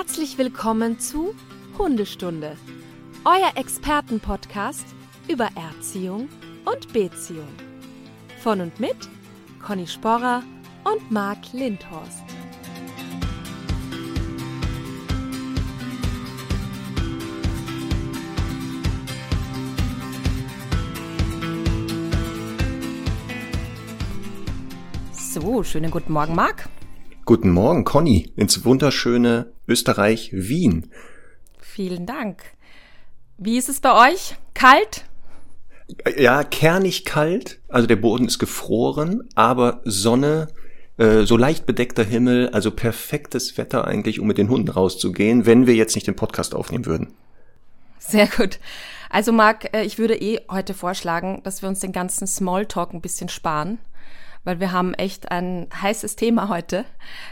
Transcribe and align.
Herzlich 0.00 0.38
willkommen 0.38 1.00
zu 1.00 1.34
Hundestunde, 1.76 2.56
euer 3.24 3.56
Expertenpodcast 3.56 4.86
über 5.26 5.48
Erziehung 5.56 6.28
und 6.64 6.92
Beziehung. 6.92 7.48
Von 8.40 8.60
und 8.60 8.78
mit 8.78 8.96
Conny 9.60 9.88
Sporrer 9.88 10.44
und 10.84 11.10
Marc 11.10 11.52
Lindhorst. 11.52 12.22
So, 25.12 25.64
schönen 25.64 25.90
guten 25.90 26.12
Morgen, 26.12 26.36
Marc. 26.36 26.68
Guten 27.28 27.50
Morgen, 27.50 27.84
Conny, 27.84 28.32
ins 28.36 28.64
wunderschöne 28.64 29.52
Österreich 29.68 30.30
Wien. 30.32 30.90
Vielen 31.60 32.06
Dank. 32.06 32.42
Wie 33.36 33.58
ist 33.58 33.68
es 33.68 33.80
bei 33.80 34.10
euch? 34.10 34.36
Kalt? 34.54 35.04
Ja, 36.16 36.42
kernig 36.42 37.04
kalt. 37.04 37.60
Also 37.68 37.86
der 37.86 37.96
Boden 37.96 38.24
ist 38.24 38.38
gefroren, 38.38 39.28
aber 39.34 39.82
Sonne, 39.84 40.48
äh, 40.96 41.24
so 41.24 41.36
leicht 41.36 41.66
bedeckter 41.66 42.02
Himmel, 42.02 42.48
also 42.48 42.70
perfektes 42.70 43.58
Wetter 43.58 43.86
eigentlich, 43.86 44.20
um 44.20 44.26
mit 44.26 44.38
den 44.38 44.48
Hunden 44.48 44.70
rauszugehen, 44.70 45.44
wenn 45.44 45.66
wir 45.66 45.74
jetzt 45.74 45.96
nicht 45.96 46.06
den 46.06 46.16
Podcast 46.16 46.54
aufnehmen 46.54 46.86
würden. 46.86 47.12
Sehr 47.98 48.28
gut. 48.28 48.58
Also 49.10 49.32
Marc, 49.32 49.76
äh, 49.76 49.84
ich 49.84 49.98
würde 49.98 50.14
eh 50.14 50.40
heute 50.50 50.72
vorschlagen, 50.72 51.42
dass 51.44 51.60
wir 51.60 51.68
uns 51.68 51.80
den 51.80 51.92
ganzen 51.92 52.26
Smalltalk 52.26 52.94
ein 52.94 53.02
bisschen 53.02 53.28
sparen 53.28 53.76
weil 54.44 54.60
wir 54.60 54.72
haben 54.72 54.94
echt 54.94 55.30
ein 55.30 55.68
heißes 55.80 56.16
Thema 56.16 56.48
heute, 56.48 56.84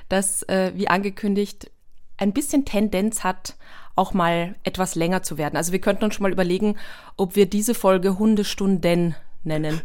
das, 0.08 0.42
äh, 0.44 0.72
wie 0.74 0.88
angekündigt, 0.88 1.70
ein 2.18 2.32
bisschen 2.32 2.64
Tendenz 2.64 3.24
hat, 3.24 3.56
auch 3.94 4.12
mal 4.12 4.54
etwas 4.62 4.94
länger 4.94 5.22
zu 5.22 5.38
werden. 5.38 5.56
Also 5.56 5.72
wir 5.72 5.80
könnten 5.80 6.04
uns 6.04 6.14
schon 6.14 6.22
mal 6.22 6.32
überlegen, 6.32 6.76
ob 7.16 7.34
wir 7.34 7.46
diese 7.46 7.74
Folge 7.74 8.18
Hundestunden 8.18 9.16
nennen. 9.42 9.80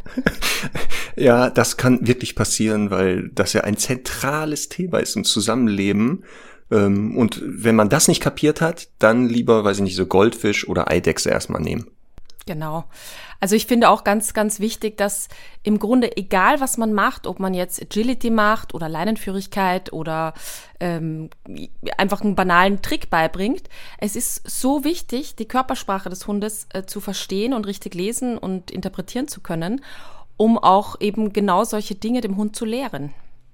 ja, 1.16 1.50
das 1.50 1.78
kann 1.78 2.06
wirklich 2.06 2.36
passieren, 2.36 2.92
weil 2.92 3.30
das 3.30 3.54
ja 3.54 3.62
ein 3.62 3.78
zentrales 3.78 4.70
Thema 4.70 5.00
ist 5.00 5.16
im 5.16 5.24
Zusammenleben. 5.24 6.26
Ähm, 6.70 7.18
und 7.18 7.42
wenn 7.44 7.76
man 7.76 7.90
das 7.90 8.08
nicht 8.08 8.22
kapiert 8.22 8.60
hat, 8.60 8.90
dann 9.00 9.28
lieber, 9.28 9.64
weiß 9.64 9.78
ich 9.78 9.84
nicht, 9.84 9.96
so 9.96 10.06
Goldfisch 10.06 10.68
oder 10.68 10.90
Eidechse 10.90 11.30
erstmal 11.30 11.62
nehmen. 11.62 11.88
Genau. 12.52 12.84
Also 13.40 13.56
ich 13.56 13.66
finde 13.66 13.88
auch 13.88 14.04
ganz, 14.04 14.34
ganz 14.34 14.60
wichtig, 14.60 14.98
dass 14.98 15.30
im 15.64 15.80
Grunde 15.80 16.18
egal, 16.18 16.60
was 16.60 16.78
man 16.78 16.92
macht, 16.92 17.26
ob 17.26 17.40
man 17.40 17.54
jetzt 17.54 17.82
Agility 17.82 18.30
macht 18.30 18.74
oder 18.74 18.90
Leinenführigkeit 18.90 19.94
oder 19.94 20.34
ähm, 20.82 21.30
einfach 21.98 22.20
einen 22.20 22.36
banalen 22.36 22.82
Trick 22.82 23.10
beibringt, 23.10 23.70
es 24.00 24.18
ist 24.18 24.50
so 24.50 24.84
wichtig, 24.84 25.38
die 25.38 25.48
Körpersprache 25.48 26.10
des 26.10 26.28
Hundes 26.28 26.68
äh, 26.74 26.84
zu 26.84 27.00
verstehen 27.00 27.54
und 27.54 27.68
richtig 27.68 27.96
lesen 27.96 28.38
und 28.38 28.70
interpretieren 28.70 29.30
zu 29.30 29.40
können, 29.40 29.80
um 30.36 30.58
auch 30.58 31.00
eben 31.00 31.32
genau 31.32 31.64
solche 31.64 31.96
Dinge 31.96 32.20
dem 32.20 32.36
Hund 32.36 32.58
zu 32.58 32.66
lehren. 32.66 33.14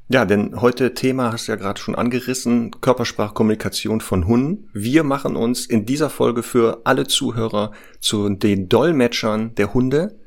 Ja, 0.09 0.23
denn 0.23 0.61
heute 0.61 0.93
Thema 0.93 1.33
hast 1.33 1.47
du 1.47 1.51
ja 1.51 1.57
gerade 1.57 1.81
schon 1.81 1.93
angerissen, 1.93 2.71
Körpersprachkommunikation 2.79 3.99
von 3.99 4.25
Hunden. 4.25 4.69
Wir 4.71 5.03
machen 5.03 5.35
uns 5.35 5.65
in 5.65 5.85
dieser 5.85 6.09
Folge 6.09 6.43
für 6.43 6.81
alle 6.85 7.07
Zuhörer 7.07 7.73
zu 7.99 8.29
den 8.29 8.69
Dolmetschern 8.69 9.53
der 9.55 9.73
Hunde, 9.73 10.17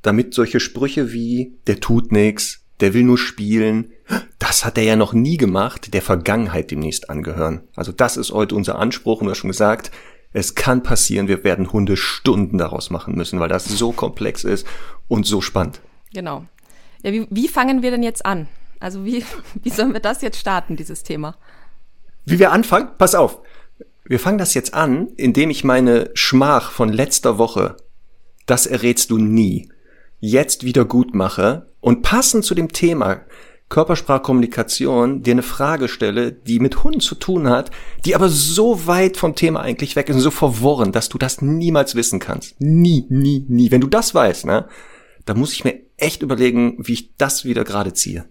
damit 0.00 0.32
solche 0.32 0.58
Sprüche 0.58 1.12
wie 1.12 1.58
der 1.66 1.80
tut 1.80 2.12
nix, 2.12 2.64
der 2.80 2.94
will 2.94 3.02
nur 3.02 3.18
spielen, 3.18 3.92
das 4.38 4.64
hat 4.64 4.78
er 4.78 4.84
ja 4.84 4.96
noch 4.96 5.12
nie 5.12 5.36
gemacht, 5.36 5.92
der 5.92 6.00
Vergangenheit 6.00 6.70
demnächst 6.70 7.10
angehören. 7.10 7.60
Also 7.74 7.92
das 7.92 8.16
ist 8.16 8.32
heute 8.32 8.54
unser 8.54 8.78
Anspruch 8.78 9.20
und 9.20 9.26
du 9.26 9.32
hast 9.32 9.38
schon 9.38 9.50
gesagt, 9.50 9.90
es 10.32 10.54
kann 10.54 10.82
passieren, 10.82 11.28
wir 11.28 11.44
werden 11.44 11.74
Hunde 11.74 11.98
Stunden 11.98 12.56
daraus 12.56 12.88
machen 12.88 13.14
müssen, 13.14 13.38
weil 13.38 13.50
das 13.50 13.66
so 13.66 13.92
komplex 13.92 14.44
ist 14.44 14.66
und 15.08 15.26
so 15.26 15.42
spannend. 15.42 15.82
Genau. 16.14 16.46
Ja, 17.02 17.12
wie, 17.12 17.26
wie 17.28 17.48
fangen 17.48 17.82
wir 17.82 17.90
denn 17.90 18.02
jetzt 18.02 18.24
an? 18.24 18.48
Also 18.80 19.04
wie, 19.04 19.24
wie 19.62 19.70
sollen 19.70 19.92
wir 19.92 20.00
das 20.00 20.22
jetzt 20.22 20.38
starten, 20.38 20.76
dieses 20.76 21.02
Thema? 21.02 21.36
Wie 22.24 22.38
wir 22.38 22.52
anfangen? 22.52 22.90
Pass 22.98 23.14
auf. 23.14 23.40
Wir 24.04 24.20
fangen 24.20 24.38
das 24.38 24.54
jetzt 24.54 24.74
an, 24.74 25.08
indem 25.16 25.50
ich 25.50 25.64
meine 25.64 26.10
Schmach 26.14 26.70
von 26.70 26.92
letzter 26.92 27.38
Woche, 27.38 27.76
das 28.46 28.66
errätst 28.66 29.10
du 29.10 29.18
nie, 29.18 29.68
jetzt 30.20 30.64
wieder 30.64 30.84
gut 30.84 31.14
mache 31.14 31.66
und 31.80 32.02
passend 32.02 32.44
zu 32.44 32.54
dem 32.54 32.72
Thema 32.72 33.22
Körpersprachkommunikation 33.68 35.22
dir 35.22 35.32
eine 35.32 35.42
Frage 35.42 35.88
stelle, 35.88 36.30
die 36.30 36.60
mit 36.60 36.84
Hunden 36.84 37.00
zu 37.00 37.16
tun 37.16 37.48
hat, 37.48 37.72
die 38.04 38.14
aber 38.14 38.28
so 38.28 38.86
weit 38.86 39.16
vom 39.16 39.34
Thema 39.34 39.60
eigentlich 39.60 39.96
weg 39.96 40.08
ist 40.08 40.16
und 40.16 40.22
so 40.22 40.30
verworren, 40.30 40.92
dass 40.92 41.08
du 41.08 41.18
das 41.18 41.42
niemals 41.42 41.96
wissen 41.96 42.20
kannst. 42.20 42.60
Nie, 42.60 43.06
nie, 43.08 43.44
nie. 43.48 43.72
Wenn 43.72 43.80
du 43.80 43.88
das 43.88 44.14
weißt, 44.14 44.46
ne, 44.46 44.68
dann 45.24 45.38
muss 45.38 45.52
ich 45.52 45.64
mir 45.64 45.80
echt 45.96 46.22
überlegen, 46.22 46.76
wie 46.78 46.92
ich 46.92 47.16
das 47.16 47.44
wieder 47.44 47.64
gerade 47.64 47.92
ziehe. 47.92 48.26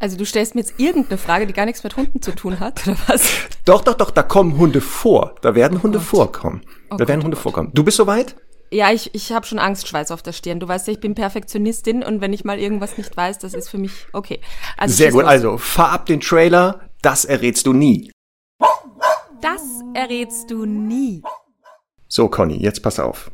Also 0.00 0.16
du 0.16 0.24
stellst 0.24 0.54
mir 0.54 0.62
jetzt 0.62 0.80
irgendeine 0.80 1.18
Frage, 1.18 1.46
die 1.46 1.52
gar 1.52 1.66
nichts 1.66 1.84
mit 1.84 1.94
Hunden 1.96 2.22
zu 2.22 2.34
tun 2.34 2.58
hat, 2.58 2.86
oder 2.86 2.96
was? 3.06 3.30
Doch, 3.66 3.82
doch, 3.82 3.94
doch, 3.94 4.10
da 4.10 4.22
kommen 4.22 4.56
Hunde 4.56 4.80
vor. 4.80 5.34
Da 5.42 5.54
werden 5.54 5.78
oh 5.78 5.82
Hunde 5.82 5.98
Gott. 5.98 6.06
vorkommen. 6.08 6.62
Oh 6.64 6.70
da 6.90 6.96
Gott, 6.96 7.08
werden 7.08 7.22
Hunde 7.22 7.36
oh 7.36 7.40
vorkommen. 7.40 7.70
Du 7.74 7.84
bist 7.84 7.98
soweit? 7.98 8.34
Ja, 8.72 8.90
ich, 8.92 9.14
ich 9.14 9.30
habe 9.32 9.46
schon 9.46 9.58
Angstschweiß 9.58 10.10
auf 10.10 10.22
der 10.22 10.32
Stirn. 10.32 10.58
Du 10.58 10.66
weißt 10.66 10.86
ja, 10.86 10.94
ich 10.94 11.00
bin 11.00 11.14
Perfektionistin 11.14 12.02
und 12.02 12.22
wenn 12.22 12.32
ich 12.32 12.44
mal 12.44 12.58
irgendwas 12.58 12.96
nicht 12.96 13.14
weiß, 13.14 13.38
das 13.40 13.52
ist 13.52 13.68
für 13.68 13.76
mich 13.76 13.92
okay. 14.12 14.40
Also 14.78 14.94
Sehr 14.94 15.10
gut, 15.10 15.22
los. 15.22 15.30
also 15.30 15.58
fahr 15.58 15.90
ab 15.90 16.06
den 16.06 16.20
Trailer, 16.20 16.80
das 17.02 17.26
errätst 17.26 17.66
du 17.66 17.74
nie. 17.74 18.10
Das 19.42 19.62
errätst 19.92 20.50
du 20.50 20.64
nie. 20.64 21.22
So, 22.08 22.28
Conny, 22.28 22.56
jetzt 22.56 22.82
pass 22.82 22.98
auf. 22.98 23.30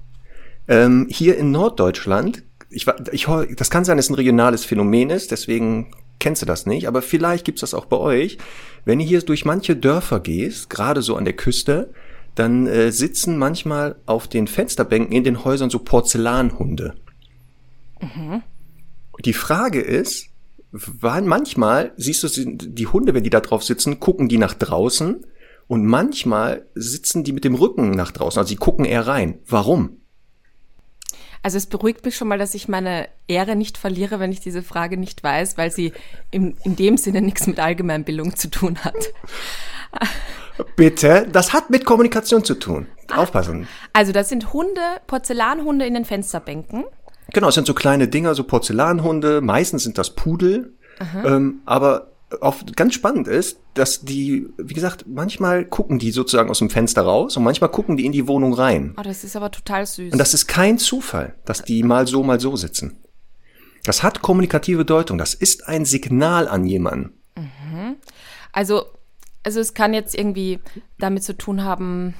Ähm, 0.69 1.06
hier 1.10 1.37
in 1.37 1.53
Norddeutschland, 1.53 2.43
ich, 2.71 2.87
ich, 3.12 3.26
das 3.56 3.71
kann 3.71 3.84
sein, 3.84 3.99
dass 3.99 4.06
es 4.06 4.10
ein 4.10 4.15
regionales 4.15 4.65
Phänomen 4.65 5.10
ist, 5.10 5.31
deswegen 5.31 5.93
kennst 6.19 6.43
du 6.43 6.47
das 6.47 6.66
nicht, 6.66 6.88
aber 6.88 7.03
vielleicht 7.03 7.44
gibt's 7.44 7.60
das 7.60 7.75
auch 7.75 7.87
bei 7.87 7.97
euch. 7.97 8.38
Wenn 8.84 9.00
ihr 9.00 9.06
hier 9.06 9.22
durch 9.22 9.44
manche 9.44 9.77
Dörfer 9.77 10.21
gehst, 10.21 10.71
gerade 10.71 11.03
so 11.03 11.16
an 11.16 11.25
der 11.25 11.34
Küste, 11.34 11.91
dann 12.34 12.66
äh, 12.66 12.93
sitzen 12.93 13.38
manchmal 13.38 13.97
auf 14.06 14.28
den 14.28 14.47
Fensterbänken 14.47 15.12
in 15.12 15.25
den 15.25 15.44
Häusern 15.44 15.71
so 15.71 15.78
Porzellanhunde. 15.78 16.94
Mhm. 18.00 18.43
Die 19.25 19.32
Frage 19.32 19.81
ist, 19.81 20.28
wann 20.71 21.26
manchmal 21.26 21.93
siehst 21.97 22.22
du 22.22 22.28
die 22.28 22.87
Hunde, 22.87 23.15
wenn 23.15 23.25
die 23.25 23.31
da 23.31 23.41
drauf 23.41 23.65
sitzen, 23.65 24.00
gucken 24.00 24.28
die 24.28 24.38
nach 24.38 24.55
draußen 24.55 25.25
und 25.66 25.87
manchmal 25.87 26.66
sitzen 26.75 27.25
die 27.25 27.32
mit 27.32 27.44
dem 27.44 27.55
Rücken 27.55 27.91
nach 27.91 28.12
draußen, 28.12 28.38
also 28.38 28.49
sie 28.49 28.56
gucken 28.56 28.84
eher 28.84 29.06
rein. 29.06 29.38
Warum? 29.47 29.99
Also 31.47 31.59
es 31.59 31.67
beruhigt 31.67 32.05
mich 32.05 32.17
schon 32.17 32.27
mal, 32.27 32.39
dass 32.39 32.55
ich 32.55 32.67
meine 32.67 33.07
Ehre 33.29 33.55
nicht 33.55 33.79
verliere, 33.79 34.19
wenn 34.19 34.33
ich 34.33 34.41
diese 34.41 34.65
Frage 34.65 34.97
nicht 34.97 35.23
weiß, 35.23 35.57
weil 35.57 35.71
sie 35.71 35.93
im, 36.33 36.57
in 36.65 36.75
dem 36.75 36.97
Sinne 36.97 37.23
nichts 37.23 37.47
mit 37.47 37.61
Allgemeinbildung 37.61 38.34
zu 38.34 38.51
tun 38.51 38.79
hat. 38.79 38.97
Bitte, 40.75 41.29
das 41.31 41.53
hat 41.53 41.71
mit 41.71 41.85
Kommunikation 41.85 42.43
zu 42.43 42.56
tun. 42.56 42.89
Ach, 43.12 43.19
Aufpassen. 43.19 43.69
Also 43.93 44.11
das 44.11 44.29
sind 44.29 44.53
Hunde, 44.53 44.81
Porzellanhunde 45.06 45.87
in 45.87 45.95
den 45.95 46.05
Fensterbänken. 46.05 46.83
Genau, 47.33 47.51
es 47.51 47.55
sind 47.55 47.69
so 47.69 47.75
kleine 47.75 48.09
Dinger, 48.09 48.35
so 48.35 48.43
Porzellanhunde. 48.43 49.41
Meistens 49.41 49.85
sind 49.85 49.99
das 49.99 50.17
Pudel. 50.17 50.75
Ähm, 51.25 51.61
aber 51.65 52.09
auch 52.41 52.56
ganz 52.75 52.94
spannend 52.94 53.28
ist, 53.28 53.60
dass 53.75 54.00
die, 54.00 54.48
wie 54.59 54.75
gesagt, 54.75 55.04
manchmal 55.06 55.64
gucken 55.64 55.98
die 55.98 56.10
sozusagen 56.10 56.50
aus 56.50 56.59
dem 56.59 56.70
Fenster 56.70 57.03
raus 57.03 57.37
und 57.37 57.44
manchmal 57.44 57.70
gucken 57.70 57.97
die 57.97 58.04
in 58.04 58.12
die 58.12 58.26
Wohnung 58.26 58.53
rein. 58.53 58.94
Oh, 58.98 59.03
das 59.03 59.22
ist 59.22 59.37
aber 59.37 59.50
total 59.50 59.87
süß. 59.87 60.12
Und 60.12 60.19
das 60.19 60.34
ist 60.34 60.47
kein 60.47 60.78
Zufall, 60.78 61.34
dass 61.44 61.62
die 61.62 61.82
mal 61.82 62.06
so, 62.06 62.22
mal 62.22 62.41
so 62.41 62.56
sitzen. 62.56 62.98
Das 63.84 64.03
hat 64.03 64.22
kommunikative 64.22 64.78
Bedeutung. 64.78 65.19
Das 65.19 65.34
ist 65.34 65.69
ein 65.69 65.84
Signal 65.84 66.48
an 66.48 66.66
jemanden. 66.66 67.14
Mhm. 67.37 67.97
Also, 68.53 68.87
also 69.44 69.61
es 69.61 69.75
kann 69.75 69.94
jetzt 69.94 70.17
irgendwie 70.17 70.58
damit 70.99 71.22
zu 71.22 71.37
tun 71.37 71.62
haben, 71.62 72.14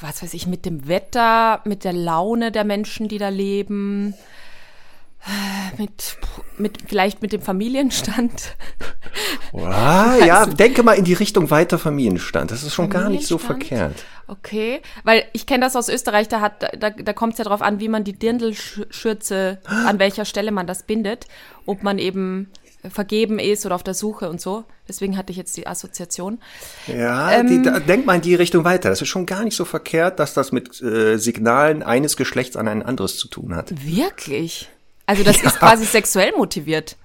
was 0.00 0.22
weiß 0.22 0.34
ich, 0.34 0.48
mit 0.48 0.66
dem 0.66 0.88
Wetter, 0.88 1.60
mit 1.64 1.84
der 1.84 1.92
Laune 1.92 2.50
der 2.50 2.64
Menschen, 2.64 3.06
die 3.06 3.18
da 3.18 3.28
leben 3.28 4.14
mit, 5.78 6.16
mit 6.56 6.78
vielleicht 6.86 7.22
mit 7.22 7.32
dem 7.32 7.42
Familienstand. 7.42 8.56
Ah, 9.52 10.16
ja, 10.24 10.46
denke 10.46 10.82
mal 10.82 10.94
in 10.94 11.04
die 11.04 11.14
Richtung 11.14 11.50
weiter 11.50 11.78
Familienstand. 11.78 12.50
Das 12.50 12.62
ist 12.62 12.74
schon 12.74 12.90
gar 12.90 13.08
nicht 13.08 13.26
so 13.26 13.38
verkehrt. 13.38 14.04
Okay, 14.26 14.80
weil 15.04 15.24
ich 15.32 15.46
kenne 15.46 15.64
das 15.64 15.74
aus 15.74 15.88
Österreich, 15.88 16.28
da, 16.28 16.40
hat, 16.40 16.62
da, 16.78 16.90
da 16.90 17.12
kommt 17.12 17.32
es 17.32 17.38
ja 17.38 17.44
darauf 17.44 17.62
an, 17.62 17.80
wie 17.80 17.88
man 17.88 18.04
die 18.04 18.12
Dirndlschürze, 18.12 19.58
an 19.64 19.98
welcher 19.98 20.24
Stelle 20.24 20.50
man 20.50 20.66
das 20.66 20.82
bindet. 20.82 21.26
Ob 21.66 21.82
man 21.82 21.98
eben 21.98 22.48
vergeben 22.88 23.38
ist 23.38 23.66
oder 23.66 23.74
auf 23.74 23.82
der 23.82 23.94
Suche 23.94 24.30
und 24.30 24.40
so. 24.40 24.64
Deswegen 24.86 25.16
hatte 25.16 25.32
ich 25.32 25.36
jetzt 25.36 25.56
die 25.56 25.66
Assoziation. 25.66 26.38
Ja, 26.86 27.32
ähm, 27.32 27.46
die, 27.48 27.62
da, 27.62 27.80
denk 27.80 28.06
mal 28.06 28.14
in 28.14 28.22
die 28.22 28.34
Richtung 28.34 28.64
weiter. 28.64 28.88
Das 28.88 29.02
ist 29.02 29.08
schon 29.08 29.26
gar 29.26 29.44
nicht 29.44 29.56
so 29.56 29.64
verkehrt, 29.64 30.18
dass 30.18 30.34
das 30.34 30.52
mit 30.52 30.80
äh, 30.80 31.16
Signalen 31.16 31.82
eines 31.82 32.16
Geschlechts 32.16 32.56
an 32.56 32.68
ein 32.68 32.82
anderes 32.82 33.18
zu 33.18 33.28
tun 33.28 33.54
hat. 33.54 33.72
Wirklich? 33.84 34.68
Also 35.08 35.24
das 35.24 35.38
ja. 35.42 35.48
ist 35.48 35.58
quasi 35.58 35.84
sexuell 35.86 36.32
motiviert. 36.36 36.96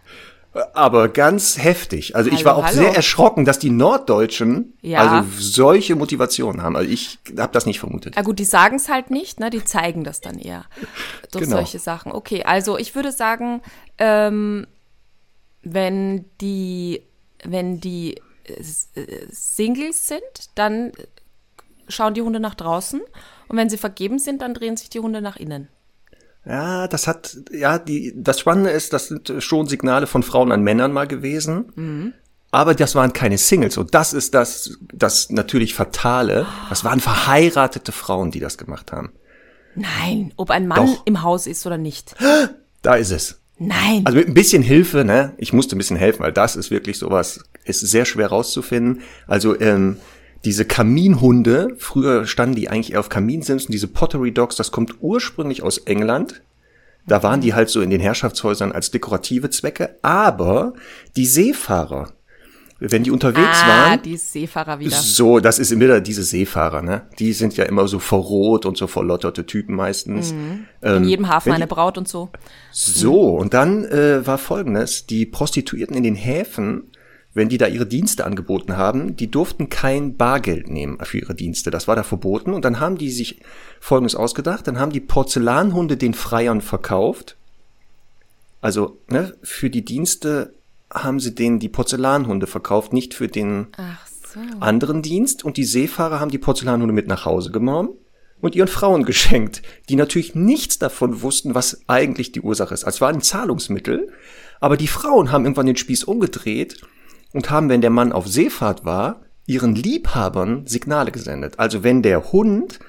Aber 0.76 1.10
ganz 1.10 1.58
heftig. 1.58 2.16
Also 2.16 2.30
ich 2.30 2.40
Hallo, 2.40 2.46
war 2.46 2.56
auch 2.58 2.66
hallo. 2.66 2.76
sehr 2.76 2.96
erschrocken, 2.96 3.44
dass 3.44 3.58
die 3.58 3.72
Norddeutschen 3.72 4.78
Ja. 4.82 5.00
also 5.00 5.28
solche 5.40 5.96
Motivationen 5.96 6.62
haben. 6.62 6.76
Also 6.76 6.92
ich 6.92 7.18
habe 7.40 7.52
das 7.54 7.66
nicht 7.66 7.80
vermutet. 7.80 8.16
Ja 8.16 8.22
gut, 8.22 8.38
die 8.38 8.46
sagen 8.46 8.76
es 8.76 8.88
halt 8.88 9.10
nicht, 9.10 9.40
ne? 9.40 9.50
Die 9.50 9.64
zeigen 9.64 10.04
das 10.04 10.22
dann 10.22 10.38
eher 10.38 10.66
durch 11.32 11.46
Genau. 11.46 11.56
solche 11.56 11.80
Sachen. 11.80 12.12
Okay, 12.12 12.44
also 12.44 12.78
ich 12.78 12.94
würde 12.94 13.12
sagen, 13.12 13.64
ähm, 13.98 14.68
wenn 15.64 16.26
die, 16.40 17.02
wenn 17.44 17.80
die 17.80 18.22
äh, 18.46 19.00
äh, 19.02 19.28
Singles 19.32 20.08
sind, 20.08 20.22
dann 20.54 20.92
schauen 21.88 22.14
die 22.14 22.22
Hunde 22.22 22.40
nach 22.40 22.54
draußen 22.56 23.02
und 23.48 23.58
wenn 23.58 23.70
sie 23.70 23.78
vergeben 23.78 24.20
sind, 24.20 24.42
dann 24.44 24.54
drehen 24.54 24.78
sich 24.78 24.90
die 24.92 25.00
Hunde 25.00 25.22
nach 25.22 25.38
innen. 25.38 25.68
Ja, 26.46 26.88
das 26.88 27.08
hat, 27.08 27.38
ja, 27.52 27.80
die, 27.80 28.14
das 28.16 28.40
Spannende 28.40 28.70
ist, 28.72 28.92
das 28.94 29.08
sind 29.08 29.34
schon 29.40 29.68
Signale 29.68 30.08
von 30.08 30.24
Frauen 30.24 30.52
an 30.52 30.62
Männern 30.62 30.92
mal 30.92 31.08
gewesen. 31.08 32.14
Aber 32.52 32.76
das 32.76 32.96
waren 32.96 33.14
keine 33.14 33.38
Singles. 33.38 33.78
Und 33.78 33.96
das 33.96 34.14
ist 34.14 34.34
das, 34.34 34.78
das 34.94 35.30
natürlich 35.30 35.74
Fatale. 35.74 36.46
Das 36.70 36.84
waren 36.84 37.00
verheiratete 37.00 37.92
Frauen, 37.92 38.30
die 38.30 38.40
das 38.40 38.58
gemacht 38.58 38.92
haben. 38.92 39.12
Nein, 39.76 40.34
ob 40.36 40.52
ein 40.52 40.68
Mann 40.68 40.86
Doch. 40.86 41.06
im 41.06 41.24
Haus 41.24 41.48
ist 41.48 41.66
oder 41.66 41.78
nicht. 41.78 42.16
Da 42.82 42.96
ist 42.96 43.12
es. 43.12 43.40
Nein. 43.58 44.02
Also 44.06 44.18
mit 44.18 44.28
ein 44.28 44.34
bisschen 44.34 44.62
Hilfe, 44.62 45.06
ne? 45.06 45.34
Ich 45.38 45.54
musste 45.54 45.76
ein 45.76 45.78
bisschen 45.78 45.98
helfen, 45.98 46.22
weil 46.22 46.34
das 46.34 46.56
ist 46.56 46.70
wirklich 46.70 46.98
sowas, 47.00 47.44
ist 47.64 47.80
sehr 47.80 48.06
schwer 48.06 48.28
rauszufinden. 48.28 49.02
Also 49.26 49.60
ähm, 49.60 49.98
diese 50.46 50.66
Kaminhunde, 50.66 51.70
früher 51.78 52.26
standen 52.26 52.56
die 52.56 52.70
eigentlich 52.70 52.94
eher 52.94 53.00
auf 53.00 53.10
Kaminsimsen, 53.10 53.72
diese 53.72 53.88
Pottery 53.88 54.32
Dogs, 54.34 54.56
das 54.56 54.72
kommt 54.72 54.96
ursprünglich 55.02 55.64
aus 55.64 55.78
England. 55.80 56.42
Da 57.08 57.22
waren 57.24 57.42
die 57.42 57.54
halt 57.54 57.70
so 57.70 57.82
in 57.82 57.90
den 57.90 58.00
Herrschaftshäusern 58.02 58.72
als 58.72 58.92
dekorative 58.92 59.50
Zwecke, 59.50 59.98
aber 60.02 60.74
die 61.18 61.26
Seefahrer, 61.26 62.12
wenn 62.80 63.04
die 63.04 63.12
unterwegs 63.12 63.62
ah, 63.64 63.68
waren, 63.90 64.02
die 64.02 64.18
Seefahrer 64.18 64.80
wieder. 64.80 64.92
so, 64.96 65.40
das 65.40 65.60
ist 65.60 65.72
immer 65.72 66.00
diese 66.02 66.24
Seefahrer, 66.24 66.82
ne? 66.82 67.04
Die 67.20 67.32
sind 67.34 67.56
ja 67.56 67.64
immer 67.66 67.88
so 67.88 68.00
verroht 68.00 68.66
und 68.66 68.78
so 68.78 68.88
verlotterte 68.88 69.46
Typen 69.46 69.76
meistens. 69.76 70.32
In 70.32 70.66
Ähm, 70.82 71.04
jedem 71.06 71.28
Hafen 71.30 71.48
wenn 71.48 71.56
eine 71.56 71.66
die- 71.68 71.74
Braut 71.74 71.98
und 71.98 72.08
so. 72.08 72.30
so, 72.72 73.36
und 73.38 73.54
dann 73.54 73.86
äh, 73.86 74.26
war 74.26 74.38
folgendes, 74.38 75.06
die 75.06 75.26
Prostituierten 75.26 75.96
in 75.96 76.04
den 76.04 76.16
Häfen, 76.16 76.90
wenn 77.34 77.50
die 77.50 77.58
da 77.58 77.68
ihre 77.68 77.86
Dienste 77.86 78.26
angeboten 78.26 78.78
haben, 78.78 79.16
die 79.16 79.32
durften 79.32 79.70
kein 79.70 80.18
Bargeld 80.18 80.70
nehmen 80.70 81.00
für 81.04 81.20
ihre 81.20 81.36
Dienste. 81.36 81.72
Das 81.72 81.88
war 81.88 81.96
da 81.96 82.04
verboten. 82.04 82.54
Und 82.54 82.64
dann 82.64 82.80
haben 82.80 82.98
die 82.98 83.12
sich 83.12 83.42
folgendes 83.80 84.16
ausgedacht, 84.16 84.68
dann 84.68 84.80
haben 84.80 84.92
die 84.92 85.00
Porzellanhunde 85.00 85.98
den 85.98 86.14
Freiern 86.14 86.62
verkauft. 86.62 87.36
Also 88.62 88.98
ne, 89.10 89.36
für 89.42 89.70
die 89.70 89.84
Dienste 89.84 90.54
haben 90.92 91.20
sie 91.20 91.34
denen 91.34 91.60
die 91.60 91.70
Porzellanhunde 91.70 92.46
verkauft, 92.46 92.94
nicht 92.94 93.16
für 93.16 93.28
den 93.28 93.68
so. 94.24 94.40
anderen 94.60 95.02
Dienst 95.02 95.44
und 95.44 95.58
die 95.58 95.64
Seefahrer 95.64 96.20
haben 96.20 96.30
die 96.30 96.38
Porzellanhunde 96.38 96.94
mit 96.94 97.08
nach 97.08 97.26
Hause 97.26 97.52
genommen 97.52 97.90
und 98.42 98.56
ihren 98.56 98.68
Frauen 98.68 99.04
geschenkt, 99.06 99.64
die 99.90 99.96
natürlich 99.96 100.36
nichts 100.36 100.78
davon 100.78 101.24
wussten, 101.24 101.56
was 101.56 101.82
eigentlich 101.88 102.32
die 102.32 102.42
Ursache 102.42 102.76
ist. 102.76 102.84
Also 102.84 102.98
es 102.98 103.02
war 103.02 103.10
ein 103.10 103.22
Zahlungsmittel, 103.22 104.12
aber 104.60 104.78
die 104.78 104.88
Frauen 104.88 105.32
haben 105.32 105.46
irgendwann 105.46 105.66
den 105.66 105.76
Spieß 105.76 106.04
umgedreht 106.04 106.80
und 107.34 107.50
haben, 107.50 107.70
wenn 107.70 107.82
der 107.82 107.90
Mann 107.90 108.14
auf 108.14 108.28
Seefahrt 108.28 108.86
war, 108.86 109.22
ihren 109.46 109.76
Liebhabern 109.76 110.66
Signale 110.66 111.12
gesendet. 111.12 111.60
Also 111.60 111.84
wenn 111.84 112.02
der 112.02 112.32
Hund 112.32 112.80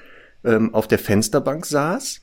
ähm, 0.43 0.73
auf 0.73 0.87
der 0.87 0.99
Fensterbank 0.99 1.65
saß 1.65 2.21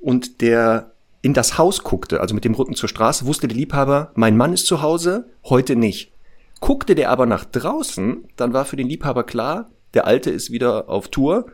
und 0.00 0.40
der 0.40 0.92
in 1.22 1.32
das 1.32 1.58
Haus 1.58 1.82
guckte, 1.82 2.20
also 2.20 2.34
mit 2.34 2.44
dem 2.44 2.54
Rücken 2.54 2.74
zur 2.74 2.88
Straße, 2.88 3.26
wusste 3.26 3.48
der 3.48 3.56
Liebhaber, 3.56 4.12
mein 4.14 4.36
Mann 4.36 4.52
ist 4.52 4.66
zu 4.66 4.82
Hause, 4.82 5.26
heute 5.44 5.74
nicht. 5.74 6.12
Guckte 6.60 6.94
der 6.94 7.10
aber 7.10 7.26
nach 7.26 7.44
draußen, 7.44 8.24
dann 8.36 8.52
war 8.52 8.66
für 8.66 8.76
den 8.76 8.88
Liebhaber 8.88 9.24
klar, 9.24 9.70
der 9.94 10.06
Alte 10.06 10.30
ist 10.30 10.50
wieder 10.50 10.88
auf 10.88 11.08
Tour. 11.08 11.46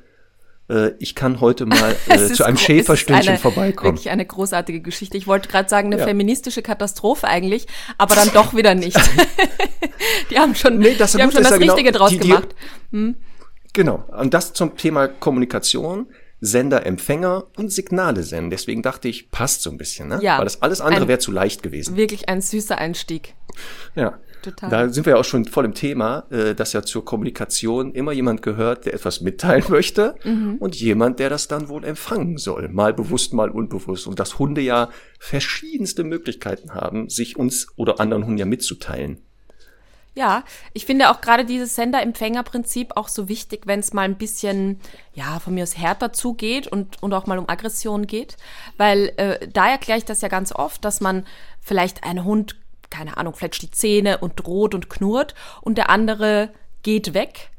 Äh, 0.70 0.92
ich 0.98 1.14
kann 1.14 1.40
heute 1.40 1.66
mal 1.66 1.96
äh, 2.08 2.18
zu 2.32 2.44
einem 2.44 2.56
Schäferstündchen 2.56 3.36
vorbeikommen. 3.38 3.94
Wirklich 3.96 4.10
eine 4.10 4.24
großartige 4.24 4.80
Geschichte. 4.80 5.16
Ich 5.16 5.26
wollte 5.26 5.48
gerade 5.48 5.68
sagen, 5.68 5.88
eine 5.92 5.98
Ja. 6.00 6.06
feministische 6.06 6.62
Katastrophe 6.62 7.26
eigentlich, 7.26 7.66
aber 7.98 8.14
dann 8.14 8.30
doch 8.32 8.54
wieder 8.54 8.74
nicht. 8.74 8.96
die 10.30 10.38
haben 10.38 10.54
schon, 10.54 10.78
Nee, 10.78 10.94
das 10.96 11.12
die 11.12 11.22
haben 11.22 11.32
schon 11.32 11.42
das 11.42 11.52
ja 11.52 11.58
genau, 11.58 11.74
Richtige 11.74 11.92
draus 11.92 12.10
die- 12.10 12.18
die- 12.18 12.28
gemacht. 12.28 12.54
Genau. 13.72 14.04
Und 14.16 14.34
das 14.34 14.52
zum 14.52 14.76
Thema 14.76 15.08
Kommunikation, 15.08 16.06
Sender, 16.40 16.86
Empfänger 16.86 17.44
und 17.56 17.70
Signale 17.72 18.22
senden. 18.22 18.50
Deswegen 18.50 18.82
dachte 18.82 19.08
ich, 19.08 19.30
passt 19.30 19.62
so 19.62 19.70
ein 19.70 19.76
bisschen, 19.76 20.08
ne? 20.08 20.18
Ja. 20.22 20.38
Weil 20.38 20.44
das 20.44 20.62
alles 20.62 20.80
andere 20.80 21.06
wäre 21.06 21.18
zu 21.18 21.30
leicht 21.32 21.62
gewesen. 21.62 21.96
Wirklich 21.96 22.28
ein 22.28 22.40
süßer 22.40 22.78
Einstieg. 22.78 23.34
Ja. 23.94 24.18
Total. 24.42 24.70
Da 24.70 24.88
sind 24.88 25.06
wir 25.06 25.14
ja 25.14 25.18
auch 25.18 25.24
schon 25.24 25.44
voll 25.44 25.64
im 25.64 25.74
Thema, 25.74 26.24
äh, 26.30 26.54
dass 26.54 26.72
ja 26.72 26.82
zur 26.82 27.04
Kommunikation 27.04 27.92
immer 27.92 28.12
jemand 28.12 28.42
gehört, 28.42 28.86
der 28.86 28.94
etwas 28.94 29.20
mitteilen 29.20 29.64
möchte 29.68 30.14
Mhm. 30.24 30.56
und 30.58 30.76
jemand, 30.76 31.18
der 31.18 31.30
das 31.30 31.48
dann 31.48 31.68
wohl 31.68 31.84
empfangen 31.84 32.38
soll. 32.38 32.68
Mal 32.68 32.94
bewusst, 32.94 33.32
mal 33.32 33.50
unbewusst. 33.50 34.06
Und 34.06 34.18
dass 34.18 34.38
Hunde 34.38 34.60
ja 34.60 34.88
verschiedenste 35.18 36.04
Möglichkeiten 36.04 36.74
haben, 36.74 37.08
sich 37.08 37.36
uns 37.36 37.68
oder 37.76 38.00
anderen 38.00 38.24
Hunden 38.24 38.38
ja 38.38 38.46
mitzuteilen. 38.46 39.18
Ja, 40.14 40.42
ich 40.72 40.86
finde 40.86 41.10
auch 41.10 41.20
gerade 41.20 41.44
dieses 41.44 41.76
Sender-Empfänger-Prinzip 41.76 42.96
auch 42.96 43.06
so 43.06 43.28
wichtig, 43.28 43.62
wenn 43.66 43.78
es 43.78 43.92
mal 43.92 44.02
ein 44.02 44.18
bisschen, 44.18 44.80
ja, 45.14 45.38
von 45.38 45.54
mir 45.54 45.62
aus 45.62 45.78
härter 45.78 46.12
zugeht 46.12 46.66
und, 46.66 47.00
und 47.00 47.14
auch 47.14 47.26
mal 47.26 47.38
um 47.38 47.48
Aggression 47.48 48.08
geht. 48.08 48.36
Weil 48.76 49.12
äh, 49.18 49.46
da 49.48 49.68
erkläre 49.70 49.98
ich 49.98 50.04
das 50.04 50.20
ja 50.20 50.28
ganz 50.28 50.52
oft, 50.52 50.84
dass 50.84 51.00
man 51.00 51.24
vielleicht 51.60 52.02
einen 52.02 52.24
Hund, 52.24 52.56
keine 52.90 53.16
Ahnung, 53.16 53.34
fletscht 53.34 53.62
die 53.62 53.70
Zähne 53.70 54.18
und 54.18 54.44
droht 54.44 54.74
und 54.74 54.90
knurrt 54.90 55.34
und 55.60 55.78
der 55.78 55.90
andere 55.90 56.50
geht 56.82 57.14
weg. 57.14 57.50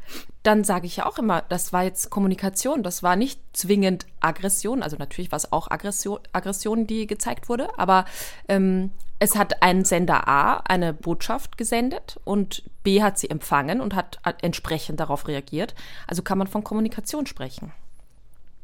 Dann 0.44 0.64
sage 0.64 0.88
ich 0.88 0.98
ja 0.98 1.06
auch 1.06 1.20
immer, 1.20 1.44
das 1.50 1.72
war 1.72 1.84
jetzt 1.84 2.10
Kommunikation, 2.10 2.84
das 2.84 3.04
war 3.04 3.16
nicht 3.16 3.40
zwingend 3.54 4.08
Aggression. 4.20 4.82
Also 4.82 4.98
natürlich 4.98 5.32
war 5.32 5.38
es 5.38 5.52
auch 5.52 5.70
Aggression, 5.70 6.20
Aggression, 6.34 6.88
die 6.88 7.06
gezeigt 7.06 7.48
wurde, 7.48 7.70
aber 7.78 8.06
ähm, 8.48 8.92
es 9.20 9.36
hat 9.36 9.62
ein 9.62 9.86
Sender 9.86 10.28
A 10.28 10.58
eine 10.58 10.94
Botschaft 10.94 11.58
gesendet 11.58 12.20
und 12.24 12.64
B 12.84 13.04
hat 13.04 13.20
sie 13.20 13.30
empfangen 13.30 13.80
und 13.80 13.96
hat 13.96 14.20
entsprechend 14.42 15.00
darauf 15.00 15.28
reagiert. 15.28 15.76
Also 16.08 16.24
kann 16.24 16.40
man 16.40 16.48
von 16.48 16.64
Kommunikation 16.64 17.28
sprechen. 17.28 17.72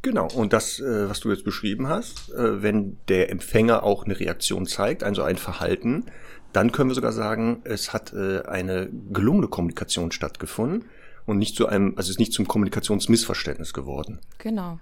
Genau, 0.01 0.27
und 0.33 0.53
das, 0.53 0.79
äh, 0.79 1.09
was 1.09 1.19
du 1.19 1.29
jetzt 1.29 1.43
beschrieben 1.43 1.87
hast, 1.87 2.31
äh, 2.31 2.63
wenn 2.63 2.97
der 3.07 3.29
Empfänger 3.29 3.83
auch 3.83 4.05
eine 4.05 4.19
Reaktion 4.19 4.65
zeigt, 4.65 5.03
also 5.03 5.21
ein 5.23 5.37
Verhalten, 5.37 6.05
dann 6.53 6.71
können 6.71 6.89
wir 6.89 6.95
sogar 6.95 7.11
sagen, 7.11 7.61
es 7.63 7.93
hat 7.93 8.13
äh, 8.13 8.43
eine 8.43 8.89
gelungene 9.11 9.47
Kommunikation 9.47 10.11
stattgefunden 10.11 10.85
und 11.25 11.37
nicht 11.37 11.55
zu 11.55 11.67
einem, 11.67 11.93
also 11.97 12.07
es 12.07 12.11
ist 12.11 12.19
nicht 12.19 12.33
zum 12.33 12.47
Kommunikationsmissverständnis 12.47 13.73
geworden. 13.73 14.19
Genau. 14.37 14.79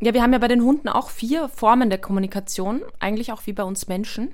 Ja, 0.00 0.12
wir 0.14 0.22
haben 0.22 0.32
ja 0.32 0.38
bei 0.38 0.48
den 0.48 0.62
Hunden 0.62 0.88
auch 0.88 1.10
vier 1.10 1.48
Formen 1.48 1.90
der 1.90 1.98
Kommunikation, 1.98 2.82
eigentlich 2.98 3.32
auch 3.32 3.46
wie 3.46 3.52
bei 3.52 3.64
uns 3.64 3.88
Menschen. 3.88 4.32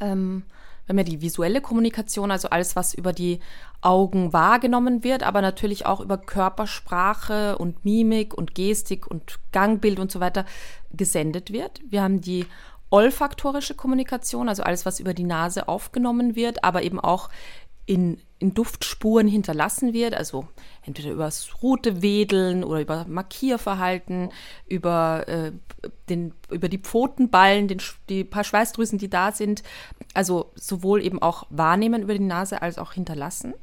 Ähm, 0.00 0.44
wir 0.86 0.94
haben 0.94 0.98
ja 0.98 1.04
die 1.04 1.20
visuelle 1.20 1.60
Kommunikation, 1.60 2.30
also 2.32 2.48
alles, 2.48 2.74
was 2.74 2.94
über 2.94 3.12
die 3.12 3.38
Augen 3.80 4.32
wahrgenommen 4.32 5.04
wird, 5.04 5.22
aber 5.22 5.40
natürlich 5.40 5.86
auch 5.86 6.00
über 6.00 6.18
Körpersprache 6.18 7.58
und 7.58 7.84
Mimik 7.84 8.34
und 8.34 8.54
Gestik 8.54 9.06
und 9.06 9.38
Gangbild 9.52 10.00
und 10.00 10.10
so 10.10 10.18
weiter 10.18 10.44
gesendet 10.92 11.52
wird. 11.52 11.80
Wir 11.88 12.02
haben 12.02 12.20
die 12.20 12.44
olfaktorische 12.90 13.74
Kommunikation, 13.74 14.48
also 14.48 14.62
alles, 14.62 14.84
was 14.84 15.00
über 15.00 15.14
die 15.14 15.24
Nase 15.24 15.68
aufgenommen 15.68 16.36
wird, 16.36 16.64
aber 16.64 16.82
eben 16.82 17.00
auch 17.00 17.30
in, 17.86 18.20
in 18.38 18.54
Duftspuren 18.54 19.26
hinterlassen 19.26 19.92
wird, 19.92 20.14
also 20.14 20.46
entweder 20.82 21.10
übers 21.10 21.62
Rutewedeln 21.62 22.62
oder 22.62 22.80
über 22.80 23.04
Markierverhalten, 23.08 24.30
über, 24.68 25.26
äh, 25.26 25.52
den, 26.08 26.32
über 26.50 26.68
die 26.68 26.78
Pfotenballen, 26.78 27.66
den, 27.66 27.82
die 28.08 28.22
paar 28.22 28.44
Schweißdrüsen, 28.44 28.98
die 28.98 29.10
da 29.10 29.32
sind. 29.32 29.64
Also 30.14 30.52
sowohl 30.54 31.02
eben 31.02 31.20
auch 31.20 31.46
wahrnehmen 31.50 32.02
über 32.02 32.14
die 32.14 32.20
Nase 32.20 32.62
als 32.62 32.78
auch 32.78 32.92
hinterlassen. 32.92 33.54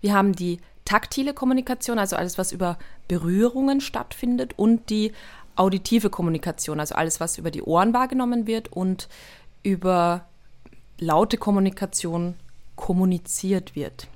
Wir 0.00 0.12
haben 0.12 0.32
die 0.32 0.58
taktile 0.84 1.34
Kommunikation, 1.34 1.98
also 1.98 2.16
alles, 2.16 2.38
was 2.38 2.50
über 2.50 2.78
Berührungen 3.08 3.80
stattfindet 3.80 4.58
und 4.58 4.90
die 4.90 5.12
auditive 5.58 6.10
Kommunikation, 6.10 6.80
also 6.80 6.94
alles, 6.94 7.20
was 7.20 7.38
über 7.38 7.50
die 7.50 7.62
Ohren 7.62 7.92
wahrgenommen 7.92 8.46
wird 8.46 8.72
und 8.72 9.08
über 9.62 10.26
laute 10.98 11.36
Kommunikation 11.36 12.34
kommuniziert 12.76 13.74
wird. 13.74 14.08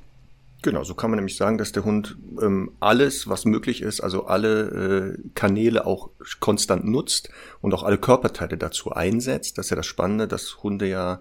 Genau, 0.63 0.85
so 0.85 0.95
kann 0.95 1.11
man 1.11 1.17
nämlich 1.17 1.37
sagen, 1.37 1.59
dass 1.59 1.73
der 1.73 1.85
Hund 1.85 2.17
ähm, 2.41 2.71
alles, 2.79 3.29
was 3.29 3.45
möglich 3.45 3.83
ist, 3.83 4.01
also 4.01 4.27
alle 4.27 5.17
äh, 5.17 5.31
Kanäle 5.35 5.87
auch 5.87 6.11
konstant 6.39 6.85
nutzt 6.85 7.31
und 7.61 7.75
auch 7.75 7.83
alle 7.83 7.99
Körperteile 7.99 8.57
dazu 8.57 8.93
einsetzt. 8.93 9.59
Das 9.59 9.67
ist 9.67 9.71
ja 9.71 9.77
das 9.77 9.87
Spannende, 9.87 10.29
dass 10.29 10.63
Hunde 10.63 10.87
ja 10.87 11.21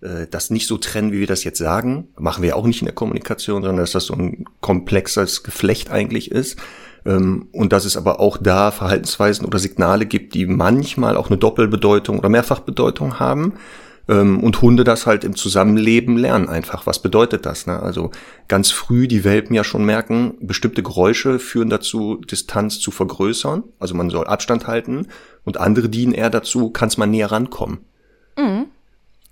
äh, 0.00 0.26
das 0.26 0.48
nicht 0.48 0.66
so 0.66 0.78
trennen, 0.78 1.12
wie 1.12 1.20
wir 1.20 1.26
das 1.26 1.44
jetzt 1.44 1.58
sagen. 1.58 2.08
Machen 2.16 2.42
wir 2.42 2.56
auch 2.56 2.66
nicht 2.66 2.80
in 2.80 2.86
der 2.86 2.94
Kommunikation, 2.94 3.62
sondern 3.62 3.80
dass 3.80 3.92
das 3.92 4.06
so 4.06 4.14
ein 4.14 4.46
komplexes 4.62 5.42
Geflecht 5.42 5.90
eigentlich 5.90 6.30
ist. 6.30 6.58
Ähm, 7.04 7.48
und 7.52 7.72
dass 7.72 7.84
es 7.84 7.96
aber 7.96 8.20
auch 8.20 8.36
da 8.38 8.70
Verhaltensweisen 8.70 9.46
oder 9.46 9.58
Signale 9.58 10.06
gibt, 10.06 10.34
die 10.34 10.46
manchmal 10.46 11.16
auch 11.16 11.28
eine 11.28 11.38
Doppelbedeutung 11.38 12.18
oder 12.18 12.28
Mehrfachbedeutung 12.28 13.18
haben. 13.18 13.54
Ähm, 14.08 14.42
und 14.42 14.60
Hunde 14.62 14.84
das 14.84 15.06
halt 15.06 15.24
im 15.24 15.36
Zusammenleben 15.36 16.16
lernen 16.16 16.48
einfach. 16.48 16.86
Was 16.86 17.02
bedeutet 17.02 17.44
das? 17.44 17.66
Ne? 17.66 17.80
Also 17.80 18.10
ganz 18.48 18.70
früh 18.70 19.06
die 19.06 19.24
Welpen 19.24 19.54
ja 19.54 19.64
schon 19.64 19.84
merken, 19.84 20.34
bestimmte 20.40 20.82
Geräusche 20.82 21.38
führen 21.38 21.68
dazu, 21.68 22.16
Distanz 22.16 22.80
zu 22.80 22.90
vergrößern. 22.90 23.64
Also 23.78 23.94
man 23.94 24.10
soll 24.10 24.26
Abstand 24.26 24.66
halten. 24.66 25.08
Und 25.44 25.58
andere 25.58 25.88
dienen 25.88 26.12
eher 26.12 26.30
dazu, 26.30 26.70
kann 26.70 26.88
es 26.88 26.96
mal 26.96 27.06
näher 27.06 27.30
rankommen. 27.30 27.80
Mhm. 28.36 28.66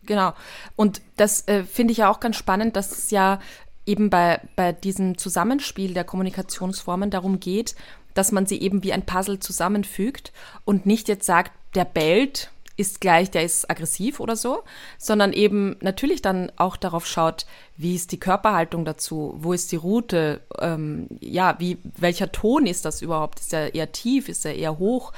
Genau. 0.06 0.34
Und 0.76 1.00
das 1.16 1.46
äh, 1.48 1.64
finde 1.64 1.92
ich 1.92 1.98
ja 1.98 2.10
auch 2.10 2.20
ganz 2.20 2.36
spannend, 2.36 2.76
dass 2.76 2.92
es 2.92 3.10
ja 3.10 3.40
eben 3.86 4.10
bei, 4.10 4.40
bei 4.56 4.72
diesem 4.72 5.16
Zusammenspiel 5.16 5.94
der 5.94 6.04
Kommunikationsformen 6.04 7.10
darum 7.10 7.40
geht, 7.40 7.74
dass 8.14 8.32
man 8.32 8.46
sie 8.46 8.60
eben 8.60 8.82
wie 8.82 8.92
ein 8.92 9.06
Puzzle 9.06 9.38
zusammenfügt 9.38 10.32
und 10.64 10.86
nicht 10.86 11.08
jetzt 11.08 11.26
sagt, 11.26 11.52
der 11.74 11.84
bellt, 11.84 12.50
ist 12.76 13.00
gleich, 13.00 13.30
der 13.30 13.42
ist 13.42 13.70
aggressiv 13.70 14.20
oder 14.20 14.36
so, 14.36 14.62
sondern 14.98 15.32
eben 15.32 15.76
natürlich 15.80 16.20
dann 16.20 16.52
auch 16.56 16.76
darauf 16.76 17.06
schaut, 17.06 17.46
wie 17.76 17.94
ist 17.94 18.12
die 18.12 18.20
Körperhaltung 18.20 18.84
dazu, 18.84 19.34
wo 19.38 19.52
ist 19.52 19.72
die 19.72 19.76
Route, 19.76 20.42
ähm, 20.58 21.08
ja, 21.20 21.56
wie, 21.58 21.78
welcher 21.96 22.32
Ton 22.32 22.66
ist 22.66 22.84
das 22.84 23.00
überhaupt? 23.00 23.40
Ist 23.40 23.54
er 23.54 23.74
eher 23.74 23.92
tief, 23.92 24.28
ist 24.28 24.44
er 24.44 24.54
eher 24.54 24.78
hoch? 24.78 25.12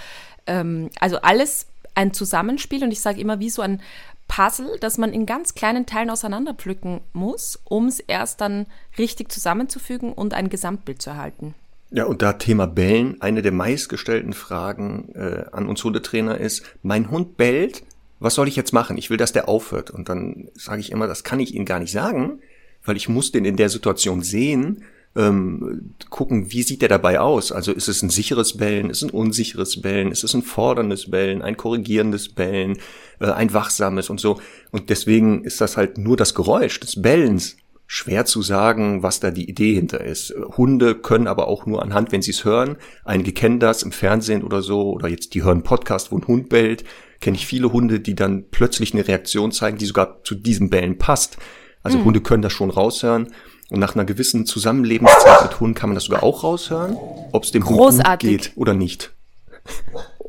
Ähm, 0.47 0.91
also 1.01 1.21
alles 1.21 1.67
ein 1.95 2.15
Zusammenspiel 2.15 2.85
und 2.85 2.93
ich 2.93 3.01
sage 3.01 3.21
immer 3.21 3.41
wie 3.41 3.51
so 3.51 3.61
ein 3.61 3.83
Puzzle, 4.29 4.79
das 4.81 4.99
man 4.99 5.13
in 5.13 5.27
ganz 5.27 5.55
kleinen 5.55 5.87
Teilen 5.87 6.11
auseinanderpflücken 6.11 7.01
muss, 7.13 7.59
um 7.65 7.87
es 7.87 7.99
erst 7.99 8.41
dann 8.41 8.67
richtig 8.97 9.33
zusammenzufügen 9.33 10.13
und 10.13 10.35
ein 10.35 10.49
Gesamtbild 10.49 11.03
zu 11.03 11.11
erhalten. 11.11 11.55
Ja, 11.91 12.05
und 12.05 12.21
da 12.21 12.35
Thema 12.35 12.67
Bellen, 12.67 13.21
eine 13.21 13.41
der 13.41 13.53
meistgestellten 13.53 14.35
Fragen 14.35 15.11
äh, 15.15 15.45
an 15.53 15.67
uns 15.67 15.83
Hundetrainer 15.83 16.39
ist, 16.39 16.63
mein 16.83 17.11
Hund 17.11 17.39
bellt, 17.39 17.83
was 18.21 18.35
soll 18.35 18.49
ich 18.49 18.57
jetzt 18.57 18.73
machen? 18.73 18.99
Ich 18.99 19.11
will, 19.11 19.17
dass 19.17 19.33
der 19.33 19.49
aufhört. 19.49 19.91
Und 19.91 20.09
dann 20.09 20.49
sage 20.55 20.81
ich 20.81 20.93
immer, 20.93 21.07
das 21.07 21.25
kann 21.25 21.41
ich 21.41 21.55
Ihnen 21.55 21.65
gar 21.65 21.79
nicht 21.79 21.93
sagen, 21.93 22.41
weil 22.85 22.97
ich 22.97 23.09
muss 23.09 23.33
den 23.33 23.45
in 23.45 23.57
der 23.57 23.71
Situation 23.71 24.23
sehen, 24.23 24.85
ähm, 25.19 25.95
gucken, 26.11 26.53
wie 26.53 26.63
sieht 26.63 26.81
der 26.81 26.89
dabei 26.89 27.19
aus? 27.19 27.51
Also 27.51 27.73
ist 27.73 27.89
es 27.89 28.03
ein 28.03 28.09
sicheres 28.09 28.57
Bellen, 28.57 28.89
ist 28.89 29.03
es 29.03 29.09
ein 29.09 29.11
unsicheres 29.11 29.81
Bellen, 29.81 30.13
ist 30.13 30.23
es 30.23 30.33
ein 30.33 30.43
forderndes 30.43 31.11
Bellen, 31.11 31.43
ein 31.43 31.57
korrigierendes 31.57 32.31
Bellen, 32.31 32.79
äh, 33.21 33.27
ein 33.27 33.53
wachsames 33.53 34.11
und 34.11 34.21
so. 34.21 34.41
Und 34.71 34.91
deswegen 34.91 35.45
ist 35.45 35.61
das 35.61 35.77
halt 35.77 35.99
nur 35.99 36.17
das 36.17 36.35
Geräusch 36.35 36.79
des 36.79 37.03
Bellens 37.03 37.57
schwer 37.91 38.27
zu 38.27 38.43
sagen, 38.43 39.03
was 39.03 39.19
da 39.19 39.31
die 39.31 39.49
Idee 39.49 39.75
hinter 39.75 40.05
ist. 40.05 40.35
Hunde 40.57 40.95
können 40.95 41.27
aber 41.27 41.49
auch 41.49 41.67
nur 41.67 41.83
anhand, 41.83 42.13
wenn 42.13 42.23
sie 42.23 42.31
es 42.31 42.45
hören. 42.45 42.77
Einige 43.05 43.33
kennen 43.33 43.61
das 43.61 43.83
im 43.83 43.93
Fernsehen 43.93 44.45
oder 44.45 44.63
so, 44.63 44.93
oder 44.93 45.09
jetzt 45.09 45.35
die 45.35 45.43
hören 45.43 45.63
Podcast, 45.63 46.13
wo 46.13 46.19
ein 46.19 46.27
Hund 46.27 46.49
bellt. 46.51 46.85
Kenne 47.21 47.37
ich 47.37 47.47
viele 47.47 47.73
Hunde, 47.73 47.99
die 47.99 48.15
dann 48.15 48.45
plötzlich 48.51 48.93
eine 48.93 49.09
Reaktion 49.09 49.51
zeigen, 49.51 49.79
die 49.79 49.87
sogar 49.87 50.23
zu 50.23 50.37
diesem 50.37 50.71
Bellen 50.71 50.99
passt. 50.99 51.39
Also 51.83 51.99
mhm. 51.99 52.05
Hunde 52.05 52.21
können 52.21 52.43
das 52.43 52.53
schon 52.53 52.71
raushören. 52.71 53.33
Und 53.71 53.81
nach 53.81 53.95
einer 53.95 54.05
gewissen 54.05 54.47
Zusammenlebenszeit 54.47 55.43
mit 55.43 55.61
Hunden 55.61 55.75
kann 55.75 55.91
man 55.91 55.95
das 55.95 56.05
sogar 56.05 56.23
auch 56.23 56.43
raushören, 56.43 56.97
ob 57.33 57.45
es 57.45 57.53
dem 57.53 57.63
Großartig. 57.63 58.31
Hund 58.31 58.39
gut 58.39 58.47
geht 58.47 58.57
oder 58.57 58.75
nicht. 58.75 59.13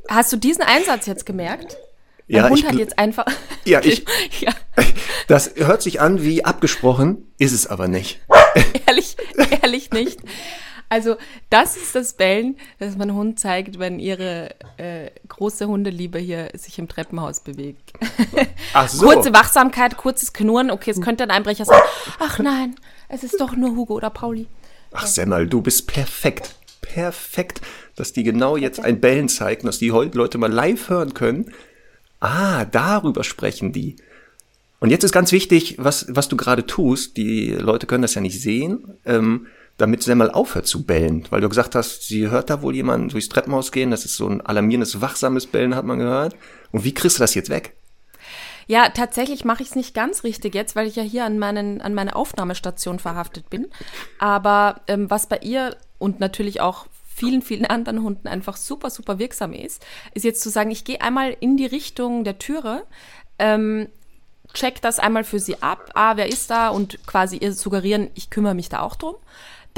Hast 0.10 0.34
du 0.34 0.38
diesen 0.38 0.64
Einsatz 0.64 1.06
jetzt 1.06 1.26
gemerkt? 1.26 1.78
Ja, 2.28 2.50
Hund 2.50 2.60
ich, 2.60 2.66
hat 2.66 2.76
jetzt 2.76 3.00
einfach. 3.00 3.26
Ja, 3.66 3.82
ich. 3.84 4.06
ja. 4.40 4.54
Das 5.28 5.52
hört 5.58 5.84
sich 5.84 6.02
an 6.02 6.24
wie 6.24 6.44
abgesprochen, 6.44 7.32
ist 7.38 7.52
es 7.52 7.68
aber 7.68 7.88
nicht. 7.88 8.20
ehrlich, 8.88 9.16
ehrlich 9.62 9.92
nicht. 9.92 10.20
Also, 10.90 11.16
das 11.50 11.78
ist 11.78 11.96
das 11.96 12.14
Bellen, 12.14 12.58
das 12.80 12.98
mein 12.98 13.14
Hund 13.14 13.40
zeigt, 13.40 13.80
wenn 13.80 14.00
ihre 14.00 14.50
äh, 14.78 15.12
große 15.28 15.68
Hundeliebe 15.68 16.20
hier 16.20 16.50
sich 16.56 16.80
im 16.80 16.88
Treppenhaus 16.88 17.42
bewegt. 17.42 17.94
Ach 18.74 18.90
so. 18.90 19.06
Kurze 19.06 19.32
Wachsamkeit, 19.34 19.98
kurzes 19.98 20.34
Knurren. 20.34 20.72
Okay, 20.72 20.92
es 20.92 21.02
könnte 21.02 21.24
ein 21.24 21.32
Einbrecher 21.32 21.66
sein. 21.66 21.82
Ach 22.20 22.40
nein, 22.40 22.76
es 23.08 23.24
ist 23.24 23.40
doch 23.40 23.56
nur 23.56 23.76
Hugo 23.76 23.94
oder 23.94 24.10
Pauli. 24.10 24.48
Ach, 24.92 25.06
Semmel, 25.06 25.48
du 25.48 25.62
bist 25.62 25.88
perfekt. 25.88 26.56
Perfekt, 26.82 27.62
dass 27.96 28.14
die 28.14 28.24
genau 28.24 28.58
jetzt 28.58 28.80
ein 28.80 29.00
Bellen 29.00 29.30
zeigen, 29.30 29.68
dass 29.68 29.78
die 29.78 29.90
Leute 29.90 30.40
mal 30.40 30.52
live 30.52 30.90
hören 30.90 31.14
können 31.14 31.54
Ah, 32.20 32.66
darüber 32.66 33.24
sprechen 33.24 33.72
die. 33.72 33.96
Und 34.80 34.90
jetzt 34.90 35.04
ist 35.04 35.12
ganz 35.12 35.32
wichtig, 35.32 35.76
was, 35.78 36.06
was 36.10 36.28
du 36.28 36.38
gerade 36.38 36.66
tust. 36.66 37.18
Die 37.18 37.52
Leute 37.52 37.88
können 37.88 38.02
das 38.02 38.16
ja 38.16 38.22
nicht 38.22 38.42
sehen, 38.42 38.98
ähm, 39.06 39.48
damit 39.80 40.04
sie 40.04 40.14
mal 40.14 40.30
aufhört 40.30 40.68
zu 40.68 40.84
bellen. 40.84 41.26
Weil 41.30 41.42
du 41.42 41.50
gesagt 41.50 41.74
hast, 41.74 42.04
sie 42.04 42.30
hört 42.30 42.50
da 42.50 42.62
wohl 42.62 42.76
jemanden 42.76 43.10
durchs 43.10 43.30
Treppenhaus 43.30 43.72
gehen. 43.72 43.92
Das 43.92 44.06
ist 44.06 44.18
so 44.18 44.28
ein 44.28 44.42
alarmierendes, 44.42 45.02
wachsames 45.02 45.48
Bellen, 45.48 45.76
hat 45.76 45.86
man 45.86 46.00
gehört. 46.00 46.36
Und 46.72 46.84
wie 46.84 46.94
kriegst 46.94 47.18
du 47.18 47.22
das 47.22 47.34
jetzt 47.34 47.50
weg? 47.50 47.74
Ja, 48.68 48.90
tatsächlich 48.90 49.46
mache 49.46 49.64
ich 49.64 49.70
es 49.70 49.76
nicht 49.76 49.96
ganz 49.96 50.24
richtig 50.24 50.54
jetzt, 50.54 50.76
weil 50.76 50.86
ich 50.86 50.96
ja 50.96 51.02
hier 51.02 51.26
an, 51.26 51.40
meinen, 51.40 51.82
an 51.82 51.94
meine 51.94 52.16
Aufnahmestation 52.16 53.00
verhaftet 53.00 53.50
bin. 53.50 53.68
Aber 54.20 54.82
ähm, 54.88 55.10
was 55.10 55.28
bei 55.28 55.40
ihr 55.40 55.76
und 55.98 56.20
natürlich 56.20 56.62
auch 56.62 56.86
vielen, 57.16 57.42
vielen 57.42 57.66
anderen 57.66 58.04
Hunden 58.04 58.28
einfach 58.28 58.58
super, 58.58 58.90
super 58.90 59.18
wirksam 59.18 59.54
ist, 59.54 59.84
ist 60.14 60.24
jetzt 60.24 60.42
zu 60.42 60.50
sagen, 60.50 60.72
ich 60.72 60.84
gehe 60.84 61.02
einmal 61.02 61.36
in 61.40 61.58
die 61.58 61.66
Richtung 61.66 62.24
der 62.24 62.38
Türe, 62.38 62.84
ähm, 63.40 63.88
check 64.54 64.82
das 64.82 65.00
einmal 65.00 65.24
für 65.24 65.40
sie 65.40 65.62
ab, 65.62 65.90
ah, 65.96 66.16
wer 66.16 66.28
ist 66.28 66.50
da 66.50 66.70
und 66.70 67.06
quasi 67.08 67.38
ihr 67.38 67.54
suggerieren, 67.54 68.10
ich 68.14 68.30
kümmere 68.30 68.56
mich 68.56 68.70
da 68.70 68.82
auch 68.82 68.96
drum 68.96 69.16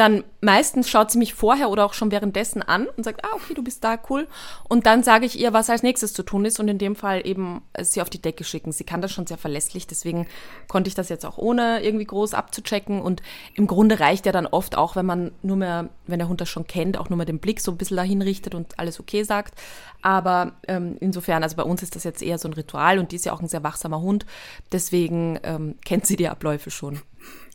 dann 0.02 0.24
meistens 0.42 0.90
schaut 0.90 1.12
sie 1.12 1.20
mich 1.20 1.36
vorher 1.36 1.70
oder 1.70 1.86
auch 1.86 1.94
schon 1.94 2.10
währenddessen 2.10 2.64
an 2.64 2.88
und 2.98 3.04
sagt, 3.04 3.24
ah, 3.24 3.36
okay, 3.36 3.54
du 3.54 3.64
bist 3.64 3.84
da, 3.84 4.00
cool. 4.10 4.28
Und 4.68 4.88
dann 4.88 5.04
sage 5.04 5.28
ich 5.28 5.40
ihr, 5.40 5.54
was 5.54 5.70
als 5.70 5.84
nächstes 5.84 6.14
zu 6.14 6.24
tun 6.24 6.44
ist 6.44 6.60
und 6.60 6.68
in 6.68 6.80
dem 6.80 6.96
Fall 6.96 7.22
eben 7.24 7.62
sie 7.80 8.02
auf 8.02 8.10
die 8.10 8.20
Decke 8.22 8.44
schicken. 8.44 8.72
Sie 8.72 8.84
kann 8.84 9.04
das 9.04 9.12
schon 9.12 9.28
sehr 9.28 9.38
verlässlich, 9.38 9.86
deswegen 9.86 10.26
konnte 10.68 10.88
ich 10.88 10.96
das 10.96 11.10
jetzt 11.10 11.24
auch 11.24 11.38
ohne 11.38 11.84
irgendwie 11.84 12.06
groß 12.06 12.34
abzuchecken. 12.34 13.00
Und 13.00 13.22
im 13.54 13.68
Grunde 13.68 14.00
reicht 14.00 14.26
ja 14.26 14.32
dann 14.32 14.48
oft 14.48 14.76
auch, 14.76 14.96
wenn 14.96 15.06
man 15.06 15.34
nur 15.44 15.58
mehr, 15.58 15.90
wenn 16.08 16.18
der 16.18 16.28
Hund 16.28 16.42
das 16.42 16.50
schon 16.50 16.66
kennt, 16.66 16.98
auch 16.98 17.10
nur 17.10 17.18
mal 17.18 17.26
den 17.26 17.38
Blick 17.38 17.62
so 17.62 17.70
ein 17.70 17.78
bisschen 17.78 17.98
dahin 17.98 18.24
richtet 18.24 18.56
und 18.56 18.80
alles 18.80 19.00
okay 19.00 19.22
sagt. 19.22 19.54
Aber 20.02 20.54
ähm, 20.68 20.98
insofern, 21.00 21.44
also 21.44 21.56
bei 21.56 21.64
uns 21.64 21.84
ist 21.84 21.96
das 21.96 22.06
jetzt 22.06 22.24
eher 22.24 22.40
so 22.40 22.50
ein 22.50 22.54
Ritual 22.54 22.98
und 22.98 23.12
die 23.12 23.18
ist 23.18 23.26
ja 23.26 23.34
auch 23.34 23.42
ein 23.42 23.48
sehr 23.48 23.62
wachsamer 23.62 24.02
Hund. 24.02 24.26
Deswegen 24.72 25.40
ähm, 25.44 25.76
kennt 25.86 26.08
sie 26.08 26.16
die 26.16 26.28
Abläufe 26.28 26.72
schon. 26.72 27.02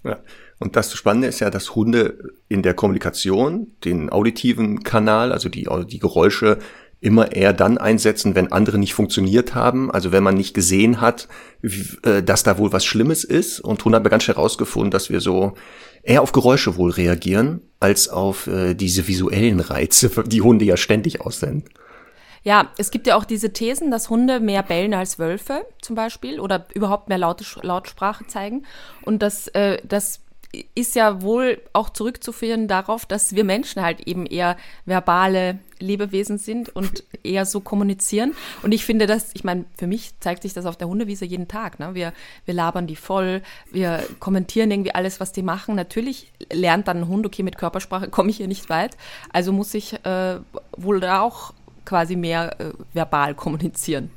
Ja. 0.06 0.18
Und 0.58 0.76
das 0.76 0.92
Spannende 0.94 1.28
ist 1.28 1.40
ja, 1.40 1.50
dass 1.50 1.74
Hunde 1.74 2.32
in 2.48 2.62
der 2.62 2.74
Kommunikation 2.74 3.72
den 3.84 4.08
auditiven 4.08 4.82
Kanal, 4.82 5.32
also 5.32 5.48
die, 5.48 5.68
die 5.88 5.98
Geräusche, 5.98 6.58
immer 7.00 7.32
eher 7.32 7.52
dann 7.52 7.76
einsetzen, 7.76 8.34
wenn 8.34 8.52
andere 8.52 8.78
nicht 8.78 8.94
funktioniert 8.94 9.54
haben. 9.54 9.90
Also 9.90 10.12
wenn 10.12 10.22
man 10.22 10.34
nicht 10.34 10.54
gesehen 10.54 11.00
hat, 11.00 11.28
äh, 12.02 12.22
dass 12.22 12.42
da 12.42 12.58
wohl 12.58 12.72
was 12.72 12.84
Schlimmes 12.84 13.22
ist. 13.22 13.60
Und 13.60 13.84
Hunde 13.84 13.96
haben 13.96 14.08
ganz 14.08 14.24
schnell 14.24 14.36
herausgefunden, 14.36 14.90
dass 14.90 15.10
wir 15.10 15.20
so 15.20 15.54
eher 16.02 16.22
auf 16.22 16.32
Geräusche 16.32 16.76
wohl 16.76 16.90
reagieren, 16.90 17.60
als 17.80 18.08
auf 18.08 18.46
äh, 18.46 18.74
diese 18.74 19.06
visuellen 19.08 19.60
Reize, 19.60 20.10
die 20.26 20.42
Hunde 20.42 20.64
ja 20.64 20.76
ständig 20.76 21.20
aussenden. 21.20 21.64
Ja, 22.46 22.70
es 22.78 22.92
gibt 22.92 23.08
ja 23.08 23.16
auch 23.16 23.24
diese 23.24 23.52
Thesen, 23.52 23.90
dass 23.90 24.08
Hunde 24.08 24.38
mehr 24.38 24.62
bellen 24.62 24.94
als 24.94 25.18
Wölfe 25.18 25.66
zum 25.82 25.96
Beispiel 25.96 26.38
oder 26.38 26.66
überhaupt 26.74 27.08
mehr 27.08 27.18
laute 27.18 27.44
Lautsprache 27.62 28.24
zeigen. 28.28 28.64
Und 29.02 29.20
das, 29.20 29.48
äh, 29.48 29.78
das 29.82 30.20
ist 30.76 30.94
ja 30.94 31.22
wohl 31.22 31.60
auch 31.72 31.90
zurückzuführen 31.90 32.68
darauf, 32.68 33.04
dass 33.04 33.34
wir 33.34 33.42
Menschen 33.42 33.82
halt 33.82 34.06
eben 34.06 34.26
eher 34.26 34.56
verbale 34.84 35.58
Lebewesen 35.80 36.38
sind 36.38 36.68
und 36.68 37.02
eher 37.24 37.46
so 37.46 37.58
kommunizieren. 37.58 38.32
Und 38.62 38.70
ich 38.70 38.84
finde 38.84 39.08
das, 39.08 39.30
ich 39.34 39.42
meine, 39.42 39.64
für 39.76 39.88
mich 39.88 40.12
zeigt 40.20 40.42
sich 40.42 40.54
das 40.54 40.66
auf 40.66 40.76
der 40.76 40.86
Hundewiese 40.86 41.24
jeden 41.24 41.48
Tag. 41.48 41.80
Ne? 41.80 41.96
Wir, 41.96 42.12
wir 42.44 42.54
labern 42.54 42.86
die 42.86 42.94
voll, 42.94 43.42
wir 43.72 44.04
kommentieren 44.20 44.70
irgendwie 44.70 44.94
alles, 44.94 45.18
was 45.18 45.32
die 45.32 45.42
machen. 45.42 45.74
Natürlich 45.74 46.30
lernt 46.52 46.86
dann 46.86 46.98
ein 46.98 47.08
Hund, 47.08 47.26
okay, 47.26 47.42
mit 47.42 47.58
Körpersprache 47.58 48.08
komme 48.08 48.30
ich 48.30 48.36
hier 48.36 48.46
nicht 48.46 48.70
weit. 48.70 48.96
Also 49.32 49.50
muss 49.50 49.74
ich 49.74 49.94
äh, 50.04 50.38
wohl 50.76 51.00
da 51.00 51.22
auch 51.22 51.52
quasi 51.86 52.16
mehr 52.16 52.60
äh, 52.60 52.72
verbal 52.92 53.34
kommunizieren. 53.34 54.10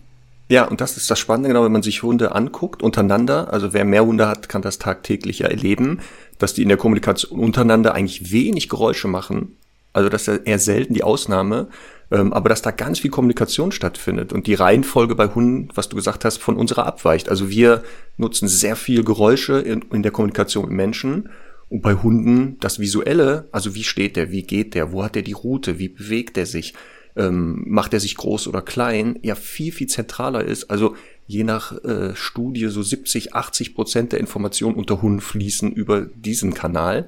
Ja, 0.49 0.65
und 0.67 0.81
das 0.81 0.97
ist 0.97 1.09
das 1.11 1.19
Spannende, 1.19 1.49
genau, 1.49 1.63
wenn 1.63 1.71
man 1.71 1.83
sich 1.83 2.01
Hunde 2.01 2.33
anguckt, 2.33 2.81
untereinander, 2.81 3.53
also 3.53 3.71
wer 3.71 3.85
mehr 3.85 4.03
Hunde 4.03 4.27
hat, 4.27 4.49
kann 4.49 4.63
das 4.63 4.79
tagtäglich 4.79 5.41
erleben, 5.41 5.99
dass 6.39 6.55
die 6.55 6.63
in 6.63 6.69
der 6.69 6.77
Kommunikation 6.77 7.39
untereinander 7.39 7.93
eigentlich 7.93 8.31
wenig 8.31 8.67
Geräusche 8.67 9.07
machen. 9.07 9.55
Also 9.93 10.09
das 10.09 10.27
ist 10.27 10.47
eher 10.47 10.57
selten 10.57 10.95
die 10.95 11.03
Ausnahme, 11.03 11.67
ähm, 12.09 12.33
aber 12.33 12.49
dass 12.49 12.63
da 12.63 12.71
ganz 12.71 12.99
viel 12.99 13.11
Kommunikation 13.11 13.71
stattfindet 13.71 14.33
und 14.33 14.47
die 14.47 14.55
Reihenfolge 14.55 15.13
bei 15.13 15.27
Hunden, 15.27 15.69
was 15.75 15.89
du 15.89 15.95
gesagt 15.95 16.25
hast, 16.25 16.37
von 16.37 16.57
unserer 16.57 16.87
abweicht. 16.87 17.29
Also 17.29 17.49
wir 17.49 17.83
nutzen 18.17 18.47
sehr 18.47 18.75
viel 18.75 19.03
Geräusche 19.03 19.59
in, 19.59 19.83
in 19.93 20.01
der 20.01 20.11
Kommunikation 20.11 20.65
mit 20.65 20.73
Menschen 20.73 21.29
und 21.69 21.81
bei 21.83 21.93
Hunden 21.93 22.57
das 22.59 22.79
Visuelle, 22.79 23.47
also 23.51 23.75
wie 23.75 23.83
steht 23.83 24.15
der, 24.15 24.31
wie 24.31 24.41
geht 24.41 24.73
der, 24.73 24.91
wo 24.91 25.03
hat 25.03 25.13
der 25.13 25.21
die 25.21 25.33
Route, 25.33 25.77
wie 25.77 25.89
bewegt 25.89 26.37
er 26.37 26.47
sich 26.47 26.73
ähm, 27.15 27.63
macht 27.67 27.93
er 27.93 27.99
sich 27.99 28.15
groß 28.15 28.47
oder 28.47 28.61
klein, 28.61 29.19
ja 29.21 29.35
viel, 29.35 29.71
viel 29.71 29.87
zentraler 29.87 30.43
ist. 30.43 30.69
Also 30.69 30.95
je 31.27 31.43
nach 31.43 31.83
äh, 31.83 32.15
Studie 32.15 32.67
so 32.67 32.81
70, 32.81 33.35
80 33.35 33.75
Prozent 33.75 34.11
der 34.11 34.19
Informationen 34.19 34.75
unter 34.75 35.01
Hunden 35.01 35.21
fließen 35.21 35.71
über 35.71 36.01
diesen 36.01 36.53
Kanal. 36.53 37.07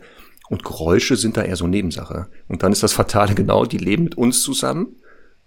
Und 0.50 0.64
Geräusche 0.66 1.16
sind 1.16 1.38
da 1.38 1.44
eher 1.44 1.56
so 1.56 1.66
Nebensache. 1.66 2.28
Und 2.50 2.62
dann 2.62 2.74
ist 2.74 2.84
das 2.84 2.94
Fatale 2.94 3.36
genau, 3.36 3.66
die 3.66 3.78
leben 3.78 4.04
mit 4.04 4.18
uns 4.18 4.42
zusammen. 4.42 4.98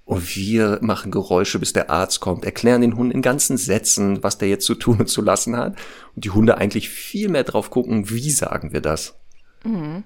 Und 0.07 0.37
wir 0.37 0.79
machen 0.83 1.11
Geräusche, 1.11 1.59
bis 1.59 1.73
der 1.73 1.91
Arzt 1.91 2.21
kommt, 2.21 2.45
erklären 2.45 2.83
den 2.83 2.97
Hund 2.97 3.13
in 3.13 3.23
ganzen 3.23 3.57
Sätzen, 3.57 4.23
was 4.23 4.39
der 4.39 4.49
jetzt 4.49 4.67
zu 4.67 4.75
tun 4.75 5.01
und 5.01 5.09
zu 5.09 5.23
lassen 5.23 5.57
hat. 5.57 5.77
Und 6.15 6.25
die 6.25 6.31
Hunde 6.31 6.59
eigentlich 6.59 6.91
viel 6.91 7.29
mehr 7.29 7.45
drauf 7.45 7.71
gucken, 7.71 8.11
wie 8.11 8.31
sagen 8.31 8.73
wir 8.73 8.81
das. 8.81 9.15
Mhm. 9.65 10.05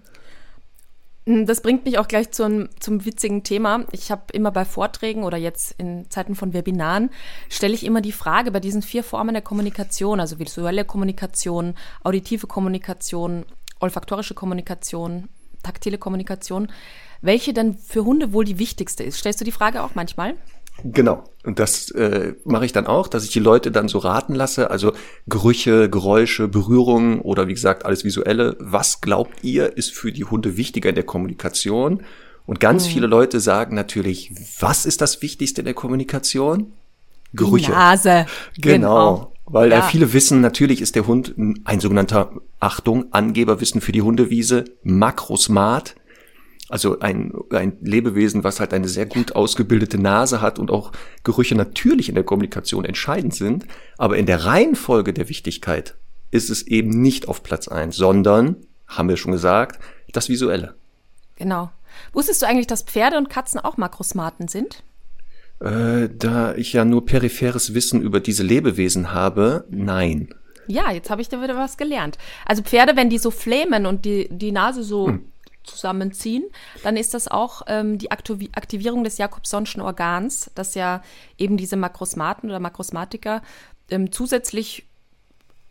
Das 1.30 1.60
bringt 1.60 1.84
mich 1.84 1.98
auch 1.98 2.08
gleich 2.08 2.30
zum, 2.30 2.70
zum 2.80 3.04
witzigen 3.04 3.44
Thema. 3.44 3.84
Ich 3.92 4.10
habe 4.10 4.22
immer 4.32 4.50
bei 4.50 4.64
Vorträgen 4.64 5.24
oder 5.24 5.36
jetzt 5.36 5.74
in 5.76 6.08
Zeiten 6.08 6.34
von 6.34 6.54
Webinaren, 6.54 7.10
stelle 7.50 7.74
ich 7.74 7.84
immer 7.84 8.00
die 8.00 8.12
Frage 8.12 8.50
bei 8.50 8.60
diesen 8.60 8.80
vier 8.80 9.04
Formen 9.04 9.34
der 9.34 9.42
Kommunikation, 9.42 10.20
also 10.20 10.38
visuelle 10.38 10.86
Kommunikation, 10.86 11.74
auditive 12.02 12.46
Kommunikation, 12.46 13.44
olfaktorische 13.78 14.32
Kommunikation, 14.32 15.28
taktile 15.62 15.98
Kommunikation, 15.98 16.72
welche 17.20 17.52
denn 17.52 17.76
für 17.76 18.06
Hunde 18.06 18.32
wohl 18.32 18.46
die 18.46 18.58
wichtigste 18.58 19.04
ist. 19.04 19.18
Stellst 19.18 19.42
du 19.42 19.44
die 19.44 19.52
Frage 19.52 19.82
auch 19.82 19.94
manchmal? 19.94 20.34
Genau. 20.84 21.24
Und 21.44 21.58
das 21.58 21.90
äh, 21.90 22.34
mache 22.44 22.64
ich 22.64 22.72
dann 22.72 22.86
auch, 22.86 23.08
dass 23.08 23.24
ich 23.24 23.30
die 23.30 23.40
Leute 23.40 23.70
dann 23.70 23.88
so 23.88 23.98
raten 23.98 24.34
lasse. 24.34 24.70
Also 24.70 24.92
Gerüche, 25.26 25.90
Geräusche, 25.90 26.46
Berührungen 26.46 27.20
oder 27.20 27.48
wie 27.48 27.54
gesagt 27.54 27.84
alles 27.84 28.04
Visuelle. 28.04 28.56
Was 28.60 29.00
glaubt 29.00 29.42
ihr, 29.42 29.76
ist 29.76 29.92
für 29.92 30.12
die 30.12 30.24
Hunde 30.24 30.56
wichtiger 30.56 30.88
in 30.88 30.94
der 30.94 31.04
Kommunikation? 31.04 32.02
Und 32.46 32.60
ganz 32.60 32.86
mhm. 32.86 32.90
viele 32.90 33.06
Leute 33.06 33.40
sagen 33.40 33.74
natürlich, 33.74 34.32
was 34.60 34.86
ist 34.86 35.00
das 35.00 35.20
Wichtigste 35.20 35.60
in 35.60 35.64
der 35.64 35.74
Kommunikation? 35.74 36.72
Gerüche. 37.34 37.66
Die 37.66 37.72
Nase. 37.72 38.26
Genau. 38.56 39.16
genau. 39.16 39.32
Weil 39.50 39.70
ja. 39.70 39.82
viele 39.82 40.12
wissen, 40.12 40.40
natürlich 40.40 40.80
ist 40.82 40.94
der 40.94 41.06
Hund 41.06 41.34
ein 41.64 41.80
sogenannter, 41.80 42.32
Achtung, 42.60 43.06
Angeberwissen 43.12 43.80
für 43.80 43.92
die 43.92 44.02
Hundewiese, 44.02 44.64
Makrosmart. 44.82 45.94
Also 46.68 47.00
ein, 47.00 47.32
ein 47.50 47.78
Lebewesen, 47.80 48.44
was 48.44 48.60
halt 48.60 48.74
eine 48.74 48.88
sehr 48.88 49.06
gut 49.06 49.34
ausgebildete 49.34 49.98
Nase 49.98 50.42
hat 50.42 50.58
und 50.58 50.70
auch 50.70 50.92
Gerüche 51.24 51.54
natürlich 51.54 52.10
in 52.10 52.14
der 52.14 52.24
Kommunikation 52.24 52.84
entscheidend 52.84 53.34
sind. 53.34 53.66
Aber 53.96 54.18
in 54.18 54.26
der 54.26 54.44
Reihenfolge 54.44 55.14
der 55.14 55.30
Wichtigkeit 55.30 55.94
ist 56.30 56.50
es 56.50 56.66
eben 56.66 56.90
nicht 56.90 57.26
auf 57.26 57.42
Platz 57.42 57.68
eins, 57.68 57.96
sondern, 57.96 58.56
haben 58.86 59.08
wir 59.08 59.16
schon 59.16 59.32
gesagt, 59.32 59.80
das 60.12 60.28
Visuelle. 60.28 60.74
Genau. 61.36 61.70
Wusstest 62.12 62.42
du 62.42 62.46
eigentlich, 62.46 62.66
dass 62.66 62.82
Pferde 62.82 63.16
und 63.16 63.30
Katzen 63.30 63.60
auch 63.60 63.78
Makrosmaten 63.78 64.48
sind? 64.48 64.82
Äh, 65.60 66.10
da 66.14 66.54
ich 66.54 66.74
ja 66.74 66.84
nur 66.84 67.06
peripheres 67.06 67.74
Wissen 67.74 68.02
über 68.02 68.20
diese 68.20 68.42
Lebewesen 68.42 69.12
habe, 69.12 69.64
nein. 69.70 70.34
Ja, 70.66 70.92
jetzt 70.92 71.08
habe 71.08 71.22
ich 71.22 71.30
da 71.30 71.42
wieder 71.42 71.56
was 71.56 71.78
gelernt. 71.78 72.18
Also 72.44 72.62
Pferde, 72.62 72.94
wenn 72.94 73.08
die 73.08 73.18
so 73.18 73.30
flämen 73.30 73.86
und 73.86 74.04
die, 74.04 74.28
die 74.30 74.52
Nase 74.52 74.82
so 74.82 75.08
hm 75.08 75.24
zusammenziehen, 75.68 76.44
dann 76.82 76.96
ist 76.96 77.14
das 77.14 77.28
auch 77.28 77.62
ähm, 77.66 77.98
die 77.98 78.10
Aktivierung 78.10 79.04
des 79.04 79.18
Jakobsonschen 79.18 79.82
Organs, 79.82 80.50
das 80.54 80.74
ja 80.74 81.02
eben 81.36 81.56
diese 81.56 81.76
Makrosmaten 81.76 82.48
oder 82.48 82.60
Makrosmatiker 82.60 83.42
ähm, 83.90 84.12
zusätzlich 84.12 84.86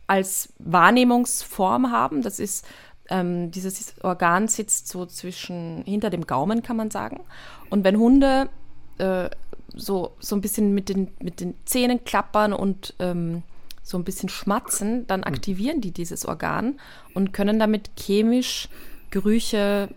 als 0.08 0.54
Wahrnehmungsform 0.60 1.92
haben. 1.92 2.22
Das 2.22 2.40
ist 2.40 2.66
ähm, 3.10 3.52
dieses 3.52 3.96
Organ 4.04 4.48
sitzt 4.48 4.88
so 4.88 5.06
zwischen 5.06 5.84
hinter 5.86 6.10
dem 6.10 6.28
Gaumen, 6.28 6.62
kann 6.62 6.78
man 6.78 6.92
sagen. 6.92 7.22
Und 7.70 7.84
wenn 7.84 7.98
Hunde 7.98 8.50
äh, 8.98 9.30
so, 9.74 10.16
so 10.20 10.36
ein 10.36 10.42
bisschen 10.42 10.74
mit 10.74 10.90
den, 10.90 11.10
mit 11.22 11.40
den 11.40 11.56
Zähnen 11.66 12.04
klappern 12.04 12.54
und 12.54 12.96
ähm, 13.00 13.44
so 13.84 13.98
ein 13.98 14.04
bisschen 14.04 14.30
schmatzen, 14.30 15.08
dann 15.08 15.22
hm. 15.22 15.34
aktivieren 15.34 15.82
die 15.82 15.92
dieses 15.92 16.26
Organ 16.26 16.80
und 17.14 17.32
können 17.34 17.60
damit 17.60 17.92
chemisch 17.98 18.70
Gerüche 19.12 19.90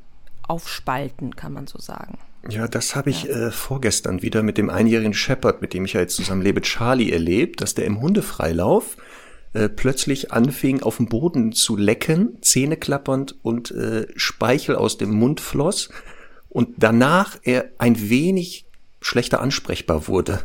aufspalten, 0.42 1.36
kann 1.36 1.52
man 1.52 1.66
so 1.66 1.78
sagen. 1.78 2.18
Ja, 2.48 2.66
das 2.68 2.96
habe 2.96 3.10
ich 3.10 3.28
äh, 3.28 3.50
vorgestern 3.50 4.22
wieder 4.22 4.42
mit 4.42 4.56
dem 4.56 4.70
einjährigen 4.70 5.12
Shepherd, 5.12 5.60
mit 5.60 5.74
dem 5.74 5.84
ich 5.84 5.92
ja 5.92 6.00
jetzt 6.00 6.16
zusammen 6.16 6.42
lebe, 6.42 6.62
Charlie, 6.62 7.12
erlebt, 7.12 7.60
dass 7.60 7.74
der 7.74 7.84
im 7.84 8.00
Hundefreilauf 8.00 8.96
äh, 9.52 9.68
plötzlich 9.68 10.32
anfing, 10.32 10.82
auf 10.82 10.96
dem 10.96 11.06
Boden 11.06 11.52
zu 11.52 11.76
lecken, 11.76 12.38
Zähne 12.40 12.76
klappernd 12.76 13.36
und 13.42 13.70
äh, 13.72 14.06
Speichel 14.16 14.76
aus 14.76 14.96
dem 14.96 15.10
Mund 15.10 15.40
floss 15.40 15.90
und 16.48 16.76
danach 16.78 17.36
er 17.42 17.70
ein 17.78 18.08
wenig 18.08 18.64
schlechter 19.00 19.40
ansprechbar 19.40 20.08
wurde. 20.08 20.40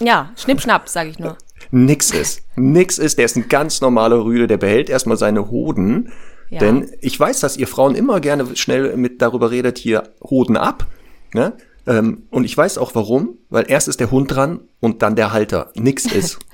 Ja, 0.00 0.32
Schnippschnapp, 0.36 0.88
sage 0.88 1.10
ich 1.10 1.18
nur. 1.18 1.36
Nix 1.70 2.10
ist. 2.10 2.42
Nix 2.56 2.98
ist. 2.98 3.18
Der 3.18 3.24
ist 3.24 3.36
ein 3.36 3.48
ganz 3.48 3.80
normaler 3.80 4.24
Rüde, 4.24 4.46
der 4.46 4.56
behält 4.56 4.90
erstmal 4.90 5.16
seine 5.16 5.50
Hoden 5.50 6.10
ja. 6.52 6.58
Denn 6.58 6.90
ich 7.00 7.18
weiß, 7.18 7.40
dass 7.40 7.56
ihr 7.56 7.66
Frauen 7.66 7.94
immer 7.94 8.20
gerne 8.20 8.56
schnell 8.56 8.94
mit 8.98 9.22
darüber 9.22 9.50
redet, 9.50 9.78
hier 9.78 10.10
Hoden 10.22 10.58
ab. 10.58 10.86
Ne? 11.32 11.54
Ähm, 11.86 12.24
und 12.28 12.44
ich 12.44 12.54
weiß 12.54 12.76
auch 12.76 12.94
warum, 12.94 13.38
weil 13.48 13.64
erst 13.70 13.88
ist 13.88 14.00
der 14.00 14.10
Hund 14.10 14.30
dran 14.30 14.60
und 14.78 15.00
dann 15.00 15.16
der 15.16 15.32
Halter. 15.32 15.70
Nix 15.74 16.04
ist. 16.04 16.40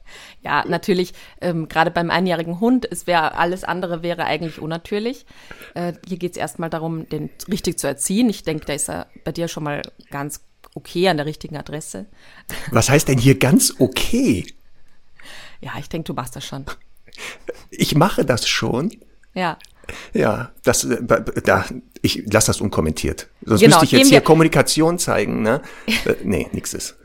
ja, 0.42 0.64
natürlich, 0.66 1.12
ähm, 1.42 1.68
gerade 1.68 1.90
beim 1.90 2.10
einjährigen 2.10 2.58
Hund, 2.58 2.88
es 2.90 3.06
wäre 3.06 3.34
alles 3.34 3.64
andere 3.64 4.02
wäre 4.02 4.24
eigentlich 4.24 4.60
unnatürlich. 4.60 5.26
Äh, 5.74 5.92
hier 6.06 6.16
geht 6.16 6.32
es 6.32 6.38
erstmal 6.38 6.70
darum, 6.70 7.06
den 7.10 7.28
richtig 7.52 7.78
zu 7.78 7.86
erziehen. 7.86 8.30
Ich 8.30 8.44
denke, 8.44 8.64
da 8.64 8.72
ist 8.72 8.88
er 8.88 9.08
bei 9.24 9.32
dir 9.32 9.48
schon 9.48 9.64
mal 9.64 9.82
ganz 10.10 10.40
okay 10.74 11.06
an 11.10 11.18
der 11.18 11.26
richtigen 11.26 11.58
Adresse. 11.58 12.06
Was 12.70 12.88
heißt 12.88 13.08
denn 13.08 13.18
hier 13.18 13.38
ganz 13.38 13.74
okay? 13.78 14.46
Ja, 15.60 15.72
ich 15.78 15.90
denke, 15.90 16.06
du 16.06 16.14
machst 16.14 16.34
das 16.34 16.46
schon. 16.46 16.64
Ich 17.68 17.94
mache 17.94 18.24
das 18.24 18.48
schon. 18.48 18.90
Ja. 19.38 19.56
Ja, 20.12 20.50
das, 20.64 20.84
äh, 20.84 20.98
da, 21.44 21.64
ich 22.02 22.24
lass 22.30 22.46
das 22.46 22.60
unkommentiert. 22.60 23.28
Sonst 23.44 23.60
genau, 23.60 23.80
müsste 23.80 23.84
ich 23.86 24.02
jetzt 24.02 24.08
hier 24.10 24.20
Kommunikation 24.20 24.98
zeigen, 24.98 25.42
ne? 25.42 25.62
Äh, 26.04 26.16
nee, 26.24 26.48
nix 26.52 26.74
ist. 26.74 26.96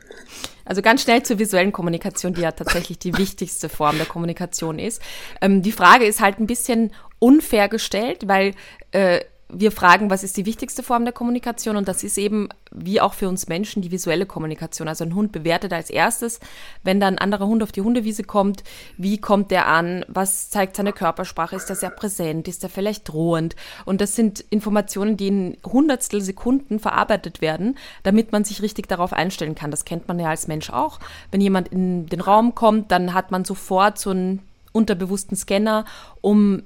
Also 0.66 0.82
ganz 0.82 1.02
schnell 1.02 1.22
zur 1.22 1.38
visuellen 1.38 1.72
Kommunikation, 1.72 2.34
die 2.34 2.40
ja 2.40 2.52
tatsächlich 2.52 2.98
die 2.98 3.16
wichtigste 3.16 3.68
Form 3.68 3.96
der 3.96 4.06
Kommunikation 4.06 4.78
ist. 4.78 5.00
Ähm, 5.40 5.62
die 5.62 5.72
Frage 5.72 6.06
ist 6.06 6.20
halt 6.20 6.40
ein 6.40 6.46
bisschen 6.46 6.92
unfair 7.18 7.68
gestellt, 7.68 8.26
weil 8.26 8.54
äh, 8.92 9.20
wir 9.56 9.72
fragen, 9.72 10.10
was 10.10 10.24
ist 10.24 10.36
die 10.36 10.46
wichtigste 10.46 10.82
Form 10.82 11.04
der 11.04 11.12
Kommunikation? 11.12 11.76
Und 11.76 11.88
das 11.88 12.02
ist 12.02 12.18
eben, 12.18 12.48
wie 12.72 13.00
auch 13.00 13.14
für 13.14 13.28
uns 13.28 13.46
Menschen, 13.46 13.82
die 13.82 13.90
visuelle 13.90 14.26
Kommunikation. 14.26 14.88
Also 14.88 15.04
ein 15.04 15.14
Hund 15.14 15.32
bewertet 15.32 15.72
als 15.72 15.90
erstes, 15.90 16.40
wenn 16.82 17.00
dann 17.00 17.14
ein 17.14 17.18
anderer 17.18 17.46
Hund 17.46 17.62
auf 17.62 17.72
die 17.72 17.82
Hundewiese 17.82 18.24
kommt, 18.24 18.64
wie 18.98 19.18
kommt 19.18 19.50
der 19.50 19.66
an? 19.66 20.04
Was 20.08 20.50
zeigt 20.50 20.76
seine 20.76 20.92
Körpersprache? 20.92 21.56
Ist 21.56 21.70
er 21.70 21.76
sehr 21.76 21.90
präsent? 21.90 22.48
Ist 22.48 22.62
er 22.62 22.68
vielleicht 22.68 23.08
drohend? 23.08 23.54
Und 23.84 24.00
das 24.00 24.16
sind 24.16 24.40
Informationen, 24.50 25.16
die 25.16 25.28
in 25.28 25.56
hundertstel 25.64 26.20
Sekunden 26.20 26.80
verarbeitet 26.80 27.40
werden, 27.40 27.78
damit 28.02 28.32
man 28.32 28.44
sich 28.44 28.62
richtig 28.62 28.88
darauf 28.88 29.12
einstellen 29.12 29.54
kann. 29.54 29.70
Das 29.70 29.84
kennt 29.84 30.08
man 30.08 30.18
ja 30.18 30.28
als 30.28 30.48
Mensch 30.48 30.70
auch. 30.70 30.98
Wenn 31.30 31.40
jemand 31.40 31.68
in 31.68 32.06
den 32.06 32.20
Raum 32.20 32.54
kommt, 32.54 32.90
dann 32.90 33.14
hat 33.14 33.30
man 33.30 33.44
sofort 33.44 33.98
so 33.98 34.10
einen 34.10 34.40
unterbewussten 34.72 35.36
Scanner, 35.36 35.84
um 36.20 36.62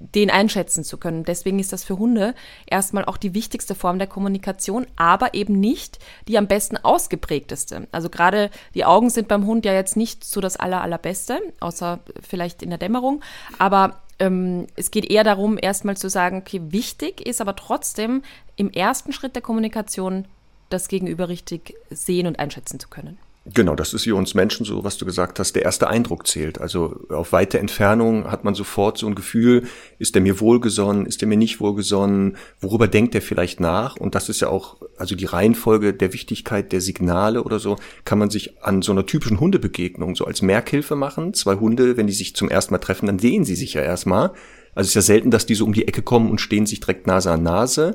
den 0.00 0.30
einschätzen 0.30 0.84
zu 0.84 0.98
können. 0.98 1.24
Deswegen 1.24 1.58
ist 1.58 1.72
das 1.72 1.84
für 1.84 1.98
Hunde 1.98 2.34
erstmal 2.66 3.04
auch 3.04 3.16
die 3.16 3.34
wichtigste 3.34 3.74
Form 3.74 3.98
der 3.98 4.08
Kommunikation, 4.08 4.86
aber 4.96 5.34
eben 5.34 5.58
nicht 5.58 5.98
die 6.28 6.36
am 6.36 6.46
besten 6.46 6.76
ausgeprägteste. 6.76 7.88
Also 7.92 8.10
gerade 8.10 8.50
die 8.74 8.84
Augen 8.84 9.10
sind 9.10 9.28
beim 9.28 9.46
Hund 9.46 9.64
ja 9.64 9.72
jetzt 9.72 9.96
nicht 9.96 10.24
so 10.24 10.40
das 10.40 10.56
aller, 10.56 10.82
allerbeste, 10.82 11.40
außer 11.60 12.00
vielleicht 12.20 12.62
in 12.62 12.70
der 12.70 12.78
Dämmerung. 12.78 13.22
Aber 13.58 14.02
ähm, 14.18 14.66
es 14.76 14.90
geht 14.90 15.10
eher 15.10 15.24
darum, 15.24 15.58
erstmal 15.60 15.96
zu 15.96 16.10
sagen, 16.10 16.38
okay, 16.38 16.60
wichtig 16.66 17.26
ist 17.26 17.40
aber 17.40 17.56
trotzdem 17.56 18.22
im 18.56 18.70
ersten 18.70 19.12
Schritt 19.12 19.34
der 19.34 19.42
Kommunikation 19.42 20.26
das 20.70 20.88
Gegenüber 20.88 21.28
richtig 21.28 21.74
sehen 21.90 22.26
und 22.26 22.38
einschätzen 22.38 22.80
zu 22.80 22.88
können. 22.88 23.18
Genau, 23.46 23.74
das 23.74 23.92
ist 23.92 24.06
wie 24.06 24.12
uns 24.12 24.32
Menschen 24.32 24.64
so, 24.64 24.84
was 24.84 24.96
du 24.96 25.04
gesagt 25.04 25.38
hast, 25.38 25.54
der 25.54 25.64
erste 25.64 25.88
Eindruck 25.88 26.26
zählt. 26.26 26.62
Also 26.62 27.04
auf 27.10 27.32
weite 27.32 27.58
Entfernung 27.58 28.30
hat 28.30 28.42
man 28.42 28.54
sofort 28.54 28.96
so 28.96 29.06
ein 29.06 29.14
Gefühl, 29.14 29.64
ist 29.98 30.14
der 30.14 30.22
mir 30.22 30.40
wohlgesonnen, 30.40 31.04
ist 31.04 31.20
der 31.20 31.28
mir 31.28 31.36
nicht 31.36 31.60
wohlgesonnen, 31.60 32.38
worüber 32.60 32.88
denkt 32.88 33.14
er 33.14 33.20
vielleicht 33.20 33.60
nach? 33.60 33.96
Und 33.96 34.14
das 34.14 34.30
ist 34.30 34.40
ja 34.40 34.48
auch, 34.48 34.78
also 34.96 35.14
die 35.14 35.26
Reihenfolge 35.26 35.92
der 35.92 36.14
Wichtigkeit 36.14 36.72
der 36.72 36.80
Signale 36.80 37.44
oder 37.44 37.58
so, 37.58 37.76
kann 38.06 38.18
man 38.18 38.30
sich 38.30 38.62
an 38.62 38.80
so 38.80 38.92
einer 38.92 39.04
typischen 39.04 39.40
Hundebegegnung 39.40 40.16
so 40.16 40.24
als 40.24 40.40
Merkhilfe 40.40 40.96
machen. 40.96 41.34
Zwei 41.34 41.56
Hunde, 41.56 41.98
wenn 41.98 42.06
die 42.06 42.14
sich 42.14 42.34
zum 42.34 42.48
ersten 42.48 42.72
Mal 42.72 42.78
treffen, 42.78 43.06
dann 43.06 43.18
sehen 43.18 43.44
sie 43.44 43.56
sich 43.56 43.74
ja 43.74 43.82
erstmal. 43.82 44.32
Also 44.74 44.86
es 44.86 44.88
ist 44.88 44.94
ja 44.94 45.02
selten, 45.02 45.30
dass 45.30 45.44
die 45.44 45.54
so 45.54 45.66
um 45.66 45.74
die 45.74 45.86
Ecke 45.86 46.00
kommen 46.00 46.30
und 46.30 46.40
stehen 46.40 46.64
sich 46.64 46.80
direkt 46.80 47.06
Nase 47.06 47.30
an 47.30 47.42
Nase 47.42 47.94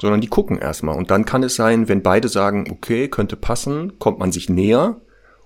sondern 0.00 0.20
die 0.20 0.28
gucken 0.28 0.58
erstmal. 0.58 0.96
Und 0.96 1.10
dann 1.10 1.24
kann 1.24 1.42
es 1.42 1.54
sein, 1.54 1.88
wenn 1.88 2.02
beide 2.02 2.28
sagen, 2.28 2.66
okay, 2.70 3.08
könnte 3.08 3.36
passen, 3.36 3.98
kommt 3.98 4.18
man 4.18 4.32
sich 4.32 4.48
näher 4.48 5.00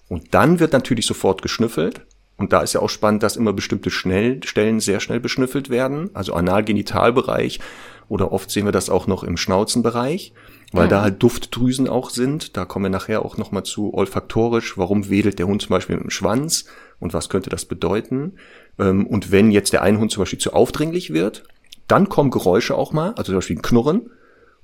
und 0.09 0.35
dann 0.35 0.61
wird 0.61 0.73
natürlich 0.73 1.07
sofort 1.07 1.43
geschnüffelt. 1.43 2.07
Und 2.37 2.53
da 2.53 2.62
ist 2.62 2.73
ja 2.73 2.81
auch 2.81 2.90
spannend, 2.90 3.23
dass 3.23 3.37
immer 3.37 3.53
bestimmte 3.53 3.90
schnell, 3.90 4.43
Stellen 4.43 4.81
sehr 4.81 4.99
schnell 5.01 5.21
beschnüffelt 5.21 5.71
werden, 5.71 6.11
also 6.14 6.35
Analgenitalbereich 6.35 7.61
oder 8.09 8.33
oft 8.33 8.51
sehen 8.51 8.64
wir 8.64 8.73
das 8.73 8.90
auch 8.90 9.07
noch 9.07 9.23
im 9.23 9.37
Schnauzenbereich, 9.37 10.33
weil 10.73 10.85
ja. 10.85 10.88
da 10.88 11.03
halt 11.03 11.23
Duftdrüsen 11.23 11.88
auch 11.88 12.11
sind. 12.11 12.57
Da 12.57 12.64
kommen 12.64 12.85
wir 12.85 12.90
nachher 12.90 13.25
auch 13.25 13.37
nochmal 13.38 13.62
zu 13.62 13.95
olfaktorisch. 13.95 14.77
Warum 14.77 15.09
wedelt 15.09 15.38
der 15.38 15.47
Hund 15.47 15.62
zum 15.62 15.71
Beispiel 15.71 15.97
mit 15.97 16.05
dem 16.05 16.11
Schwanz 16.11 16.67
und 17.01 17.14
was 17.14 17.29
könnte 17.29 17.51
das 17.51 17.64
bedeuten? 17.64 18.35
Ähm, 18.79 19.07
und 19.07 19.31
wenn 19.31 19.51
jetzt 19.51 19.73
der 19.73 19.83
eine 19.83 19.99
Hund 19.99 20.11
zum 20.11 20.23
Beispiel 20.23 20.38
zu 20.38 20.53
aufdringlich 20.53 21.12
wird, 21.12 21.45
dann 21.87 22.09
kommen 22.09 22.31
Geräusche 22.31 22.75
auch 22.75 22.93
mal, 22.93 23.11
also 23.11 23.25
zum 23.25 23.37
Beispiel 23.37 23.57
ein 23.57 23.62
Knurren. 23.62 24.11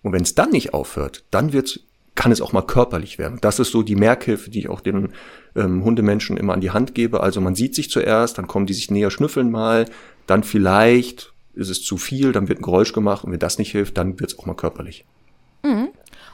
Und 0.02 0.12
wenn 0.12 0.22
es 0.22 0.34
dann 0.34 0.50
nicht 0.50 0.74
aufhört, 0.74 1.24
dann 1.30 1.52
wird's 1.52 1.80
kann 2.16 2.32
es 2.32 2.42
auch 2.42 2.52
mal 2.52 2.62
körperlich 2.62 3.18
werden. 3.18 3.38
Das 3.40 3.58
ist 3.60 3.70
so 3.70 3.82
die 3.82 3.96
Merkhilfe, 3.96 4.50
die 4.50 4.58
ich 4.58 4.68
auch 4.68 4.80
den 4.80 5.10
ähm, 5.56 5.84
Hundemenschen 5.84 6.36
immer 6.36 6.52
an 6.52 6.60
die 6.60 6.70
Hand 6.70 6.94
gebe. 6.94 7.22
Also 7.22 7.40
man 7.40 7.54
sieht 7.54 7.74
sich 7.74 7.88
zuerst, 7.88 8.36
dann 8.36 8.46
kommen 8.46 8.66
die 8.66 8.74
sich 8.74 8.90
näher 8.90 9.10
schnüffeln 9.10 9.50
mal, 9.50 9.86
dann 10.26 10.42
vielleicht 10.42 11.32
ist 11.54 11.70
es 11.70 11.82
zu 11.82 11.96
viel, 11.96 12.32
dann 12.32 12.48
wird 12.48 12.58
ein 12.58 12.62
Geräusch 12.62 12.92
gemacht 12.92 13.24
und 13.24 13.32
wenn 13.32 13.38
das 13.38 13.56
nicht 13.56 13.72
hilft, 13.72 13.96
dann 13.96 14.20
wird 14.20 14.32
es 14.32 14.38
auch 14.38 14.44
mal 14.44 14.54
körperlich. 14.54 15.06
Mhm. 15.62 15.88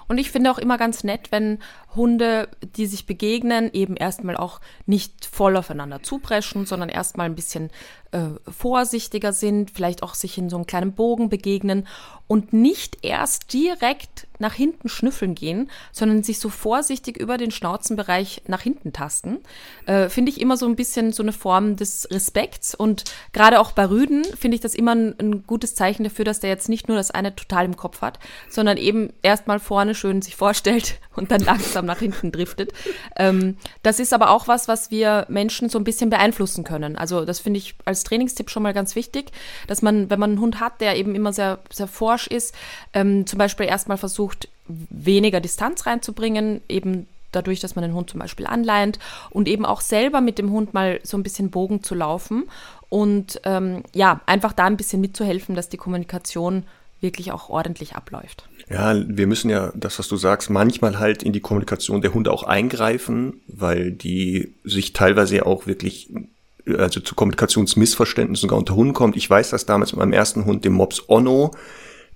Und 0.08 0.18
ich 0.18 0.30
finde 0.30 0.50
auch 0.50 0.58
immer 0.58 0.78
ganz 0.78 1.04
nett, 1.04 1.30
wenn 1.30 1.58
Hunde, 1.94 2.48
die 2.76 2.86
sich 2.86 3.06
begegnen, 3.06 3.70
eben 3.72 3.96
erstmal 3.96 4.36
auch 4.36 4.60
nicht 4.84 5.24
voll 5.24 5.56
aufeinander 5.56 6.02
zupreschen, 6.02 6.66
sondern 6.66 6.88
erstmal 6.88 7.26
ein 7.26 7.34
bisschen 7.34 7.70
äh, 8.12 8.30
vorsichtiger 8.50 9.32
sind, 9.32 9.70
vielleicht 9.70 10.02
auch 10.02 10.14
sich 10.14 10.38
in 10.38 10.48
so 10.48 10.56
einem 10.56 10.66
kleinen 10.66 10.92
Bogen 10.92 11.28
begegnen 11.28 11.86
und 12.28 12.52
nicht 12.52 12.98
erst 13.02 13.52
direkt 13.52 14.26
nach 14.38 14.52
hinten 14.52 14.88
schnüffeln 14.88 15.34
gehen, 15.34 15.70
sondern 15.92 16.22
sich 16.22 16.38
so 16.38 16.48
vorsichtig 16.48 17.16
über 17.16 17.38
den 17.38 17.50
Schnauzenbereich 17.50 18.42
nach 18.46 18.60
hinten 18.60 18.92
tasten. 18.92 19.38
Äh, 19.86 20.08
finde 20.08 20.30
ich 20.30 20.40
immer 20.40 20.56
so 20.56 20.66
ein 20.66 20.76
bisschen 20.76 21.12
so 21.12 21.22
eine 21.22 21.32
Form 21.32 21.76
des 21.76 22.08
Respekts 22.10 22.74
und 22.74 23.04
gerade 23.32 23.60
auch 23.60 23.72
bei 23.72 23.88
Rüden 23.88 24.24
finde 24.24 24.56
ich 24.56 24.60
das 24.60 24.74
immer 24.74 24.94
ein, 24.94 25.14
ein, 25.18 25.46
gutes 25.46 25.74
Zeichen 25.74 26.04
dafür, 26.04 26.24
dass 26.24 26.40
der 26.40 26.50
jetzt 26.50 26.68
nicht 26.68 26.88
nur 26.88 26.96
das 26.96 27.10
eine 27.10 27.34
total 27.34 27.64
im 27.64 27.76
Kopf 27.76 28.02
hat, 28.02 28.18
sondern 28.48 28.76
eben 28.76 29.12
erstmal 29.22 29.58
vorne 29.58 29.94
schön 29.94 30.22
sich 30.22 30.36
vorstellt 30.36 31.00
und 31.16 31.30
dann 31.30 31.40
langsam 31.40 31.85
nach 31.86 32.00
hinten 32.00 32.32
driftet. 32.32 32.72
Ähm, 33.16 33.56
das 33.82 33.98
ist 34.00 34.12
aber 34.12 34.30
auch 34.30 34.48
was, 34.48 34.68
was 34.68 34.90
wir 34.90 35.26
Menschen 35.28 35.68
so 35.68 35.78
ein 35.78 35.84
bisschen 35.84 36.10
beeinflussen 36.10 36.64
können. 36.64 36.96
Also 36.96 37.24
das 37.24 37.40
finde 37.40 37.58
ich 37.58 37.74
als 37.84 38.04
Trainingstipp 38.04 38.50
schon 38.50 38.62
mal 38.62 38.74
ganz 38.74 38.96
wichtig, 38.96 39.32
dass 39.66 39.82
man, 39.82 40.10
wenn 40.10 40.20
man 40.20 40.30
einen 40.30 40.40
Hund 40.40 40.60
hat, 40.60 40.80
der 40.80 40.96
eben 40.96 41.14
immer 41.14 41.32
sehr, 41.32 41.58
sehr 41.70 41.86
forsch 41.86 42.26
ist, 42.26 42.54
ähm, 42.92 43.26
zum 43.26 43.38
Beispiel 43.38 43.66
erstmal 43.66 43.96
versucht, 43.98 44.48
weniger 44.68 45.40
Distanz 45.40 45.86
reinzubringen, 45.86 46.60
eben 46.68 47.06
dadurch, 47.32 47.60
dass 47.60 47.76
man 47.76 47.82
den 47.82 47.94
Hund 47.94 48.10
zum 48.10 48.20
Beispiel 48.20 48.46
anleint 48.46 48.98
und 49.30 49.48
eben 49.48 49.64
auch 49.64 49.80
selber 49.80 50.20
mit 50.20 50.38
dem 50.38 50.50
Hund 50.50 50.74
mal 50.74 51.00
so 51.02 51.16
ein 51.16 51.22
bisschen 51.22 51.50
Bogen 51.50 51.82
zu 51.82 51.94
laufen 51.94 52.48
und 52.88 53.40
ähm, 53.44 53.82
ja, 53.94 54.20
einfach 54.26 54.52
da 54.52 54.64
ein 54.64 54.76
bisschen 54.76 55.00
mitzuhelfen, 55.00 55.54
dass 55.54 55.68
die 55.68 55.76
Kommunikation 55.76 56.64
wirklich 57.00 57.32
auch 57.32 57.50
ordentlich 57.50 57.94
abläuft. 57.94 58.48
Ja, 58.68 58.96
wir 59.06 59.26
müssen 59.28 59.48
ja, 59.48 59.72
das, 59.76 59.98
was 59.98 60.08
du 60.08 60.16
sagst, 60.16 60.50
manchmal 60.50 60.98
halt 60.98 61.22
in 61.22 61.32
die 61.32 61.40
Kommunikation 61.40 62.02
der 62.02 62.14
Hunde 62.14 62.32
auch 62.32 62.42
eingreifen, 62.42 63.40
weil 63.46 63.92
die 63.92 64.54
sich 64.64 64.92
teilweise 64.92 65.36
ja 65.36 65.46
auch 65.46 65.66
wirklich 65.66 66.12
also 66.66 66.98
zu 66.98 67.14
Kommunikationsmissverständnissen 67.14 68.48
sogar 68.48 68.58
unter 68.58 68.74
Hunden 68.74 68.92
kommt. 68.92 69.16
Ich 69.16 69.30
weiß 69.30 69.50
das 69.50 69.66
damals 69.66 69.92
mit 69.92 70.00
meinem 70.00 70.12
ersten 70.12 70.46
Hund, 70.46 70.64
dem 70.64 70.72
Mops 70.72 71.04
Onno, 71.08 71.52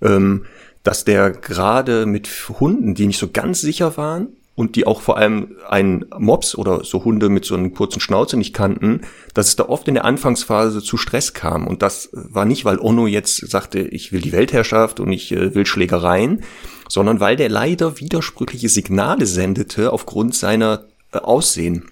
ähm, 0.01 0.45
dass 0.83 1.05
der 1.05 1.31
gerade 1.31 2.05
mit 2.05 2.27
Hunden, 2.59 2.95
die 2.95 3.07
nicht 3.07 3.19
so 3.19 3.29
ganz 3.31 3.61
sicher 3.61 3.95
waren 3.95 4.27
und 4.55 4.75
die 4.75 4.85
auch 4.85 5.01
vor 5.01 5.17
allem 5.17 5.55
einen 5.69 6.05
Mops 6.17 6.55
oder 6.55 6.83
so 6.83 7.03
Hunde 7.03 7.29
mit 7.29 7.45
so 7.45 7.55
einem 7.55 7.73
kurzen 7.73 8.01
Schnauze 8.01 8.37
nicht 8.37 8.53
kannten, 8.53 9.01
dass 9.33 9.47
es 9.47 9.55
da 9.55 9.63
oft 9.69 9.87
in 9.87 9.93
der 9.93 10.05
Anfangsphase 10.05 10.81
zu 10.81 10.97
Stress 10.97 11.33
kam. 11.33 11.67
Und 11.67 11.81
das 11.81 12.09
war 12.11 12.45
nicht, 12.45 12.65
weil 12.65 12.79
Onno 12.79 13.07
jetzt 13.07 13.49
sagte, 13.49 13.79
ich 13.79 14.11
will 14.11 14.21
die 14.21 14.33
Weltherrschaft 14.33 14.99
und 14.99 15.11
ich 15.11 15.31
äh, 15.31 15.55
will 15.55 15.65
Schlägereien, 15.65 16.43
sondern 16.89 17.19
weil 17.19 17.37
der 17.37 17.49
leider 17.49 17.99
widersprüchliche 17.99 18.69
Signale 18.69 19.25
sendete 19.25 19.93
aufgrund 19.93 20.35
seiner 20.35 20.85
äh, 21.13 21.19
Aussehen. 21.19 21.85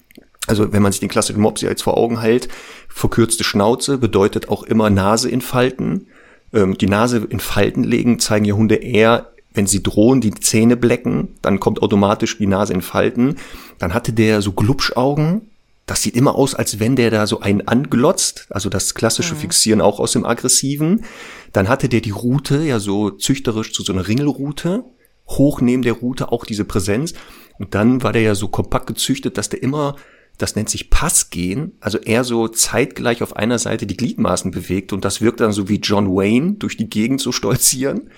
Also 0.47 0.73
wenn 0.73 0.81
man 0.81 0.91
sich 0.91 0.99
den 0.99 1.09
klassischen 1.09 1.41
Mops 1.41 1.61
jetzt 1.61 1.83
vor 1.83 1.97
Augen 1.97 2.19
hält, 2.21 2.49
verkürzte 2.89 3.43
Schnauze 3.43 3.97
bedeutet 3.97 4.49
auch 4.49 4.63
immer 4.63 4.89
Nase 4.89 5.29
in 5.29 5.41
Falten. 5.41 6.07
Ähm, 6.53 6.77
die 6.77 6.87
Nase 6.87 7.25
in 7.29 7.39
Falten 7.39 7.83
legen 7.83 8.19
zeigen 8.19 8.45
ja 8.45 8.55
Hunde 8.55 8.75
eher, 8.75 9.31
wenn 9.53 9.67
sie 9.67 9.81
drohen, 9.81 10.21
die 10.21 10.33
Zähne 10.33 10.77
blecken, 10.77 11.35
dann 11.41 11.59
kommt 11.59 11.81
automatisch 11.81 12.37
die 12.37 12.47
Nase 12.47 12.73
in 12.73 12.81
Falten. 12.81 13.35
Dann 13.79 13.93
hatte 13.93 14.13
der 14.13 14.41
so 14.41 14.51
Glubschaugen. 14.51 15.41
Das 15.85 16.03
sieht 16.03 16.15
immer 16.15 16.35
aus, 16.35 16.53
als 16.53 16.79
wenn 16.79 16.95
der 16.95 17.09
da 17.09 17.25
so 17.25 17.39
einen 17.39 17.67
anglotzt. 17.67 18.45
Also 18.51 18.69
das 18.69 18.93
klassische 18.93 19.33
mhm. 19.33 19.39
Fixieren 19.39 19.81
auch 19.81 19.99
aus 19.99 20.11
dem 20.11 20.25
Aggressiven. 20.25 21.03
Dann 21.51 21.67
hatte 21.67 21.89
der 21.89 22.01
die 22.01 22.11
Route 22.11 22.63
ja 22.63 22.79
so 22.79 23.09
züchterisch 23.09 23.73
zu 23.73 23.83
so 23.83 23.91
einer 23.91 24.07
Ringelroute. 24.07 24.83
Hoch 25.27 25.61
neben 25.61 25.81
der 25.81 25.93
Route 25.93 26.31
auch 26.31 26.45
diese 26.45 26.65
Präsenz. 26.65 27.13
Und 27.57 27.73
dann 27.73 28.03
war 28.03 28.13
der 28.13 28.21
ja 28.21 28.35
so 28.35 28.47
kompakt 28.47 28.87
gezüchtet, 28.87 29.37
dass 29.37 29.49
der 29.49 29.63
immer 29.63 29.95
das 30.39 30.55
nennt 30.55 30.69
sich 30.69 30.89
Passgehen, 30.89 31.73
also 31.81 31.97
er 31.97 32.23
so 32.23 32.47
zeitgleich 32.47 33.21
auf 33.21 33.35
einer 33.35 33.59
Seite 33.59 33.85
die 33.85 33.97
Gliedmaßen 33.97 34.51
bewegt 34.51 34.93
und 34.93 35.05
das 35.05 35.21
wirkt 35.21 35.41
dann 35.41 35.51
so 35.51 35.67
wie 35.67 35.81
John 35.81 36.15
Wayne 36.15 36.53
durch 36.53 36.77
die 36.77 36.89
Gegend 36.89 37.19
zu 37.19 37.31
stolzieren. 37.31 38.09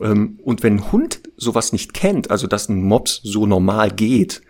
Ähm, 0.00 0.38
und 0.42 0.62
wenn 0.62 0.76
ein 0.76 0.92
Hund 0.92 1.20
sowas 1.36 1.72
nicht 1.72 1.94
kennt, 1.94 2.30
also 2.30 2.46
dass 2.46 2.68
ein 2.68 2.82
Mops 2.82 3.20
so 3.22 3.46
normal 3.46 3.90
geht, 3.90 4.42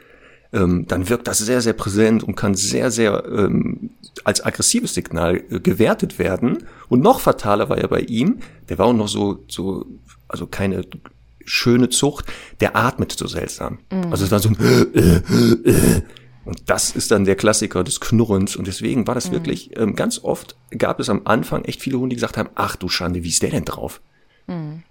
ähm, 0.52 0.86
dann 0.86 1.08
wirkt 1.08 1.28
das 1.28 1.38
sehr, 1.38 1.60
sehr 1.60 1.72
präsent 1.72 2.22
und 2.22 2.36
kann 2.36 2.54
sehr, 2.54 2.90
sehr 2.90 3.24
ähm, 3.26 3.90
als 4.24 4.44
aggressives 4.44 4.94
Signal 4.94 5.42
äh, 5.50 5.60
gewertet 5.60 6.18
werden. 6.18 6.64
Und 6.88 7.02
noch 7.02 7.20
fataler 7.20 7.68
war 7.68 7.78
ja 7.80 7.86
bei 7.86 8.00
ihm, 8.00 8.38
der 8.68 8.78
war 8.78 8.86
auch 8.86 8.92
noch 8.92 9.08
so, 9.08 9.44
so, 9.48 9.86
also 10.28 10.46
keine 10.46 10.82
schöne 11.44 11.88
Zucht, 11.90 12.26
der 12.60 12.76
atmet 12.76 13.12
so 13.12 13.26
seltsam. 13.26 13.78
Mhm. 13.90 14.10
Also 14.10 14.24
es 14.24 14.30
war 14.30 14.40
so 14.40 14.48
ein 14.50 14.56
äh, 14.94 15.70
äh, 15.70 16.02
und 16.46 16.70
das 16.70 16.94
ist 16.94 17.10
dann 17.10 17.24
der 17.24 17.34
Klassiker 17.34 17.82
des 17.82 18.00
Knurrens. 18.00 18.54
Und 18.54 18.68
deswegen 18.68 19.06
war 19.08 19.16
das 19.16 19.28
mhm. 19.28 19.34
wirklich, 19.34 19.76
ähm, 19.76 19.96
ganz 19.96 20.22
oft 20.22 20.56
gab 20.78 21.00
es 21.00 21.10
am 21.10 21.22
Anfang 21.24 21.64
echt 21.64 21.82
viele 21.82 21.98
Hunde, 21.98 22.10
die 22.10 22.16
gesagt 22.16 22.36
haben, 22.36 22.48
ach 22.54 22.76
du 22.76 22.88
Schande, 22.88 23.24
wie 23.24 23.28
ist 23.28 23.42
der 23.42 23.50
denn 23.50 23.64
drauf? 23.64 24.00
Mhm. 24.46 24.84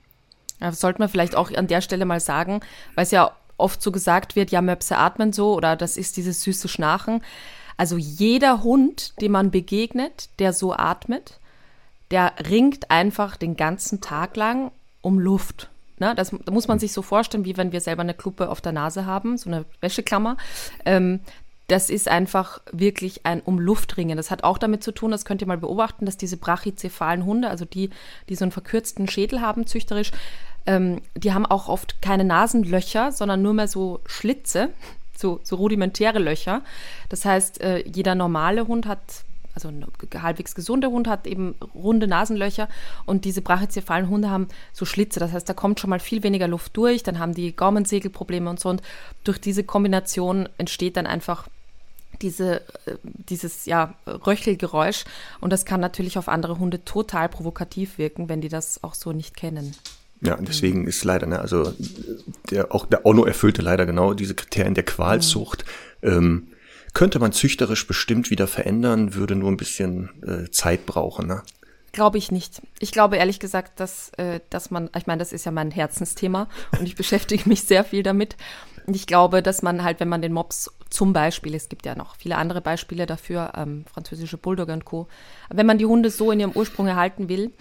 Das 0.59 0.79
sollte 0.79 0.99
man 0.99 1.09
vielleicht 1.09 1.35
auch 1.35 1.51
an 1.51 1.67
der 1.67 1.81
Stelle 1.81 2.05
mal 2.05 2.19
sagen, 2.19 2.61
weil 2.95 3.03
es 3.03 3.11
ja 3.11 3.31
oft 3.57 3.81
so 3.81 3.91
gesagt 3.91 4.35
wird, 4.35 4.51
ja, 4.51 4.61
Möpse 4.61 4.97
atmen 4.97 5.33
so 5.33 5.53
oder 5.53 5.75
das 5.75 5.97
ist 5.97 6.17
dieses 6.17 6.41
süße 6.43 6.67
Schnarchen. 6.67 7.21
Also 7.77 7.97
jeder 7.97 8.63
Hund, 8.63 9.19
dem 9.21 9.33
man 9.33 9.51
begegnet, 9.51 10.29
der 10.39 10.53
so 10.53 10.73
atmet, 10.73 11.39
der 12.11 12.33
ringt 12.49 12.91
einfach 12.91 13.35
den 13.35 13.57
ganzen 13.57 14.01
Tag 14.01 14.35
lang 14.37 14.71
um 15.01 15.19
Luft. 15.19 15.69
Ne, 15.97 16.13
das, 16.13 16.35
da 16.43 16.51
muss 16.51 16.67
man 16.67 16.77
sich 16.77 16.91
so 16.91 17.01
vorstellen, 17.01 17.45
wie 17.45 17.55
wenn 17.55 17.71
wir 17.71 17.79
selber 17.79 18.01
eine 18.01 18.13
Kluppe 18.13 18.49
auf 18.49 18.59
der 18.59 18.73
Nase 18.73 19.05
haben, 19.05 19.37
so 19.37 19.49
eine 19.49 19.63
Wäscheklammer. 19.79 20.35
Ähm, 20.85 21.21
das 21.67 21.89
ist 21.89 22.07
einfach 22.07 22.61
wirklich 22.71 23.25
ein 23.25 23.41
Umluftringen. 23.41 24.17
Das 24.17 24.31
hat 24.31 24.43
auch 24.43 24.57
damit 24.57 24.83
zu 24.83 24.91
tun, 24.91 25.11
das 25.11 25.25
könnt 25.25 25.41
ihr 25.41 25.47
mal 25.47 25.57
beobachten, 25.57 26.05
dass 26.05 26.17
diese 26.17 26.37
brachycephalen 26.37 27.25
Hunde, 27.25 27.49
also 27.49 27.65
die, 27.65 27.89
die 28.29 28.35
so 28.35 28.45
einen 28.45 28.51
verkürzten 28.51 29.07
Schädel 29.07 29.41
haben, 29.41 29.65
züchterisch, 29.65 30.11
ähm, 30.65 31.01
die 31.15 31.33
haben 31.33 31.45
auch 31.45 31.67
oft 31.67 32.01
keine 32.01 32.23
Nasenlöcher, 32.23 33.11
sondern 33.11 33.41
nur 33.41 33.53
mehr 33.53 33.67
so 33.67 33.99
Schlitze, 34.05 34.69
so, 35.17 35.39
so 35.43 35.55
rudimentäre 35.55 36.19
Löcher. 36.19 36.61
Das 37.09 37.25
heißt, 37.25 37.61
äh, 37.61 37.83
jeder 37.87 38.15
normale 38.15 38.67
Hund 38.67 38.85
hat 38.85 38.99
also 39.55 39.69
ein 39.69 39.85
halbwegs 40.21 40.53
gesunder 40.53 40.89
Hund 40.89 41.07
hat 41.07 41.25
eben 41.25 41.55
runde 41.73 42.07
Nasenlöcher 42.07 42.67
und 43.05 43.23
diese 43.23 43.41
brachycephalen 43.41 44.09
Hunde 44.09 44.29
haben 44.29 44.49
so 44.73 44.83
Schlitze. 44.83 45.21
Das 45.21 45.31
heißt, 45.31 45.47
da 45.47 45.53
kommt 45.53 45.79
schon 45.79 45.89
mal 45.89 46.01
viel 46.01 46.23
weniger 46.23 46.49
Luft 46.49 46.75
durch, 46.75 47.03
dann 47.03 47.19
haben 47.19 47.33
die 47.33 47.55
Gaumensegelprobleme 47.55 48.49
und 48.49 48.59
so. 48.59 48.67
Und 48.67 48.81
durch 49.23 49.39
diese 49.39 49.63
Kombination 49.63 50.49
entsteht 50.57 50.97
dann 50.97 51.07
einfach 51.07 51.47
diese, 52.21 52.61
äh, 52.85 52.97
dieses 53.03 53.65
ja, 53.65 53.95
Röchelgeräusch. 54.07 55.05
Und 55.41 55.51
das 55.51 55.65
kann 55.65 55.79
natürlich 55.79 56.17
auf 56.17 56.27
andere 56.27 56.59
Hunde 56.59 56.83
total 56.85 57.29
provokativ 57.29 57.97
wirken, 57.97 58.29
wenn 58.29 58.41
die 58.41 58.49
das 58.49 58.83
auch 58.83 58.95
so 58.95 59.11
nicht 59.11 59.35
kennen. 59.35 59.75
Ja, 60.21 60.37
deswegen 60.37 60.87
ist 60.87 61.03
leider, 61.03 61.27
ne, 61.27 61.39
also 61.39 61.73
der, 62.49 62.73
auch 62.73 62.85
der 62.85 63.05
ONO 63.05 63.25
erfüllte 63.25 63.61
leider 63.61 63.85
genau 63.85 64.13
diese 64.13 64.33
Kriterien 64.33 64.73
der 64.73 64.85
Qualzucht. 64.85 65.65
Mhm. 66.01 66.09
Ähm, 66.09 66.47
könnte 66.93 67.19
man 67.19 67.33
züchterisch 67.33 67.85
bestimmt 67.87 68.29
wieder 68.29 68.47
verändern, 68.47 69.13
würde 69.13 69.35
nur 69.35 69.51
ein 69.51 69.57
bisschen 69.57 70.09
äh, 70.23 70.49
Zeit 70.49 70.85
brauchen. 70.85 71.27
Ne? 71.27 71.43
Glaube 71.95 72.17
ich 72.17 72.29
nicht. 72.29 72.61
Ich 72.79 72.91
glaube 72.91 73.15
ehrlich 73.15 73.39
gesagt, 73.39 73.79
dass, 73.79 74.09
äh, 74.17 74.41
dass 74.49 74.69
man, 74.69 74.89
ich 74.97 75.07
meine, 75.07 75.19
das 75.19 75.31
ist 75.31 75.45
ja 75.45 75.51
mein 75.53 75.71
Herzensthema 75.71 76.49
und 76.77 76.85
ich 76.85 76.97
beschäftige 76.97 77.47
mich 77.47 77.63
sehr 77.63 77.85
viel 77.85 78.03
damit. 78.03 78.35
Und 78.85 78.97
ich 78.97 79.07
glaube, 79.07 79.41
dass 79.41 79.61
man 79.61 79.81
halt, 79.81 80.01
wenn 80.01 80.09
man 80.09 80.21
den 80.21 80.33
Mops 80.33 80.69
zum 80.89 81.13
Beispiel, 81.13 81.55
es 81.55 81.69
gibt 81.69 81.85
ja 81.85 81.95
noch 81.95 82.17
viele 82.17 82.35
andere 82.35 82.59
Beispiele 82.59 83.05
dafür, 83.05 83.53
ähm, 83.55 83.85
französische 83.91 84.37
Bulldogger 84.37 84.73
und 84.73 84.83
Co., 84.83 85.07
wenn 85.49 85.65
man 85.65 85.77
die 85.77 85.85
Hunde 85.85 86.09
so 86.09 86.31
in 86.31 86.41
ihrem 86.41 86.51
Ursprung 86.51 86.85
erhalten 86.85 87.29
will, 87.29 87.53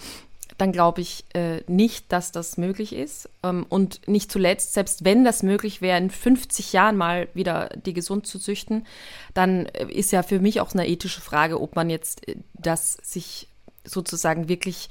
dann 0.58 0.72
glaube 0.72 1.00
ich 1.00 1.24
äh, 1.34 1.60
nicht, 1.68 2.10
dass 2.10 2.32
das 2.32 2.56
möglich 2.56 2.92
ist. 2.92 3.30
Ähm, 3.44 3.64
und 3.68 4.00
nicht 4.08 4.32
zuletzt, 4.32 4.72
selbst 4.72 5.04
wenn 5.04 5.22
das 5.22 5.44
möglich 5.44 5.80
wäre, 5.80 5.98
in 5.98 6.10
50 6.10 6.72
Jahren 6.72 6.96
mal 6.96 7.28
wieder 7.34 7.68
die 7.86 7.92
gesund 7.92 8.26
zu 8.26 8.40
züchten, 8.40 8.84
dann 9.32 9.66
äh, 9.66 9.86
ist 9.86 10.10
ja 10.10 10.24
für 10.24 10.40
mich 10.40 10.60
auch 10.60 10.72
eine 10.72 10.88
ethische 10.88 11.20
Frage, 11.20 11.60
ob 11.60 11.76
man 11.76 11.88
jetzt 11.88 12.26
äh, 12.26 12.34
das 12.54 12.94
sich 13.00 13.46
sozusagen 13.84 14.48
wirklich 14.48 14.88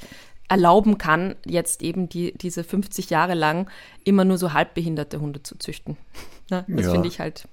erlauben 0.49 0.97
kann, 0.97 1.35
jetzt 1.45 1.81
eben 1.81 2.09
die, 2.09 2.33
diese 2.37 2.63
50 2.63 3.09
Jahre 3.09 3.33
lang 3.33 3.69
immer 4.03 4.25
nur 4.25 4.37
so 4.37 4.53
halbbehinderte 4.53 5.19
Hunde 5.19 5.43
zu 5.43 5.57
züchten. 5.57 5.97
Ne? 6.49 6.65
Das 6.67 6.87
ja. 6.87 6.91
finde 6.91 7.07
ich 7.07 7.21
halt. 7.21 7.47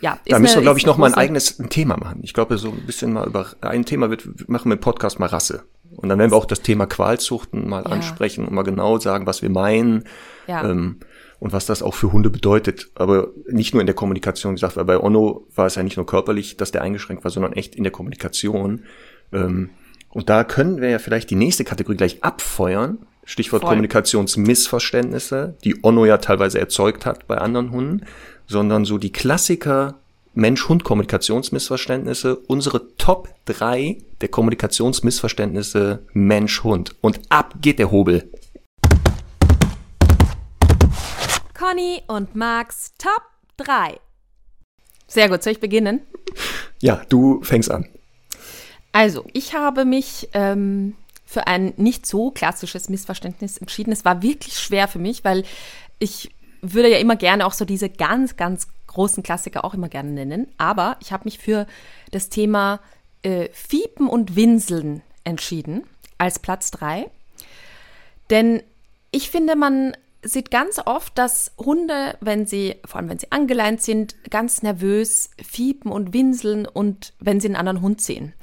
Ja, 0.00 0.18
da 0.26 0.40
müssen 0.40 0.56
wir, 0.56 0.62
glaube 0.62 0.80
ich, 0.80 0.84
noch 0.84 0.98
mal 0.98 1.06
ein 1.06 1.14
eigenes 1.14 1.56
Thema 1.70 1.96
machen. 1.96 2.18
Ich 2.24 2.34
glaube, 2.34 2.58
so 2.58 2.68
ein 2.68 2.84
bisschen 2.84 3.12
mal 3.12 3.28
über 3.28 3.46
ein 3.60 3.84
Thema 3.84 4.10
wird, 4.10 4.48
machen 4.48 4.70
wir 4.70 4.74
im 4.74 4.80
Podcast 4.80 5.20
mal 5.20 5.26
Rasse. 5.26 5.62
Und 5.96 6.08
dann 6.08 6.18
werden 6.18 6.32
wir 6.32 6.36
auch 6.36 6.44
das 6.44 6.60
Thema 6.60 6.86
Qualzuchten 6.86 7.68
mal 7.68 7.84
ja. 7.84 7.90
ansprechen 7.90 8.44
und 8.44 8.52
mal 8.52 8.64
genau 8.64 8.98
sagen, 8.98 9.24
was 9.24 9.40
wir 9.40 9.50
meinen. 9.50 10.02
Ja. 10.48 10.68
Ähm, 10.68 10.98
und 11.38 11.52
was 11.52 11.66
das 11.66 11.82
auch 11.82 11.94
für 11.94 12.12
Hunde 12.12 12.30
bedeutet. 12.30 12.90
Aber 12.96 13.28
nicht 13.48 13.72
nur 13.72 13.80
in 13.80 13.86
der 13.86 13.94
Kommunikation 13.94 14.54
gesagt, 14.56 14.76
weil 14.76 14.84
bei 14.84 15.00
Onno 15.00 15.46
war 15.54 15.66
es 15.66 15.76
ja 15.76 15.82
nicht 15.82 15.96
nur 15.96 16.06
körperlich, 16.06 16.56
dass 16.56 16.72
der 16.72 16.82
eingeschränkt 16.82 17.22
war, 17.22 17.30
sondern 17.30 17.52
echt 17.52 17.76
in 17.76 17.84
der 17.84 17.92
Kommunikation. 17.92 18.84
Ähm, 19.32 19.70
und 20.10 20.28
da 20.28 20.44
können 20.44 20.80
wir 20.80 20.88
ja 20.88 20.98
vielleicht 20.98 21.30
die 21.30 21.36
nächste 21.36 21.64
Kategorie 21.64 21.96
gleich 21.96 22.22
abfeuern. 22.22 22.98
Stichwort 23.24 23.62
Voll. 23.62 23.70
Kommunikationsmissverständnisse, 23.70 25.56
die 25.62 25.84
Onno 25.84 26.06
ja 26.06 26.16
teilweise 26.16 26.58
erzeugt 26.58 27.04
hat 27.04 27.26
bei 27.26 27.36
anderen 27.36 27.72
Hunden, 27.72 28.06
sondern 28.46 28.86
so 28.86 28.96
die 28.96 29.12
Klassiker 29.12 29.96
Mensch-Hund-Kommunikationsmissverständnisse, 30.32 32.36
unsere 32.36 32.94
Top 32.96 33.28
3 33.46 33.98
der 34.20 34.28
Kommunikationsmissverständnisse 34.28 36.06
Mensch-Hund. 36.12 36.94
Und 37.00 37.20
ab 37.28 37.54
geht 37.60 37.78
der 37.78 37.90
Hobel. 37.90 38.30
Conny 41.58 42.02
und 42.06 42.34
Max 42.34 42.92
Top 42.98 43.22
3. 43.58 43.98
Sehr 45.06 45.28
gut, 45.28 45.42
soll 45.42 45.54
ich 45.54 45.60
beginnen? 45.60 46.00
Ja, 46.80 47.02
du 47.08 47.42
fängst 47.42 47.70
an. 47.70 47.88
Also, 48.92 49.24
ich 49.32 49.54
habe 49.54 49.84
mich 49.84 50.28
ähm, 50.32 50.94
für 51.24 51.46
ein 51.46 51.74
nicht 51.76 52.06
so 52.06 52.30
klassisches 52.30 52.88
Missverständnis 52.88 53.58
entschieden. 53.58 53.92
Es 53.92 54.04
war 54.04 54.22
wirklich 54.22 54.58
schwer 54.58 54.88
für 54.88 54.98
mich, 54.98 55.24
weil 55.24 55.44
ich 55.98 56.30
würde 56.62 56.90
ja 56.90 56.98
immer 56.98 57.16
gerne 57.16 57.46
auch 57.46 57.52
so 57.52 57.64
diese 57.64 57.90
ganz, 57.90 58.36
ganz 58.36 58.68
großen 58.86 59.22
Klassiker 59.22 59.64
auch 59.64 59.74
immer 59.74 59.88
gerne 59.88 60.10
nennen. 60.10 60.48
Aber 60.56 60.96
ich 61.00 61.12
habe 61.12 61.24
mich 61.24 61.38
für 61.38 61.66
das 62.10 62.30
Thema 62.30 62.80
äh, 63.22 63.48
Fiepen 63.52 64.08
und 64.08 64.36
Winseln 64.36 65.02
entschieden 65.24 65.84
als 66.16 66.38
Platz 66.38 66.70
3. 66.70 67.10
Denn 68.30 68.62
ich 69.10 69.30
finde, 69.30 69.54
man 69.54 69.96
sieht 70.22 70.50
ganz 70.50 70.80
oft, 70.84 71.16
dass 71.16 71.52
Hunde, 71.58 72.16
wenn 72.20 72.46
sie, 72.46 72.76
vor 72.84 72.96
allem 72.96 73.08
wenn 73.08 73.18
sie 73.18 73.30
angeleint 73.30 73.82
sind, 73.82 74.16
ganz 74.30 74.62
nervös 74.62 75.30
fiepen 75.42 75.92
und 75.92 76.12
winseln 76.12 76.66
und 76.66 77.12
wenn 77.20 77.40
sie 77.40 77.48
einen 77.48 77.56
anderen 77.56 77.82
Hund 77.82 78.00
sehen. 78.00 78.34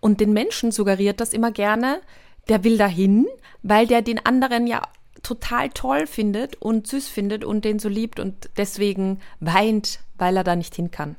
Und 0.00 0.20
den 0.20 0.32
Menschen 0.32 0.72
suggeriert 0.72 1.20
das 1.20 1.32
immer 1.32 1.52
gerne, 1.52 2.00
der 2.48 2.64
will 2.64 2.78
dahin, 2.78 3.26
weil 3.62 3.86
der 3.86 4.02
den 4.02 4.24
anderen 4.24 4.66
ja 4.66 4.82
total 5.22 5.68
toll 5.70 6.06
findet 6.06 6.56
und 6.56 6.86
süß 6.86 7.08
findet 7.08 7.44
und 7.44 7.64
den 7.64 7.78
so 7.78 7.88
liebt 7.88 8.18
und 8.20 8.48
deswegen 8.56 9.20
weint, 9.38 10.00
weil 10.16 10.36
er 10.36 10.44
da 10.44 10.56
nicht 10.56 10.74
hin 10.74 10.90
kann. 10.90 11.16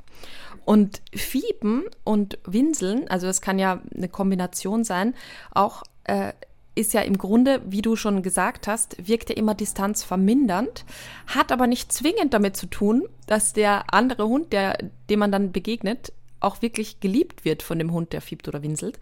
Und 0.66 1.02
Fiepen 1.14 1.86
und 2.04 2.40
Winseln, 2.46 3.08
also 3.10 3.28
das 3.28 3.42
kann 3.42 3.60
ja 3.60 3.82
eine 3.96 4.10
Kombination 4.10 4.84
sein, 4.84 5.16
auch 5.52 5.84
äh, 6.04 6.34
ist 6.74 6.94
ja 6.94 7.02
im 7.02 7.18
Grunde, 7.18 7.62
wie 7.66 7.82
du 7.82 7.96
schon 7.96 8.24
gesagt 8.24 8.68
hast, 8.68 8.96
wirkt 9.08 9.30
ja 9.30 9.36
immer 9.36 9.56
distanzvermindernd, 9.56 10.86
hat 11.28 11.52
aber 11.52 11.68
nicht 11.68 11.92
zwingend 11.92 12.34
damit 12.34 12.56
zu 12.56 12.68
tun, 12.68 13.04
dass 13.28 13.54
der 13.54 13.94
andere 13.94 14.28
Hund, 14.28 14.54
der, 14.54 14.78
dem 15.10 15.20
man 15.20 15.32
dann 15.32 15.52
begegnet, 15.52 16.14
auch 16.42 16.62
wirklich 16.62 17.00
geliebt 17.00 17.46
wird 17.46 17.64
von 17.64 17.80
dem 17.80 17.92
Hund, 17.92 18.14
der 18.14 18.22
fiebt 18.22 18.48
oder 18.48 18.64
winselt, 18.64 19.00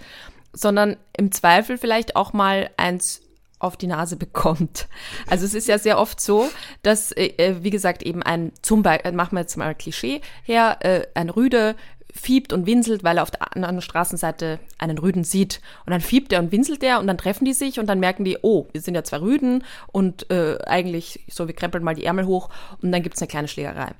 sondern 0.54 0.98
im 1.18 1.32
Zweifel 1.32 1.78
vielleicht 1.78 2.16
auch 2.16 2.34
mal 2.34 2.70
eins 2.78 3.22
auf 3.60 3.76
die 3.76 3.88
Nase 3.88 4.16
bekommt. 4.16 4.88
Also 5.28 5.46
es 5.46 5.54
ist 5.54 5.68
ja 5.68 5.78
sehr 5.78 6.00
oft 6.00 6.22
so, 6.22 6.50
dass, 6.82 7.12
äh, 7.12 7.34
äh 7.38 7.64
wie 7.64 7.70
gesagt, 7.70 8.04
eben 8.04 8.24
ein, 8.24 8.52
zum 8.62 8.84
Beispiel, 8.84 9.12
machen 9.12 9.36
wir 9.36 9.42
jetzt 9.42 9.58
mal 9.58 9.68
ein 9.68 9.78
Klischee 9.78 10.22
her, 10.44 10.78
äh, 10.80 11.06
ein 11.14 11.30
Rüde 11.30 11.76
fiebt 12.12 12.54
und 12.54 12.66
winselt, 12.66 13.04
weil 13.04 13.18
er 13.18 13.24
auf 13.24 13.32
der 13.32 13.56
anderen 13.56 13.82
Straßenseite 13.82 14.60
einen 14.78 14.98
Rüden 14.98 15.24
sieht. 15.24 15.62
Und 15.86 15.92
dann 15.92 16.02
fiebt 16.02 16.34
er 16.34 16.40
und 16.40 16.52
winselt 16.52 16.84
er 16.84 17.00
und 17.00 17.08
dann 17.08 17.18
treffen 17.18 17.46
die 17.46 17.54
sich 17.54 17.80
und 17.80 17.88
dann 17.88 18.00
merken 18.00 18.24
die, 18.24 18.38
oh, 18.42 18.68
wir 18.72 18.82
sind 18.82 18.96
ja 18.96 19.04
zwei 19.04 19.20
Rüden 19.20 19.64
und 19.92 20.30
äh, 20.32 20.58
eigentlich 20.66 21.26
so, 21.30 21.48
wir 21.48 21.56
krempeln 21.56 21.84
mal 21.84 21.96
die 21.96 22.06
Ärmel 22.06 22.26
hoch 22.26 22.50
und 22.82 22.92
dann 22.92 23.04
gibt 23.04 23.16
es 23.16 23.22
eine 23.22 23.28
kleine 23.28 23.48
Schlägerei. 23.48 23.92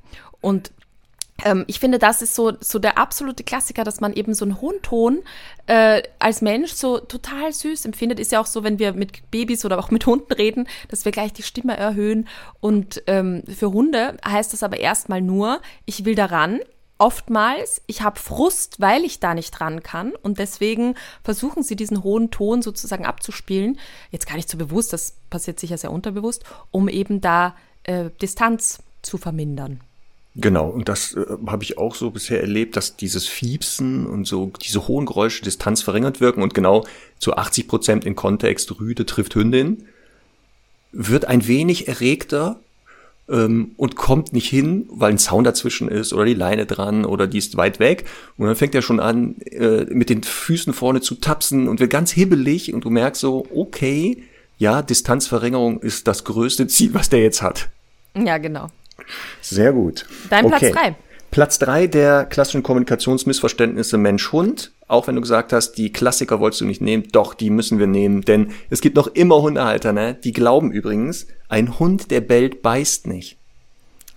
Und 0.42 0.72
ähm, 1.44 1.66
ich 1.68 1.80
finde, 1.80 2.00
das 2.00 2.22
ist 2.22 2.36
so, 2.36 2.54
so 2.60 2.80
der 2.80 2.98
absolute 2.98 3.44
Klassiker, 3.44 3.84
dass 3.84 4.02
man 4.02 4.14
eben 4.14 4.34
so 4.34 4.46
einen 4.46 4.62
hohen 4.62 4.82
Ton 4.82 5.20
äh, 5.68 6.02
als 6.20 6.42
Mensch 6.42 6.74
so 6.74 7.00
total 7.00 7.54
süß 7.54 7.86
empfindet. 7.86 8.20
Ist 8.20 8.32
ja 8.32 8.40
auch 8.40 8.46
so, 8.46 8.64
wenn 8.64 8.80
wir 8.80 8.94
mit 8.94 9.30
Babys 9.32 9.66
oder 9.66 9.80
auch 9.80 9.92
mit 9.92 10.06
Hunden 10.06 10.32
reden, 10.34 10.68
dass 10.90 11.06
wir 11.06 11.12
gleich 11.12 11.34
die 11.34 11.44
Stimme 11.44 11.78
erhöhen. 11.78 12.28
Und 12.60 13.04
ähm, 13.08 13.44
für 13.48 13.72
Hunde 13.72 14.18
heißt 14.26 14.54
das 14.54 14.64
aber 14.64 14.80
erstmal 14.80 15.22
nur, 15.22 15.62
ich 15.86 16.06
will 16.06 16.16
daran, 16.16 16.60
oftmals, 16.98 17.82
ich 17.88 18.02
habe 18.02 18.20
Frust, 18.20 18.80
weil 18.82 19.06
ich 19.06 19.20
da 19.20 19.34
nicht 19.34 19.62
ran 19.62 19.82
kann 19.82 20.14
und 20.22 20.38
deswegen 20.38 20.96
versuchen 21.24 21.64
sie 21.64 21.78
diesen 21.78 22.04
hohen 22.04 22.30
Ton 22.30 22.62
sozusagen 22.62 23.06
abzuspielen. 23.06 23.80
Jetzt 24.12 24.28
gar 24.28 24.36
nicht 24.36 24.50
so 24.50 24.58
bewusst, 24.58 24.92
das 24.92 25.16
passiert 25.30 25.60
sicher 25.60 25.78
sehr 25.78 25.92
unterbewusst, 25.92 26.44
um 26.72 26.90
eben 26.90 27.22
da 27.22 27.56
äh, 27.84 28.10
Distanz 28.22 28.80
zu 29.02 29.18
vermindern. 29.18 29.80
Genau, 30.36 30.70
und 30.70 30.88
das 30.88 31.16
äh, 31.16 31.26
habe 31.48 31.64
ich 31.64 31.78
auch 31.78 31.96
so 31.96 32.12
bisher 32.12 32.42
erlebt, 32.42 32.78
dass 32.78 32.96
dieses 32.96 33.28
Fiepsen 33.28 34.06
und 34.06 34.26
so 34.26 34.52
diese 34.62 34.88
hohen 34.88 35.06
Geräusche 35.06 35.44
Distanz 35.44 35.82
verringert 35.82 36.22
wirken 36.22 36.44
und 36.44 36.54
genau 36.54 36.86
zu 37.18 37.36
80 37.36 37.68
Prozent 37.68 38.06
im 38.06 38.16
Kontext 38.16 38.80
Rüde 38.80 39.06
trifft 39.06 39.36
Hündin, 39.36 39.86
wird 40.92 41.26
ein 41.26 41.48
wenig 41.48 41.88
erregter 41.88 42.60
ähm, 43.28 43.72
und 43.78 43.96
kommt 43.96 44.34
nicht 44.34 44.48
hin, 44.48 44.88
weil 44.90 45.12
ein 45.12 45.18
Zaun 45.18 45.44
dazwischen 45.44 45.88
ist 45.88 46.14
oder 46.14 46.26
die 46.26 46.34
Leine 46.34 46.66
dran 46.66 47.06
oder 47.06 47.28
die 47.28 47.38
ist 47.38 47.58
weit 47.58 47.80
weg. 47.80 48.06
Und 48.38 48.48
dann 48.48 48.56
fängt 48.56 48.76
er 48.76 48.82
schon 48.82 49.00
an, 49.00 49.36
äh, 49.42 49.86
mit 49.86 50.10
den 50.10 50.24
Füßen 50.24 50.74
vorne 50.74 51.02
zu 51.02 51.16
tapsen 51.16 51.68
und 51.68 51.80
wird 51.80 51.92
ganz 51.92 52.12
hibbelig 52.12 52.74
und 52.74 52.86
du 52.86 52.90
merkst 52.90 53.22
so, 53.22 53.48
okay, 53.54 54.24
ja, 54.58 54.82
Distanzverringerung 54.82 55.80
ist 55.80 56.08
das 56.08 56.24
größte 56.24 56.68
Ziel, 56.68 56.94
was 56.94 57.10
der 57.10 57.22
jetzt 57.22 57.42
hat. 57.42 57.70
Ja, 58.16 58.38
genau. 58.38 58.70
Sehr 59.42 59.74
gut. 59.74 60.06
Dein 60.30 60.46
okay. 60.46 60.72
Platz 60.72 60.72
drei. 60.74 60.96
Platz 61.32 61.60
drei 61.60 61.88
der 61.88 62.26
klassischen 62.26 62.64
Kommunikationsmissverständnisse 62.64 63.98
Mensch-Hund. 63.98 64.72
Auch 64.88 65.08
wenn 65.08 65.16
du 65.16 65.22
gesagt 65.22 65.54
hast, 65.54 65.74
die 65.74 65.94
Klassiker 65.94 66.40
wolltest 66.40 66.62
du 66.62 66.66
nicht 66.66 66.82
nehmen, 66.82 67.04
doch, 67.12 67.36
die 67.36 67.52
müssen 67.52 67.78
wir 67.78 67.86
nehmen. 67.86 68.22
Denn 68.22 68.52
es 68.72 68.82
gibt 68.82 68.96
noch 68.96 69.08
immer 69.08 69.42
Hundehalter, 69.42 69.94
ne? 69.94 70.16
Die 70.16 70.34
glauben 70.34 70.72
übrigens, 70.72 71.28
ein 71.48 71.78
Hund, 71.78 72.10
der 72.10 72.22
bellt, 72.22 72.64
beißt 72.64 73.06
nicht. 73.06 73.38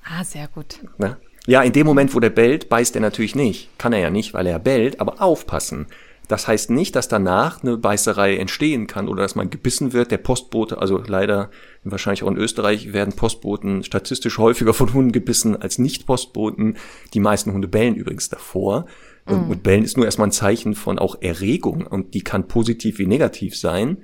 Ah, 0.04 0.24
sehr 0.24 0.48
gut. 0.48 0.78
Ne? 0.96 1.18
Ja, 1.46 1.62
in 1.62 1.72
dem 1.72 1.86
Moment, 1.86 2.14
wo 2.14 2.20
der 2.20 2.30
bellt, 2.30 2.68
beißt 2.68 2.94
er 2.94 3.02
natürlich 3.02 3.34
nicht. 3.34 3.68
Kann 3.78 3.92
er 3.92 3.98
ja 3.98 4.10
nicht, 4.10 4.32
weil 4.32 4.46
er 4.46 4.58
bellt, 4.58 5.00
aber 5.00 5.20
aufpassen. 5.20 5.86
Das 6.32 6.48
heißt 6.48 6.70
nicht, 6.70 6.96
dass 6.96 7.08
danach 7.08 7.62
eine 7.62 7.76
Beißerei 7.76 8.38
entstehen 8.38 8.86
kann 8.86 9.06
oder 9.06 9.20
dass 9.22 9.34
man 9.34 9.50
gebissen 9.50 9.92
wird. 9.92 10.10
Der 10.10 10.16
Postbote, 10.16 10.78
also 10.78 10.96
leider 11.06 11.50
wahrscheinlich 11.84 12.22
auch 12.22 12.30
in 12.30 12.38
Österreich, 12.38 12.94
werden 12.94 13.14
Postboten 13.14 13.84
statistisch 13.84 14.38
häufiger 14.38 14.72
von 14.72 14.94
Hunden 14.94 15.12
gebissen 15.12 15.60
als 15.60 15.78
Nicht-Postboten. 15.78 16.78
Die 17.12 17.20
meisten 17.20 17.52
Hunde 17.52 17.68
bellen 17.68 17.96
übrigens 17.96 18.30
davor. 18.30 18.86
Und, 19.26 19.44
mhm. 19.44 19.50
und 19.50 19.62
Bellen 19.62 19.84
ist 19.84 19.98
nur 19.98 20.06
erstmal 20.06 20.28
ein 20.28 20.32
Zeichen 20.32 20.74
von 20.74 20.98
auch 20.98 21.20
Erregung 21.20 21.86
und 21.86 22.14
die 22.14 22.22
kann 22.22 22.48
positiv 22.48 22.98
wie 22.98 23.06
negativ 23.06 23.54
sein. 23.54 23.98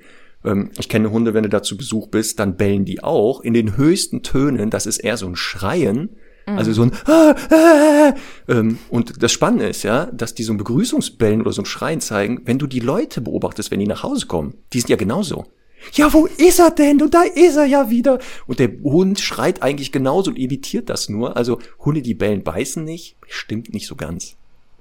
Ähm, 0.45 0.69
ich 0.77 0.87
kenne 0.87 1.09
Hunde, 1.09 1.33
wenn 1.33 1.41
du 1.41 1.49
da 1.49 1.63
zu 1.63 1.77
Besuch 1.77 2.09
bist, 2.09 2.39
dann 2.39 2.57
bellen 2.57 2.85
die 2.85 3.03
auch 3.03 3.41
in 3.41 3.55
den 3.55 3.75
höchsten 3.75 4.21
Tönen. 4.21 4.69
Das 4.69 4.85
ist 4.85 4.99
eher 4.99 5.17
so 5.17 5.25
ein 5.25 5.35
Schreien. 5.35 6.09
Also 6.57 6.73
so 6.73 6.83
ein 6.83 6.91
ah, 7.05 7.35
ah, 7.49 8.13
ähm, 8.47 8.79
und 8.89 9.21
das 9.21 9.31
Spannende 9.31 9.67
ist 9.67 9.83
ja, 9.83 10.05
dass 10.07 10.35
die 10.35 10.43
so 10.43 10.53
ein 10.53 10.57
Begrüßungsbellen 10.57 11.41
oder 11.41 11.51
so 11.51 11.61
ein 11.61 11.65
Schreien 11.65 12.01
zeigen, 12.01 12.41
wenn 12.45 12.59
du 12.59 12.67
die 12.67 12.79
Leute 12.79 13.21
beobachtest, 13.21 13.71
wenn 13.71 13.79
die 13.79 13.87
nach 13.87 14.03
Hause 14.03 14.27
kommen. 14.27 14.55
Die 14.73 14.79
sind 14.79 14.89
ja 14.89 14.95
genauso. 14.95 15.45
Ja, 15.93 16.11
wo 16.13 16.25
ist 16.25 16.59
er 16.59 16.71
denn? 16.71 17.01
Und 17.01 17.13
da 17.13 17.23
ist 17.23 17.55
er 17.55 17.65
ja 17.65 17.89
wieder. 17.89 18.19
Und 18.47 18.59
der 18.59 18.69
Hund 18.83 19.19
schreit 19.19 19.63
eigentlich 19.63 19.91
genauso 19.91 20.31
und 20.31 20.37
imitiert 20.37 20.89
das 20.89 21.09
nur. 21.09 21.37
Also 21.37 21.59
Hunde, 21.79 22.01
die 22.01 22.13
bellen, 22.13 22.43
beißen 22.43 22.83
nicht. 22.83 23.15
Stimmt 23.27 23.73
nicht 23.73 23.87
so 23.87 23.95
ganz. 23.95 24.35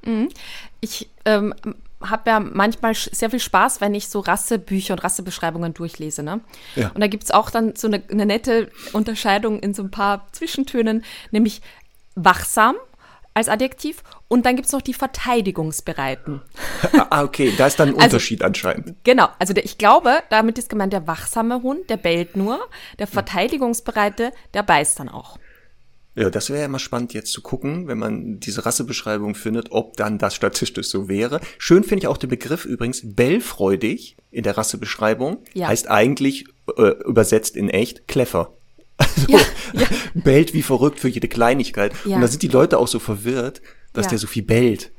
Mhm. 0.05 0.29
Ich 0.81 1.09
ähm, 1.25 1.55
habe 2.01 2.31
ja 2.31 2.41
manchmal 2.41 2.95
sehr 2.95 3.31
viel 3.31 3.41
Spaß, 3.41 3.81
wenn 3.81 3.95
ich 3.95 4.09
so 4.09 4.21
Rassebücher 4.21 4.95
und 4.95 5.01
Rassebeschreibungen 5.01 5.75
durchlese. 5.75 6.23
Ne? 6.23 6.41
Ja. 6.77 6.89
Und 6.89 7.01
da 7.01 7.07
gibt 7.07 7.25
es 7.25 7.31
auch 7.31 7.51
dann 7.51 7.75
so 7.77 7.89
eine, 7.89 8.03
eine 8.11 8.27
nette 8.27 8.71
Unterscheidung 8.93 9.61
in 9.61 9.75
so 9.75 9.83
ein 9.83 9.91
paar 9.91 10.29
Zwischentönen, 10.33 11.05
nämlich 11.31 11.61
wachsam 12.15 12.77
als 13.35 13.49
Adjektiv 13.49 14.03
und 14.27 14.45
dann 14.45 14.57
gibt 14.57 14.67
es 14.67 14.73
noch 14.73 14.83
die 14.83 14.95
Verteidigungsbereiten. 14.95 16.43
ah, 17.11 17.23
okay, 17.23 17.53
da 17.57 17.69
ist 17.69 17.79
dann 17.79 17.91
ein 17.91 17.95
also, 17.95 18.07
Unterschied 18.07 18.43
anscheinend. 18.43 18.97
Genau, 19.05 19.29
also 19.39 19.55
der, 19.55 19.65
ich 19.65 19.79
glaube, 19.79 20.23
damit 20.29 20.59
ist 20.59 20.69
gemeint 20.69 20.93
der 20.93 21.07
wachsame 21.07 21.63
Hund, 21.63 21.89
der 21.89 21.99
bellt 21.99 22.37
nur, 22.37 22.59
der 22.99 23.07
Verteidigungsbereite, 23.07 24.33
der 24.55 24.63
beißt 24.65 24.99
dann 24.99 25.09
auch. 25.09 25.39
Ja, 26.19 26.31
das 26.31 26.51
wäre 26.51 26.61
ja 26.61 26.65
immer 26.65 26.81
spannend 26.81 27.15
jetzt 27.15 27.33
zu 27.33 27.43
gucken, 27.43 27.87
wenn 27.87 27.99
man 27.99 28.41
diese 28.41 28.67
Rassebeschreibung 28.67 29.37
findet, 29.37 29.71
ob 29.71 29.97
dann 29.97 30.19
das 30.19 30.35
statistisch 30.35 30.89
so 30.89 31.09
wäre. 31.09 31.41
Schön 31.59 31.85
finde 31.85 32.03
ich 32.03 32.09
auch 32.09 32.17
den 32.17 32.31
Begriff 32.31 32.65
übrigens 32.65 33.03
bellfreudig 33.05 34.17
in 34.33 34.43
der 34.43 34.59
Rassebeschreibung. 34.59 35.39
Ja. 35.55 35.69
Heißt 35.69 35.89
eigentlich 35.89 36.47
äh, 36.77 36.95
übersetzt 37.05 37.57
in 37.57 37.69
echt 37.69 38.09
clever. 38.09 38.55
Also 39.01 39.29
ja, 39.29 39.39
ja. 39.75 39.87
bellt 40.15 40.55
wie 40.55 40.63
verrückt 40.63 40.99
für 40.99 41.07
jede 41.07 41.29
Kleinigkeit. 41.29 41.93
Ja. 42.05 42.17
Und 42.17 42.23
da 42.23 42.27
sind 42.27 42.43
die 42.43 42.49
Leute 42.49 42.79
auch 42.79 42.89
so 42.89 42.99
verwirrt, 42.99 43.63
dass 43.93 44.09
der 44.09 44.19
so 44.19 44.27
viel 44.27 44.43
bellt. 44.43 44.91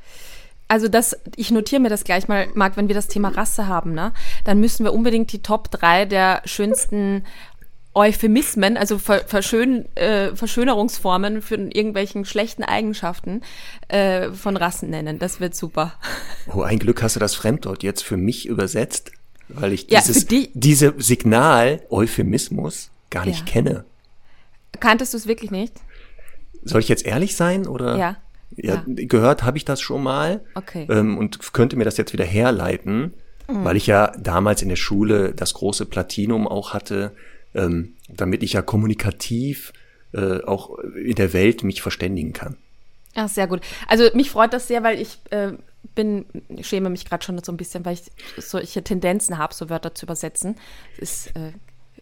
Also 0.70 0.88
das, 0.88 1.18
ich 1.36 1.52
notiere 1.52 1.82
mir 1.82 1.90
das 1.90 2.06
gleich 2.06 2.30
mal, 2.30 2.48
Marc, 2.54 2.78
wenn 2.78 2.88
wir 2.88 2.96
das 2.96 3.08
Thema 3.08 3.30
Rasse 3.30 3.68
haben, 3.68 3.94
ne, 3.94 4.14
dann 4.46 4.60
müssen 4.60 4.86
wir 4.86 4.94
unbedingt 4.94 5.34
die 5.34 5.42
Top 5.42 5.70
3 5.72 6.06
der 6.06 6.44
schönsten 6.46 7.26
Euphemismen, 7.96 8.78
also 8.78 9.00
Ver 9.00 9.22
Verschön 9.26 9.86
äh, 9.96 10.36
Verschönerungsformen 10.36 11.42
für 11.42 11.56
irgendwelchen 11.56 12.24
schlechten 12.24 12.64
Eigenschaften 12.64 13.42
äh, 13.88 14.32
von 14.32 14.58
Rassen 14.58 14.90
nennen. 14.90 15.20
Das 15.20 15.40
wird 15.40 15.56
super. 15.56 15.94
Oh, 16.52 16.64
ein 16.64 16.80
Glück 16.80 17.04
hast 17.04 17.16
du 17.16 17.20
das 17.20 17.36
Fremdwort 17.36 17.84
jetzt 17.84 18.04
für 18.04 18.18
mich 18.18 18.48
übersetzt, 18.48 19.12
weil 19.50 19.72
ich 19.72 19.86
dieses, 19.86 20.26
ja, 20.32 20.48
diese 20.56 20.96
Signal 20.98 21.84
Euphemismus 21.92 22.90
gar 23.12 23.24
nicht 23.24 23.42
ja. 23.42 23.46
kenne. 23.46 23.86
Kanntest 24.80 25.14
du 25.14 25.18
es 25.18 25.28
wirklich 25.28 25.52
nicht? 25.52 25.74
Soll 26.64 26.82
ich 26.82 26.90
jetzt 26.90 27.06
ehrlich 27.06 27.36
sein 27.36 27.68
oder? 27.68 27.98
Ja. 27.98 28.18
Ja, 28.56 28.76
ja. 28.76 28.84
gehört 28.88 29.44
habe 29.44 29.58
ich 29.58 29.66
das 29.66 29.80
schon 29.80 30.02
mal. 30.02 30.42
Okay. 30.56 30.88
Ähm, 30.90 31.18
und 31.20 31.54
könnte 31.54 31.76
mir 31.76 31.86
das 31.86 31.98
jetzt 31.98 32.14
wieder 32.14 32.26
herleiten, 32.26 33.14
mhm. 33.48 33.64
weil 33.64 33.78
ich 33.78 33.86
ja 33.86 34.12
damals 34.18 34.64
in 34.64 34.70
der 34.70 34.76
Schule 34.76 35.34
das 35.36 35.54
große 35.54 35.86
Platinum 35.86 36.48
auch 36.48 36.74
hatte, 36.74 37.12
ähm, 37.54 37.94
damit 38.08 38.44
ich 38.44 38.54
ja 38.54 38.62
kommunikativ 38.62 39.74
äh, 40.14 40.42
auch 40.44 40.78
in 40.80 41.16
der 41.16 41.34
Welt 41.34 41.64
mich 41.64 41.82
verständigen 41.82 42.34
kann. 42.34 42.58
Ach, 43.16 43.28
sehr 43.28 43.48
gut. 43.48 43.62
Also 43.88 44.10
mich 44.14 44.32
freut 44.32 44.54
das 44.54 44.68
sehr, 44.68 44.84
weil 44.84 45.00
ich 45.00 45.20
äh, 45.32 45.54
bin, 45.96 46.26
schäme 46.62 46.90
mich 46.90 47.06
gerade 47.06 47.24
schon 47.24 47.42
so 47.44 47.52
ein 47.52 47.58
bisschen, 47.58 47.86
weil 47.86 47.94
ich 47.94 48.04
solche 48.38 48.84
Tendenzen 48.84 49.38
habe, 49.38 49.54
so 49.54 49.70
Wörter 49.70 49.96
zu 49.96 50.06
übersetzen. 50.06 50.56
Das 51.00 51.10
ist 51.10 51.28
äh, 51.36 51.52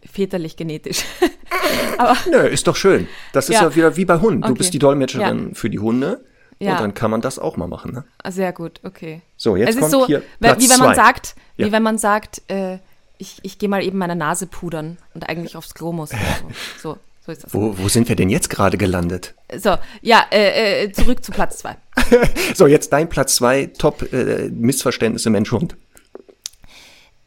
väterlich 0.06 0.56
genetisch. 0.56 1.04
Aber, 1.98 2.16
Nö, 2.30 2.46
ist 2.46 2.66
doch 2.66 2.76
schön. 2.76 3.08
Das 3.32 3.48
ist 3.48 3.56
ja, 3.56 3.64
ja 3.64 3.74
wieder 3.74 3.96
wie 3.96 4.04
bei 4.04 4.20
Hunden. 4.20 4.42
Du 4.42 4.48
okay. 4.48 4.58
bist 4.58 4.74
die 4.74 4.78
Dolmetscherin 4.78 5.48
ja. 5.48 5.54
für 5.54 5.70
die 5.70 5.78
Hunde. 5.78 6.24
Ja. 6.60 6.72
Und 6.72 6.80
dann 6.80 6.94
kann 6.94 7.10
man 7.10 7.20
das 7.20 7.38
auch 7.38 7.56
mal 7.56 7.68
machen. 7.68 7.92
Ne? 7.92 8.04
Ah, 8.22 8.32
sehr 8.32 8.52
gut, 8.52 8.80
okay. 8.82 9.22
So, 9.36 9.56
jetzt 9.56 9.70
es 9.74 9.78
kommt 9.78 9.92
so, 9.92 10.06
hier 10.06 10.22
Platz 10.40 10.60
wie 10.60 10.68
wenn 10.68 10.78
man 10.78 10.88
zwei. 10.88 10.94
sagt, 10.94 11.36
ja. 11.56 11.66
wie 11.66 11.72
wenn 11.72 11.82
man 11.84 11.98
sagt, 11.98 12.42
äh, 12.48 12.78
ich, 13.18 13.38
ich 13.42 13.58
gehe 13.58 13.68
mal 13.68 13.84
eben 13.84 13.98
meine 13.98 14.16
Nase 14.16 14.46
pudern 14.46 14.98
und 15.14 15.28
eigentlich 15.28 15.56
aufs 15.56 15.74
Klo 15.74 15.92
muss. 15.92 16.10
So, 16.10 16.16
so, 16.94 16.98
so 17.26 17.32
ist 17.32 17.44
das. 17.44 17.54
Wo, 17.54 17.76
wo 17.76 17.88
sind 17.88 18.08
wir 18.08 18.16
denn 18.16 18.30
jetzt 18.30 18.48
gerade 18.48 18.78
gelandet? 18.78 19.34
So, 19.56 19.76
ja, 20.00 20.26
äh, 20.30 20.84
äh, 20.84 20.92
zurück 20.92 21.24
zu 21.24 21.32
Platz 21.32 21.58
zwei. 21.58 21.76
so, 22.54 22.66
jetzt 22.66 22.92
dein 22.92 23.08
Platz 23.08 23.36
zwei, 23.36 23.66
Top 23.66 24.12
äh, 24.12 24.48
Missverständnisse 24.48 25.30
Mensch-Hund. 25.30 25.76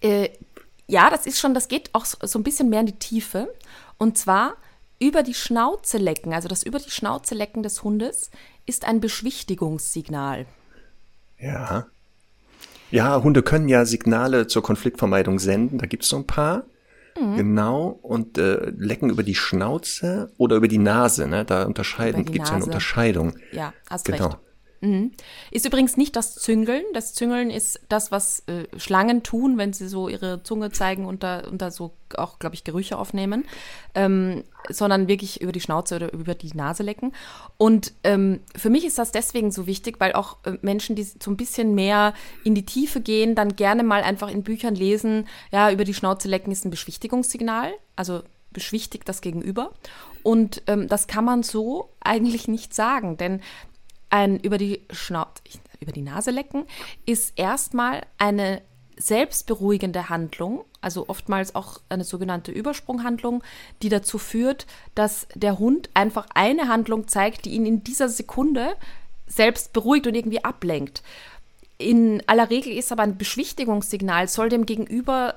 Äh, 0.02 0.30
ja, 0.88 1.10
das 1.10 1.26
ist 1.26 1.40
schon, 1.40 1.54
das 1.54 1.68
geht 1.68 1.90
auch 1.94 2.06
so 2.06 2.40
ein 2.40 2.44
bisschen 2.44 2.70
mehr 2.70 2.82
in 2.82 2.88
die 2.88 3.00
Tiefe. 3.00 3.54
Und 3.98 4.18
zwar 4.18 4.56
über 5.00 5.24
die 5.24 5.34
Schnauze 5.34 5.98
lecken, 5.98 6.34
also 6.34 6.48
das 6.48 6.64
über 6.64 6.80
die 6.80 6.92
Schnauze 6.92 7.36
lecken 7.36 7.64
des 7.64 7.84
Hundes, 7.84 8.30
ist 8.66 8.86
ein 8.86 9.00
Beschwichtigungssignal. 9.00 10.46
Ja. 11.40 11.88
Ja, 12.92 13.24
Hunde 13.24 13.42
können 13.42 13.70
ja 13.70 13.86
Signale 13.86 14.48
zur 14.48 14.64
Konfliktvermeidung 14.64 15.40
senden. 15.40 15.78
Da 15.78 15.86
gibt 15.86 16.04
es 16.04 16.10
so 16.10 16.18
ein 16.18 16.28
paar. 16.28 16.66
Mhm. 17.20 17.38
Genau. 17.38 18.00
Und 18.02 18.38
äh, 18.38 18.72
lecken 18.78 19.10
über 19.10 19.24
die 19.24 19.36
Schnauze 19.36 20.32
oder 20.38 20.56
über 20.58 20.68
die 20.68 20.78
Nase. 20.78 21.28
Ne? 21.28 21.46
Da 21.46 21.64
unterscheiden, 21.64 22.26
gibt 22.26 22.44
es 22.44 22.50
ja 22.50 22.56
eine 22.56 22.66
Unterscheidung. 22.66 23.34
Ja, 23.52 23.74
hast 23.90 24.06
genau. 24.06 24.28
recht. 24.28 24.38
Mhm. 24.82 25.12
Ist 25.52 25.66
übrigens 25.66 25.96
nicht 25.96 26.16
das 26.16 26.36
Züngeln. 26.36 26.84
Das 26.94 27.14
Züngeln 27.14 27.52
ist 27.52 27.80
das, 27.88 28.12
was 28.12 28.44
äh, 28.48 28.66
Schlangen 28.78 29.22
tun, 29.22 29.60
wenn 29.60 29.74
sie 29.74 29.88
so 29.88 30.10
ihre 30.10 30.42
Zunge 30.42 30.72
zeigen 30.72 31.06
und 31.06 31.22
da, 31.22 31.48
und 31.48 31.62
da 31.62 31.70
so 31.70 31.94
auch, 32.18 32.40
glaube 32.40 32.56
ich, 32.56 32.64
Gerüche 32.64 32.98
aufnehmen, 32.98 33.46
ähm, 33.94 34.44
sondern 34.70 35.08
wirklich 35.08 35.40
über 35.40 35.52
die 35.52 35.62
Schnauze 35.62 35.96
oder 35.96 36.12
über 36.14 36.34
die 36.34 36.56
Nase 36.56 36.82
lecken. 36.82 37.14
Und 37.58 37.94
ähm, 38.04 38.40
für 38.56 38.72
mich 38.72 38.84
ist 38.84 38.98
das 38.98 39.12
deswegen 39.12 39.52
so 39.52 39.68
wichtig, 39.68 40.00
weil 40.00 40.14
auch 40.14 40.38
äh, 40.46 40.58
Menschen, 40.64 40.96
die 40.96 41.04
so 41.04 41.30
ein 41.30 41.38
bisschen 41.38 41.76
mehr 41.76 42.16
in 42.44 42.56
die 42.56 42.66
Tiefe 42.66 43.02
gehen, 43.02 43.36
dann 43.36 43.56
gerne 43.56 43.84
mal 43.84 44.02
einfach 44.02 44.30
in 44.30 44.44
Büchern 44.44 44.74
lesen, 44.74 45.28
ja, 45.52 45.72
über 45.72 45.84
die 45.84 45.94
Schnauze 45.94 46.28
lecken 46.28 46.52
ist 46.52 46.66
ein 46.66 46.72
Beschwichtigungssignal, 46.72 47.72
also 47.96 48.24
beschwichtigt 48.52 49.08
das 49.08 49.22
Gegenüber. 49.22 49.72
Und 50.24 50.64
ähm, 50.68 50.88
das 50.88 51.08
kann 51.08 51.26
man 51.26 51.44
so 51.44 51.90
eigentlich 52.00 52.48
nicht 52.48 52.74
sagen, 52.74 53.18
denn 53.18 53.42
ein 54.12 54.40
über 54.40 54.58
die 54.58 54.82
Schnauze, 54.92 55.42
über 55.80 55.92
die 55.92 56.02
Nase 56.02 56.32
lecken, 56.32 56.66
ist 57.06 57.34
erstmal 57.38 58.02
eine 58.18 58.62
selbstberuhigende 58.98 60.10
Handlung, 60.10 60.64
also 60.80 61.10
oftmals 61.10 61.56
auch 61.56 61.80
eine 61.90 62.04
sogenannte 62.04 62.52
Übersprunghandlung, 62.52 63.44
die 63.82 63.90
dazu 63.90 64.18
führt, 64.18 64.68
dass 64.94 65.28
der 65.34 65.58
Hund 65.58 65.90
einfach 65.96 66.28
eine 66.36 66.68
Handlung 66.68 67.08
zeigt, 67.08 67.46
die 67.46 67.52
ihn 67.52 67.66
in 67.66 67.84
dieser 67.84 68.10
Sekunde 68.10 68.76
selbst 69.28 69.74
beruhigt 69.74 70.08
und 70.08 70.16
irgendwie 70.16 70.44
ablenkt. 70.44 71.02
In 71.78 72.22
aller 72.28 72.50
Regel 72.52 72.74
ist 72.74 72.92
aber 72.92 73.04
ein 73.04 73.18
Beschwichtigungssignal, 73.18 74.28
soll 74.28 74.50
dem 74.50 74.68
Gegenüber 74.68 75.36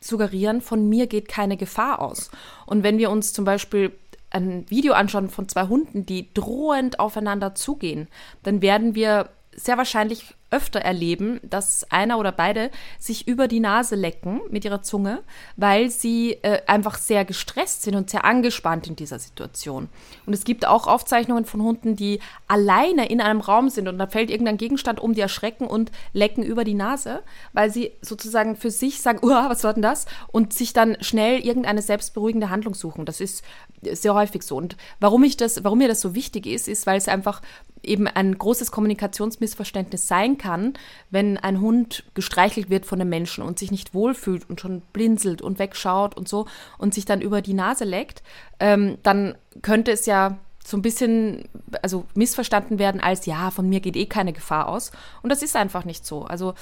suggerieren, 0.00 0.62
von 0.62 0.88
mir 0.88 1.06
geht 1.08 1.28
keine 1.28 1.56
Gefahr 1.56 2.00
aus. 2.00 2.30
Und 2.64 2.84
wenn 2.84 2.98
wir 2.98 3.10
uns 3.10 3.32
zum 3.32 3.44
Beispiel 3.44 3.92
ein 4.30 4.68
Video 4.68 4.92
anschauen 4.92 5.28
von 5.28 5.48
zwei 5.48 5.68
Hunden, 5.68 6.06
die 6.06 6.32
drohend 6.34 7.00
aufeinander 7.00 7.54
zugehen, 7.54 8.08
dann 8.42 8.62
werden 8.62 8.94
wir 8.94 9.30
sehr 9.52 9.78
wahrscheinlich 9.78 10.34
öfter 10.50 10.80
erleben, 10.80 11.40
dass 11.42 11.90
einer 11.90 12.18
oder 12.18 12.32
beide 12.32 12.70
sich 12.98 13.28
über 13.28 13.48
die 13.48 13.60
Nase 13.60 13.96
lecken 13.96 14.40
mit 14.50 14.64
ihrer 14.64 14.82
Zunge, 14.82 15.22
weil 15.56 15.90
sie 15.90 16.38
äh, 16.42 16.62
einfach 16.66 16.96
sehr 16.96 17.24
gestresst 17.24 17.82
sind 17.82 17.94
und 17.94 18.10
sehr 18.10 18.24
angespannt 18.24 18.86
in 18.86 18.96
dieser 18.96 19.18
Situation. 19.18 19.88
Und 20.26 20.32
es 20.32 20.44
gibt 20.44 20.66
auch 20.66 20.86
Aufzeichnungen 20.86 21.44
von 21.44 21.62
Hunden, 21.62 21.96
die 21.96 22.20
alleine 22.46 23.08
in 23.08 23.20
einem 23.20 23.40
Raum 23.40 23.68
sind 23.68 23.88
und 23.88 23.98
da 23.98 24.06
fällt 24.06 24.30
irgendein 24.30 24.56
Gegenstand 24.56 25.00
um, 25.00 25.14
die 25.14 25.20
erschrecken 25.20 25.66
und 25.66 25.92
lecken 26.12 26.42
über 26.42 26.64
die 26.64 26.74
Nase, 26.74 27.22
weil 27.52 27.70
sie 27.70 27.92
sozusagen 28.00 28.56
für 28.56 28.70
sich 28.70 29.02
sagen, 29.02 29.20
was 29.22 29.64
war 29.64 29.74
denn 29.74 29.82
das? 29.82 30.06
Und 30.32 30.52
sich 30.52 30.72
dann 30.72 30.96
schnell 31.00 31.40
irgendeine 31.40 31.82
selbstberuhigende 31.82 32.50
Handlung 32.50 32.74
suchen. 32.74 33.04
Das 33.04 33.20
ist 33.20 33.44
sehr 33.82 34.14
häufig 34.14 34.42
so. 34.42 34.56
Und 34.56 34.76
warum 35.00 35.22
ich 35.24 35.36
das, 35.36 35.62
warum 35.62 35.78
mir 35.78 35.88
das 35.88 36.00
so 36.00 36.14
wichtig 36.14 36.46
ist, 36.46 36.68
ist, 36.68 36.86
weil 36.86 36.96
es 36.96 37.08
einfach 37.08 37.42
eben 37.82 38.06
ein 38.06 38.36
großes 38.36 38.70
Kommunikationsmissverständnis 38.70 40.08
sein 40.08 40.38
kann, 40.38 40.74
wenn 41.10 41.36
ein 41.36 41.60
Hund 41.60 42.04
gestreichelt 42.14 42.70
wird 42.70 42.86
von 42.86 43.00
einem 43.00 43.10
Menschen 43.10 43.44
und 43.44 43.58
sich 43.58 43.70
nicht 43.70 43.94
wohlfühlt 43.94 44.48
und 44.48 44.60
schon 44.60 44.82
blinzelt 44.92 45.42
und 45.42 45.58
wegschaut 45.58 46.16
und 46.16 46.28
so 46.28 46.46
und 46.78 46.94
sich 46.94 47.04
dann 47.04 47.20
über 47.20 47.42
die 47.42 47.54
Nase 47.54 47.84
leckt, 47.84 48.22
ähm, 48.60 48.98
dann 49.02 49.36
könnte 49.62 49.92
es 49.92 50.06
ja 50.06 50.38
so 50.64 50.76
ein 50.76 50.82
bisschen 50.82 51.48
also 51.82 52.04
missverstanden 52.14 52.78
werden 52.78 53.00
als 53.00 53.24
ja, 53.26 53.50
von 53.50 53.68
mir 53.68 53.80
geht 53.80 53.96
eh 53.96 54.06
keine 54.06 54.32
Gefahr 54.32 54.68
aus. 54.68 54.92
Und 55.22 55.30
das 55.30 55.42
ist 55.42 55.56
einfach 55.56 55.84
nicht 55.84 56.04
so. 56.04 56.24
Also 56.24 56.54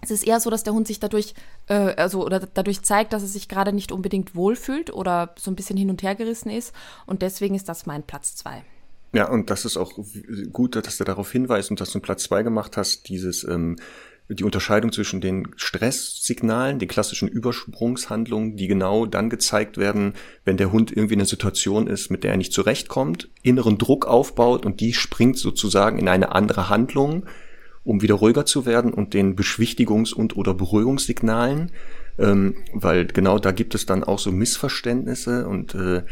es 0.00 0.10
ist 0.10 0.26
eher 0.26 0.40
so, 0.40 0.48
dass 0.48 0.62
der 0.62 0.72
Hund 0.72 0.86
sich 0.86 1.00
dadurch, 1.00 1.34
äh, 1.66 1.74
also 1.96 2.24
oder 2.24 2.40
dadurch 2.40 2.82
zeigt, 2.82 3.12
dass 3.12 3.22
er 3.22 3.28
sich 3.28 3.48
gerade 3.48 3.72
nicht 3.72 3.92
unbedingt 3.92 4.34
wohlfühlt 4.34 4.92
oder 4.92 5.34
so 5.38 5.50
ein 5.50 5.56
bisschen 5.56 5.76
hin 5.76 5.90
und 5.90 6.02
her 6.02 6.14
gerissen 6.14 6.50
ist. 6.50 6.74
Und 7.04 7.22
deswegen 7.22 7.54
ist 7.54 7.68
das 7.68 7.84
mein 7.84 8.02
Platz 8.02 8.36
zwei. 8.36 8.62
Ja, 9.12 9.28
und 9.28 9.50
das 9.50 9.64
ist 9.64 9.76
auch 9.76 9.92
gut, 10.52 10.76
dass 10.76 10.98
du 10.98 11.04
darauf 11.04 11.32
hinweist 11.32 11.70
und 11.70 11.80
dass 11.80 11.92
du 11.92 12.00
Platz 12.00 12.24
zwei 12.24 12.42
gemacht 12.42 12.76
hast, 12.76 13.08
dieses 13.08 13.44
ähm, 13.44 13.76
die 14.30 14.44
Unterscheidung 14.44 14.92
zwischen 14.92 15.22
den 15.22 15.48
Stresssignalen, 15.56 16.78
den 16.78 16.88
klassischen 16.88 17.28
Übersprungshandlungen, 17.28 18.56
die 18.56 18.68
genau 18.68 19.06
dann 19.06 19.30
gezeigt 19.30 19.78
werden, 19.78 20.12
wenn 20.44 20.58
der 20.58 20.70
Hund 20.70 20.94
irgendwie 20.94 21.14
in 21.14 21.20
einer 21.20 21.26
Situation 21.26 21.86
ist, 21.86 22.10
mit 22.10 22.24
der 22.24 22.32
er 22.32 22.36
nicht 22.36 22.52
zurechtkommt, 22.52 23.30
inneren 23.42 23.78
Druck 23.78 24.06
aufbaut 24.06 24.66
und 24.66 24.80
die 24.80 24.92
springt 24.92 25.38
sozusagen 25.38 25.98
in 25.98 26.08
eine 26.08 26.32
andere 26.32 26.68
Handlung, 26.68 27.24
um 27.84 28.02
wieder 28.02 28.16
ruhiger 28.16 28.44
zu 28.44 28.66
werden 28.66 28.92
und 28.92 29.14
den 29.14 29.34
Beschwichtigungs- 29.34 30.12
und 30.12 30.36
oder 30.36 30.52
Beruhigungssignalen, 30.52 31.72
ähm, 32.18 32.56
weil 32.74 33.06
genau 33.06 33.38
da 33.38 33.52
gibt 33.52 33.74
es 33.74 33.86
dann 33.86 34.04
auch 34.04 34.18
so 34.18 34.30
Missverständnisse 34.30 35.48
und 35.48 35.74
äh, 35.74 36.02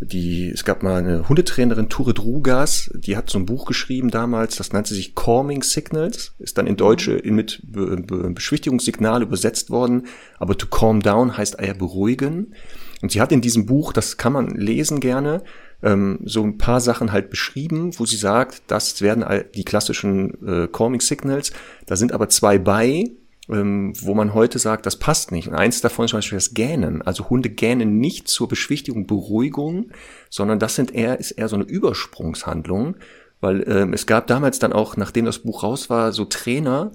die, 0.00 0.50
es 0.50 0.64
gab 0.64 0.82
mal 0.82 0.96
eine 0.96 1.28
Hundetrainerin, 1.28 1.88
Ture 1.90 2.14
Drugas, 2.14 2.90
die 2.94 3.16
hat 3.16 3.28
so 3.28 3.38
ein 3.38 3.46
Buch 3.46 3.66
geschrieben 3.66 4.10
damals, 4.10 4.56
das 4.56 4.72
nannte 4.72 4.94
sich 4.94 5.14
Calming 5.14 5.62
Signals, 5.62 6.34
ist 6.38 6.56
dann 6.56 6.66
in 6.66 6.76
Deutsche 6.76 7.12
in, 7.12 7.34
mit 7.34 7.60
Be 7.64 7.96
Be 7.96 8.30
Beschwichtigungssignal 8.30 9.22
übersetzt 9.22 9.70
worden, 9.70 10.06
aber 10.38 10.56
to 10.56 10.66
calm 10.66 11.00
down 11.00 11.36
heißt 11.36 11.60
eher 11.60 11.74
beruhigen. 11.74 12.54
Und 13.02 13.12
sie 13.12 13.20
hat 13.20 13.32
in 13.32 13.40
diesem 13.40 13.66
Buch, 13.66 13.92
das 13.92 14.16
kann 14.16 14.32
man 14.32 14.54
lesen 14.54 15.00
gerne, 15.00 15.42
ähm, 15.82 16.20
so 16.24 16.42
ein 16.42 16.58
paar 16.58 16.80
Sachen 16.80 17.12
halt 17.12 17.30
beschrieben, 17.30 17.98
wo 17.98 18.06
sie 18.06 18.16
sagt, 18.16 18.62
das 18.66 19.00
werden 19.02 19.24
die 19.54 19.64
klassischen 19.64 20.46
äh, 20.46 20.68
Calming 20.68 21.00
Signals, 21.00 21.52
da 21.86 21.96
sind 21.96 22.12
aber 22.12 22.28
zwei 22.28 22.58
bei, 22.58 23.04
ähm, 23.50 23.92
wo 24.00 24.14
man 24.14 24.34
heute 24.34 24.58
sagt, 24.58 24.86
das 24.86 24.96
passt 24.96 25.32
nicht. 25.32 25.48
Und 25.48 25.54
eins 25.54 25.80
davon 25.80 26.04
ist 26.04 26.10
zum 26.10 26.18
Beispiel 26.18 26.36
das 26.36 26.54
Gähnen. 26.54 27.02
Also 27.02 27.28
Hunde 27.30 27.50
gähnen 27.50 27.98
nicht 27.98 28.28
zur 28.28 28.48
Beschwichtigung, 28.48 29.06
Beruhigung, 29.06 29.90
sondern 30.28 30.58
das 30.58 30.76
sind 30.76 30.94
eher, 30.94 31.18
ist 31.18 31.32
eher 31.32 31.48
so 31.48 31.56
eine 31.56 31.64
Übersprungshandlung, 31.64 32.96
weil 33.40 33.64
ähm, 33.68 33.92
es 33.92 34.06
gab 34.06 34.26
damals 34.26 34.58
dann 34.58 34.72
auch, 34.72 34.96
nachdem 34.96 35.24
das 35.24 35.40
Buch 35.40 35.62
raus 35.62 35.90
war, 35.90 36.12
so 36.12 36.24
Trainer, 36.24 36.92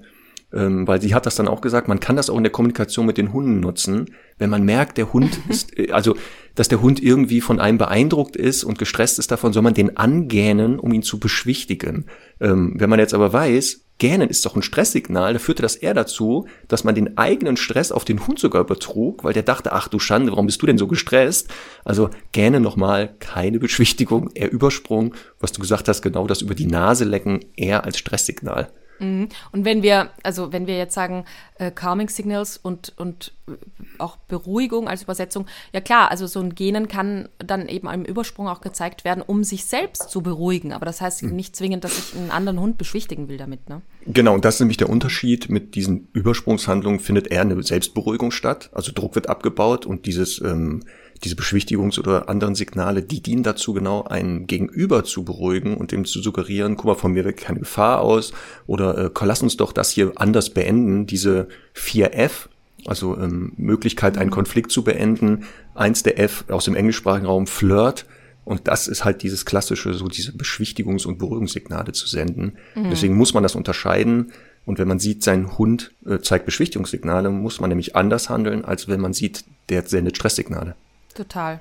ähm, 0.52 0.86
weil 0.86 1.02
sie 1.02 1.14
hat 1.14 1.26
das 1.26 1.34
dann 1.34 1.48
auch 1.48 1.60
gesagt, 1.60 1.88
man 1.88 2.00
kann 2.00 2.16
das 2.16 2.30
auch 2.30 2.36
in 2.36 2.44
der 2.44 2.52
Kommunikation 2.52 3.04
mit 3.04 3.18
den 3.18 3.32
Hunden 3.32 3.60
nutzen, 3.60 4.06
wenn 4.38 4.50
man 4.50 4.62
merkt, 4.62 4.96
der 4.96 5.12
Hund 5.12 5.38
ist, 5.48 5.76
äh, 5.78 5.90
also 5.90 6.16
dass 6.54 6.68
der 6.68 6.80
Hund 6.80 7.02
irgendwie 7.02 7.40
von 7.40 7.60
einem 7.60 7.78
beeindruckt 7.78 8.36
ist 8.36 8.64
und 8.64 8.78
gestresst 8.78 9.18
ist 9.18 9.30
davon, 9.30 9.52
soll 9.52 9.62
man 9.62 9.74
den 9.74 9.96
angähnen, 9.96 10.78
um 10.78 10.92
ihn 10.92 11.02
zu 11.02 11.18
beschwichtigen. 11.18 12.06
Ähm, 12.40 12.74
wenn 12.78 12.88
man 12.88 12.98
jetzt 12.98 13.12
aber 13.12 13.32
weiß, 13.32 13.85
Gähnen 13.98 14.28
ist 14.28 14.44
doch 14.44 14.54
ein 14.56 14.62
Stresssignal, 14.62 15.32
da 15.32 15.38
führte 15.38 15.62
das 15.62 15.74
eher 15.76 15.94
dazu, 15.94 16.46
dass 16.68 16.84
man 16.84 16.94
den 16.94 17.16
eigenen 17.16 17.56
Stress 17.56 17.92
auf 17.92 18.04
den 18.04 18.26
Hund 18.26 18.38
sogar 18.38 18.60
übertrug, 18.60 19.24
weil 19.24 19.32
der 19.32 19.42
dachte, 19.42 19.72
ach 19.72 19.88
du 19.88 19.98
Schande, 19.98 20.32
warum 20.32 20.46
bist 20.46 20.60
du 20.60 20.66
denn 20.66 20.76
so 20.76 20.86
gestresst? 20.86 21.48
Also 21.84 22.10
Gähnen 22.32 22.62
nochmal, 22.62 23.14
keine 23.20 23.58
Beschwichtigung, 23.58 24.30
eher 24.34 24.52
Übersprung, 24.52 25.14
was 25.40 25.52
du 25.52 25.62
gesagt 25.62 25.88
hast, 25.88 26.02
genau 26.02 26.26
das 26.26 26.42
über 26.42 26.54
die 26.54 26.66
Nase 26.66 27.04
lecken, 27.04 27.40
eher 27.56 27.84
als 27.84 27.98
Stresssignal. 27.98 28.70
Mhm. 28.98 29.28
Und 29.52 29.64
wenn 29.64 29.82
wir, 29.82 30.10
also 30.22 30.52
wenn 30.52 30.66
wir 30.66 30.76
jetzt 30.76 30.94
sagen, 30.94 31.24
äh, 31.58 31.70
Calming 31.70 32.08
Signals 32.08 32.56
und, 32.56 32.92
und 32.96 33.32
äh, 33.48 33.52
auch 33.98 34.16
Beruhigung 34.16 34.88
als 34.88 35.02
Übersetzung, 35.02 35.46
ja 35.72 35.80
klar, 35.80 36.10
also 36.10 36.26
so 36.26 36.40
ein 36.40 36.54
Genen 36.54 36.88
kann 36.88 37.28
dann 37.38 37.68
eben 37.68 37.88
im 37.88 38.04
Übersprung 38.04 38.48
auch 38.48 38.60
gezeigt 38.60 39.04
werden, 39.04 39.22
um 39.26 39.44
sich 39.44 39.64
selbst 39.64 40.10
zu 40.10 40.22
beruhigen. 40.22 40.72
Aber 40.72 40.86
das 40.86 41.00
heißt 41.00 41.22
mhm. 41.22 41.36
nicht 41.36 41.56
zwingend, 41.56 41.84
dass 41.84 41.98
ich 41.98 42.16
einen 42.16 42.30
anderen 42.30 42.60
Hund 42.60 42.78
beschwichtigen 42.78 43.28
will 43.28 43.38
damit, 43.38 43.68
ne? 43.68 43.82
Genau, 44.06 44.34
und 44.34 44.44
das 44.44 44.54
ist 44.54 44.60
nämlich 44.60 44.76
der 44.76 44.88
Unterschied. 44.88 45.48
Mit 45.48 45.74
diesen 45.74 46.08
Übersprungshandlungen 46.12 47.00
findet 47.00 47.26
eher 47.26 47.40
eine 47.40 47.60
Selbstberuhigung 47.62 48.30
statt. 48.30 48.70
Also 48.72 48.92
Druck 48.94 49.16
wird 49.16 49.28
abgebaut 49.28 49.84
und 49.84 50.06
dieses 50.06 50.40
ähm, 50.40 50.84
diese 51.24 51.34
Beschwichtigungs- 51.34 51.98
oder 51.98 52.28
anderen 52.28 52.54
Signale, 52.54 53.02
die 53.02 53.22
dienen 53.22 53.42
dazu, 53.42 53.72
genau 53.72 54.04
einen 54.04 54.46
Gegenüber 54.46 55.04
zu 55.04 55.24
beruhigen 55.24 55.76
und 55.76 55.92
dem 55.92 56.04
zu 56.04 56.20
suggerieren, 56.20 56.76
guck 56.76 56.86
mal, 56.86 56.94
von 56.94 57.12
mir 57.12 57.24
weg 57.24 57.38
keine 57.38 57.60
Gefahr 57.60 58.00
aus 58.00 58.32
oder 58.66 58.96
äh, 59.06 59.24
lass 59.24 59.42
uns 59.42 59.56
doch 59.56 59.72
das 59.72 59.90
hier 59.90 60.12
anders 60.16 60.50
beenden, 60.50 61.06
diese 61.06 61.48
4F, 61.74 62.48
also 62.86 63.16
ähm, 63.16 63.52
Möglichkeit, 63.56 64.18
einen 64.18 64.30
mhm. 64.30 64.34
Konflikt 64.34 64.70
zu 64.70 64.84
beenden. 64.84 65.44
Eins 65.74 66.02
der 66.02 66.18
F 66.18 66.44
aus 66.48 66.66
dem 66.66 66.76
englischsprachigen 66.76 67.26
Raum, 67.26 67.46
Flirt. 67.46 68.06
Und 68.44 68.68
das 68.68 68.86
ist 68.86 69.04
halt 69.04 69.22
dieses 69.22 69.44
klassische, 69.44 69.92
so 69.94 70.06
diese 70.06 70.30
Beschwichtigungs- 70.30 71.06
und 71.06 71.18
Beruhigungssignale 71.18 71.92
zu 71.92 72.06
senden. 72.06 72.52
Mhm. 72.76 72.90
Deswegen 72.90 73.16
muss 73.16 73.34
man 73.34 73.42
das 73.42 73.56
unterscheiden. 73.56 74.32
Und 74.64 74.78
wenn 74.78 74.88
man 74.88 74.98
sieht, 74.98 75.22
sein 75.24 75.58
Hund 75.58 75.92
äh, 76.06 76.18
zeigt 76.20 76.44
Beschwichtigungssignale, 76.44 77.30
muss 77.30 77.60
man 77.60 77.68
nämlich 77.68 77.96
anders 77.96 78.30
handeln, 78.30 78.64
als 78.64 78.88
wenn 78.88 79.00
man 79.00 79.12
sieht, 79.12 79.44
der 79.68 79.82
sendet 79.82 80.16
Stresssignale. 80.16 80.76
Total. 81.16 81.60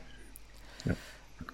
Ja. 0.85 0.93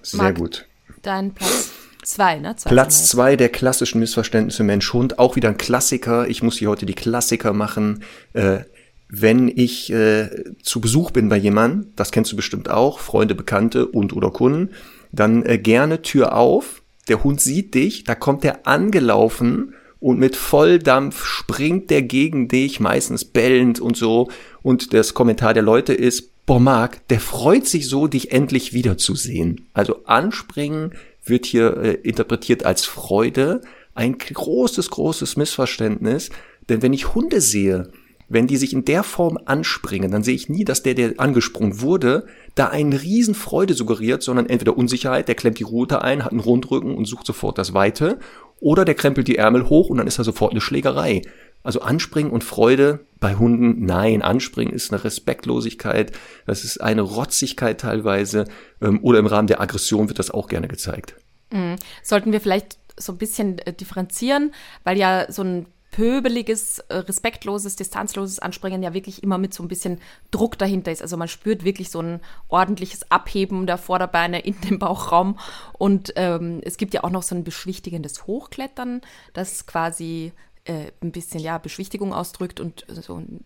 Sehr 0.01 0.21
Marc, 0.21 0.37
gut. 0.37 0.65
Dein 1.01 1.33
Platz 1.33 1.71
zwei, 2.03 2.39
ne? 2.39 2.55
Zwei 2.55 2.69
Platz 2.71 3.07
zwei 3.07 3.35
der 3.35 3.49
klassischen 3.49 3.99
Missverständnisse 3.99 4.63
Mensch-Hund. 4.63 5.19
Auch 5.19 5.35
wieder 5.35 5.49
ein 5.49 5.57
Klassiker. 5.57 6.27
Ich 6.27 6.41
muss 6.41 6.57
hier 6.57 6.69
heute 6.69 6.85
die 6.85 6.95
Klassiker 6.95 7.53
machen. 7.53 8.03
Äh, 8.33 8.61
wenn 9.07 9.49
ich 9.49 9.91
äh, 9.91 10.29
zu 10.63 10.81
Besuch 10.81 11.11
bin 11.11 11.29
bei 11.29 11.37
jemandem, 11.37 11.93
das 11.95 12.11
kennst 12.11 12.31
du 12.31 12.35
bestimmt 12.35 12.69
auch, 12.69 12.99
Freunde, 12.99 13.35
Bekannte 13.35 13.85
und 13.85 14.13
oder 14.13 14.31
Kunden, 14.31 14.69
dann 15.11 15.45
äh, 15.45 15.57
gerne 15.57 16.01
Tür 16.01 16.35
auf. 16.35 16.81
Der 17.07 17.23
Hund 17.23 17.41
sieht 17.41 17.75
dich, 17.75 18.05
da 18.05 18.15
kommt 18.15 18.45
er 18.45 18.65
angelaufen 18.67 19.73
und 19.99 20.17
mit 20.17 20.35
Volldampf 20.35 21.25
springt 21.25 21.89
der 21.89 22.01
gegen 22.01 22.47
dich, 22.47 22.79
meistens 22.79 23.25
bellend 23.25 23.79
und 23.79 23.97
so. 23.97 24.29
Und 24.63 24.93
das 24.93 25.13
Kommentar 25.13 25.53
der 25.53 25.63
Leute 25.63 25.93
ist, 25.93 26.30
boah, 26.45 26.59
Marc, 26.59 27.07
der 27.09 27.19
freut 27.19 27.67
sich 27.67 27.87
so, 27.87 28.07
dich 28.07 28.31
endlich 28.31 28.73
wiederzusehen. 28.73 29.67
Also 29.73 30.03
anspringen 30.05 30.93
wird 31.23 31.45
hier 31.45 31.77
äh, 31.77 31.93
interpretiert 32.03 32.65
als 32.65 32.85
Freude. 32.85 33.61
Ein 33.93 34.17
großes, 34.17 34.89
großes 34.89 35.37
Missverständnis. 35.37 36.29
Denn 36.69 36.81
wenn 36.81 36.93
ich 36.93 37.13
Hunde 37.13 37.41
sehe, 37.41 37.91
wenn 38.29 38.47
die 38.47 38.55
sich 38.55 38.71
in 38.71 38.85
der 38.85 39.03
Form 39.03 39.37
anspringen, 39.45 40.09
dann 40.09 40.23
sehe 40.23 40.35
ich 40.35 40.47
nie, 40.47 40.63
dass 40.63 40.83
der, 40.83 40.93
der 40.93 41.19
angesprungen 41.19 41.81
wurde, 41.81 42.27
da 42.55 42.67
eine 42.67 43.01
Riesenfreude 43.01 43.73
suggeriert, 43.73 44.23
sondern 44.23 44.45
entweder 44.45 44.77
Unsicherheit, 44.77 45.27
der 45.27 45.35
klemmt 45.35 45.59
die 45.59 45.63
Rute 45.63 46.01
ein, 46.01 46.23
hat 46.23 46.31
einen 46.31 46.39
Rundrücken 46.39 46.95
und 46.95 47.05
sucht 47.05 47.25
sofort 47.25 47.57
das 47.57 47.73
Weite, 47.73 48.19
oder 48.61 48.85
der 48.85 48.95
krempelt 48.95 49.27
die 49.27 49.35
Ärmel 49.35 49.67
hoch 49.67 49.89
und 49.89 49.97
dann 49.97 50.07
ist 50.07 50.17
da 50.17 50.23
sofort 50.23 50.51
eine 50.51 50.61
Schlägerei. 50.61 51.23
Also 51.63 51.81
Anspringen 51.81 52.31
und 52.31 52.43
Freude 52.43 53.05
bei 53.19 53.35
Hunden, 53.35 53.85
nein, 53.85 54.21
Anspringen 54.21 54.73
ist 54.73 54.91
eine 54.91 55.03
Respektlosigkeit, 55.03 56.11
das 56.45 56.63
ist 56.63 56.81
eine 56.81 57.01
Rotzigkeit 57.01 57.79
teilweise 57.79 58.45
ähm, 58.81 58.99
oder 59.03 59.19
im 59.19 59.27
Rahmen 59.27 59.47
der 59.47 59.61
Aggression 59.61 60.07
wird 60.07 60.19
das 60.19 60.31
auch 60.31 60.47
gerne 60.47 60.67
gezeigt. 60.67 61.15
Mhm. 61.51 61.75
Sollten 62.01 62.31
wir 62.31 62.41
vielleicht 62.41 62.77
so 62.97 63.11
ein 63.11 63.17
bisschen 63.17 63.59
äh, 63.59 63.73
differenzieren, 63.73 64.53
weil 64.83 64.97
ja 64.97 65.31
so 65.31 65.43
ein 65.43 65.67
pöbeliges, 65.91 66.79
äh, 66.87 66.97
respektloses, 66.97 67.75
distanzloses 67.75 68.39
Anspringen 68.39 68.81
ja 68.81 68.93
wirklich 68.93 69.23
immer 69.23 69.37
mit 69.37 69.53
so 69.53 69.61
ein 69.61 69.67
bisschen 69.67 69.99
Druck 70.31 70.57
dahinter 70.57 70.91
ist. 70.91 71.01
Also 71.01 71.17
man 71.17 71.27
spürt 71.27 71.65
wirklich 71.65 71.91
so 71.91 72.01
ein 72.01 72.21
ordentliches 72.47 73.11
Abheben 73.11 73.67
der 73.67 73.77
Vorderbeine 73.77 74.39
in 74.39 74.59
den 74.61 74.79
Bauchraum. 74.79 75.37
Und 75.73 76.13
ähm, 76.15 76.61
es 76.63 76.77
gibt 76.77 76.93
ja 76.93 77.03
auch 77.03 77.09
noch 77.09 77.23
so 77.23 77.35
ein 77.35 77.43
beschwichtigendes 77.43 78.25
Hochklettern, 78.25 79.01
das 79.33 79.67
quasi 79.67 80.31
äh, 80.65 80.91
ein 81.01 81.11
bisschen 81.11 81.39
ja 81.39 81.57
Beschwichtigung 81.57 82.13
ausdrückt 82.13 82.59
und 82.59 82.85
so 82.87 83.15
ein 83.15 83.43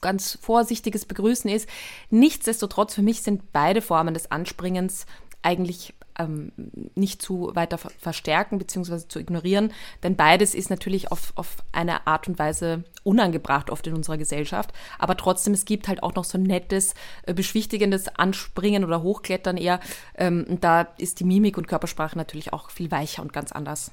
ganz 0.00 0.38
vorsichtiges 0.40 1.04
Begrüßen 1.04 1.50
ist. 1.50 1.68
Nichtsdestotrotz, 2.10 2.94
für 2.94 3.02
mich 3.02 3.22
sind 3.22 3.52
beide 3.52 3.82
Formen 3.82 4.14
des 4.14 4.30
Anspringens 4.30 5.06
eigentlich 5.42 5.94
ähm, 6.18 6.52
nicht 6.94 7.22
zu 7.22 7.52
weiter 7.54 7.78
verstärken 7.78 8.58
bzw. 8.58 9.06
zu 9.08 9.20
ignorieren, 9.20 9.72
denn 10.02 10.16
beides 10.16 10.54
ist 10.54 10.68
natürlich 10.68 11.12
auf, 11.12 11.32
auf 11.36 11.58
eine 11.72 12.06
Art 12.06 12.26
und 12.26 12.38
Weise 12.38 12.82
unangebracht 13.04 13.70
oft 13.70 13.86
in 13.86 13.94
unserer 13.94 14.18
Gesellschaft, 14.18 14.72
aber 14.98 15.16
trotzdem, 15.16 15.54
es 15.54 15.64
gibt 15.64 15.86
halt 15.86 16.02
auch 16.02 16.14
noch 16.14 16.24
so 16.24 16.36
ein 16.38 16.42
nettes, 16.42 16.94
äh, 17.22 17.34
beschwichtigendes 17.34 18.08
Anspringen 18.08 18.84
oder 18.84 19.02
Hochklettern 19.02 19.56
eher 19.56 19.80
ähm, 20.16 20.58
da 20.60 20.82
ist 20.98 21.20
die 21.20 21.24
Mimik 21.24 21.56
und 21.56 21.68
Körpersprache 21.68 22.18
natürlich 22.18 22.52
auch 22.52 22.70
viel 22.70 22.90
weicher 22.90 23.22
und 23.22 23.32
ganz 23.32 23.52
anders. 23.52 23.92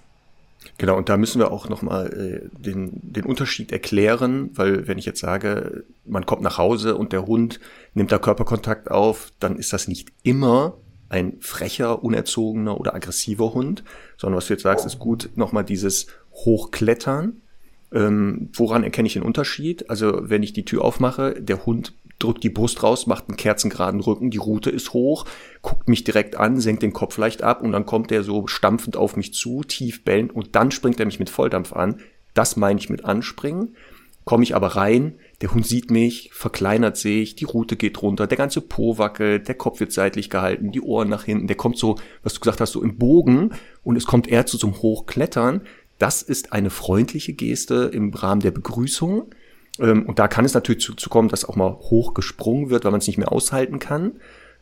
Genau, 0.78 0.98
und 0.98 1.10
da 1.10 1.18
müssen 1.18 1.40
wir 1.40 1.52
auch 1.52 1.70
nochmal 1.70 2.12
äh, 2.14 2.50
den, 2.60 2.92
den 3.02 3.26
Unterschied 3.26 3.72
erklären, 3.72 4.50
weil 4.54 4.88
wenn 4.88 4.98
ich 4.98 5.06
jetzt 5.06 5.20
sage, 5.20 5.84
man 6.06 6.26
kommt 6.26 6.42
nach 6.42 6.58
Hause 6.58 6.96
und 6.96 7.14
der 7.14 7.26
Hund 7.26 7.60
nimmt 7.94 8.12
da 8.12 8.18
Körperkontakt 8.18 8.92
auf, 8.92 9.32
dann 9.40 9.58
ist 9.58 9.74
das 9.74 9.88
nicht 9.88 10.10
immer 10.24 10.78
ein 11.10 11.38
frecher, 11.40 12.04
unerzogener 12.04 12.80
oder 12.80 12.96
aggressiver 12.96 13.54
Hund, 13.54 13.84
sondern 14.18 14.38
was 14.38 14.48
du 14.48 14.54
jetzt 14.54 14.64
sagst, 14.64 14.86
ist 14.86 15.00
gut 15.00 15.30
nochmal 15.36 15.64
dieses 15.64 16.08
Hochklettern. 16.34 17.42
Ähm, 17.94 18.50
woran 18.54 18.84
erkenne 18.84 19.08
ich 19.08 19.14
den 19.14 19.24
Unterschied? 19.24 19.90
Also 19.90 20.30
wenn 20.30 20.44
ich 20.44 20.54
die 20.54 20.66
Tür 20.66 20.84
aufmache, 20.84 21.40
der 21.40 21.66
Hund 21.66 21.94
drückt 22.20 22.44
die 22.44 22.50
Brust 22.50 22.84
raus, 22.84 23.08
macht 23.08 23.28
einen 23.28 23.38
kerzengeraden 23.38 24.00
Rücken, 24.00 24.32
die 24.32 24.38
Rute 24.38 24.70
ist 24.70 24.94
hoch, 24.94 25.26
guckt 25.62 25.90
mich 25.90 26.04
direkt 26.04 26.38
an, 26.38 26.60
senkt 26.60 26.84
den 26.84 26.94
Kopf 26.94 27.18
leicht 27.18 27.44
ab 27.44 27.62
und 27.62 27.72
dann 27.72 27.86
kommt 27.86 28.12
er 28.12 28.24
so 28.24 28.48
stampfend 28.48 28.98
auf 28.98 29.16
mich 29.16 29.34
zu, 29.34 29.64
tief 29.64 30.04
bellend 30.04 30.34
und 30.34 30.56
dann 30.56 30.72
springt 30.72 31.00
er 31.00 31.06
mich 31.06 31.20
mit 31.20 31.30
Volldampf 31.30 31.74
an. 31.74 32.00
Das 32.34 32.56
meine 32.56 32.80
ich 32.80 32.90
mit 32.90 33.06
anspringen. 33.06 33.76
Komme 34.24 34.44
ich 34.44 34.56
aber 34.56 34.70
rein, 34.70 35.20
der 35.42 35.54
Hund 35.54 35.68
sieht 35.68 35.92
mich, 35.92 36.32
verkleinert 36.34 36.98
sich, 36.98 37.36
die 37.36 37.46
Rute 37.46 37.76
geht 37.76 38.02
runter, 38.02 38.26
der 38.26 38.40
ganze 38.40 38.60
Po 38.60 38.98
wackelt, 38.98 39.48
der 39.48 39.54
Kopf 39.54 39.80
wird 39.80 39.92
seitlich 39.92 40.32
gehalten, 40.32 40.72
die 40.72 40.82
Ohren 40.82 41.10
nach 41.10 41.26
hinten, 41.26 41.46
der 41.46 41.56
kommt 41.56 41.78
so, 41.78 41.98
was 42.24 42.34
du 42.34 42.40
gesagt 42.40 42.60
hast, 42.60 42.72
so 42.72 42.82
im 42.82 42.98
Bogen 42.98 43.52
und 43.84 43.98
es 43.98 44.08
kommt 44.08 44.28
eher 44.28 44.48
zu 44.48 44.58
so 44.58 44.66
einem 44.66 44.82
Hochklettern. 44.82 45.62
Das 46.00 46.24
ist 46.24 46.54
eine 46.54 46.72
freundliche 46.72 47.34
Geste 47.34 47.92
im 47.94 48.12
Rahmen 48.14 48.42
der 48.42 48.50
Begrüßung 48.50 49.30
und 49.78 50.20
da 50.20 50.28
kann 50.28 50.46
es 50.46 50.54
natürlich 50.54 50.82
zu, 50.82 50.94
zu 50.94 51.10
kommen, 51.10 51.30
dass 51.30 51.46
auch 51.46 51.56
mal 51.56 51.74
hoch 51.74 52.14
gesprungen 52.14 52.70
wird, 52.70 52.86
weil 52.86 52.92
man 52.92 53.02
es 53.02 53.08
nicht 53.08 53.18
mehr 53.18 53.32
aushalten 53.32 53.80
kann. 53.80 54.14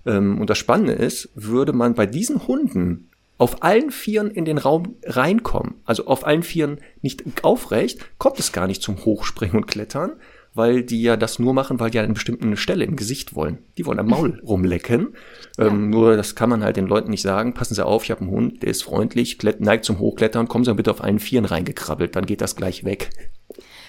Ähm, 0.05 0.39
und 0.39 0.49
das 0.49 0.57
Spannende 0.57 0.93
ist, 0.93 1.29
würde 1.35 1.73
man 1.73 1.93
bei 1.93 2.05
diesen 2.05 2.47
Hunden 2.47 3.09
auf 3.37 3.63
allen 3.63 3.91
Vieren 3.91 4.31
in 4.31 4.45
den 4.45 4.57
Raum 4.57 4.95
reinkommen, 5.03 5.75
also 5.85 6.05
auf 6.07 6.25
allen 6.25 6.43
Vieren 6.43 6.77
nicht 7.01 7.43
aufrecht, 7.43 7.99
kommt 8.17 8.39
es 8.39 8.51
gar 8.51 8.67
nicht 8.67 8.81
zum 8.81 9.03
Hochspringen 9.05 9.57
und 9.57 9.65
Klettern, 9.65 10.13
weil 10.53 10.83
die 10.83 11.01
ja 11.01 11.17
das 11.17 11.39
nur 11.39 11.53
machen, 11.53 11.79
weil 11.79 11.89
die 11.89 11.97
an 11.97 12.05
einer 12.05 12.13
bestimmten 12.13 12.55
Stelle 12.57 12.85
im 12.85 12.95
Gesicht 12.95 13.33
wollen. 13.33 13.57
Die 13.77 13.85
wollen 13.85 13.99
am 13.99 14.07
Maul 14.07 14.39
rumlecken. 14.45 15.15
Ja. 15.57 15.67
Ähm, 15.67 15.89
nur 15.89 16.15
das 16.15 16.35
kann 16.35 16.49
man 16.49 16.63
halt 16.63 16.77
den 16.77 16.85
Leuten 16.85 17.09
nicht 17.09 17.23
sagen. 17.23 17.53
Passen 17.53 17.73
Sie 17.73 17.85
auf, 17.85 18.03
ich 18.03 18.11
habe 18.11 18.21
einen 18.21 18.29
Hund, 18.29 18.61
der 18.61 18.69
ist 18.69 18.83
freundlich, 18.83 19.39
neigt 19.59 19.85
zum 19.85 19.99
Hochklettern, 19.99 20.47
kommen 20.47 20.63
Sie 20.63 20.73
bitte 20.75 20.91
auf 20.91 21.03
allen 21.03 21.19
Vieren 21.19 21.45
reingekrabbelt, 21.45 22.15
dann 22.15 22.25
geht 22.25 22.41
das 22.41 22.55
gleich 22.55 22.83
weg. 22.83 23.09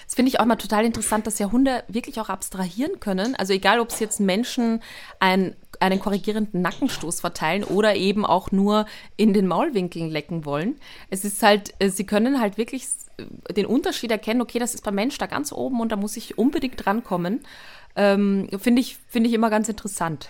Das 0.05 0.15
finde 0.15 0.29
ich 0.29 0.39
auch 0.39 0.45
mal 0.45 0.55
total 0.55 0.85
interessant, 0.85 1.27
dass 1.27 1.39
ja 1.39 1.51
Hunde 1.51 1.83
wirklich 1.87 2.19
auch 2.19 2.29
abstrahieren 2.29 2.99
können. 2.99 3.35
Also 3.35 3.53
egal, 3.53 3.79
ob 3.79 3.89
es 3.89 3.99
jetzt 3.99 4.19
Menschen 4.19 4.81
ein, 5.19 5.55
einen 5.79 5.99
korrigierenden 5.99 6.61
Nackenstoß 6.61 7.19
verteilen 7.19 7.63
oder 7.63 7.95
eben 7.95 8.25
auch 8.25 8.51
nur 8.51 8.85
in 9.17 9.33
den 9.33 9.47
Maulwinkeln 9.47 10.09
lecken 10.09 10.45
wollen. 10.45 10.75
Es 11.09 11.25
ist 11.25 11.41
halt, 11.43 11.73
äh, 11.79 11.89
sie 11.89 12.05
können 12.05 12.39
halt 12.39 12.57
wirklich 12.57 12.87
den 13.55 13.65
Unterschied 13.65 14.11
erkennen, 14.11 14.41
okay, 14.41 14.59
das 14.59 14.75
ist 14.75 14.83
beim 14.83 14.95
Mensch 14.95 15.17
da 15.17 15.25
ganz 15.25 15.51
oben 15.51 15.79
und 15.79 15.91
da 15.91 15.95
muss 15.95 16.17
ich 16.17 16.37
unbedingt 16.37 16.85
drankommen. 16.85 17.41
Ähm, 17.95 18.49
finde 18.59 18.81
ich, 18.81 18.97
finde 19.07 19.29
ich 19.29 19.35
immer 19.35 19.49
ganz 19.49 19.69
interessant. 19.69 20.29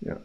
Ja. 0.00 0.18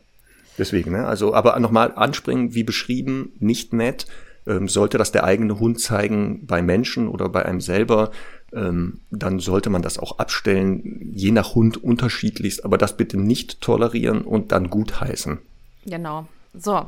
Deswegen, 0.58 0.92
ne? 0.92 1.06
Also, 1.06 1.34
aber 1.34 1.58
nochmal 1.60 1.94
anspringen, 1.96 2.54
wie 2.54 2.64
beschrieben, 2.64 3.32
nicht 3.40 3.72
nett. 3.74 4.06
Ähm, 4.46 4.68
sollte 4.68 4.98
das 4.98 5.12
der 5.12 5.24
eigene 5.24 5.60
Hund 5.60 5.80
zeigen 5.80 6.46
bei 6.46 6.62
Menschen 6.62 7.08
oder 7.08 7.30
bei 7.30 7.46
einem 7.46 7.62
selber, 7.62 8.12
dann 8.52 9.40
sollte 9.40 9.70
man 9.70 9.82
das 9.82 9.98
auch 9.98 10.20
abstellen, 10.20 11.12
je 11.14 11.32
nach 11.32 11.56
Hund 11.56 11.82
unterschiedlichst, 11.84 12.66
aber 12.66 12.78
das 12.78 12.98
bitte 12.98 13.18
nicht 13.18 13.62
tolerieren 13.62 14.22
und 14.22 14.52
dann 14.52 14.70
gutheißen. 14.70 15.40
Genau. 15.86 16.28
So, 16.54 16.88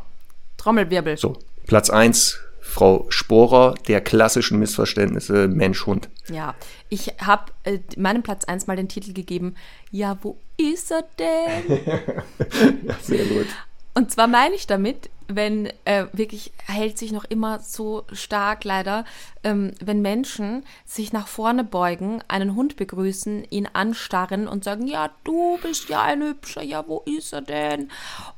Trommelwirbel. 0.58 1.18
So, 1.18 1.38
Platz 1.68 1.90
eins 1.90 2.40
Frau 2.62 3.06
Sporer 3.10 3.76
der 3.88 4.00
klassischen 4.02 4.58
Missverständnisse 4.60 5.48
Mensch-Hund. 5.48 6.10
Ja, 6.30 6.56
ich 6.90 7.14
habe 7.20 7.52
äh, 7.64 7.80
meinem 7.98 8.24
Platz 8.24 8.46
1 8.46 8.68
mal 8.68 8.78
den 8.78 8.88
Titel 8.88 9.14
gegeben, 9.14 9.56
ja, 9.92 10.18
wo 10.22 10.38
ist 10.58 10.92
er 10.92 11.04
denn? 11.20 11.80
ja, 12.84 12.96
sehr 13.02 13.26
gut. 13.26 13.48
Und 13.94 14.12
zwar 14.12 14.28
meine 14.28 14.56
ich 14.56 14.68
damit, 14.68 15.10
wenn 15.28 15.68
äh, 15.86 16.06
wirklich 16.14 16.52
hält 16.66 16.98
sich 16.98 17.12
noch 17.12 17.26
immer 17.26 17.60
so 17.60 18.04
stark 18.12 18.64
leider, 18.64 19.06
ähm, 19.44 19.74
wenn 19.84 20.02
Menschen 20.02 20.64
sich 20.86 21.14
nach 21.14 21.28
vorne 21.28 21.64
beugen, 21.64 22.22
einen 22.28 22.56
Hund 22.56 22.76
begrüßen, 22.76 23.46
ihn 23.50 23.68
anstarren 23.72 24.48
und 24.48 24.64
sagen, 24.64 24.88
ja, 24.88 25.10
du 25.24 25.58
bist 25.62 25.90
ja 25.90 26.02
ein 26.02 26.22
hübscher, 26.22 26.64
ja, 26.64 26.88
wo 26.88 27.04
ist 27.06 27.34
er 27.34 27.42
denn? 27.42 27.90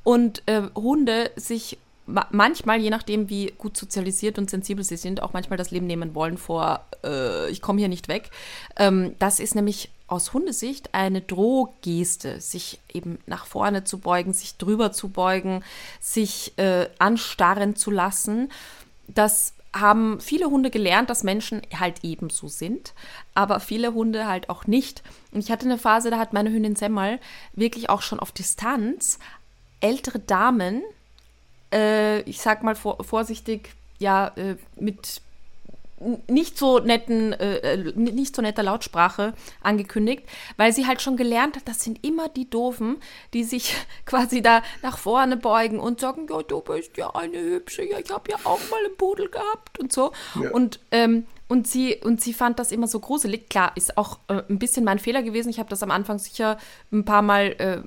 Und 0.04 0.44
äh, 0.48 0.64
Hunde 0.76 1.32
sich 1.36 1.78
manchmal, 2.06 2.80
je 2.80 2.90
nachdem, 2.90 3.30
wie 3.30 3.54
gut 3.58 3.78
sozialisiert 3.78 4.38
und 4.38 4.50
sensibel 4.50 4.84
sie 4.84 4.98
sind, 4.98 5.24
auch 5.24 5.34
manchmal 5.34 5.58
das 5.58 5.72
Leben 5.72 5.88
nehmen 5.88 6.16
wollen 6.16 6.38
vor, 6.38 6.86
äh, 7.04 7.50
ich 7.50 7.62
komme 7.62 7.80
hier 7.80 7.88
nicht 7.88 8.08
weg. 8.08 8.30
Ähm, 8.78 9.16
das 9.20 9.40
ist 9.40 9.56
nämlich 9.56 9.90
aus 10.14 10.34
Hundesicht 10.34 10.94
eine 10.94 11.22
Drohgeste, 11.22 12.40
sich 12.40 12.80
eben 12.94 13.20
nach 13.26 13.46
vorne 13.46 13.84
zu 13.84 14.00
beugen, 14.00 14.34
sich 14.34 14.58
drüber 14.58 14.92
zu 14.92 15.10
beugen, 15.10 15.64
sich 16.00 16.58
äh, 16.58 16.88
anstarren 17.00 17.76
zu 17.76 17.92
lassen. 17.92 18.52
Das 19.08 19.54
haben 19.74 20.22
viele 20.22 20.46
Hunde 20.46 20.70
gelernt, 20.70 21.10
dass 21.10 21.24
Menschen 21.24 21.62
halt 21.78 22.04
ebenso 22.04 22.48
sind, 22.48 22.94
aber 23.34 23.60
viele 23.60 23.94
Hunde 23.94 24.28
halt 24.28 24.50
auch 24.50 24.68
nicht. 24.68 25.04
Und 25.32 25.40
ich 25.40 25.52
hatte 25.52 25.66
eine 25.66 25.78
Phase, 25.78 26.12
da 26.12 26.20
hat 26.20 26.32
meine 26.32 26.52
Hündin 26.52 26.76
Semmel 26.76 27.20
wirklich 27.54 27.90
auch 27.90 28.02
schon 28.02 28.20
auf 28.20 28.32
Distanz 28.32 29.20
ältere 29.82 30.20
Damen 30.20 30.84
äh, 31.74 32.22
ich 32.22 32.40
sag 32.40 32.64
mal 32.64 32.76
vor, 32.76 33.04
vorsichtig, 33.04 33.74
ja, 34.00 34.28
äh, 34.36 34.56
mit 34.80 35.22
nicht 36.28 36.58
so 36.58 36.80
netten, 36.80 37.34
äh, 37.34 37.76
äh, 37.76 37.94
nicht 37.96 38.36
so 38.36 38.42
netter 38.42 38.64
Lautsprache 38.64 39.34
angekündigt, 39.62 40.24
weil 40.58 40.74
sie 40.74 40.86
halt 40.86 41.02
schon 41.02 41.18
gelernt 41.18 41.56
hat, 41.56 41.68
das 41.68 41.82
sind 41.82 42.06
immer 42.06 42.30
die 42.30 42.50
Doofen, 42.50 42.98
die 43.34 43.44
sich 43.44 43.76
quasi 44.06 44.42
da 44.42 44.62
nach 44.82 44.98
vorne 44.98 45.38
beugen 45.38 45.80
und 45.80 46.00
sagen, 46.00 46.28
ja, 46.30 46.42
du 46.42 46.62
bist 46.62 46.98
ja 46.98 47.10
eine 47.12 47.40
hübsche, 47.40 47.84
ja, 47.84 48.00
ich 48.00 48.12
habe 48.12 48.32
ja 48.32 48.38
auch 48.44 48.60
mal 48.70 48.84
einen 48.86 48.98
Pudel 48.98 49.30
gehabt 49.30 49.80
und 49.80 49.94
so. 49.94 50.12
Ja. 50.42 50.52
Und 50.52 50.80
ähm, 50.92 51.26
und 51.50 51.68
sie, 51.68 51.98
und 51.98 52.20
sie 52.20 52.34
fand 52.34 52.58
das 52.58 52.72
immer 52.72 52.88
so 52.88 53.00
gruselig. 53.00 53.48
Klar, 53.48 53.74
ist 53.76 53.98
auch 53.98 54.18
äh, 54.28 54.42
ein 54.50 54.58
bisschen 54.58 54.84
mein 54.84 54.98
Fehler 54.98 55.22
gewesen. 55.22 55.50
Ich 55.50 55.60
habe 55.60 55.70
das 55.70 55.84
am 55.84 55.92
Anfang 55.92 56.18
sicher 56.18 56.58
ein 56.92 57.06
paar 57.06 57.22
Mal 57.22 57.56
äh, 57.60 57.82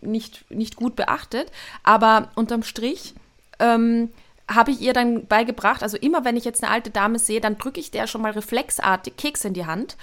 nicht, 0.00 0.50
nicht 0.50 0.76
gut 0.76 0.96
beachtet. 0.96 1.52
Aber 1.82 2.30
unterm 2.36 2.62
Strich 2.62 3.14
ähm, 3.58 4.10
habe 4.50 4.72
ich 4.72 4.80
ihr 4.80 4.92
dann 4.92 5.26
beigebracht, 5.26 5.82
also 5.82 5.96
immer 5.96 6.24
wenn 6.24 6.36
ich 6.36 6.44
jetzt 6.44 6.62
eine 6.62 6.72
alte 6.72 6.90
Dame 6.90 7.18
sehe, 7.18 7.40
dann 7.40 7.58
drücke 7.58 7.80
ich 7.80 7.90
der 7.90 8.06
schon 8.06 8.22
mal 8.22 8.32
reflexartig 8.32 9.16
Keks 9.16 9.44
in 9.44 9.54
die 9.54 9.66
Hand. 9.66 9.96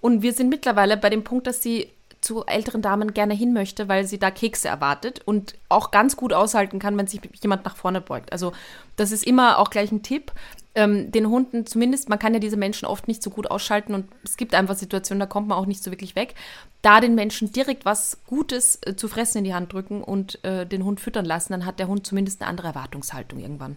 Und 0.00 0.22
wir 0.22 0.34
sind 0.34 0.50
mittlerweile 0.50 0.96
bei 0.96 1.08
dem 1.08 1.24
Punkt, 1.24 1.46
dass 1.46 1.62
sie 1.62 1.88
zu 2.24 2.44
älteren 2.46 2.82
Damen 2.82 3.12
gerne 3.12 3.34
hin 3.34 3.52
möchte, 3.52 3.88
weil 3.88 4.06
sie 4.06 4.18
da 4.18 4.30
Kekse 4.30 4.68
erwartet 4.68 5.20
und 5.24 5.54
auch 5.68 5.90
ganz 5.90 6.16
gut 6.16 6.32
aushalten 6.32 6.78
kann, 6.78 6.96
wenn 6.96 7.06
sich 7.06 7.20
jemand 7.42 7.64
nach 7.64 7.76
vorne 7.76 8.00
beugt. 8.00 8.32
Also 8.32 8.52
das 8.96 9.12
ist 9.12 9.26
immer 9.26 9.58
auch 9.58 9.70
gleich 9.70 9.92
ein 9.92 10.02
Tipp. 10.02 10.32
Ähm, 10.74 11.12
den 11.12 11.28
Hunden 11.28 11.66
zumindest, 11.66 12.08
man 12.08 12.18
kann 12.18 12.34
ja 12.34 12.40
diese 12.40 12.56
Menschen 12.56 12.86
oft 12.86 13.06
nicht 13.06 13.22
so 13.22 13.30
gut 13.30 13.50
ausschalten 13.50 13.94
und 13.94 14.06
es 14.24 14.36
gibt 14.36 14.54
einfach 14.54 14.74
Situationen, 14.74 15.20
da 15.20 15.26
kommt 15.26 15.48
man 15.48 15.58
auch 15.58 15.66
nicht 15.66 15.84
so 15.84 15.90
wirklich 15.90 16.16
weg. 16.16 16.34
Da 16.82 17.00
den 17.00 17.14
Menschen 17.14 17.52
direkt 17.52 17.84
was 17.84 18.18
Gutes 18.26 18.80
äh, 18.82 18.96
zu 18.96 19.06
fressen 19.06 19.38
in 19.38 19.44
die 19.44 19.54
Hand 19.54 19.72
drücken 19.72 20.02
und 20.02 20.42
äh, 20.44 20.66
den 20.66 20.84
Hund 20.84 21.00
füttern 21.00 21.26
lassen, 21.26 21.52
dann 21.52 21.66
hat 21.66 21.78
der 21.78 21.88
Hund 21.88 22.06
zumindest 22.06 22.40
eine 22.40 22.48
andere 22.48 22.68
Erwartungshaltung 22.68 23.38
irgendwann. 23.38 23.76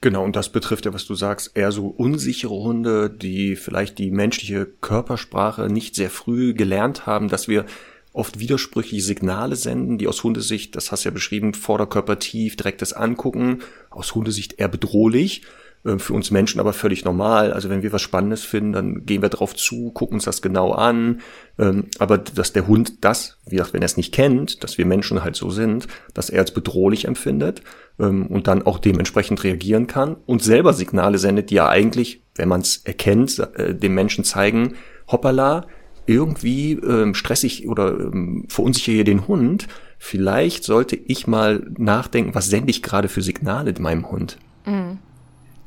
Genau, 0.00 0.24
und 0.24 0.36
das 0.36 0.50
betrifft 0.50 0.84
ja, 0.84 0.94
was 0.94 1.06
du 1.06 1.14
sagst, 1.14 1.56
eher 1.56 1.72
so 1.72 1.88
unsichere 1.88 2.54
Hunde, 2.54 3.10
die 3.10 3.56
vielleicht 3.56 3.98
die 3.98 4.12
menschliche 4.12 4.66
Körpersprache 4.66 5.66
nicht 5.66 5.96
sehr 5.96 6.10
früh 6.10 6.54
gelernt 6.54 7.06
haben, 7.06 7.28
dass 7.28 7.48
wir 7.48 7.66
oft 8.12 8.38
widersprüchliche 8.38 9.02
Signale 9.02 9.56
senden, 9.56 9.98
die 9.98 10.06
aus 10.06 10.22
Hundesicht, 10.22 10.76
das 10.76 10.92
hast 10.92 11.04
du 11.04 11.08
ja 11.08 11.12
beschrieben, 11.12 11.52
Vorderkörper 11.52 12.18
tief, 12.18 12.56
direktes 12.56 12.92
Angucken, 12.92 13.62
aus 13.90 14.14
Hundesicht 14.14 14.58
eher 14.58 14.68
bedrohlich 14.68 15.42
für 15.84 16.12
uns 16.12 16.30
Menschen 16.30 16.60
aber 16.60 16.72
völlig 16.72 17.04
normal. 17.04 17.52
Also 17.52 17.70
wenn 17.70 17.82
wir 17.82 17.92
was 17.92 18.02
Spannendes 18.02 18.42
finden, 18.44 18.72
dann 18.72 19.06
gehen 19.06 19.22
wir 19.22 19.28
drauf 19.28 19.54
zu, 19.54 19.90
gucken 19.92 20.16
uns 20.16 20.24
das 20.24 20.42
genau 20.42 20.72
an. 20.72 21.20
Ähm, 21.58 21.84
aber 21.98 22.18
dass 22.18 22.52
der 22.52 22.66
Hund 22.66 23.04
das, 23.04 23.38
wie 23.46 23.56
gesagt, 23.56 23.74
wenn 23.74 23.82
er 23.82 23.86
es 23.86 23.96
nicht 23.96 24.12
kennt, 24.12 24.62
dass 24.64 24.76
wir 24.76 24.86
Menschen 24.86 25.22
halt 25.22 25.36
so 25.36 25.50
sind, 25.50 25.86
dass 26.14 26.30
er 26.30 26.40
als 26.40 26.52
bedrohlich 26.52 27.06
empfindet 27.06 27.62
ähm, 27.98 28.26
und 28.26 28.48
dann 28.48 28.62
auch 28.62 28.78
dementsprechend 28.78 29.42
reagieren 29.44 29.86
kann 29.86 30.16
und 30.26 30.42
selber 30.42 30.72
Signale 30.72 31.18
sendet, 31.18 31.50
die 31.50 31.56
ja 31.56 31.68
eigentlich, 31.68 32.22
wenn 32.34 32.48
man 32.48 32.60
es 32.60 32.78
erkennt, 32.78 33.38
äh, 33.54 33.74
dem 33.74 33.94
Menschen 33.94 34.24
zeigen, 34.24 34.74
hoppala, 35.10 35.66
irgendwie 36.06 36.72
ähm, 36.72 37.14
stressig 37.14 37.68
oder 37.68 37.98
ähm, 38.00 38.46
verunsichere 38.48 38.94
hier 38.96 39.04
den 39.04 39.28
Hund. 39.28 39.68
Vielleicht 39.98 40.64
sollte 40.64 40.96
ich 40.96 41.26
mal 41.26 41.66
nachdenken, 41.76 42.34
was 42.34 42.48
sende 42.48 42.70
ich 42.70 42.82
gerade 42.82 43.08
für 43.08 43.22
Signale 43.22 43.74
meinem 43.78 44.10
Hund. 44.10 44.38
Mhm. 44.64 44.98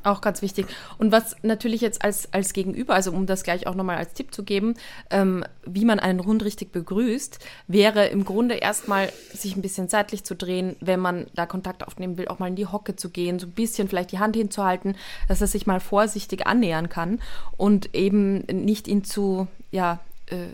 Auch 0.04 0.22
ganz 0.22 0.42
wichtig. 0.42 0.66
Und 0.98 1.12
was 1.12 1.36
natürlich 1.44 1.82
jetzt 1.82 2.04
als, 2.04 2.34
als 2.34 2.54
Gegenüber, 2.54 2.96
also 2.96 3.12
um 3.12 3.28
das 3.28 3.44
gleich 3.44 3.68
auch 3.68 3.76
nochmal 3.76 3.98
als 3.98 4.14
Tipp 4.14 4.34
zu 4.34 4.44
geben, 4.44 4.74
ähm, 5.12 5.44
wie 5.64 5.86
man 5.86 6.00
einen 6.00 6.26
Hund 6.26 6.44
richtig 6.44 6.72
begrüßt, 6.72 7.40
wäre 7.68 8.08
im 8.08 8.26
Grunde 8.26 8.56
erstmal 8.56 9.12
sich 9.32 9.56
ein 9.56 9.62
bisschen 9.62 9.90
seitlich 9.90 10.24
zu 10.24 10.36
drehen, 10.36 10.76
wenn 10.80 11.00
man 11.00 11.28
da 11.36 11.46
Kontakt 11.46 11.86
aufnehmen 11.86 12.18
will, 12.18 12.30
auch 12.30 12.40
mal 12.40 12.48
in 12.48 12.56
die 12.56 12.66
Hocke 12.66 12.96
zu 12.96 13.10
gehen, 13.10 13.38
so 13.38 13.46
ein 13.46 13.52
bisschen 13.52 13.88
vielleicht 13.88 14.12
die 14.12 14.20
Hand 14.20 14.36
hinzuhalten, 14.36 14.96
dass 15.28 15.42
er 15.42 15.48
sich 15.48 15.68
mal 15.68 15.80
vorsichtig 15.80 16.48
annähern 16.48 16.90
kann 16.90 17.20
und 17.58 17.94
eben 17.94 18.40
nicht 18.40 18.88
ihn 18.88 19.04
zu, 19.04 19.48
ja, 19.70 20.00
äh, 20.28 20.48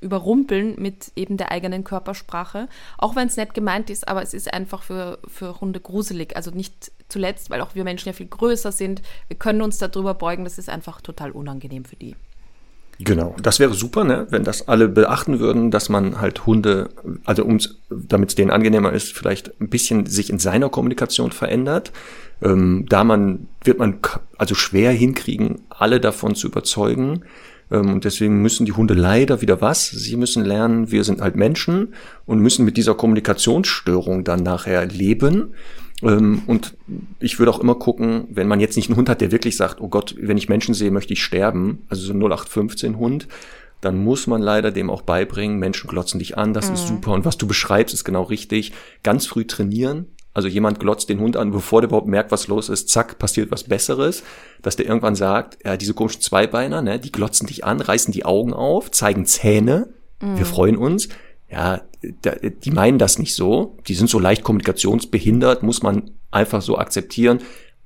überrumpeln 0.00 0.74
mit 0.78 1.12
eben 1.16 1.36
der 1.36 1.52
eigenen 1.52 1.84
Körpersprache. 1.84 2.68
Auch 2.98 3.16
wenn 3.16 3.28
es 3.28 3.36
nett 3.36 3.54
gemeint 3.54 3.90
ist, 3.90 4.08
aber 4.08 4.22
es 4.22 4.34
ist 4.34 4.52
einfach 4.52 4.82
für, 4.82 5.18
für 5.26 5.60
Hunde 5.60 5.80
gruselig. 5.80 6.36
Also 6.36 6.50
nicht 6.50 6.92
zuletzt, 7.08 7.50
weil 7.50 7.60
auch 7.60 7.74
wir 7.74 7.84
Menschen 7.84 8.08
ja 8.08 8.12
viel 8.12 8.26
größer 8.28 8.72
sind. 8.72 9.02
Wir 9.28 9.36
können 9.36 9.62
uns 9.62 9.78
darüber 9.78 10.14
beugen. 10.14 10.44
Das 10.44 10.58
ist 10.58 10.68
einfach 10.68 11.00
total 11.00 11.30
unangenehm 11.32 11.84
für 11.84 11.96
die. 11.96 12.16
Genau, 13.02 13.34
das 13.42 13.58
wäre 13.58 13.72
super, 13.72 14.04
ne? 14.04 14.26
wenn 14.28 14.44
das 14.44 14.68
alle 14.68 14.86
beachten 14.86 15.40
würden, 15.40 15.70
dass 15.70 15.88
man 15.88 16.20
halt 16.20 16.44
Hunde, 16.44 16.90
also 17.24 17.44
ums, 17.44 17.78
damit 17.88 18.28
es 18.28 18.34
denen 18.34 18.50
angenehmer 18.50 18.92
ist, 18.92 19.16
vielleicht 19.16 19.58
ein 19.58 19.70
bisschen 19.70 20.04
sich 20.04 20.28
in 20.28 20.38
seiner 20.38 20.68
Kommunikation 20.68 21.32
verändert. 21.32 21.92
Ähm, 22.42 22.84
da 22.90 23.04
man 23.04 23.48
wird 23.64 23.78
man 23.78 24.00
also 24.36 24.54
schwer 24.54 24.92
hinkriegen, 24.92 25.62
alle 25.70 25.98
davon 25.98 26.34
zu 26.34 26.46
überzeugen, 26.48 27.24
und 27.78 28.04
deswegen 28.04 28.42
müssen 28.42 28.66
die 28.66 28.72
Hunde 28.72 28.94
leider 28.94 29.40
wieder 29.40 29.60
was? 29.60 29.88
Sie 29.88 30.16
müssen 30.16 30.44
lernen, 30.44 30.90
wir 30.90 31.04
sind 31.04 31.20
halt 31.20 31.36
Menschen 31.36 31.94
und 32.26 32.40
müssen 32.40 32.64
mit 32.64 32.76
dieser 32.76 32.94
Kommunikationsstörung 32.94 34.24
dann 34.24 34.42
nachher 34.42 34.86
leben. 34.86 35.54
Ähm, 36.02 36.42
und 36.46 36.76
ich 37.20 37.38
würde 37.38 37.52
auch 37.52 37.60
immer 37.60 37.76
gucken, 37.76 38.26
wenn 38.30 38.48
man 38.48 38.60
jetzt 38.60 38.76
nicht 38.76 38.88
einen 38.88 38.96
Hund 38.96 39.08
hat, 39.08 39.20
der 39.20 39.32
wirklich 39.32 39.56
sagt, 39.56 39.80
oh 39.80 39.88
Gott, 39.88 40.16
wenn 40.18 40.36
ich 40.36 40.48
Menschen 40.48 40.74
sehe, 40.74 40.90
möchte 40.90 41.12
ich 41.12 41.22
sterben, 41.22 41.82
also 41.88 42.02
so 42.02 42.12
ein 42.12 42.20
0815 42.20 42.98
Hund, 42.98 43.28
dann 43.80 44.02
muss 44.02 44.26
man 44.26 44.42
leider 44.42 44.72
dem 44.72 44.90
auch 44.90 45.02
beibringen, 45.02 45.58
Menschen 45.58 45.88
glotzen 45.88 46.18
dich 46.18 46.36
an, 46.36 46.52
das 46.52 46.68
mhm. 46.68 46.74
ist 46.74 46.88
super. 46.88 47.12
Und 47.12 47.24
was 47.24 47.38
du 47.38 47.46
beschreibst, 47.46 47.94
ist 47.94 48.04
genau 48.04 48.24
richtig. 48.24 48.72
Ganz 49.02 49.26
früh 49.26 49.46
trainieren, 49.46 50.06
also 50.40 50.48
jemand 50.48 50.80
glotzt 50.80 51.08
den 51.08 51.20
Hund 51.20 51.36
an, 51.36 51.50
bevor 51.50 51.80
der 51.80 51.88
überhaupt 51.88 52.08
merkt, 52.08 52.32
was 52.32 52.48
los 52.48 52.68
ist, 52.68 52.88
zack, 52.88 53.18
passiert 53.18 53.50
was 53.50 53.64
Besseres, 53.64 54.22
dass 54.62 54.76
der 54.76 54.86
irgendwann 54.86 55.14
sagt, 55.14 55.58
ja, 55.64 55.76
diese 55.76 55.94
komischen 55.94 56.22
Zweibeiner, 56.22 56.82
ne, 56.82 56.98
die 56.98 57.12
glotzen 57.12 57.46
dich 57.46 57.64
an, 57.64 57.80
reißen 57.80 58.12
die 58.12 58.24
Augen 58.24 58.52
auf, 58.52 58.90
zeigen 58.90 59.26
Zähne, 59.26 59.90
mhm. 60.20 60.38
wir 60.38 60.46
freuen 60.46 60.76
uns. 60.76 61.08
Ja, 61.50 61.82
die 62.02 62.70
meinen 62.70 62.98
das 62.98 63.18
nicht 63.18 63.34
so. 63.34 63.76
Die 63.88 63.94
sind 63.94 64.08
so 64.08 64.20
leicht 64.20 64.44
kommunikationsbehindert, 64.44 65.64
muss 65.64 65.82
man 65.82 66.12
einfach 66.30 66.62
so 66.62 66.78
akzeptieren 66.78 67.40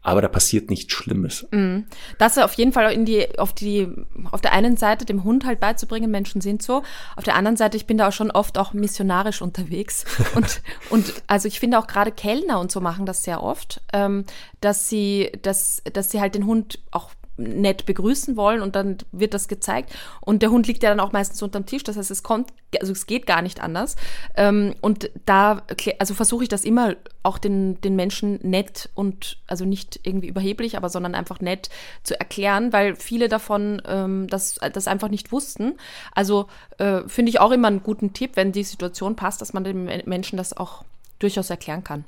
aber 0.05 0.20
da 0.22 0.28
passiert 0.28 0.70
nichts 0.70 0.92
Schlimmes. 0.92 1.46
Mm. 1.50 1.80
Das 2.18 2.38
auf 2.38 2.52
jeden 2.55 2.72
Fall 2.72 2.92
in 2.92 3.07
die, 3.07 3.38
auf 3.38 3.52
die, 3.55 3.88
auf 4.30 4.42
der 4.42 4.52
einen 4.52 4.76
Seite 4.76 5.07
dem 5.07 5.24
Hund 5.24 5.46
halt 5.46 5.61
beizubringen, 5.61 6.11
Menschen 6.11 6.42
sind 6.42 6.62
so. 6.62 6.82
Auf 7.16 7.24
der 7.24 7.34
anderen 7.34 7.57
Seite, 7.57 7.78
ich 7.78 7.86
bin 7.86 7.96
da 7.96 8.09
auch 8.09 8.12
schon 8.12 8.30
oft 8.30 8.59
auch 8.59 8.74
missionarisch 8.74 9.40
unterwegs. 9.40 10.05
und, 10.34 10.62
und 10.90 11.14
also 11.26 11.48
ich 11.48 11.59
finde 11.59 11.78
auch 11.78 11.86
gerade 11.86 12.12
Kellner 12.12 12.61
und 12.61 12.70
so 12.70 12.80
machen 12.80 13.07
das 13.07 13.24
sehr 13.24 13.42
oft, 13.42 13.80
ähm, 13.94 14.26
dass 14.61 14.90
sie, 14.90 15.32
dass, 15.40 15.82
dass 15.90 16.11
sie 16.11 16.20
halt 16.20 16.34
den 16.34 16.44
Hund 16.46 16.78
auch 16.90 17.11
nett 17.37 17.87
begrüßen 17.87 18.37
wollen 18.37 18.62
und 18.62 18.76
dann 18.76 18.99
wird 19.12 19.35
das 19.35 19.49
gezeigt. 19.49 19.93
Und 20.20 20.43
der 20.43 20.51
Hund 20.51 20.66
liegt 20.66 20.82
ja 20.82 20.91
dann 20.91 21.01
auch 21.01 21.12
meistens 21.12 21.43
unterm 21.43 21.66
Tisch, 21.66 21.82
das 21.82 21.97
heißt, 21.97 22.11
es 22.11 22.22
kommt, 22.22 22.53
also 22.80 22.93
es 22.93 23.07
geht 23.07 23.26
gar 23.26 23.43
nicht 23.43 23.61
anders. 23.61 23.97
Ähm, 24.37 24.74
und 24.80 25.11
da, 25.26 25.62
also 25.99 26.14
versuche 26.14 26.45
ich 26.45 26.49
das 26.49 26.64
immer 26.64 26.95
auch 27.22 27.39
den, 27.39 27.80
den 27.80 27.97
Menschen 27.97 28.39
nett 28.43 28.91
und, 28.95 29.39
also 29.47 29.64
nicht 29.64 30.01
irgendwie 30.03 30.28
überheblich, 30.28 30.76
aber 30.76 30.89
sondern 30.89 31.14
einfach 31.14 31.41
nett 31.41 31.70
zu 32.03 32.18
erklären, 32.18 32.72
weil 32.72 32.97
viele 32.97 33.28
davon 33.28 33.82
ähm, 33.87 34.28
das, 34.28 34.61
das 34.72 34.87
einfach 34.87 35.09
nicht 35.09 35.32
wussten. 35.32 35.74
Also 36.14 36.47
äh, 36.78 37.03
finde 37.07 37.30
ich 37.30 37.41
auch 37.41 37.51
immer 37.51 37.68
einen 37.68 37.82
guten 37.82 38.12
Tipp, 38.12 38.32
wenn 38.35 38.53
die 38.53 38.64
Situation 38.64 39.16
passt, 39.16 39.41
dass 39.41 39.53
man 39.53 39.64
den 39.64 39.85
Menschen 40.05 40.37
das 40.37 40.57
auch 40.57 40.85
durchaus 41.18 41.51
erklären 41.51 41.85
kann. 41.85 42.05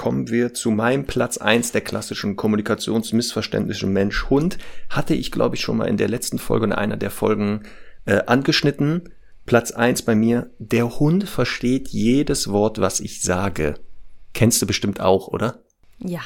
Kommen 0.00 0.30
wir 0.30 0.54
zu 0.54 0.70
meinem 0.70 1.04
Platz 1.04 1.36
eins 1.36 1.72
der 1.72 1.82
klassischen 1.82 2.34
kommunikationsmissverständlichen 2.34 3.92
Mensch-Hund. 3.92 4.56
Hatte 4.88 5.12
ich, 5.12 5.30
glaube 5.30 5.56
ich, 5.56 5.60
schon 5.60 5.76
mal 5.76 5.88
in 5.88 5.98
der 5.98 6.08
letzten 6.08 6.38
Folge 6.38 6.64
in 6.64 6.72
einer 6.72 6.96
der 6.96 7.10
Folgen 7.10 7.64
äh, 8.06 8.22
angeschnitten. 8.24 9.10
Platz 9.44 9.72
eins 9.72 10.00
bei 10.00 10.14
mir. 10.14 10.48
Der 10.58 10.98
Hund 10.98 11.28
versteht 11.28 11.88
jedes 11.88 12.48
Wort, 12.48 12.80
was 12.80 13.00
ich 13.00 13.20
sage. 13.20 13.74
Kennst 14.32 14.62
du 14.62 14.66
bestimmt 14.66 15.00
auch, 15.00 15.28
oder? 15.28 15.58
Ja. 15.98 16.20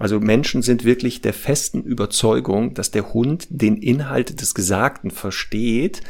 Also 0.00 0.18
Menschen 0.18 0.62
sind 0.62 0.82
wirklich 0.84 1.20
der 1.20 1.34
festen 1.34 1.84
Überzeugung, 1.84 2.74
dass 2.74 2.90
der 2.90 3.14
Hund 3.14 3.46
den 3.48 3.76
Inhalt 3.76 4.40
des 4.40 4.56
Gesagten 4.56 5.12
versteht. 5.12 6.00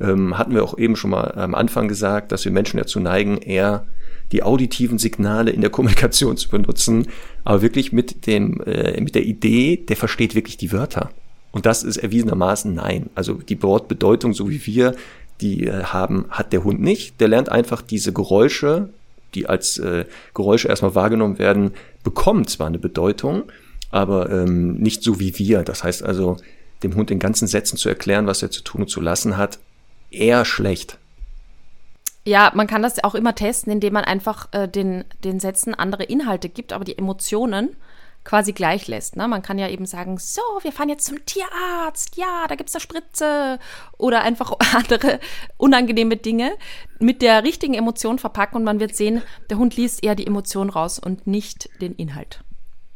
Ähm, 0.00 0.38
hatten 0.38 0.54
wir 0.54 0.62
auch 0.62 0.78
eben 0.78 0.94
schon 0.94 1.10
mal 1.10 1.32
am 1.32 1.56
Anfang 1.56 1.88
gesagt, 1.88 2.30
dass 2.30 2.44
wir 2.44 2.52
Menschen 2.52 2.76
dazu 2.76 3.00
neigen, 3.00 3.38
eher 3.38 3.88
die 4.32 4.42
auditiven 4.42 4.98
Signale 4.98 5.50
in 5.50 5.60
der 5.60 5.70
Kommunikation 5.70 6.36
zu 6.36 6.48
benutzen, 6.48 7.08
aber 7.44 7.62
wirklich 7.62 7.92
mit 7.92 8.26
dem 8.26 8.60
äh, 8.62 9.00
mit 9.00 9.14
der 9.14 9.24
Idee, 9.24 9.76
der 9.76 9.96
versteht 9.96 10.34
wirklich 10.34 10.56
die 10.56 10.72
Wörter. 10.72 11.10
Und 11.52 11.66
das 11.66 11.82
ist 11.82 11.96
erwiesenermaßen 11.96 12.72
nein. 12.72 13.10
Also 13.14 13.34
die 13.34 13.60
Wortbedeutung, 13.62 14.34
so 14.34 14.48
wie 14.48 14.64
wir 14.66 14.94
die 15.40 15.66
äh, 15.66 15.84
haben, 15.84 16.26
hat 16.30 16.52
der 16.52 16.64
Hund 16.64 16.80
nicht. 16.80 17.20
Der 17.20 17.28
lernt 17.28 17.48
einfach 17.48 17.82
diese 17.82 18.12
Geräusche, 18.12 18.90
die 19.34 19.46
als 19.46 19.78
äh, 19.78 20.04
Geräusche 20.34 20.68
erstmal 20.68 20.94
wahrgenommen 20.94 21.38
werden, 21.38 21.72
bekommen 22.04 22.46
zwar 22.46 22.68
eine 22.68 22.78
Bedeutung, 22.78 23.44
aber 23.90 24.30
ähm, 24.30 24.74
nicht 24.74 25.02
so 25.02 25.18
wie 25.18 25.38
wir. 25.38 25.62
Das 25.62 25.82
heißt 25.82 26.04
also, 26.04 26.36
dem 26.82 26.94
Hund 26.94 27.10
in 27.10 27.18
ganzen 27.18 27.48
Sätzen 27.48 27.76
zu 27.76 27.88
erklären, 27.88 28.26
was 28.26 28.42
er 28.42 28.50
zu 28.50 28.62
tun 28.62 28.82
und 28.82 28.88
zu 28.88 29.00
lassen 29.00 29.36
hat, 29.36 29.58
eher 30.10 30.44
schlecht. 30.44 30.98
Ja, 32.24 32.52
man 32.54 32.66
kann 32.66 32.82
das 32.82 33.02
auch 33.02 33.14
immer 33.14 33.34
testen, 33.34 33.72
indem 33.72 33.94
man 33.94 34.04
einfach 34.04 34.48
äh, 34.52 34.68
den, 34.68 35.04
den 35.24 35.40
Sätzen 35.40 35.74
andere 35.74 36.04
Inhalte 36.04 36.48
gibt, 36.48 36.72
aber 36.72 36.84
die 36.84 36.98
Emotionen 36.98 37.76
quasi 38.24 38.52
gleich 38.52 38.86
lässt. 38.86 39.16
Ne? 39.16 39.26
Man 39.28 39.42
kann 39.42 39.58
ja 39.58 39.68
eben 39.68 39.86
sagen, 39.86 40.18
so, 40.18 40.42
wir 40.62 40.72
fahren 40.72 40.88
jetzt 40.88 41.06
zum 41.06 41.24
Tierarzt, 41.24 42.16
ja, 42.16 42.46
da 42.48 42.54
gibt 42.54 42.68
es 42.68 42.74
eine 42.74 42.82
Spritze 42.82 43.58
oder 43.96 44.22
einfach 44.22 44.52
andere 44.74 45.20
unangenehme 45.56 46.16
Dinge 46.16 46.52
mit 46.98 47.22
der 47.22 47.44
richtigen 47.44 47.74
Emotion 47.74 48.18
verpacken 48.18 48.56
und 48.56 48.64
man 48.64 48.80
wird 48.80 48.94
sehen, 48.94 49.22
der 49.48 49.58
Hund 49.58 49.76
liest 49.76 50.04
eher 50.04 50.14
die 50.14 50.26
Emotion 50.26 50.70
raus 50.70 50.98
und 50.98 51.26
nicht 51.26 51.70
den 51.80 51.94
Inhalt. 51.94 52.44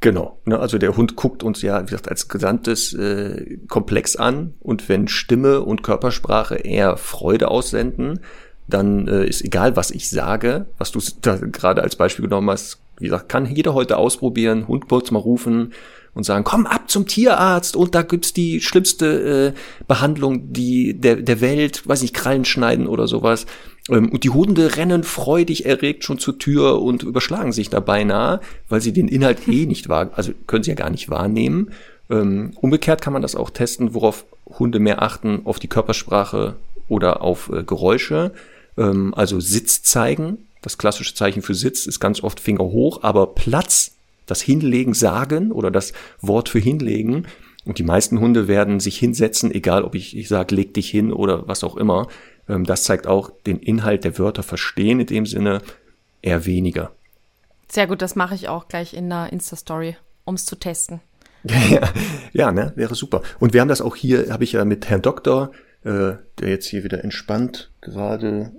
Genau, 0.00 0.38
ne, 0.44 0.58
also 0.58 0.76
der 0.76 0.98
Hund 0.98 1.16
guckt 1.16 1.42
uns 1.42 1.62
ja, 1.62 1.80
wie 1.80 1.86
gesagt, 1.86 2.10
als 2.10 2.28
gesamtes 2.28 2.92
äh, 2.92 3.56
Komplex 3.68 4.16
an 4.16 4.52
und 4.60 4.90
wenn 4.90 5.08
Stimme 5.08 5.62
und 5.62 5.82
Körpersprache 5.82 6.56
eher 6.56 6.98
Freude 6.98 7.48
aussenden, 7.48 8.20
dann 8.66 9.08
äh, 9.08 9.26
ist 9.26 9.44
egal, 9.44 9.76
was 9.76 9.90
ich 9.90 10.08
sage, 10.08 10.66
was 10.78 10.92
du 10.92 11.00
da 11.20 11.36
gerade 11.36 11.82
als 11.82 11.96
Beispiel 11.96 12.24
genommen 12.24 12.50
hast, 12.50 12.78
wie 12.98 13.06
gesagt, 13.06 13.28
kann 13.28 13.46
jeder 13.46 13.74
heute 13.74 13.96
ausprobieren, 13.96 14.68
Hund 14.68 14.88
kurz 14.88 15.10
mal 15.10 15.18
rufen 15.18 15.72
und 16.14 16.24
sagen, 16.24 16.44
komm 16.44 16.66
ab 16.66 16.88
zum 16.88 17.06
Tierarzt 17.06 17.76
und 17.76 17.94
da 17.94 18.02
gibt's 18.02 18.32
die 18.32 18.60
schlimmste 18.60 19.54
äh, 19.54 19.84
Behandlung 19.86 20.52
die 20.52 20.94
der, 20.94 21.16
der 21.16 21.40
Welt, 21.40 21.86
weiß 21.86 22.02
nicht, 22.02 22.14
Krallen 22.14 22.44
schneiden 22.44 22.86
oder 22.86 23.08
sowas. 23.08 23.46
Ähm, 23.90 24.10
und 24.10 24.24
die 24.24 24.30
Hunde 24.30 24.76
rennen 24.76 25.02
freudig 25.02 25.66
erregt 25.66 26.04
schon 26.04 26.18
zur 26.18 26.38
Tür 26.38 26.80
und 26.80 27.02
überschlagen 27.02 27.52
sich 27.52 27.68
da 27.68 27.80
beinahe, 27.80 28.40
weil 28.68 28.80
sie 28.80 28.92
den 28.92 29.08
Inhalt 29.08 29.48
eh 29.48 29.66
nicht 29.66 29.88
wahr, 29.88 30.10
also 30.14 30.32
können 30.46 30.62
sie 30.62 30.70
ja 30.70 30.76
gar 30.76 30.90
nicht 30.90 31.10
wahrnehmen. 31.10 31.72
Ähm, 32.10 32.52
umgekehrt 32.60 33.02
kann 33.02 33.12
man 33.12 33.22
das 33.22 33.34
auch 33.34 33.50
testen, 33.50 33.94
worauf 33.94 34.24
Hunde 34.58 34.78
mehr 34.78 35.02
achten, 35.02 35.42
auf 35.44 35.58
die 35.58 35.68
Körpersprache 35.68 36.56
oder 36.88 37.22
auf 37.22 37.50
äh, 37.50 37.64
Geräusche. 37.64 38.32
Ähm, 38.76 39.14
also 39.14 39.40
Sitz 39.40 39.82
zeigen. 39.82 40.48
Das 40.62 40.78
klassische 40.78 41.14
Zeichen 41.14 41.42
für 41.42 41.54
Sitz 41.54 41.86
ist 41.86 42.00
ganz 42.00 42.22
oft 42.22 42.40
Finger 42.40 42.64
hoch, 42.64 43.02
aber 43.02 43.34
Platz, 43.34 43.96
das 44.26 44.40
Hinlegen 44.40 44.94
sagen 44.94 45.52
oder 45.52 45.70
das 45.70 45.92
Wort 46.20 46.48
für 46.48 46.58
hinlegen. 46.58 47.26
Und 47.66 47.78
die 47.78 47.82
meisten 47.82 48.20
Hunde 48.20 48.48
werden 48.48 48.80
sich 48.80 48.98
hinsetzen, 48.98 49.50
egal 49.50 49.84
ob 49.84 49.94
ich, 49.94 50.16
ich 50.16 50.28
sage, 50.28 50.54
leg 50.54 50.74
dich 50.74 50.90
hin 50.90 51.12
oder 51.12 51.48
was 51.48 51.64
auch 51.64 51.76
immer. 51.76 52.08
Ähm, 52.48 52.64
das 52.64 52.84
zeigt 52.84 53.06
auch 53.06 53.30
den 53.46 53.58
Inhalt 53.58 54.04
der 54.04 54.18
Wörter 54.18 54.42
verstehen 54.42 55.00
in 55.00 55.06
dem 55.06 55.26
Sinne 55.26 55.62
eher 56.22 56.46
weniger. 56.46 56.92
Sehr 57.68 57.86
gut, 57.86 58.02
das 58.02 58.16
mache 58.16 58.34
ich 58.34 58.48
auch 58.48 58.68
gleich 58.68 58.94
in 58.94 59.08
der 59.08 59.32
Insta-Story, 59.32 59.96
um 60.24 60.34
es 60.34 60.46
zu 60.46 60.56
testen. 60.56 61.00
Ja, 61.70 61.92
ja, 62.32 62.52
ne, 62.52 62.72
wäre 62.74 62.94
super. 62.94 63.20
Und 63.38 63.52
wir 63.52 63.60
haben 63.60 63.68
das 63.68 63.82
auch 63.82 63.96
hier, 63.96 64.32
habe 64.32 64.44
ich 64.44 64.52
ja 64.52 64.64
mit 64.64 64.88
Herrn 64.88 65.02
Doktor, 65.02 65.50
äh, 65.82 66.14
der 66.38 66.48
jetzt 66.48 66.66
hier 66.66 66.84
wieder 66.84 67.04
entspannt 67.04 67.70
gerade 67.82 68.52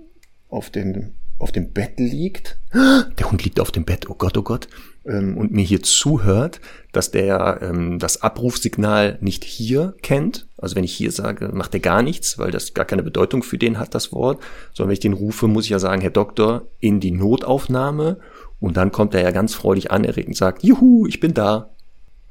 auf 0.56 0.70
dem, 0.70 1.12
auf 1.38 1.52
dem 1.52 1.72
Bett 1.72 1.98
liegt. 1.98 2.58
Der 2.72 3.30
Hund 3.30 3.44
liegt 3.44 3.60
auf 3.60 3.70
dem 3.70 3.84
Bett, 3.84 4.08
oh 4.08 4.14
Gott, 4.14 4.36
oh 4.36 4.42
Gott. 4.42 4.68
Ähm, 5.04 5.36
und 5.36 5.52
mir 5.52 5.64
hier 5.64 5.82
zuhört, 5.82 6.60
dass 6.92 7.10
der 7.10 7.60
ähm, 7.62 7.98
das 7.98 8.22
Abrufsignal 8.22 9.18
nicht 9.20 9.44
hier 9.44 9.94
kennt. 10.02 10.48
Also 10.56 10.74
wenn 10.74 10.84
ich 10.84 10.94
hier 10.94 11.12
sage, 11.12 11.50
macht 11.52 11.74
er 11.74 11.80
gar 11.80 12.02
nichts, 12.02 12.38
weil 12.38 12.50
das 12.50 12.74
gar 12.74 12.86
keine 12.86 13.02
Bedeutung 13.02 13.42
für 13.42 13.58
den 13.58 13.78
hat, 13.78 13.94
das 13.94 14.12
Wort. 14.12 14.42
Sondern 14.72 14.88
wenn 14.88 14.94
ich 14.94 15.00
den 15.00 15.12
rufe, 15.12 15.46
muss 15.46 15.64
ich 15.64 15.70
ja 15.70 15.78
sagen, 15.78 16.00
Herr 16.00 16.10
Doktor, 16.10 16.62
in 16.80 17.00
die 17.00 17.12
Notaufnahme. 17.12 18.18
Und 18.58 18.76
dann 18.78 18.90
kommt 18.90 19.14
er 19.14 19.22
ja 19.22 19.30
ganz 19.30 19.54
freudig 19.54 19.90
anerregt 19.90 20.28
und 20.28 20.36
sagt, 20.36 20.64
Juhu, 20.64 21.06
ich 21.06 21.20
bin 21.20 21.34
da. 21.34 21.70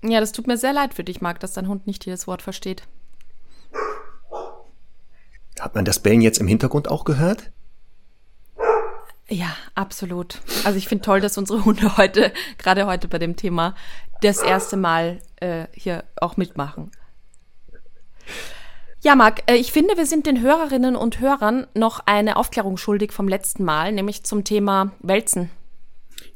Ja, 0.04 0.20
das 0.20 0.32
tut 0.32 0.48
mir 0.48 0.58
sehr 0.58 0.74
leid 0.74 0.94
für 0.94 1.04
dich, 1.04 1.22
Marc, 1.22 1.40
dass 1.40 1.54
dein 1.54 1.68
Hund 1.68 1.88
nicht 1.88 2.06
jedes 2.06 2.28
Wort 2.28 2.42
versteht. 2.42 2.84
Hat 5.60 5.76
man 5.76 5.86
das 5.86 6.00
Bellen 6.00 6.22
jetzt 6.22 6.40
im 6.40 6.48
Hintergrund 6.48 6.90
auch 6.90 7.06
gehört? 7.06 7.52
Ja, 9.36 9.54
absolut. 9.76 10.40
Also 10.64 10.78
ich 10.78 10.88
finde 10.88 11.04
toll, 11.04 11.20
dass 11.20 11.38
unsere 11.38 11.66
Hunde 11.66 11.98
heute, 11.98 12.32
gerade 12.58 12.86
heute 12.86 13.10
bei 13.10 13.20
dem 13.20 13.36
Thema, 13.36 13.76
das 14.22 14.42
erste 14.42 14.78
Mal 14.78 15.20
äh, 15.42 15.66
hier 15.74 16.06
auch 16.22 16.38
mitmachen. 16.38 16.90
Ja, 19.02 19.14
Marc, 19.16 19.44
äh, 19.52 19.56
ich 19.56 19.74
finde, 19.74 19.98
wir 19.98 20.06
sind 20.06 20.26
den 20.26 20.42
Hörerinnen 20.42 20.96
und 20.96 21.20
Hörern 21.20 21.68
noch 21.74 22.00
eine 22.06 22.38
Aufklärung 22.38 22.78
schuldig 22.78 23.12
vom 23.12 23.28
letzten 23.28 23.66
Mal, 23.66 23.92
nämlich 23.92 24.24
zum 24.24 24.46
Thema 24.46 24.94
Wälzen. 25.02 25.50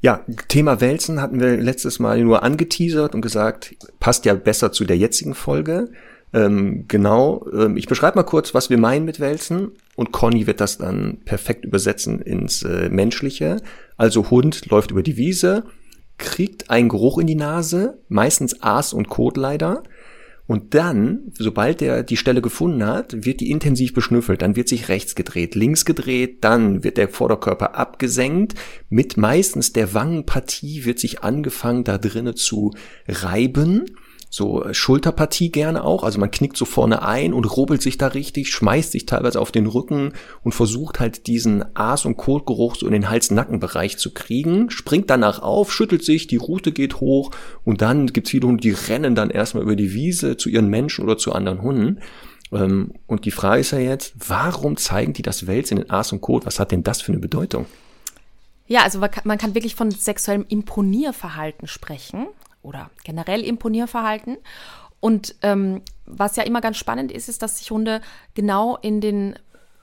Ja, 0.02 0.26
Thema 0.50 0.82
Wälzen 0.82 1.22
hatten 1.22 1.40
wir 1.40 1.56
letztes 1.56 2.00
Mal 2.00 2.22
nur 2.22 2.44
angeteasert 2.44 3.16
und 3.16 3.22
gesagt, 3.22 3.76
passt 4.02 4.26
ja 4.26 4.34
besser 4.34 4.74
zu 4.74 4.84
der 4.84 4.98
jetzigen 4.98 5.36
Folge. 5.36 5.90
Ähm, 6.32 6.86
genau, 6.88 7.46
ähm, 7.54 7.76
ich 7.76 7.88
beschreibe 7.88 8.18
mal 8.18 8.24
kurz, 8.24 8.54
was 8.54 8.70
wir 8.70 8.78
meinen 8.78 9.06
mit 9.06 9.20
Wälzen 9.20 9.72
und 9.96 10.12
Conny 10.12 10.46
wird 10.46 10.62
das 10.62 10.78
dann 10.78 11.20
perfekt 11.26 11.66
übersetzen 11.66 12.22
ins 12.22 12.62
äh, 12.64 12.90
Menschliche. 12.90 13.62
Also 13.98 14.30
Hund 14.30 14.68
läuft 14.70 14.92
über 14.92 15.02
die 15.02 15.18
Wiese, 15.18 15.64
kriegt 16.18 16.70
einen 16.70 16.90
Geruch 16.90 17.18
in 17.18 17.28
die 17.28 17.36
Nase, 17.36 18.00
meistens 18.10 18.62
Aas 18.62 18.94
und 18.94 19.10
Kot 19.10 19.38
leider. 19.38 19.84
Und 20.46 20.74
dann, 20.74 21.32
sobald 21.38 21.80
er 21.82 22.02
die 22.02 22.18
Stelle 22.18 22.42
gefunden 22.42 22.84
hat, 22.84 23.24
wird 23.24 23.40
die 23.40 23.52
intensiv 23.52 23.94
beschnüffelt. 23.94 24.42
Dann 24.42 24.56
wird 24.56 24.68
sich 24.68 24.90
rechts 24.90 25.14
gedreht, 25.14 25.54
links 25.54 25.86
gedreht, 25.86 26.44
dann 26.44 26.84
wird 26.84 26.98
der 26.98 27.08
Vorderkörper 27.08 27.76
abgesenkt. 27.76 28.56
Mit 28.90 29.16
meistens 29.16 29.74
der 29.74 29.94
Wangenpartie 29.94 30.86
wird 30.86 30.98
sich 30.98 31.24
angefangen, 31.24 31.84
da 31.84 32.00
drinnen 32.00 32.36
zu 32.36 32.74
reiben 33.08 33.86
so 34.30 34.64
äh, 34.64 34.74
Schulterpartie 34.74 35.52
gerne 35.52 35.84
auch. 35.84 36.04
Also 36.04 36.20
man 36.20 36.32
knickt 36.32 36.56
so 36.56 36.66
vorne 36.66 37.02
ein 37.02 37.34
und 37.34 37.46
rubbelt 37.46 37.82
sich 37.82 37.98
da 37.98 38.08
richtig, 38.08 38.52
schmeißt 38.52 38.92
sich 38.92 39.06
teilweise 39.06 39.42
auf 39.42 39.52
den 39.52 39.66
Rücken 39.66 40.14
und 40.44 40.54
versucht 40.54 41.00
halt 41.00 41.28
diesen 41.28 41.76
Aas- 41.76 42.06
und 42.06 42.18
Kotgeruch 42.18 42.76
so 42.76 42.86
in 42.86 42.94
den 42.94 43.10
Hals-Nackenbereich 43.10 43.98
zu 43.98 44.14
kriegen, 44.14 44.70
springt 44.70 45.10
danach 45.10 45.42
auf, 45.42 45.74
schüttelt 45.74 46.04
sich, 46.04 46.28
die 46.28 46.38
Rute 46.38 46.72
geht 46.72 47.00
hoch 47.00 47.32
und 47.66 47.82
dann 47.82 48.08
gibt's 48.08 48.30
viele 48.30 48.48
Hunde, 48.48 48.62
die 48.62 48.72
rennen 48.72 49.16
dann 49.16 49.32
erstmal 49.32 49.64
über 49.64 49.76
die 49.76 49.94
Wiese 49.94 50.38
zu 50.38 50.50
ihren 50.50 50.70
Menschen 50.70 51.04
oder 51.04 51.18
zu 51.18 51.34
anderen 51.34 51.62
Hunden. 51.62 52.00
Ähm, 52.52 52.94
und 53.08 53.26
die 53.26 53.32
Frage 53.32 53.62
ist 53.62 53.72
ja 53.72 53.80
jetzt, 53.80 54.14
warum 54.28 54.78
zeigen 54.78 55.14
die 55.14 55.24
das 55.24 55.48
Wels 55.48 55.72
in 55.72 55.78
den 55.78 55.90
Aas 55.90 56.12
und 56.12 56.22
Kot? 56.22 56.46
Was 56.46 56.60
hat 56.60 56.72
denn 56.72 56.84
das 56.84 57.02
für 57.02 57.12
eine 57.12 57.22
Bedeutung? 57.22 57.66
Ja, 58.68 58.84
also 58.84 59.00
man 59.00 59.40
kann 59.40 59.56
wirklich 59.56 59.74
von 59.74 59.90
sexuellem 59.90 60.46
Imponierverhalten 60.48 61.68
sprechen 61.68 62.28
oder 62.62 62.90
generell 63.04 63.44
Imponierverhalten. 63.44 64.38
Und 65.00 65.36
ähm, 65.42 65.82
was 66.06 66.36
ja 66.36 66.44
immer 66.44 66.62
ganz 66.62 66.78
spannend 66.78 67.12
ist, 67.12 67.30
ist, 67.30 67.42
dass 67.42 67.60
sich 67.60 67.72
Hunde 67.72 68.02
genau 68.34 68.78
in 68.78 69.02
den 69.02 69.36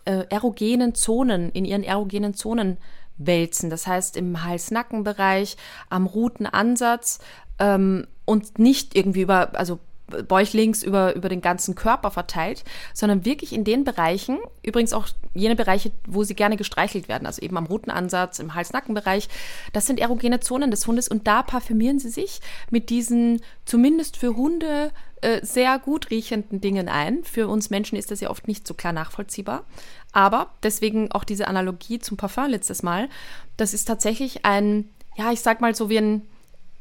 äh, 0.05 0.25
erogenen 0.29 0.95
Zonen, 0.95 1.51
in 1.51 1.65
ihren 1.65 1.83
erogenen 1.83 2.35
Zonen 2.35 2.79
wälzen. 3.17 3.71
Das 3.71 3.87
heißt 3.87 4.17
im 4.17 4.45
Hals-Nacken-Bereich, 4.45 5.57
am 5.89 6.07
Rutenansatz 6.07 7.19
ähm, 7.59 8.07
und 8.25 8.59
nicht 8.59 8.95
irgendwie 8.95 9.23
über, 9.23 9.59
also 9.59 9.79
bäuchlings 10.29 10.83
über, 10.83 11.15
über 11.17 11.29
den 11.29 11.41
ganzen 11.41 11.75
Körper 11.75 12.11
verteilt, 12.11 12.65
sondern 12.95 13.25
wirklich 13.25 13.53
in 13.53 13.65
den 13.65 13.85
Bereichen, 13.85 14.39
übrigens 14.63 14.93
auch 14.93 15.09
jene 15.35 15.57
Bereiche, 15.57 15.91
wo 16.07 16.23
sie 16.23 16.35
gerne 16.35 16.57
gestreichelt 16.57 17.09
werden, 17.09 17.27
also 17.27 17.43
eben 17.43 17.57
am 17.57 17.67
Rutenansatz, 17.67 18.39
im 18.39 18.55
Hals-Nacken-Bereich, 18.55 19.29
das 19.73 19.87
sind 19.87 20.01
erogene 20.01 20.41
Zonen 20.41 20.71
des 20.71 20.87
Hundes 20.87 21.09
und 21.09 21.27
da 21.27 21.43
parfümieren 21.43 21.99
sie 21.99 22.11
sich 22.11 22.41
mit 22.71 22.91
diesen 22.91 23.43
zumindest 23.65 24.17
für 24.17 24.37
Hunde 24.37 24.93
äh, 25.23 25.45
sehr 25.45 25.79
gut 25.79 26.11
riechenden 26.11 26.61
Dingen 26.61 26.89
ein. 26.89 27.25
Für 27.25 27.49
uns 27.49 27.71
Menschen 27.71 27.97
ist 27.97 28.11
das 28.11 28.21
ja 28.21 28.31
oft 28.31 28.47
nicht 28.47 28.67
so 28.67 28.75
klar 28.75 28.93
nachvollziehbar. 28.93 29.65
Aber 30.13 30.55
deswegen 30.63 31.11
auch 31.13 31.25
diese 31.25 31.49
Analogie 31.49 31.99
zum 31.99 32.17
Parfum 32.17 32.49
letztes 32.49 32.83
Mal, 32.83 33.09
das 33.57 33.75
ist 33.75 33.87
tatsächlich 33.87 34.45
ein 34.45 34.89
ja, 35.17 35.33
ich 35.33 35.41
sag 35.41 35.61
mal 35.61 35.75
so 35.75 35.89
wie 35.89 35.99
ein, 35.99 36.23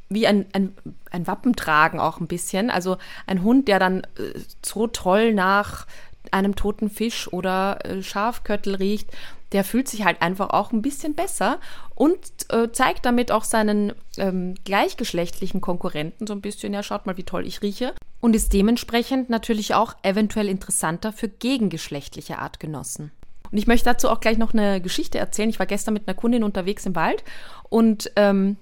wie 0.10 0.28
ein, 0.28 0.46
ein, 0.54 0.74
ein 1.12 1.28
Wappentragen 1.28 2.00
auch 2.00 2.20
ein 2.20 2.28
bisschen. 2.28 2.70
Also 2.70 2.98
ein 3.28 3.44
Hund, 3.44 3.68
der 3.68 3.80
dann 3.80 4.02
äh, 4.02 4.40
so 4.64 4.88
toll 4.88 5.34
nach 5.34 5.88
einem 6.32 6.56
toten 6.56 6.90
Fisch 6.90 7.32
oder 7.32 7.84
äh, 7.86 8.02
Schafköttel 8.02 8.76
riecht, 8.76 9.10
der 9.52 9.64
fühlt 9.64 9.88
sich 9.88 10.04
halt 10.04 10.22
einfach 10.22 10.50
auch 10.50 10.72
ein 10.72 10.82
bisschen 10.82 11.14
besser 11.14 11.60
und 11.94 12.18
äh, 12.50 12.72
zeigt 12.72 13.06
damit 13.06 13.32
auch 13.32 13.44
seinen 13.44 13.94
ähm, 14.18 14.56
gleichgeschlechtlichen 14.66 15.62
Konkurrenten 15.62 16.28
so 16.28 16.34
ein 16.34 16.42
bisschen, 16.42 16.74
ja, 16.74 16.84
schaut 16.84 17.06
mal, 17.06 17.18
wie 17.18 17.24
toll 17.24 17.46
ich 17.46 17.62
rieche. 17.62 17.94
Und 18.20 18.36
ist 18.36 18.54
dementsprechend 18.54 19.30
natürlich 19.30 19.76
auch 19.76 19.96
eventuell 20.02 20.50
interessanter 20.50 21.14
für 21.14 21.30
gegengeschlechtliche 21.30 22.40
Artgenossen. 22.40 23.12
Und 23.52 23.58
ich 23.58 23.68
möchte 23.68 23.86
dazu 23.86 24.10
auch 24.10 24.20
gleich 24.20 24.38
noch 24.38 24.54
eine 24.54 24.82
Geschichte 24.82 25.20
erzählen. 25.20 25.50
Ich 25.50 25.60
war 25.60 25.68
gestern 25.68 25.94
mit 25.94 26.08
einer 26.08 26.16
Kundin 26.16 26.44
unterwegs 26.44 26.86
im 26.86 26.96
Wald 26.96 27.24
und 27.70 28.12
ähm, 28.16 28.58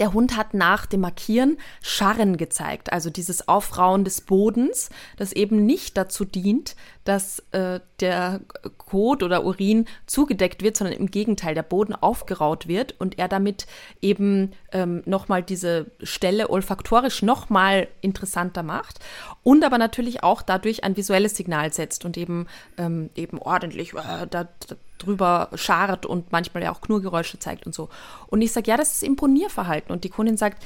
der 0.00 0.14
Hund 0.14 0.36
hat 0.36 0.54
nach 0.54 0.86
dem 0.86 1.02
Markieren 1.02 1.58
Scharren 1.82 2.38
gezeigt, 2.38 2.92
also 2.92 3.10
dieses 3.10 3.48
Aufrauen 3.48 4.02
des 4.02 4.22
Bodens, 4.22 4.88
das 5.18 5.32
eben 5.32 5.66
nicht 5.66 5.96
dazu 5.96 6.24
dient, 6.24 6.74
dass 7.04 7.40
äh, 7.52 7.80
der 8.00 8.40
Kot 8.78 9.22
oder 9.22 9.44
Urin 9.44 9.86
zugedeckt 10.06 10.62
wird, 10.62 10.76
sondern 10.76 10.96
im 10.96 11.10
Gegenteil, 11.10 11.54
der 11.54 11.62
Boden 11.62 11.94
aufgeraut 11.94 12.66
wird 12.66 12.98
und 12.98 13.18
er 13.18 13.28
damit 13.28 13.66
eben 14.00 14.52
ähm, 14.72 15.02
nochmal 15.04 15.42
diese 15.42 15.90
Stelle 16.02 16.48
olfaktorisch 16.48 17.22
nochmal 17.22 17.86
interessanter 18.00 18.62
macht 18.62 19.00
und 19.42 19.64
aber 19.64 19.76
natürlich 19.76 20.22
auch 20.22 20.40
dadurch 20.40 20.82
ein 20.82 20.96
visuelles 20.96 21.36
Signal 21.36 21.72
setzt 21.72 22.06
und 22.06 22.16
eben, 22.16 22.46
ähm, 22.78 23.10
eben 23.16 23.38
ordentlich 23.38 23.92
äh, 23.92 24.26
da, 24.30 24.44
da 24.44 24.76
drüber 25.02 25.50
scharrt 25.54 26.06
und 26.06 26.32
manchmal 26.32 26.62
ja 26.62 26.72
auch 26.72 26.80
Knurgeräusche 26.80 27.38
zeigt 27.38 27.66
und 27.66 27.74
so. 27.74 27.88
Und 28.28 28.42
ich 28.42 28.52
sage, 28.52 28.70
ja, 28.70 28.76
das 28.76 28.92
ist 28.92 29.02
Imponierverhalten. 29.02 29.92
Und 29.92 30.04
die 30.04 30.08
Kundin 30.08 30.36
sagt, 30.36 30.62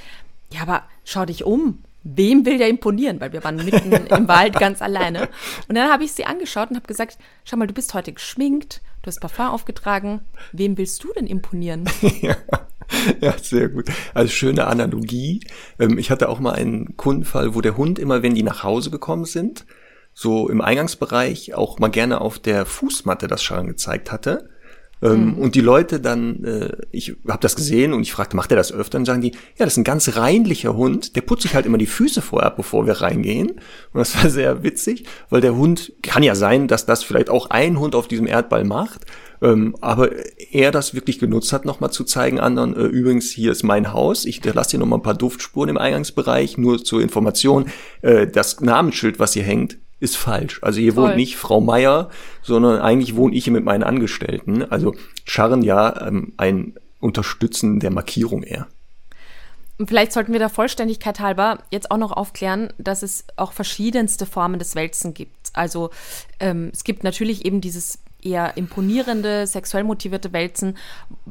ja, 0.51 0.63
aber 0.63 0.83
schau 1.05 1.25
dich 1.25 1.45
um. 1.45 1.79
Wem 2.03 2.45
will 2.45 2.59
der 2.59 2.69
imponieren? 2.69 3.19
Weil 3.21 3.33
wir 3.33 3.43
waren 3.43 3.57
mitten 3.57 3.93
im 4.15 4.29
Wald 4.29 4.59
ganz 4.59 4.83
alleine. 4.83 5.29
Und 5.69 5.75
dann 5.75 5.91
habe 5.91 6.05
ich 6.05 6.13
sie 6.13 6.27
angeschaut 6.27 6.71
und 6.71 6.77
habe 6.77 6.87
gesagt, 6.87 7.19
schau 7.45 7.57
mal, 7.57 7.67
du 7.67 7.73
bist 7.73 7.95
heute 7.95 8.13
geschminkt, 8.13 8.83
du 9.03 9.09
hast 9.09 9.21
Parfum 9.21 9.47
aufgetragen. 9.47 10.21
Wem 10.53 10.77
willst 10.77 11.03
du 11.03 11.13
denn 11.15 11.27
imponieren? 11.27 11.89
ja. 12.21 12.37
Ja, 13.21 13.37
sehr 13.39 13.71
gut. 13.71 13.87
Also 14.13 14.31
schöne 14.31 14.67
Analogie. 14.67 15.41
Ähm, 15.79 15.97
ich 15.97 16.11
hatte 16.11 16.29
auch 16.29 16.39
mal 16.39 16.53
einen 16.53 16.97
Kundenfall, 16.99 17.55
wo 17.55 17.63
der 17.63 17.79
Hund 17.79 17.99
immer, 17.99 18.23
wenn 18.23 18.35
die 18.35 18.43
nach 18.43 18.63
Hause 18.63 18.91
gekommen 18.91 19.25
sind, 19.25 19.65
so 20.15 20.49
im 20.49 20.61
Eingangsbereich 20.61 21.55
auch 21.55 21.79
mal 21.79 21.89
gerne 21.89 22.21
auf 22.21 22.39
der 22.39 22.65
Fußmatte 22.65 23.27
das 23.27 23.43
Scharren 23.43 23.67
gezeigt 23.67 24.13
hatte. 24.13 24.49
Ähm, 25.03 25.33
mhm. 25.33 25.39
Und 25.39 25.55
die 25.55 25.61
Leute 25.61 26.01
dann, 26.01 26.45
äh, 26.45 26.77
ich 26.91 27.17
habe 27.29 27.41
das 27.41 27.57
gesehen 27.57 27.93
und 27.93 28.03
ich 28.03 28.13
fragte, 28.13 28.37
macht 28.37 28.51
er 28.51 28.57
das 28.57 28.73
öfter? 28.73 28.97
Und 28.97 29.05
sagen 29.05 29.21
die, 29.21 29.33
ja, 29.33 29.65
das 29.65 29.75
ist 29.75 29.79
ein 29.79 29.85
ganz 29.85 30.17
reinlicher 30.17 30.77
Hund, 30.77 31.15
der 31.15 31.21
putzt 31.21 31.43
sich 31.43 31.55
halt 31.55 31.67
immer 31.67 31.79
die 31.79 31.87
Füße 31.87 32.23
vorher 32.23 32.47
ab, 32.47 32.57
bevor 32.57 32.87
wir 32.87 33.03
reingehen. 33.03 33.51
Und 33.51 33.99
das 33.99 34.17
war 34.17 34.31
sehr 34.31 34.63
witzig, 34.63 35.05
weil 35.29 35.43
der 35.43 35.57
Hund, 35.57 35.93
kann 36.03 36.23
ja 36.23 36.35
sein, 36.35 36.69
dass 36.69 36.87
das 36.87 37.03
vielleicht 37.03 37.29
auch 37.29 37.51
ein 37.51 37.79
Hund 37.79 37.95
auf 37.95 38.09
diesem 38.09 38.27
Erdball 38.27 38.65
macht, 38.65 39.05
ähm, 39.43 39.77
aber 39.83 40.11
er 40.53 40.71
das 40.71 40.95
wirklich 40.95 41.19
genutzt 41.19 41.53
hat, 41.53 41.67
nochmal 41.67 41.91
zu 41.91 42.05
zeigen 42.05 42.41
anderen, 42.41 42.75
äh, 42.75 42.85
übrigens, 42.85 43.31
hier 43.31 43.53
ist 43.53 43.63
mein 43.63 43.93
Haus, 43.93 44.25
ich 44.25 44.43
lasse 44.43 44.71
hier 44.71 44.81
nochmal 44.81 45.01
ein 45.01 45.03
paar 45.03 45.15
Duftspuren 45.15 45.69
im 45.69 45.77
Eingangsbereich, 45.77 46.57
nur 46.57 46.83
zur 46.83 47.03
Information, 47.03 47.67
äh, 48.01 48.27
das 48.27 48.61
Namensschild, 48.61 49.19
was 49.19 49.35
hier 49.35 49.43
hängt, 49.43 49.77
ist 50.05 50.17
falsch. 50.17 50.61
Also 50.63 50.81
hier 50.81 50.93
Voll. 50.93 51.09
wohnt 51.09 51.17
nicht 51.17 51.37
Frau 51.37 51.61
Meier, 51.61 52.11
sondern 52.43 52.81
eigentlich 52.81 53.17
wohne 53.17 53.35
ich 53.35 53.45
hier 53.45 53.53
mit 53.53 53.65
meinen 53.65 53.83
Angestellten. 53.83 54.63
Also 54.63 54.95
Scharren 55.25 55.63
ja 55.63 56.07
ähm, 56.07 56.35
ein 56.37 56.75
Unterstützen 57.01 57.81
der 57.81 57.91
Markierung 57.91 58.43
eher. 58.43 58.69
Vielleicht 59.85 60.13
sollten 60.13 60.33
wir 60.33 60.39
der 60.39 60.51
Vollständigkeit 60.51 61.19
halber 61.19 61.59
jetzt 61.73 61.91
auch 61.91 61.97
noch 61.97 62.13
aufklären, 62.13 62.73
dass 62.79 63.03
es 63.03 63.25
auch 63.35 63.53
verschiedenste 63.53 64.25
Formen 64.25 64.61
des 64.61 64.77
Wälzen 64.77 65.15
gibt. 65.15 65.51
Also 65.53 65.91
ähm, 66.39 66.71
es 66.73 66.85
gibt 66.85 67.03
natürlich 67.03 67.45
eben 67.45 67.61
dieses 67.61 67.99
eher 68.25 68.57
imponierende, 68.57 69.47
sexuell 69.47 69.85
motivierte 69.85 70.33
Wälzen, 70.33 70.77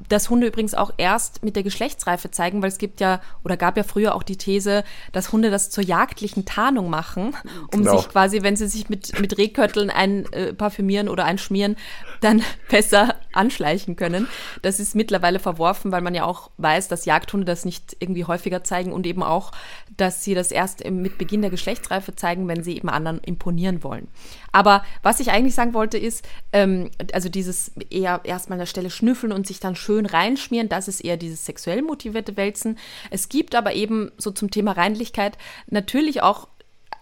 das 0.10 0.30
Hunde 0.30 0.48
übrigens 0.48 0.74
auch 0.74 0.92
erst 0.98 1.44
mit 1.44 1.56
der 1.56 1.64
Geschlechtsreife 1.64 2.32
zeigen, 2.32 2.62
weil 2.62 2.70
es 2.70 2.78
gibt 2.78 3.00
ja 3.00 3.22
oder 3.44 3.58
gab 3.58 3.78
ja 3.78 3.84
früher 3.84 4.16
auch 4.16 4.24
die 4.24 4.38
These, 4.38 4.84
dass 5.12 5.32
Hunde 5.32 5.52
das 5.52 5.70
zur 5.70 5.84
jagdlichen 5.84 6.46
Tarnung 6.46 6.90
machen, 6.90 7.36
um 7.74 7.80
genau. 7.80 7.98
sich 7.98 8.10
quasi, 8.10 8.44
wenn 8.44 8.56
sie 8.56 8.68
sich 8.68 8.90
mit, 8.90 9.20
mit 9.20 9.38
Rehkötteln 9.38 9.90
einparfümieren 9.90 11.08
äh, 11.08 11.10
oder 11.10 11.26
einschmieren, 11.26 11.76
dann 12.24 12.42
besser 12.70 13.16
anschleichen 13.34 13.96
können. 13.96 14.28
Das 14.62 14.80
ist 14.80 14.96
mittlerweile 14.96 15.40
verworfen, 15.40 15.92
weil 15.92 16.02
man 16.02 16.16
ja 16.16 16.26
auch 16.26 16.52
weiß, 16.58 16.88
dass 16.88 17.06
Jagdhunde 17.06 17.46
das 17.46 17.66
nicht 17.66 17.98
irgendwie 18.00 18.26
häufiger 18.26 18.64
zeigen 18.64 18.92
und 18.92 19.06
eben 19.08 19.24
auch, 19.24 19.52
dass 19.98 20.24
sie 20.24 20.34
das 20.34 20.52
erst 20.52 20.90
mit 20.90 21.18
Beginn 21.18 21.42
der 21.42 21.52
Geschlechtsreife 21.52 22.16
zeigen, 22.16 22.48
wenn 22.48 22.64
sie 22.64 22.78
eben 22.78 22.90
anderen 22.90 23.20
imponieren 23.20 23.84
wollen. 23.84 24.08
Aber 24.52 24.84
was 25.02 25.20
ich 25.20 25.32
eigentlich 25.32 25.56
sagen 25.56 25.74
wollte 25.74 25.98
ist, 25.98 26.26
ähm, 26.52 26.92
also 27.12 27.30
dieses 27.30 27.72
eher 27.90 28.22
erstmal 28.24 28.58
an 28.58 28.62
der 28.62 28.66
Stelle 28.68 28.90
schnüffeln 28.90 29.34
und 29.34 29.48
sich 29.48 29.60
dann 29.60 29.76
schön 29.76 30.06
reinschmieren, 30.06 30.70
das 30.70 30.88
ist 30.88 31.02
eher 31.02 31.18
dieses 31.18 31.46
sexuell 31.46 31.82
motivierte 31.82 32.38
Wälzen. 32.38 32.78
Es 33.10 33.30
gibt 33.30 33.56
aber 33.56 33.74
eben 33.74 34.12
so 34.18 34.32
zum 34.32 34.52
Thema 34.52 34.74
Reinlichkeit 34.74 35.38
natürlich 35.68 36.22
auch 36.22 36.48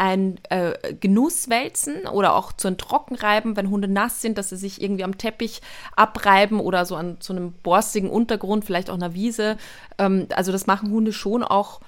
ein 0.01 0.39
äh, 0.49 0.95
Genusswälzen 0.99 2.07
oder 2.07 2.33
auch 2.33 2.53
zu 2.53 2.67
ein 2.67 2.79
Trockenreiben, 2.79 3.55
wenn 3.55 3.69
Hunde 3.69 3.87
nass 3.87 4.19
sind, 4.19 4.39
dass 4.39 4.49
sie 4.49 4.57
sich 4.57 4.81
irgendwie 4.81 5.03
am 5.03 5.19
Teppich 5.19 5.61
abreiben 5.95 6.59
oder 6.59 6.87
so 6.87 6.95
an 6.95 7.17
so 7.19 7.33
einem 7.33 7.51
borstigen 7.51 8.09
Untergrund, 8.09 8.65
vielleicht 8.65 8.89
auch 8.89 8.95
einer 8.95 9.13
Wiese. 9.13 9.57
Ähm, 9.99 10.25
also 10.35 10.51
das 10.51 10.65
machen 10.65 10.89
Hunde 10.89 11.13
schon 11.13 11.43
auch 11.43 11.81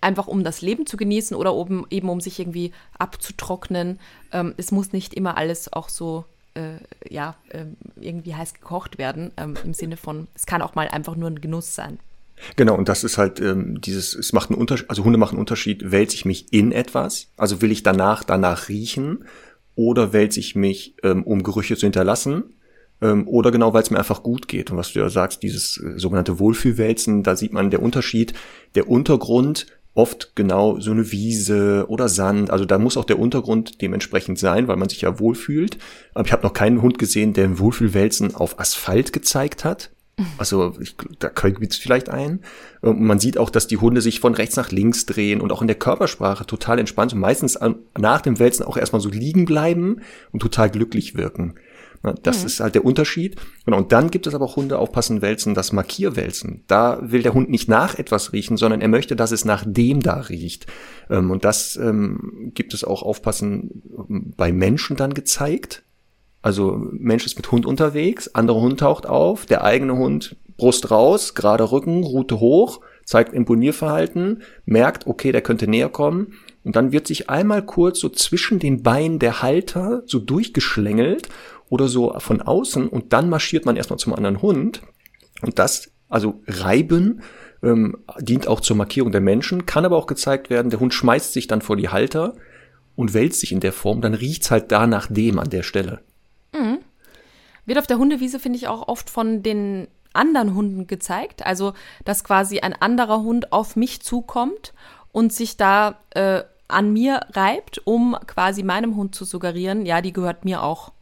einfach 0.00 0.26
um 0.26 0.42
das 0.42 0.62
Leben 0.62 0.84
zu 0.84 0.96
genießen 0.96 1.36
oder 1.36 1.54
oben, 1.54 1.86
eben 1.90 2.08
um 2.08 2.20
sich 2.20 2.40
irgendwie 2.40 2.72
abzutrocknen. 2.98 4.00
Ähm, 4.32 4.52
es 4.56 4.72
muss 4.72 4.92
nicht 4.92 5.14
immer 5.14 5.36
alles 5.36 5.72
auch 5.72 5.90
so 5.90 6.24
äh, 6.54 6.78
ja, 7.08 7.36
äh, 7.50 7.66
irgendwie 8.00 8.34
heiß 8.34 8.54
gekocht 8.54 8.98
werden, 8.98 9.30
ähm, 9.36 9.54
im 9.62 9.74
Sinne 9.74 9.96
von, 9.96 10.26
es 10.34 10.44
kann 10.44 10.60
auch 10.60 10.74
mal 10.74 10.88
einfach 10.88 11.14
nur 11.14 11.30
ein 11.30 11.40
Genuss 11.40 11.76
sein. 11.76 12.00
Genau, 12.56 12.76
und 12.76 12.88
das 12.88 13.04
ist 13.04 13.18
halt 13.18 13.40
ähm, 13.40 13.80
dieses, 13.80 14.14
es 14.14 14.32
macht 14.32 14.50
einen 14.50 14.58
Unterschied, 14.58 14.88
also 14.90 15.04
Hunde 15.04 15.18
machen 15.18 15.34
einen 15.34 15.40
Unterschied, 15.40 15.90
wälze 15.90 16.14
ich 16.14 16.24
mich 16.24 16.52
in 16.52 16.72
etwas, 16.72 17.28
also 17.36 17.62
will 17.62 17.70
ich 17.70 17.82
danach, 17.82 18.24
danach 18.24 18.68
riechen 18.68 19.24
oder 19.74 20.12
wälze 20.12 20.40
ich 20.40 20.56
mich, 20.56 20.94
ähm, 21.02 21.22
um 21.24 21.42
Gerüche 21.42 21.76
zu 21.76 21.86
hinterlassen 21.86 22.54
ähm, 23.02 23.26
oder 23.28 23.50
genau, 23.50 23.72
weil 23.72 23.82
es 23.82 23.90
mir 23.90 23.98
einfach 23.98 24.22
gut 24.22 24.48
geht. 24.48 24.70
Und 24.70 24.76
was 24.76 24.92
du 24.92 25.00
ja 25.00 25.08
sagst, 25.08 25.42
dieses 25.42 25.78
äh, 25.78 25.98
sogenannte 25.98 26.38
Wohlfühlwälzen, 26.38 27.22
da 27.22 27.36
sieht 27.36 27.52
man 27.52 27.70
der 27.70 27.82
Unterschied, 27.82 28.34
der 28.74 28.88
Untergrund 28.88 29.66
oft 29.94 30.32
genau 30.36 30.78
so 30.78 30.92
eine 30.92 31.10
Wiese 31.10 31.86
oder 31.88 32.08
Sand. 32.08 32.50
Also 32.50 32.64
da 32.64 32.78
muss 32.78 32.96
auch 32.96 33.04
der 33.04 33.18
Untergrund 33.18 33.82
dementsprechend 33.82 34.38
sein, 34.38 34.68
weil 34.68 34.76
man 34.76 34.88
sich 34.88 35.00
ja 35.00 35.18
wohlfühlt. 35.18 35.78
Aber 36.14 36.26
ich 36.26 36.32
habe 36.32 36.44
noch 36.44 36.52
keinen 36.52 36.82
Hund 36.82 36.98
gesehen, 36.98 37.32
der 37.32 37.44
ein 37.44 37.58
Wohlfühlwälzen 37.58 38.34
auf 38.34 38.60
Asphalt 38.60 39.12
gezeigt 39.12 39.64
hat. 39.64 39.90
Also 40.38 40.74
ich, 40.80 40.96
da 41.18 41.28
gibt 41.28 41.72
es 41.72 41.78
vielleicht 41.78 42.08
einen. 42.08 42.40
Und 42.80 43.00
man 43.00 43.18
sieht 43.18 43.38
auch, 43.38 43.50
dass 43.50 43.66
die 43.66 43.76
Hunde 43.76 44.00
sich 44.00 44.20
von 44.20 44.34
rechts 44.34 44.56
nach 44.56 44.70
links 44.70 45.06
drehen 45.06 45.40
und 45.40 45.52
auch 45.52 45.60
in 45.60 45.68
der 45.68 45.78
Körpersprache 45.78 46.46
total 46.46 46.78
entspannt 46.78 47.12
und 47.12 47.20
meistens 47.20 47.58
nach 47.98 48.20
dem 48.20 48.38
Wälzen 48.38 48.64
auch 48.64 48.76
erstmal 48.76 49.00
so 49.00 49.10
liegen 49.10 49.44
bleiben 49.44 50.00
und 50.32 50.40
total 50.40 50.70
glücklich 50.70 51.14
wirken. 51.14 51.54
Das 52.22 52.40
mhm. 52.40 52.46
ist 52.46 52.60
halt 52.60 52.74
der 52.74 52.84
Unterschied. 52.84 53.36
Genau. 53.66 53.76
Und 53.76 53.92
dann 53.92 54.10
gibt 54.10 54.26
es 54.26 54.34
aber 54.34 54.46
auch 54.46 54.56
Hunde 54.56 54.78
aufpassen 54.78 55.20
Wälzen, 55.20 55.54
das 55.54 55.72
Markierwälzen. 55.72 56.64
Da 56.66 56.98
will 57.02 57.22
der 57.22 57.34
Hund 57.34 57.50
nicht 57.50 57.68
nach 57.68 57.98
etwas 57.98 58.32
riechen, 58.32 58.56
sondern 58.56 58.80
er 58.80 58.88
möchte, 58.88 59.16
dass 59.16 59.32
es 59.32 59.44
nach 59.44 59.64
dem 59.66 60.00
da 60.00 60.20
riecht. 60.20 60.66
Ähm, 61.10 61.30
und 61.30 61.44
das 61.44 61.76
ähm, 61.76 62.52
gibt 62.54 62.72
es 62.72 62.84
auch 62.84 63.02
aufpassen 63.02 63.82
ähm, 64.08 64.32
bei 64.36 64.50
Menschen 64.50 64.96
dann 64.96 65.12
gezeigt. 65.12 65.82
Also 66.42 66.80
Mensch 66.92 67.26
ist 67.26 67.36
mit 67.36 67.50
Hund 67.52 67.66
unterwegs, 67.66 68.34
anderer 68.34 68.60
Hund 68.60 68.80
taucht 68.80 69.06
auf, 69.06 69.46
der 69.46 69.64
eigene 69.64 69.96
Hund 69.96 70.36
Brust 70.56 70.90
raus, 70.90 71.34
gerade 71.34 71.72
Rücken, 71.72 72.04
Rute 72.04 72.38
hoch, 72.38 72.80
zeigt 73.04 73.32
Imponierverhalten, 73.32 74.42
merkt, 74.66 75.06
okay, 75.06 75.32
der 75.32 75.42
könnte 75.42 75.66
näher 75.66 75.88
kommen. 75.88 76.34
Und 76.64 76.76
dann 76.76 76.92
wird 76.92 77.06
sich 77.06 77.30
einmal 77.30 77.64
kurz 77.64 77.98
so 77.98 78.10
zwischen 78.10 78.58
den 78.58 78.82
Beinen 78.82 79.18
der 79.18 79.42
Halter 79.42 80.02
so 80.06 80.18
durchgeschlängelt 80.18 81.28
oder 81.70 81.88
so 81.88 82.14
von 82.18 82.42
außen 82.42 82.88
und 82.88 83.12
dann 83.12 83.30
marschiert 83.30 83.64
man 83.64 83.76
erstmal 83.76 83.98
zum 83.98 84.14
anderen 84.14 84.42
Hund. 84.42 84.82
Und 85.40 85.58
das, 85.58 85.90
also 86.08 86.42
Reiben, 86.46 87.22
ähm, 87.62 87.96
dient 88.18 88.46
auch 88.46 88.60
zur 88.60 88.76
Markierung 88.76 89.12
der 89.12 89.20
Menschen, 89.20 89.66
kann 89.66 89.84
aber 89.84 89.96
auch 89.96 90.06
gezeigt 90.06 90.50
werden, 90.50 90.70
der 90.70 90.80
Hund 90.80 90.94
schmeißt 90.94 91.32
sich 91.32 91.46
dann 91.46 91.62
vor 91.62 91.76
die 91.76 91.88
Halter 91.88 92.34
und 92.96 93.14
wälzt 93.14 93.40
sich 93.40 93.52
in 93.52 93.60
der 93.60 93.72
Form, 93.72 94.00
dann 94.00 94.14
riecht's 94.14 94.50
halt 94.50 94.72
da 94.72 94.86
nach 94.86 95.06
dem 95.06 95.38
an 95.38 95.50
der 95.50 95.62
Stelle. 95.62 96.00
Mhm. 96.52 96.78
Wird 97.66 97.78
auf 97.78 97.86
der 97.86 97.98
Hundewiese, 97.98 98.38
finde 98.38 98.58
ich, 98.58 98.68
auch 98.68 98.88
oft 98.88 99.10
von 99.10 99.42
den 99.42 99.88
anderen 100.12 100.54
Hunden 100.54 100.86
gezeigt. 100.86 101.46
Also, 101.46 101.72
dass 102.04 102.24
quasi 102.24 102.60
ein 102.60 102.74
anderer 102.74 103.22
Hund 103.22 103.52
auf 103.52 103.76
mich 103.76 104.00
zukommt 104.00 104.72
und 105.12 105.32
sich 105.32 105.56
da 105.56 106.00
äh, 106.10 106.42
an 106.68 106.92
mir 106.92 107.20
reibt, 107.32 107.80
um 107.84 108.16
quasi 108.26 108.62
meinem 108.62 108.96
Hund 108.96 109.14
zu 109.14 109.24
suggerieren, 109.24 109.86
ja, 109.86 110.00
die 110.00 110.12
gehört 110.12 110.44
mir 110.44 110.62
auch. 110.62 110.92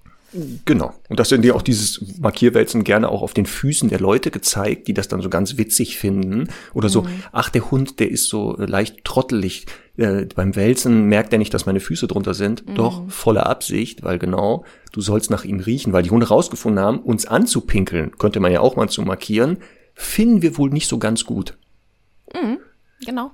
Genau. 0.67 0.93
Und 1.09 1.19
das 1.19 1.31
sind 1.31 1.45
ja 1.45 1.55
auch 1.55 1.63
dieses 1.63 2.19
Markierwälzen 2.19 2.85
gerne 2.85 3.09
auch 3.09 3.23
auf 3.23 3.33
den 3.33 3.47
Füßen 3.47 3.89
der 3.89 4.01
Leute 4.01 4.31
gezeigt, 4.31 4.87
die 4.87 4.93
das 4.95 5.09
dann 5.09 5.23
so 5.23 5.31
ganz 5.31 5.57
witzig 5.57 5.97
finden. 5.97 6.49
Oder 6.75 6.91
so, 6.91 7.03
mhm. 7.03 7.23
ach, 7.33 7.49
der 7.49 7.71
Hund, 7.71 7.99
der 7.99 8.11
ist 8.11 8.29
so 8.29 8.55
leicht 8.59 9.05
trottelig. 9.05 9.65
Äh, 9.99 10.27
beim 10.33 10.55
Wälzen 10.55 11.07
merkt 11.07 11.33
er 11.33 11.41
nicht, 11.41 11.53
dass 11.53 11.67
meine 11.67 11.81
Füße 11.81 12.07
drunter 12.07 12.33
sind. 12.33 12.67
Mhm. 12.67 12.75
Doch, 12.77 13.11
volle 13.11 13.45
Absicht, 13.47 14.05
weil 14.05 14.19
genau, 14.19 14.65
du 14.93 15.01
sollst 15.01 15.29
nach 15.29 15.45
ihm 15.45 15.59
riechen, 15.59 15.93
weil 15.93 16.05
die 16.05 16.11
Hunde 16.11 16.29
rausgefunden 16.29 16.83
haben, 16.83 17.01
uns 17.01 17.27
anzupinkeln, 17.27 18.17
könnte 18.17 18.39
man 18.39 18.53
ja 18.53 18.61
auch 18.61 18.77
mal 18.77 18.89
zu 18.89 19.03
markieren, 19.03 19.59
finden 19.95 20.41
wir 20.41 20.57
wohl 20.57 20.71
nicht 20.71 20.87
so 20.87 20.99
ganz 20.99 21.25
gut. 21.25 21.59
Mhm. 22.33 22.59
Genau. 23.05 23.33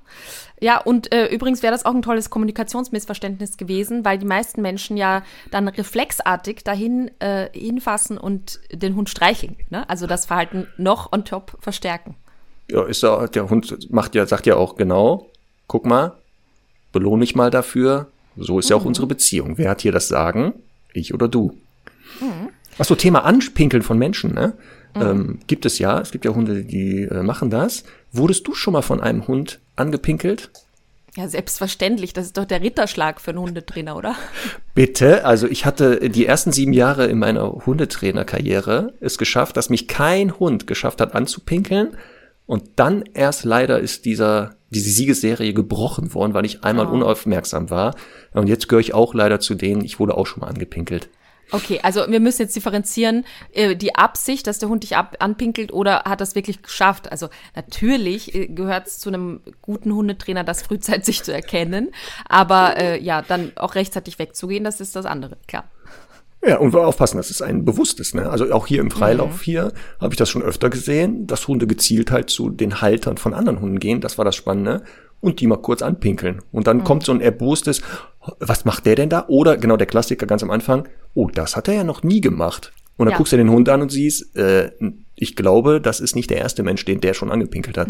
Ja, 0.60 0.78
und 0.80 1.12
äh, 1.12 1.26
übrigens 1.26 1.62
wäre 1.62 1.72
das 1.72 1.84
auch 1.84 1.94
ein 1.94 2.02
tolles 2.02 2.30
Kommunikationsmissverständnis 2.30 3.56
gewesen, 3.56 4.04
weil 4.04 4.18
die 4.18 4.26
meisten 4.26 4.62
Menschen 4.62 4.96
ja 4.96 5.22
dann 5.50 5.68
reflexartig 5.68 6.64
dahin 6.64 7.10
äh, 7.18 7.48
hinfassen 7.52 8.16
und 8.16 8.60
den 8.72 8.94
Hund 8.94 9.10
streicheln. 9.10 9.56
Ne? 9.68 9.88
Also 9.88 10.06
das 10.06 10.26
Verhalten 10.26 10.68
noch 10.78 11.12
on 11.12 11.24
top 11.24 11.56
verstärken. 11.60 12.14
Ja, 12.70 12.84
ist 12.84 13.02
ja, 13.02 13.26
der 13.26 13.50
Hund 13.50 13.90
macht 13.90 14.14
ja, 14.14 14.26
sagt 14.26 14.46
ja 14.46 14.56
auch 14.56 14.76
genau, 14.76 15.28
guck 15.66 15.84
mal, 15.84 16.16
belohne 16.94 17.20
mich 17.20 17.34
mal 17.34 17.50
dafür. 17.50 18.06
So 18.36 18.58
ist 18.58 18.66
mhm. 18.66 18.70
ja 18.70 18.76
auch 18.76 18.82
mhm. 18.82 18.88
unsere 18.88 19.06
Beziehung. 19.06 19.58
Wer 19.58 19.68
hat 19.68 19.82
hier 19.82 19.92
das 19.92 20.08
Sagen? 20.08 20.54
Ich 20.94 21.12
oder 21.12 21.28
du? 21.28 21.58
Mhm. 22.20 22.48
Achso, 22.78 22.94
Thema 22.94 23.24
Anpinkeln 23.24 23.82
von 23.82 23.98
Menschen, 23.98 24.32
ne? 24.32 24.54
Mhm. 24.94 25.02
Ähm, 25.02 25.38
gibt 25.46 25.66
es 25.66 25.78
ja. 25.78 26.00
Es 26.00 26.10
gibt 26.10 26.24
ja 26.24 26.34
Hunde, 26.34 26.64
die 26.64 27.02
äh, 27.02 27.22
machen 27.22 27.50
das. 27.50 27.84
Wurdest 28.12 28.46
du 28.46 28.54
schon 28.54 28.72
mal 28.72 28.82
von 28.82 29.00
einem 29.00 29.26
Hund 29.28 29.60
angepinkelt? 29.76 30.50
Ja, 31.16 31.28
selbstverständlich. 31.28 32.12
Das 32.12 32.26
ist 32.26 32.36
doch 32.36 32.44
der 32.44 32.60
Ritterschlag 32.60 33.20
für 33.20 33.30
einen 33.30 33.40
Hundetrainer, 33.40 33.96
oder? 33.96 34.16
Bitte. 34.74 35.24
Also 35.24 35.46
ich 35.46 35.64
hatte 35.64 36.08
die 36.08 36.26
ersten 36.26 36.50
sieben 36.50 36.72
Jahre 36.72 37.06
in 37.06 37.18
meiner 37.20 37.48
Hundetrainerkarriere 37.66 38.94
es 39.00 39.16
geschafft, 39.16 39.56
dass 39.56 39.70
mich 39.70 39.86
kein 39.86 40.38
Hund 40.40 40.66
geschafft 40.66 41.00
hat 41.00 41.14
anzupinkeln. 41.14 41.96
Und 42.46 42.64
dann 42.76 43.04
erst 43.14 43.44
leider 43.44 43.80
ist 43.80 44.04
dieser, 44.04 44.56
diese 44.70 44.90
Siegesserie 44.90 45.54
gebrochen 45.54 46.12
worden, 46.14 46.34
weil 46.34 46.44
ich 46.44 46.62
einmal 46.62 46.86
oh. 46.86 46.90
unaufmerksam 46.90 47.70
war. 47.70 47.94
Und 48.32 48.48
jetzt 48.48 48.68
gehöre 48.68 48.80
ich 48.80 48.94
auch 48.94 49.14
leider 49.14 49.40
zu 49.40 49.54
denen, 49.54 49.84
ich 49.84 49.98
wurde 49.98 50.16
auch 50.16 50.26
schon 50.26 50.40
mal 50.40 50.48
angepinkelt. 50.48 51.08
Okay, 51.50 51.80
also 51.82 52.06
wir 52.08 52.20
müssen 52.20 52.42
jetzt 52.42 52.56
differenzieren, 52.56 53.24
äh, 53.52 53.76
die 53.76 53.94
Absicht, 53.94 54.46
dass 54.46 54.58
der 54.58 54.68
Hund 54.68 54.82
dich 54.82 54.96
ab 54.96 55.16
anpinkelt 55.20 55.72
oder 55.72 56.04
hat 56.04 56.20
das 56.20 56.34
wirklich 56.34 56.62
geschafft? 56.62 57.12
Also 57.12 57.28
natürlich 57.54 58.34
äh, 58.34 58.46
gehört 58.46 58.86
es 58.86 58.98
zu 58.98 59.10
einem 59.10 59.40
guten 59.60 59.94
Hundetrainer, 59.94 60.42
das 60.42 60.62
frühzeitig 60.62 61.22
zu 61.22 61.32
erkennen, 61.32 61.90
aber 62.28 62.76
äh, 62.78 63.00
ja, 63.00 63.22
dann 63.22 63.52
auch 63.56 63.74
rechtzeitig 63.74 64.18
wegzugehen, 64.18 64.64
das 64.64 64.80
ist 64.80 64.96
das 64.96 65.06
andere, 65.06 65.36
klar. 65.46 65.64
Ja, 66.46 66.58
und 66.58 66.72
wir 66.72 66.86
aufpassen, 66.86 67.16
das 67.16 67.30
ist 67.30 67.42
ein 67.42 67.64
bewusstes, 67.64 68.14
ne? 68.14 68.28
Also 68.28 68.52
auch 68.52 68.66
hier 68.66 68.80
im 68.80 68.90
Freilauf 68.90 69.38
mhm. 69.38 69.42
hier 69.44 69.72
habe 70.00 70.12
ich 70.12 70.18
das 70.18 70.28
schon 70.28 70.42
öfter 70.42 70.68
gesehen, 70.68 71.26
dass 71.26 71.48
Hunde 71.48 71.66
gezielt 71.66 72.10
halt 72.10 72.28
zu 72.28 72.50
den 72.50 72.82
Haltern 72.82 73.16
von 73.16 73.32
anderen 73.32 73.60
Hunden 73.60 73.80
gehen. 73.80 74.00
Das 74.00 74.18
war 74.18 74.24
das 74.24 74.36
Spannende 74.36 74.82
und 75.20 75.40
die 75.40 75.46
mal 75.46 75.56
kurz 75.56 75.80
anpinkeln. 75.80 76.42
Und 76.52 76.66
dann 76.66 76.78
mhm. 76.78 76.84
kommt 76.84 77.04
so 77.04 77.12
ein 77.12 77.22
erbostes, 77.22 77.80
was 78.40 78.66
macht 78.66 78.84
der 78.84 78.94
denn 78.94 79.08
da? 79.08 79.24
Oder 79.28 79.56
genau 79.56 79.78
der 79.78 79.86
Klassiker 79.86 80.26
ganz 80.26 80.42
am 80.42 80.50
Anfang, 80.50 80.86
oh, 81.14 81.28
das 81.28 81.56
hat 81.56 81.68
er 81.68 81.74
ja 81.74 81.84
noch 81.84 82.02
nie 82.02 82.20
gemacht. 82.20 82.72
Und 82.96 83.06
dann 83.06 83.12
ja. 83.12 83.16
guckst 83.16 83.32
du 83.32 83.36
den 83.38 83.50
Hund 83.50 83.68
an 83.70 83.80
und 83.82 83.90
siehst, 83.90 84.36
äh, 84.36 84.70
ich 85.16 85.36
glaube, 85.36 85.80
das 85.80 86.00
ist 86.00 86.14
nicht 86.14 86.30
der 86.30 86.38
erste 86.38 86.62
Mensch, 86.62 86.84
den 86.84 87.00
der 87.00 87.14
schon 87.14 87.30
angepinkelt 87.30 87.78
hat. 87.78 87.88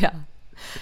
Ja. 0.00 0.12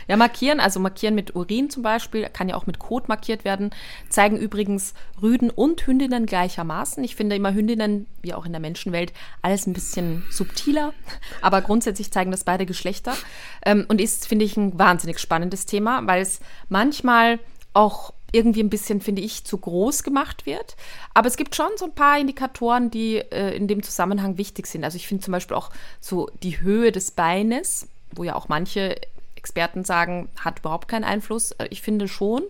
Ja, 0.08 0.16
markieren, 0.16 0.60
also 0.60 0.80
markieren 0.80 1.14
mit 1.14 1.34
Urin 1.34 1.70
zum 1.70 1.82
Beispiel, 1.82 2.28
kann 2.32 2.48
ja 2.48 2.56
auch 2.56 2.66
mit 2.66 2.78
Kot 2.78 3.08
markiert 3.08 3.44
werden, 3.44 3.70
zeigen 4.08 4.36
übrigens 4.36 4.94
Rüden 5.22 5.50
und 5.50 5.86
Hündinnen 5.86 6.26
gleichermaßen. 6.26 7.02
Ich 7.04 7.16
finde 7.16 7.36
immer 7.36 7.52
Hündinnen, 7.52 8.06
wie 8.22 8.34
auch 8.34 8.46
in 8.46 8.52
der 8.52 8.60
Menschenwelt, 8.60 9.12
alles 9.42 9.66
ein 9.66 9.72
bisschen 9.72 10.24
subtiler, 10.30 10.92
aber 11.40 11.62
grundsätzlich 11.62 12.10
zeigen 12.12 12.30
das 12.30 12.44
beide 12.44 12.66
Geschlechter. 12.66 13.14
Ähm, 13.64 13.84
und 13.88 14.00
ist, 14.00 14.26
finde 14.26 14.44
ich, 14.44 14.56
ein 14.56 14.78
wahnsinnig 14.78 15.18
spannendes 15.18 15.66
Thema, 15.66 16.06
weil 16.06 16.22
es 16.22 16.40
manchmal 16.68 17.38
auch 17.72 18.12
irgendwie 18.32 18.62
ein 18.62 18.70
bisschen, 18.70 19.00
finde 19.00 19.22
ich, 19.22 19.44
zu 19.44 19.58
groß 19.58 20.02
gemacht 20.02 20.46
wird. 20.46 20.76
Aber 21.14 21.28
es 21.28 21.36
gibt 21.36 21.54
schon 21.54 21.70
so 21.76 21.86
ein 21.86 21.94
paar 21.94 22.18
Indikatoren, 22.18 22.90
die 22.90 23.16
äh, 23.16 23.56
in 23.56 23.68
dem 23.68 23.82
Zusammenhang 23.82 24.36
wichtig 24.38 24.66
sind. 24.66 24.84
Also 24.84 24.96
ich 24.96 25.06
finde 25.06 25.24
zum 25.24 25.32
Beispiel 25.32 25.56
auch 25.56 25.70
so 26.00 26.28
die 26.42 26.60
Höhe 26.60 26.92
des 26.92 27.12
Beines, 27.12 27.88
wo 28.12 28.24
ja 28.24 28.34
auch 28.34 28.48
manche 28.48 28.96
Experten 29.46 29.84
sagen, 29.84 30.28
hat 30.40 30.58
überhaupt 30.58 30.88
keinen 30.88 31.04
Einfluss. 31.04 31.52
Äh, 31.52 31.68
ich 31.70 31.80
finde 31.80 32.08
schon. 32.08 32.42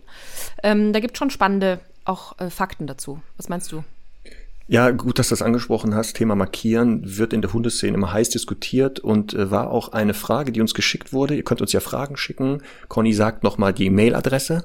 Ähm, 0.63 0.95
da 0.95 1.01
gibt 1.01 1.15
es 1.15 1.19
schon 1.19 1.29
spannende 1.29 1.79
auch 2.07 2.39
äh, 2.39 2.49
Fakten 2.49 2.87
dazu. 2.87 3.21
Was 3.37 3.51
meinst 3.51 3.71
du? 3.71 3.85
Ja, 4.67 4.91
gut, 4.93 5.19
dass 5.19 5.29
du 5.29 5.35
das 5.35 5.43
angesprochen 5.43 5.95
hast. 5.95 6.17
Thema 6.17 6.35
Markieren 6.35 7.19
wird 7.19 7.35
in 7.35 7.43
der 7.43 7.53
Hundeszene 7.53 7.95
immer 7.95 8.15
heiß 8.15 8.31
diskutiert 8.31 8.99
und 8.99 9.35
äh, 9.35 9.51
war 9.51 9.71
auch 9.71 9.91
eine 9.91 10.15
Frage, 10.15 10.53
die 10.53 10.63
uns 10.63 10.73
geschickt 10.73 11.13
wurde. 11.13 11.37
Ihr 11.37 11.45
könnt 11.45 11.61
uns 11.61 11.75
ja 11.75 11.81
Fragen 11.81 12.17
schicken. 12.17 12.63
Conny 12.89 13.13
sagt 13.13 13.45
nochmal 13.45 13.75
die 13.75 13.91
Mailadresse. 13.91 14.65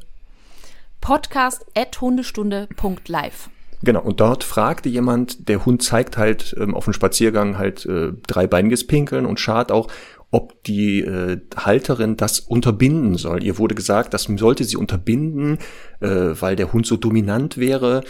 podcast.hundestunde.live. 1.01 3.49
Genau, 3.83 4.01
und 4.01 4.21
dort 4.21 4.45
fragte 4.45 4.87
jemand, 4.87 5.49
der 5.49 5.65
Hund 5.65 5.83
zeigt 5.83 6.15
halt 6.15 6.55
ähm, 6.57 6.75
auf 6.75 6.85
dem 6.85 6.93
Spaziergang 6.93 7.57
halt 7.57 7.85
äh, 7.87 8.13
dreibeiniges 8.25 8.87
Pinkeln 8.87 9.25
und 9.25 9.37
schart 9.39 9.69
auch, 9.71 9.89
ob 10.31 10.63
die 10.63 11.01
äh, 11.01 11.39
Halterin 11.55 12.15
das 12.17 12.39
unterbinden 12.39 13.17
soll. 13.17 13.43
Ihr 13.43 13.57
wurde 13.57 13.75
gesagt, 13.75 14.13
das 14.13 14.23
sollte 14.23 14.63
sie 14.63 14.77
unterbinden, 14.77 15.59
äh, 15.99 16.07
weil 16.07 16.55
der 16.55 16.71
Hund 16.73 16.85
so 16.85 16.95
dominant 16.95 17.57
wäre. 17.57 18.03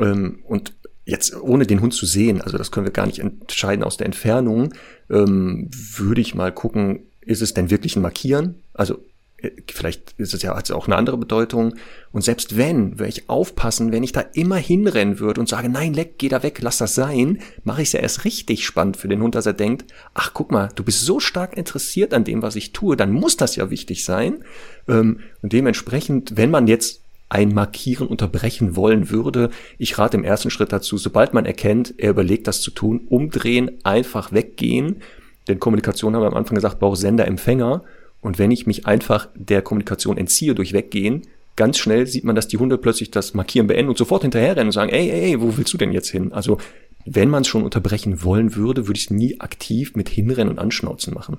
Ähm, 0.00 0.40
und 0.44 0.74
jetzt 1.04 1.40
ohne 1.40 1.66
den 1.66 1.80
Hund 1.80 1.94
zu 1.94 2.06
sehen, 2.06 2.40
also 2.40 2.58
das 2.58 2.70
können 2.70 2.86
wir 2.86 2.92
gar 2.92 3.06
nicht 3.06 3.20
entscheiden 3.20 3.84
aus 3.84 3.96
der 3.96 4.06
Entfernung, 4.06 4.74
ähm, 5.10 5.70
würde 5.96 6.20
ich 6.20 6.34
mal 6.34 6.52
gucken, 6.52 7.06
ist 7.20 7.42
es 7.42 7.54
denn 7.54 7.70
wirklich 7.70 7.94
ein 7.96 8.02
Markieren? 8.02 8.62
Also 8.72 8.98
vielleicht 9.70 10.14
ist 10.18 10.34
es 10.34 10.42
ja, 10.42 10.56
hat 10.56 10.64
es 10.64 10.70
auch 10.70 10.86
eine 10.86 10.96
andere 10.96 11.18
Bedeutung. 11.18 11.74
Und 12.10 12.22
selbst 12.22 12.56
wenn, 12.56 12.98
würde 12.98 13.10
ich 13.10 13.28
aufpassen, 13.28 13.92
wenn 13.92 14.02
ich 14.02 14.12
da 14.12 14.20
immer 14.20 14.56
hinrennen 14.56 15.18
würde 15.18 15.40
und 15.40 15.48
sage, 15.48 15.68
nein, 15.68 15.92
leck, 15.92 16.18
geh 16.18 16.28
da 16.28 16.42
weg, 16.42 16.58
lass 16.62 16.78
das 16.78 16.94
sein, 16.94 17.40
mache 17.62 17.82
ich 17.82 17.88
es 17.88 17.92
ja 17.92 18.00
erst 18.00 18.24
richtig 18.24 18.64
spannend 18.64 18.96
für 18.96 19.08
den 19.08 19.22
Hund, 19.22 19.34
dass 19.34 19.46
er 19.46 19.52
denkt, 19.52 19.92
ach 20.14 20.32
guck 20.32 20.50
mal, 20.50 20.70
du 20.74 20.82
bist 20.82 21.02
so 21.02 21.20
stark 21.20 21.56
interessiert 21.56 22.14
an 22.14 22.24
dem, 22.24 22.42
was 22.42 22.56
ich 22.56 22.72
tue, 22.72 22.96
dann 22.96 23.12
muss 23.12 23.36
das 23.36 23.56
ja 23.56 23.70
wichtig 23.70 24.04
sein. 24.04 24.44
Ähm, 24.88 25.20
und 25.42 25.52
dementsprechend, 25.52 26.36
wenn 26.36 26.50
man 26.50 26.66
jetzt 26.66 27.02
ein 27.28 27.52
Markieren 27.52 28.06
unterbrechen 28.06 28.76
wollen 28.76 29.10
würde, 29.10 29.50
ich 29.78 29.98
rate 29.98 30.16
im 30.16 30.24
ersten 30.24 30.50
Schritt 30.50 30.72
dazu, 30.72 30.96
sobald 30.96 31.34
man 31.34 31.44
erkennt, 31.44 31.94
er 31.98 32.10
überlegt 32.10 32.46
das 32.46 32.60
zu 32.60 32.70
tun, 32.70 33.02
umdrehen, 33.08 33.72
einfach 33.84 34.32
weggehen. 34.32 35.02
Denn 35.48 35.60
Kommunikation 35.60 36.14
haben 36.14 36.22
wir 36.22 36.28
am 36.28 36.34
Anfang 36.34 36.54
gesagt, 36.54 36.78
braucht 36.78 36.98
Sender, 36.98 37.26
Empfänger. 37.26 37.82
Und 38.26 38.40
wenn 38.40 38.50
ich 38.50 38.66
mich 38.66 38.86
einfach 38.86 39.28
der 39.36 39.62
Kommunikation 39.62 40.18
entziehe 40.18 40.56
durch 40.56 40.72
Weggehen, 40.72 41.22
ganz 41.54 41.78
schnell 41.78 42.08
sieht 42.08 42.24
man, 42.24 42.34
dass 42.34 42.48
die 42.48 42.56
Hunde 42.56 42.76
plötzlich 42.76 43.12
das 43.12 43.34
Markieren 43.34 43.68
beenden 43.68 43.90
und 43.90 43.96
sofort 43.96 44.22
hinterherrennen 44.22 44.66
und 44.66 44.72
sagen, 44.72 44.90
ey, 44.90 45.08
ey, 45.08 45.30
ey, 45.30 45.40
wo 45.40 45.56
willst 45.56 45.72
du 45.72 45.78
denn 45.78 45.92
jetzt 45.92 46.10
hin? 46.10 46.32
Also, 46.32 46.58
wenn 47.04 47.30
man 47.30 47.42
es 47.42 47.46
schon 47.46 47.62
unterbrechen 47.62 48.24
wollen 48.24 48.56
würde, 48.56 48.88
würde 48.88 48.98
ich 48.98 49.04
es 49.04 49.10
nie 49.12 49.40
aktiv 49.40 49.94
mit 49.94 50.08
hinrennen 50.08 50.48
und 50.54 50.58
anschnauzen 50.58 51.14
machen. 51.14 51.36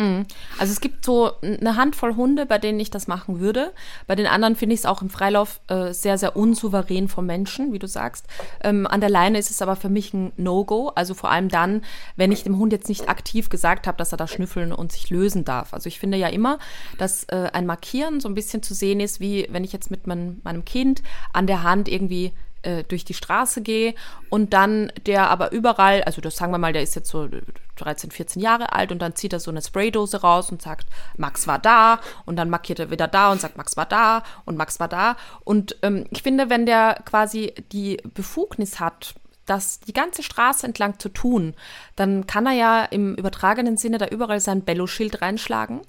Mhm. 0.00 0.24
Also 0.58 0.72
es 0.72 0.80
gibt 0.80 1.04
so 1.04 1.32
eine 1.42 1.76
Handvoll 1.76 2.16
Hunde, 2.16 2.46
bei 2.46 2.56
denen 2.56 2.80
ich 2.80 2.90
das 2.90 3.06
machen 3.06 3.38
würde. 3.38 3.72
Bei 4.06 4.14
den 4.14 4.26
anderen 4.26 4.56
finde 4.56 4.72
ich 4.72 4.80
es 4.80 4.86
auch 4.86 5.02
im 5.02 5.10
Freilauf 5.10 5.60
äh, 5.68 5.92
sehr, 5.92 6.16
sehr 6.16 6.36
unsouverän 6.36 7.06
vom 7.08 7.26
Menschen, 7.26 7.74
wie 7.74 7.78
du 7.78 7.86
sagst. 7.86 8.26
Ähm, 8.64 8.86
an 8.86 9.02
der 9.02 9.10
Leine 9.10 9.38
ist 9.38 9.50
es 9.50 9.60
aber 9.60 9.76
für 9.76 9.90
mich 9.90 10.14
ein 10.14 10.32
No-Go. 10.38 10.90
Also 10.94 11.12
vor 11.12 11.30
allem 11.30 11.50
dann, 11.50 11.82
wenn 12.16 12.32
ich 12.32 12.42
dem 12.42 12.56
Hund 12.56 12.72
jetzt 12.72 12.88
nicht 12.88 13.10
aktiv 13.10 13.50
gesagt 13.50 13.86
habe, 13.86 13.98
dass 13.98 14.12
er 14.12 14.16
da 14.16 14.26
schnüffeln 14.26 14.72
und 14.72 14.90
sich 14.90 15.10
lösen 15.10 15.44
darf. 15.44 15.74
Also 15.74 15.88
ich 15.88 16.00
finde 16.00 16.16
ja 16.16 16.28
immer, 16.28 16.58
dass 16.96 17.24
äh, 17.24 17.50
ein 17.52 17.66
Markieren 17.66 18.20
so 18.20 18.28
ein 18.28 18.34
bisschen 18.34 18.62
zu 18.62 18.72
sehen 18.72 19.00
ist, 19.00 19.20
wie 19.20 19.46
wenn 19.50 19.64
ich 19.64 19.72
jetzt 19.74 19.90
mit 19.90 20.06
mein, 20.06 20.40
meinem 20.44 20.64
Kind 20.64 21.02
an 21.34 21.46
der 21.46 21.62
Hand 21.62 21.88
irgendwie 21.88 22.32
äh, 22.62 22.84
durch 22.84 23.04
die 23.04 23.14
Straße 23.14 23.62
gehe 23.62 23.94
und 24.28 24.52
dann 24.52 24.92
der 25.06 25.30
aber 25.30 25.52
überall, 25.52 26.02
also 26.02 26.20
das 26.20 26.36
sagen 26.36 26.52
wir 26.52 26.58
mal, 26.58 26.72
der 26.72 26.82
ist 26.82 26.94
jetzt 26.94 27.10
so 27.10 27.28
13, 27.76 28.10
14 28.10 28.42
Jahre 28.42 28.72
alt 28.72 28.92
und 28.92 29.00
dann 29.00 29.16
zieht 29.16 29.32
er 29.32 29.40
so 29.40 29.50
eine 29.50 29.62
Spraydose 29.62 30.20
raus 30.20 30.50
und 30.50 30.62
sagt, 30.62 30.86
Max 31.16 31.46
war 31.46 31.58
da 31.58 32.00
und 32.26 32.36
dann 32.36 32.50
markiert 32.50 32.78
er 32.78 32.90
wieder 32.90 33.08
da 33.08 33.32
und 33.32 33.40
sagt, 33.40 33.56
Max 33.56 33.76
war 33.76 33.86
da 33.86 34.22
und 34.44 34.56
Max 34.56 34.80
war 34.80 34.88
da. 34.88 35.16
Und 35.44 35.76
ähm, 35.82 36.06
ich 36.10 36.22
finde, 36.22 36.50
wenn 36.50 36.66
der 36.66 37.00
quasi 37.04 37.54
die 37.72 37.98
Befugnis 38.14 38.80
hat, 38.80 39.14
das 39.46 39.80
die 39.80 39.92
ganze 39.92 40.22
Straße 40.22 40.64
entlang 40.64 40.98
zu 41.00 41.08
tun, 41.08 41.54
dann 41.96 42.26
kann 42.26 42.46
er 42.46 42.52
ja 42.52 42.84
im 42.84 43.16
übertragenen 43.16 43.76
Sinne 43.76 43.98
da 43.98 44.06
überall 44.06 44.38
sein 44.38 44.62
Bello-Schild 44.62 45.22
reinschlagen 45.22 45.80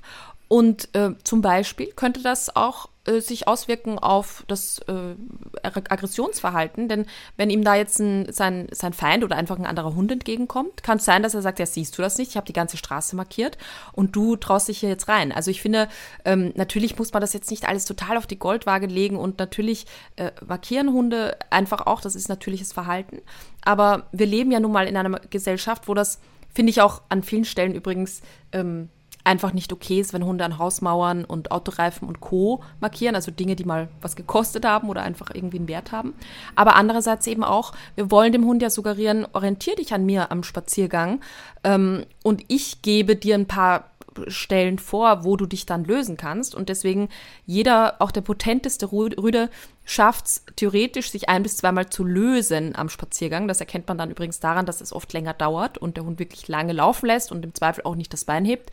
Und 0.51 0.93
äh, 0.97 1.11
zum 1.23 1.41
Beispiel 1.41 1.93
könnte 1.93 2.21
das 2.21 2.53
auch 2.53 2.89
äh, 3.05 3.21
sich 3.21 3.47
auswirken 3.47 3.97
auf 3.97 4.43
das 4.49 4.79
äh, 4.79 5.15
Aggressionsverhalten. 5.63 6.89
Denn 6.89 7.05
wenn 7.37 7.49
ihm 7.49 7.63
da 7.63 7.75
jetzt 7.75 8.01
ein, 8.01 8.29
sein, 8.33 8.67
sein 8.73 8.91
Feind 8.91 9.23
oder 9.23 9.37
einfach 9.37 9.57
ein 9.57 9.65
anderer 9.65 9.95
Hund 9.95 10.11
entgegenkommt, 10.11 10.83
kann 10.83 10.97
es 10.97 11.05
sein, 11.05 11.23
dass 11.23 11.35
er 11.35 11.41
sagt, 11.41 11.59
ja, 11.59 11.65
siehst 11.65 11.97
du 11.97 12.01
das 12.01 12.17
nicht, 12.17 12.31
ich 12.31 12.35
habe 12.35 12.47
die 12.47 12.51
ganze 12.51 12.75
Straße 12.75 13.15
markiert 13.15 13.57
und 13.93 14.13
du 14.13 14.35
traust 14.35 14.67
dich 14.67 14.79
hier 14.79 14.89
jetzt 14.89 15.07
rein. 15.07 15.31
Also 15.31 15.51
ich 15.51 15.61
finde, 15.61 15.87
ähm, 16.25 16.51
natürlich 16.57 16.99
muss 16.99 17.13
man 17.13 17.21
das 17.21 17.31
jetzt 17.31 17.49
nicht 17.49 17.65
alles 17.69 17.85
total 17.85 18.17
auf 18.17 18.27
die 18.27 18.37
Goldwaage 18.37 18.87
legen 18.87 19.15
und 19.15 19.39
natürlich 19.39 19.85
äh, 20.17 20.31
markieren 20.45 20.91
Hunde 20.91 21.37
einfach 21.49 21.87
auch, 21.87 22.01
das 22.01 22.13
ist 22.13 22.27
natürliches 22.27 22.73
Verhalten. 22.73 23.21
Aber 23.61 24.09
wir 24.11 24.25
leben 24.25 24.51
ja 24.51 24.59
nun 24.59 24.73
mal 24.73 24.85
in 24.85 24.97
einer 24.97 25.17
Gesellschaft, 25.29 25.87
wo 25.87 25.93
das, 25.93 26.19
finde 26.53 26.71
ich 26.71 26.81
auch 26.81 27.03
an 27.07 27.23
vielen 27.23 27.45
Stellen 27.45 27.73
übrigens, 27.73 28.21
ähm, 28.51 28.89
einfach 29.23 29.53
nicht 29.53 29.71
okay 29.73 29.99
ist, 29.99 30.13
wenn 30.13 30.25
Hunde 30.25 30.45
an 30.45 30.57
Hausmauern 30.57 31.25
und 31.25 31.51
Autoreifen 31.51 32.07
und 32.07 32.19
Co. 32.19 32.63
markieren, 32.79 33.15
also 33.15 33.31
Dinge, 33.31 33.55
die 33.55 33.65
mal 33.65 33.89
was 34.01 34.15
gekostet 34.15 34.65
haben 34.65 34.89
oder 34.89 35.03
einfach 35.03 35.29
irgendwie 35.33 35.57
einen 35.57 35.67
Wert 35.67 35.91
haben. 35.91 36.13
Aber 36.55 36.75
andererseits 36.75 37.27
eben 37.27 37.43
auch, 37.43 37.73
wir 37.95 38.11
wollen 38.11 38.31
dem 38.31 38.45
Hund 38.45 38.61
ja 38.61 38.69
suggerieren, 38.69 39.27
orientier 39.33 39.75
dich 39.75 39.93
an 39.93 40.05
mir 40.05 40.31
am 40.31 40.43
Spaziergang 40.43 41.21
ähm, 41.63 42.05
und 42.23 42.43
ich 42.47 42.81
gebe 42.81 43.15
dir 43.15 43.35
ein 43.35 43.47
paar 43.47 43.91
Stellen 44.27 44.79
vor, 44.79 45.23
wo 45.23 45.37
du 45.37 45.45
dich 45.45 45.65
dann 45.65 45.85
lösen 45.85 46.17
kannst. 46.17 46.55
Und 46.55 46.69
deswegen 46.69 47.09
jeder, 47.45 47.95
auch 47.99 48.11
der 48.11 48.21
potenteste 48.21 48.91
Rüde, 48.91 49.49
schafft 49.85 50.25
es 50.25 50.45
theoretisch, 50.55 51.11
sich 51.11 51.29
ein 51.29 51.43
bis 51.43 51.57
zweimal 51.57 51.89
zu 51.89 52.03
lösen 52.03 52.75
am 52.75 52.89
Spaziergang. 52.89 53.47
Das 53.47 53.59
erkennt 53.59 53.87
man 53.87 53.97
dann 53.97 54.11
übrigens 54.11 54.39
daran, 54.39 54.65
dass 54.65 54.81
es 54.81 54.93
oft 54.93 55.11
länger 55.13 55.33
dauert 55.33 55.77
und 55.77 55.97
der 55.97 56.05
Hund 56.05 56.19
wirklich 56.19 56.47
lange 56.47 56.73
laufen 56.73 57.05
lässt 57.05 57.31
und 57.31 57.43
im 57.43 57.53
Zweifel 57.53 57.83
auch 57.85 57.95
nicht 57.95 58.13
das 58.13 58.25
Bein 58.25 58.45
hebt. 58.45 58.71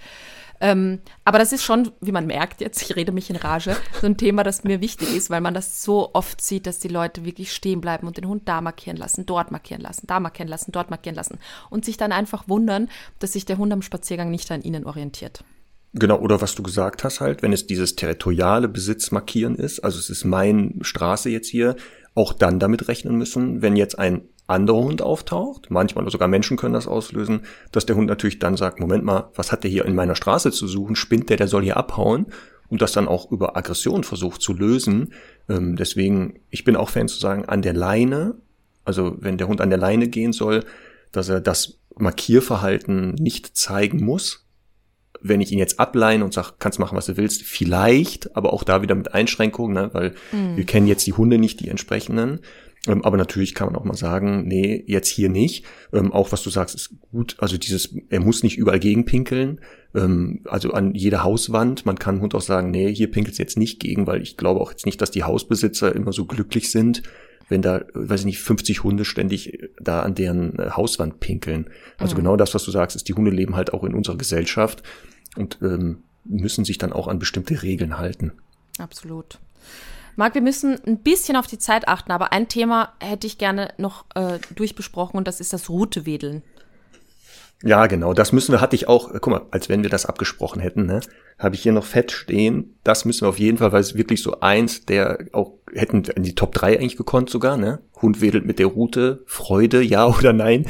Ähm, 0.60 1.00
aber 1.24 1.38
das 1.38 1.52
ist 1.52 1.62
schon, 1.62 1.92
wie 2.00 2.12
man 2.12 2.26
merkt 2.26 2.60
jetzt, 2.60 2.82
ich 2.82 2.96
rede 2.96 3.12
mich 3.12 3.30
in 3.30 3.36
Rage, 3.36 3.76
so 4.00 4.06
ein 4.06 4.16
Thema, 4.16 4.42
das 4.42 4.64
mir 4.64 4.80
wichtig 4.80 5.14
ist, 5.14 5.30
weil 5.30 5.40
man 5.40 5.54
das 5.54 5.82
so 5.82 6.10
oft 6.14 6.40
sieht, 6.40 6.66
dass 6.66 6.78
die 6.78 6.88
Leute 6.88 7.24
wirklich 7.24 7.52
stehen 7.52 7.80
bleiben 7.80 8.06
und 8.06 8.16
den 8.16 8.26
Hund 8.26 8.48
da 8.48 8.60
markieren 8.60 8.96
lassen, 8.96 9.26
dort 9.26 9.50
markieren 9.50 9.82
lassen, 9.82 10.06
da 10.06 10.20
markieren 10.20 10.48
lassen, 10.48 10.72
dort 10.72 10.90
markieren 10.90 11.16
lassen 11.16 11.38
und 11.70 11.84
sich 11.84 11.96
dann 11.96 12.12
einfach 12.12 12.48
wundern, 12.48 12.88
dass 13.18 13.32
sich 13.32 13.44
der 13.44 13.58
Hund 13.58 13.72
am 13.72 13.82
Spaziergang 13.82 14.30
nicht 14.30 14.50
an 14.50 14.62
ihnen 14.62 14.84
orientiert. 14.84 15.44
Genau, 15.94 16.18
oder 16.18 16.40
was 16.40 16.54
du 16.54 16.62
gesagt 16.62 17.02
hast 17.02 17.20
halt, 17.20 17.42
wenn 17.42 17.52
es 17.52 17.66
dieses 17.66 17.96
territoriale 17.96 18.68
Besitz 18.68 19.10
markieren 19.10 19.54
ist, 19.54 19.80
also 19.80 19.98
es 19.98 20.10
ist 20.10 20.24
meine 20.24 20.74
Straße 20.82 21.30
jetzt 21.30 21.48
hier, 21.48 21.76
auch 22.14 22.32
dann 22.32 22.58
damit 22.58 22.88
rechnen 22.88 23.16
müssen, 23.16 23.62
wenn 23.62 23.76
jetzt 23.76 23.98
ein 23.98 24.22
anderer 24.48 24.82
Hund 24.82 25.02
auftaucht, 25.02 25.70
manchmal 25.70 26.08
sogar 26.10 26.26
Menschen 26.26 26.56
können 26.56 26.74
das 26.74 26.88
auslösen, 26.88 27.42
dass 27.70 27.86
der 27.86 27.96
Hund 27.96 28.08
natürlich 28.08 28.38
dann 28.38 28.56
sagt, 28.56 28.80
Moment 28.80 29.04
mal, 29.04 29.30
was 29.34 29.52
hat 29.52 29.62
der 29.62 29.70
hier 29.70 29.84
in 29.84 29.94
meiner 29.94 30.16
Straße 30.16 30.50
zu 30.50 30.66
suchen? 30.66 30.96
Spinnt 30.96 31.28
der, 31.28 31.36
der 31.36 31.48
soll 31.48 31.62
hier 31.62 31.76
abhauen 31.76 32.26
und 32.68 32.82
das 32.82 32.92
dann 32.92 33.08
auch 33.08 33.30
über 33.30 33.56
Aggression 33.56 34.04
versucht 34.04 34.40
zu 34.40 34.54
lösen. 34.54 35.12
Ähm, 35.48 35.76
deswegen, 35.76 36.40
ich 36.50 36.64
bin 36.64 36.76
auch 36.76 36.88
Fan 36.88 37.08
zu 37.08 37.18
sagen, 37.18 37.44
an 37.44 37.62
der 37.62 37.74
Leine, 37.74 38.36
also 38.84 39.16
wenn 39.20 39.36
der 39.36 39.48
Hund 39.48 39.60
an 39.60 39.70
der 39.70 39.78
Leine 39.78 40.08
gehen 40.08 40.32
soll, 40.32 40.64
dass 41.12 41.28
er 41.28 41.40
das 41.40 41.78
Markierverhalten 41.96 43.14
nicht 43.14 43.56
zeigen 43.56 44.04
muss. 44.04 44.46
Wenn 45.20 45.40
ich 45.40 45.50
ihn 45.50 45.58
jetzt 45.58 45.80
ableine 45.80 46.24
und 46.24 46.32
sage, 46.32 46.54
kannst 46.58 46.78
machen, 46.78 46.96
was 46.96 47.06
du 47.06 47.16
willst, 47.16 47.42
vielleicht, 47.42 48.36
aber 48.36 48.52
auch 48.52 48.62
da 48.62 48.82
wieder 48.82 48.94
mit 48.94 49.12
Einschränkungen, 49.12 49.74
ne, 49.74 49.90
weil 49.92 50.14
mhm. 50.32 50.56
wir 50.56 50.64
kennen 50.64 50.86
jetzt 50.86 51.06
die 51.06 51.12
Hunde 51.12 51.38
nicht, 51.38 51.60
die 51.60 51.68
entsprechenden. 51.68 52.40
Ähm, 52.86 53.04
aber 53.04 53.16
natürlich 53.16 53.54
kann 53.54 53.66
man 53.66 53.76
auch 53.76 53.84
mal 53.84 53.96
sagen, 53.96 54.46
nee, 54.46 54.84
jetzt 54.86 55.08
hier 55.08 55.28
nicht. 55.28 55.64
Ähm, 55.92 56.12
auch 56.12 56.32
was 56.32 56.42
du 56.42 56.50
sagst, 56.50 56.74
ist 56.74 56.94
gut. 57.10 57.36
Also 57.38 57.58
dieses, 57.58 57.94
er 58.08 58.20
muss 58.20 58.42
nicht 58.42 58.56
überall 58.56 58.78
gegenpinkeln. 58.78 59.60
Ähm, 59.94 60.40
also 60.44 60.72
an 60.72 60.94
jeder 60.94 61.24
Hauswand. 61.24 61.86
Man 61.86 61.98
kann 61.98 62.20
Hund 62.20 62.34
auch 62.34 62.42
sagen, 62.42 62.70
nee, 62.70 62.94
hier 62.94 63.10
pinkelt 63.10 63.38
jetzt 63.38 63.58
nicht 63.58 63.80
gegen, 63.80 64.06
weil 64.06 64.22
ich 64.22 64.36
glaube 64.36 64.60
auch 64.60 64.70
jetzt 64.70 64.86
nicht, 64.86 65.00
dass 65.00 65.10
die 65.10 65.24
Hausbesitzer 65.24 65.94
immer 65.94 66.12
so 66.12 66.24
glücklich 66.24 66.70
sind, 66.70 67.02
wenn 67.48 67.62
da, 67.62 67.84
weiß 67.94 68.20
ich 68.20 68.26
nicht, 68.26 68.40
50 68.40 68.84
Hunde 68.84 69.04
ständig 69.04 69.54
äh, 69.54 69.68
da 69.80 70.00
an 70.00 70.14
deren 70.14 70.58
äh, 70.58 70.70
Hauswand 70.70 71.20
pinkeln. 71.20 71.68
Also 71.98 72.14
mhm. 72.14 72.18
genau 72.18 72.36
das, 72.36 72.54
was 72.54 72.64
du 72.64 72.70
sagst, 72.70 72.96
ist, 72.96 73.08
die 73.08 73.14
Hunde 73.14 73.30
leben 73.30 73.56
halt 73.56 73.72
auch 73.72 73.84
in 73.84 73.94
unserer 73.94 74.16
Gesellschaft 74.16 74.82
und 75.36 75.58
ähm, 75.62 76.04
müssen 76.24 76.64
sich 76.64 76.78
dann 76.78 76.92
auch 76.92 77.08
an 77.08 77.18
bestimmte 77.18 77.62
Regeln 77.62 77.98
halten. 77.98 78.32
Absolut. 78.78 79.40
Marc, 80.18 80.34
wir 80.34 80.42
müssen 80.42 80.80
ein 80.84 80.98
bisschen 80.98 81.36
auf 81.36 81.46
die 81.46 81.60
Zeit 81.60 81.86
achten, 81.86 82.10
aber 82.10 82.32
ein 82.32 82.48
Thema 82.48 82.92
hätte 82.98 83.28
ich 83.28 83.38
gerne 83.38 83.72
noch 83.78 84.04
äh, 84.16 84.40
durchbesprochen 84.52 85.16
und 85.16 85.28
das 85.28 85.38
ist 85.38 85.52
das 85.52 85.70
Routewedeln. 85.70 86.42
Ja, 87.62 87.86
genau, 87.86 88.14
das 88.14 88.32
müssen 88.32 88.50
wir, 88.50 88.60
hatte 88.60 88.74
ich 88.74 88.88
auch, 88.88 89.12
guck 89.12 89.28
mal, 89.28 89.46
als 89.52 89.68
wenn 89.68 89.84
wir 89.84 89.90
das 89.90 90.06
abgesprochen 90.06 90.60
hätten, 90.60 90.86
ne, 90.86 91.02
habe 91.38 91.54
ich 91.54 91.62
hier 91.62 91.70
noch 91.70 91.84
fett 91.84 92.10
stehen. 92.10 92.74
Das 92.82 93.04
müssen 93.04 93.20
wir 93.20 93.28
auf 93.28 93.38
jeden 93.38 93.58
Fall, 93.58 93.70
weil 93.70 93.80
es 93.80 93.94
wirklich 93.94 94.20
so 94.20 94.40
eins, 94.40 94.86
der 94.86 95.28
auch 95.32 95.52
hätten 95.72 96.02
in 96.02 96.24
die 96.24 96.34
Top 96.34 96.52
3 96.52 96.80
eigentlich 96.80 96.96
gekonnt 96.96 97.30
sogar, 97.30 97.56
ne? 97.56 97.78
Hund 98.02 98.20
wedelt 98.20 98.44
mit 98.44 98.58
der 98.58 98.66
Route, 98.66 99.22
Freude, 99.24 99.82
ja 99.82 100.04
oder 100.18 100.32
nein. 100.32 100.66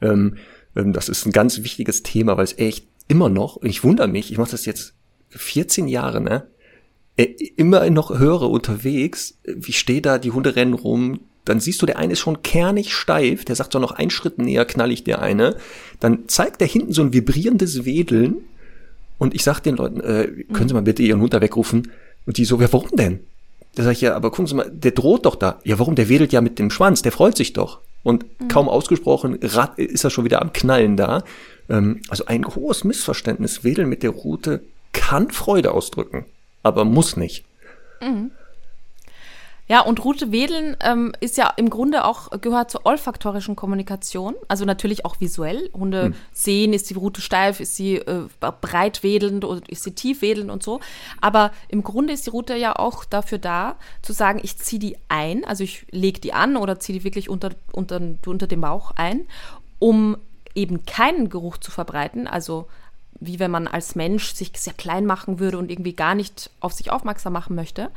Ähm, 0.00 0.36
ähm, 0.76 0.92
das 0.92 1.08
ist 1.08 1.26
ein 1.26 1.32
ganz 1.32 1.64
wichtiges 1.64 2.04
Thema, 2.04 2.36
weil 2.36 2.44
es 2.44 2.56
echt 2.56 2.86
immer 3.08 3.28
noch, 3.28 3.60
ich 3.62 3.82
wundere 3.82 4.06
mich, 4.06 4.30
ich 4.30 4.38
mache 4.38 4.52
das 4.52 4.64
jetzt 4.64 4.94
14 5.30 5.88
Jahre, 5.88 6.20
ne? 6.20 6.46
Äh, 7.22 7.34
immer 7.56 7.88
noch 7.90 8.18
höre 8.18 8.50
unterwegs, 8.50 9.38
wie 9.44 9.72
steht 9.72 10.06
da, 10.06 10.18
die 10.18 10.32
Hunde 10.32 10.56
rennen 10.56 10.74
rum, 10.74 11.20
dann 11.44 11.60
siehst 11.60 11.82
du, 11.82 11.86
der 11.86 11.98
eine 11.98 12.12
ist 12.12 12.20
schon 12.20 12.42
kernig 12.42 12.94
steif, 12.94 13.44
der 13.44 13.56
sagt 13.56 13.72
so 13.72 13.78
noch 13.78 13.92
einen 13.92 14.10
Schritt 14.10 14.38
näher 14.38 14.64
knall 14.64 14.92
ich 14.92 15.04
der 15.04 15.22
eine, 15.22 15.56
dann 16.00 16.28
zeigt 16.28 16.60
der 16.60 16.68
hinten 16.68 16.92
so 16.92 17.02
ein 17.02 17.12
vibrierendes 17.12 17.84
Wedeln 17.84 18.36
und 19.18 19.34
ich 19.34 19.42
sag 19.42 19.60
den 19.60 19.76
Leuten, 19.76 20.00
äh, 20.00 20.44
können 20.52 20.68
Sie 20.68 20.74
mal 20.74 20.82
bitte 20.82 21.02
Ihren 21.02 21.20
Hund 21.20 21.32
da 21.32 21.40
wegrufen? 21.40 21.92
Und 22.26 22.38
die 22.38 22.44
so, 22.44 22.60
ja, 22.60 22.72
warum 22.72 22.90
denn? 22.96 23.20
Da 23.74 23.82
sag 23.82 23.92
ich, 23.92 24.00
ja, 24.00 24.14
aber 24.14 24.30
gucken 24.30 24.46
Sie 24.46 24.54
mal, 24.54 24.70
der 24.70 24.92
droht 24.92 25.26
doch 25.26 25.36
da. 25.36 25.60
Ja, 25.64 25.78
warum? 25.78 25.94
Der 25.94 26.08
wedelt 26.08 26.32
ja 26.32 26.40
mit 26.40 26.58
dem 26.58 26.70
Schwanz, 26.70 27.02
der 27.02 27.12
freut 27.12 27.36
sich 27.36 27.52
doch. 27.52 27.80
Und 28.02 28.24
mhm. 28.40 28.48
kaum 28.48 28.68
ausgesprochen 28.68 29.36
ist 29.36 30.04
er 30.04 30.10
schon 30.10 30.24
wieder 30.24 30.42
am 30.42 30.52
Knallen 30.52 30.96
da. 30.96 31.24
Ähm, 31.68 32.00
also 32.08 32.26
ein 32.26 32.44
hohes 32.46 32.84
Missverständnis. 32.84 33.64
Wedeln 33.64 33.88
mit 33.88 34.02
der 34.02 34.10
Rute 34.10 34.62
kann 34.92 35.30
Freude 35.30 35.72
ausdrücken 35.72 36.26
aber 36.62 36.84
muss 36.84 37.16
nicht. 37.16 37.44
Mhm. 38.00 38.30
Ja, 39.68 39.80
und 39.80 40.04
Route 40.04 40.32
wedeln 40.32 40.76
ähm, 40.80 41.12
ist 41.20 41.36
ja 41.38 41.50
im 41.56 41.70
Grunde 41.70 42.04
auch, 42.04 42.30
gehört 42.42 42.70
zur 42.70 42.84
olfaktorischen 42.84 43.56
Kommunikation, 43.56 44.34
also 44.48 44.64
natürlich 44.64 45.06
auch 45.06 45.20
visuell. 45.20 45.70
Hunde 45.72 46.06
hm. 46.06 46.14
sehen, 46.32 46.72
ist 46.72 46.90
die 46.90 46.94
Route 46.94 47.20
steif, 47.20 47.60
ist 47.60 47.76
sie 47.76 47.96
äh, 47.96 48.24
breit 48.38 49.02
wedelnd 49.02 49.44
oder 49.44 49.62
ist 49.68 49.84
sie 49.84 49.92
tief 49.92 50.20
wedelnd 50.20 50.50
und 50.50 50.62
so. 50.62 50.80
Aber 51.20 51.52
im 51.68 51.82
Grunde 51.84 52.12
ist 52.12 52.26
die 52.26 52.30
Route 52.30 52.56
ja 52.56 52.76
auch 52.76 53.04
dafür 53.04 53.38
da, 53.38 53.76
zu 54.02 54.12
sagen, 54.12 54.40
ich 54.42 54.58
ziehe 54.58 54.80
die 54.80 54.96
ein, 55.08 55.44
also 55.44 55.62
ich 55.64 55.86
lege 55.90 56.20
die 56.20 56.34
an 56.34 56.56
oder 56.56 56.80
ziehe 56.80 56.98
die 56.98 57.04
wirklich 57.04 57.30
unter, 57.30 57.50
unter, 57.72 58.00
unter 58.26 58.46
dem 58.48 58.60
Bauch 58.60 58.90
ein, 58.96 59.26
um 59.78 60.18
eben 60.54 60.84
keinen 60.84 61.30
Geruch 61.30 61.56
zu 61.56 61.70
verbreiten, 61.70 62.26
also 62.26 62.66
wie 63.26 63.38
wenn 63.38 63.50
man 63.50 63.68
als 63.68 63.94
Mensch 63.94 64.34
sich 64.34 64.52
sehr 64.54 64.74
klein 64.74 65.06
machen 65.06 65.38
würde 65.38 65.58
und 65.58 65.70
irgendwie 65.70 65.94
gar 65.94 66.14
nicht 66.14 66.50
auf 66.60 66.72
sich 66.72 66.90
aufmerksam 66.90 67.32
machen 67.32 67.54
möchte. 67.54 67.90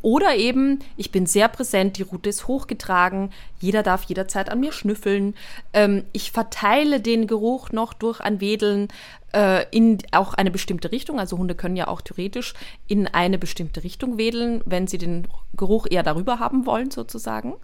Oder 0.00 0.36
eben, 0.36 0.78
ich 0.96 1.10
bin 1.10 1.26
sehr 1.26 1.48
präsent, 1.48 1.98
die 1.98 2.02
Route 2.02 2.28
ist 2.28 2.46
hochgetragen, 2.46 3.30
jeder 3.60 3.82
darf 3.82 4.04
jederzeit 4.04 4.48
an 4.48 4.60
mir 4.60 4.70
schnüffeln. 4.70 5.34
Ähm, 5.72 6.04
ich 6.12 6.30
verteile 6.30 7.00
den 7.00 7.26
Geruch 7.26 7.72
noch 7.72 7.94
durch 7.94 8.20
ein 8.20 8.40
Wedeln 8.40 8.88
äh, 9.32 9.66
in 9.70 9.98
auch 10.12 10.34
eine 10.34 10.52
bestimmte 10.52 10.92
Richtung. 10.92 11.18
Also 11.18 11.36
Hunde 11.36 11.56
können 11.56 11.74
ja 11.74 11.88
auch 11.88 12.00
theoretisch 12.00 12.54
in 12.86 13.08
eine 13.08 13.38
bestimmte 13.38 13.82
Richtung 13.82 14.18
wedeln, 14.18 14.62
wenn 14.64 14.86
sie 14.86 14.98
den 14.98 15.26
Geruch 15.56 15.88
eher 15.90 16.04
darüber 16.04 16.38
haben 16.38 16.64
wollen, 16.64 16.92
sozusagen. 16.92 17.54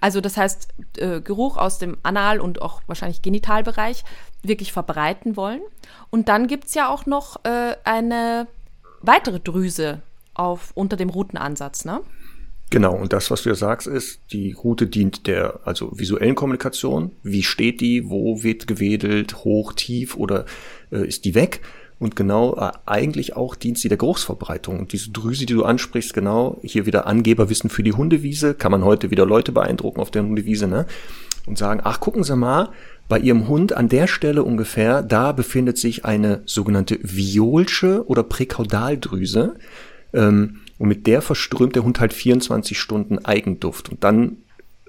Also 0.00 0.22
das 0.22 0.38
heißt, 0.38 0.68
äh, 0.96 1.20
Geruch 1.20 1.58
aus 1.58 1.78
dem 1.78 1.98
Anal- 2.02 2.40
und 2.40 2.62
auch 2.62 2.80
wahrscheinlich 2.86 3.20
Genitalbereich 3.20 4.04
wirklich 4.42 4.72
verbreiten 4.72 5.36
wollen. 5.36 5.60
Und 6.10 6.28
dann 6.28 6.46
gibt 6.46 6.66
es 6.66 6.74
ja 6.74 6.88
auch 6.88 7.06
noch 7.06 7.44
äh, 7.44 7.76
eine 7.84 8.46
weitere 9.00 9.40
Drüse 9.40 10.02
auf, 10.34 10.72
unter 10.74 10.96
dem 10.96 11.10
Routenansatz, 11.10 11.84
ne? 11.84 12.00
Genau, 12.70 12.94
und 12.96 13.12
das, 13.12 13.30
was 13.30 13.42
du 13.42 13.50
ja 13.50 13.54
sagst, 13.54 13.86
ist, 13.86 14.20
die 14.32 14.52
Route 14.52 14.86
dient 14.86 15.26
der 15.26 15.60
also 15.66 15.90
visuellen 15.98 16.34
Kommunikation. 16.34 17.10
Wie 17.22 17.42
steht 17.42 17.82
die, 17.82 18.08
wo 18.08 18.42
wird 18.42 18.66
gewedelt, 18.66 19.44
hoch, 19.44 19.74
tief 19.74 20.16
oder 20.16 20.46
äh, 20.90 21.06
ist 21.06 21.26
die 21.26 21.34
weg? 21.34 21.60
Und 21.98 22.16
genau, 22.16 22.56
äh, 22.56 22.72
eigentlich 22.86 23.36
auch 23.36 23.56
dient 23.56 23.76
sie 23.76 23.90
der 23.90 23.98
Geruchsverbreitung. 23.98 24.78
Und 24.78 24.94
diese 24.94 25.10
Drüse, 25.10 25.44
die 25.44 25.52
du 25.52 25.64
ansprichst, 25.64 26.14
genau, 26.14 26.58
hier 26.62 26.86
wieder 26.86 27.06
Angeberwissen 27.06 27.68
für 27.68 27.82
die 27.82 27.92
Hundewiese, 27.92 28.54
kann 28.54 28.72
man 28.72 28.84
heute 28.84 29.10
wieder 29.10 29.26
Leute 29.26 29.52
beeindrucken 29.52 30.00
auf 30.00 30.10
der 30.10 30.22
Hundewiese, 30.22 30.66
ne? 30.66 30.86
Und 31.44 31.58
sagen, 31.58 31.80
ach, 31.84 32.00
gucken 32.00 32.24
Sie 32.24 32.36
mal, 32.36 32.70
bei 33.08 33.18
Ihrem 33.18 33.48
Hund 33.48 33.72
an 33.74 33.88
der 33.88 34.06
Stelle 34.06 34.42
ungefähr, 34.42 35.02
da 35.02 35.32
befindet 35.32 35.78
sich 35.78 36.04
eine 36.04 36.42
sogenannte 36.46 36.98
Violsche 37.02 38.06
oder 38.06 38.22
Präkaudaldrüse. 38.22 39.56
Ähm, 40.12 40.60
und 40.78 40.88
mit 40.88 41.06
der 41.06 41.22
verströmt 41.22 41.76
der 41.76 41.84
Hund 41.84 42.00
halt 42.00 42.12
24 42.12 42.78
Stunden 42.78 43.24
Eigenduft. 43.24 43.90
Und 43.90 44.02
dann 44.02 44.38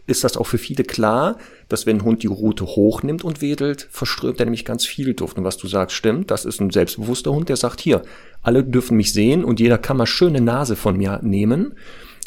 ist 0.06 0.24
das 0.24 0.38
auch 0.38 0.48
für 0.48 0.58
viele 0.58 0.84
klar, 0.84 1.38
dass 1.70 1.86
wenn 1.86 1.98
ein 1.98 2.04
Hund 2.04 2.24
die 2.24 2.28
Rute 2.28 2.66
hochnimmt 2.66 3.24
und 3.24 3.42
wedelt, 3.42 3.88
verströmt 3.90 4.40
er 4.40 4.46
nämlich 4.46 4.66
ganz 4.66 4.86
viel 4.86 5.14
Duft. 5.14 5.38
Und 5.38 5.44
was 5.44 5.58
du 5.58 5.68
sagst, 5.68 5.96
stimmt. 5.96 6.30
Das 6.30 6.46
ist 6.46 6.60
ein 6.60 6.72
selbstbewusster 6.72 7.32
Hund, 7.32 7.48
der 7.48 7.56
sagt, 7.56 7.80
hier, 7.80 8.02
alle 8.42 8.64
dürfen 8.64 8.98
mich 8.98 9.14
sehen 9.14 9.46
und 9.46 9.60
jeder 9.60 9.78
kann 9.78 9.98
mal 9.98 10.06
schöne 10.06 10.42
Nase 10.42 10.76
von 10.76 10.98
mir 10.98 11.20
nehmen. 11.24 11.74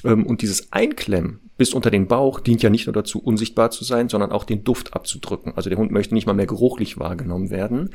Ähm, 0.04 0.26
und 0.26 0.42
dieses 0.42 0.72
Einklemmen 0.72 1.40
bis 1.56 1.72
unter 1.72 1.90
den 1.90 2.06
Bauch 2.06 2.40
dient 2.40 2.62
ja 2.62 2.70
nicht 2.70 2.86
nur 2.86 2.92
dazu, 2.92 3.18
unsichtbar 3.18 3.70
zu 3.70 3.84
sein, 3.84 4.08
sondern 4.08 4.30
auch 4.30 4.44
den 4.44 4.62
Duft 4.64 4.94
abzudrücken. 4.94 5.54
Also 5.56 5.70
der 5.70 5.78
Hund 5.78 5.90
möchte 5.90 6.14
nicht 6.14 6.26
mal 6.26 6.34
mehr 6.34 6.46
geruchlich 6.46 6.98
wahrgenommen 6.98 7.50
werden. 7.50 7.90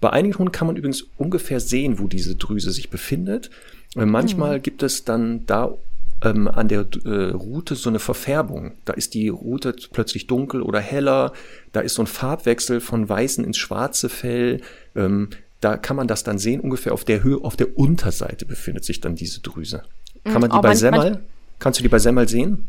Bei 0.00 0.10
einigen 0.10 0.38
Hunden 0.38 0.52
kann 0.52 0.66
man 0.66 0.76
übrigens 0.76 1.06
ungefähr 1.16 1.60
sehen, 1.60 1.98
wo 1.98 2.06
diese 2.06 2.36
Drüse 2.36 2.70
sich 2.70 2.88
befindet. 2.88 3.50
Äh, 3.96 4.06
manchmal 4.06 4.58
mhm. 4.58 4.62
gibt 4.62 4.82
es 4.82 5.04
dann 5.04 5.44
da 5.46 5.74
ähm, 6.22 6.48
an 6.48 6.68
der 6.68 6.86
äh, 7.04 7.30
Route 7.30 7.74
so 7.74 7.90
eine 7.90 7.98
Verfärbung. 7.98 8.72
Da 8.84 8.92
ist 8.92 9.14
die 9.14 9.28
Route 9.28 9.74
plötzlich 9.92 10.26
dunkel 10.26 10.62
oder 10.62 10.80
heller. 10.80 11.32
Da 11.72 11.80
ist 11.80 11.94
so 11.94 12.02
ein 12.02 12.06
Farbwechsel 12.06 12.80
von 12.80 13.08
weißen 13.08 13.44
ins 13.44 13.58
schwarze 13.58 14.08
Fell. 14.08 14.60
Ähm, 14.94 15.30
da 15.60 15.76
kann 15.76 15.96
man 15.96 16.06
das 16.06 16.22
dann 16.22 16.38
sehen. 16.38 16.60
Ungefähr 16.60 16.92
auf 16.94 17.04
der 17.04 17.22
Höhe, 17.22 17.42
auf 17.42 17.56
der 17.56 17.76
Unterseite 17.76 18.46
befindet 18.46 18.84
sich 18.84 19.00
dann 19.00 19.16
diese 19.16 19.40
Drüse. 19.40 19.82
Kann 20.24 20.40
man 20.40 20.50
die 20.50 20.56
oh, 20.56 20.62
bei 20.62 20.74
Semmel? 20.74 21.20
Kannst 21.60 21.78
du 21.78 21.82
die 21.82 21.88
bei 21.88 21.98
Semmel 21.98 22.28
sehen? 22.28 22.66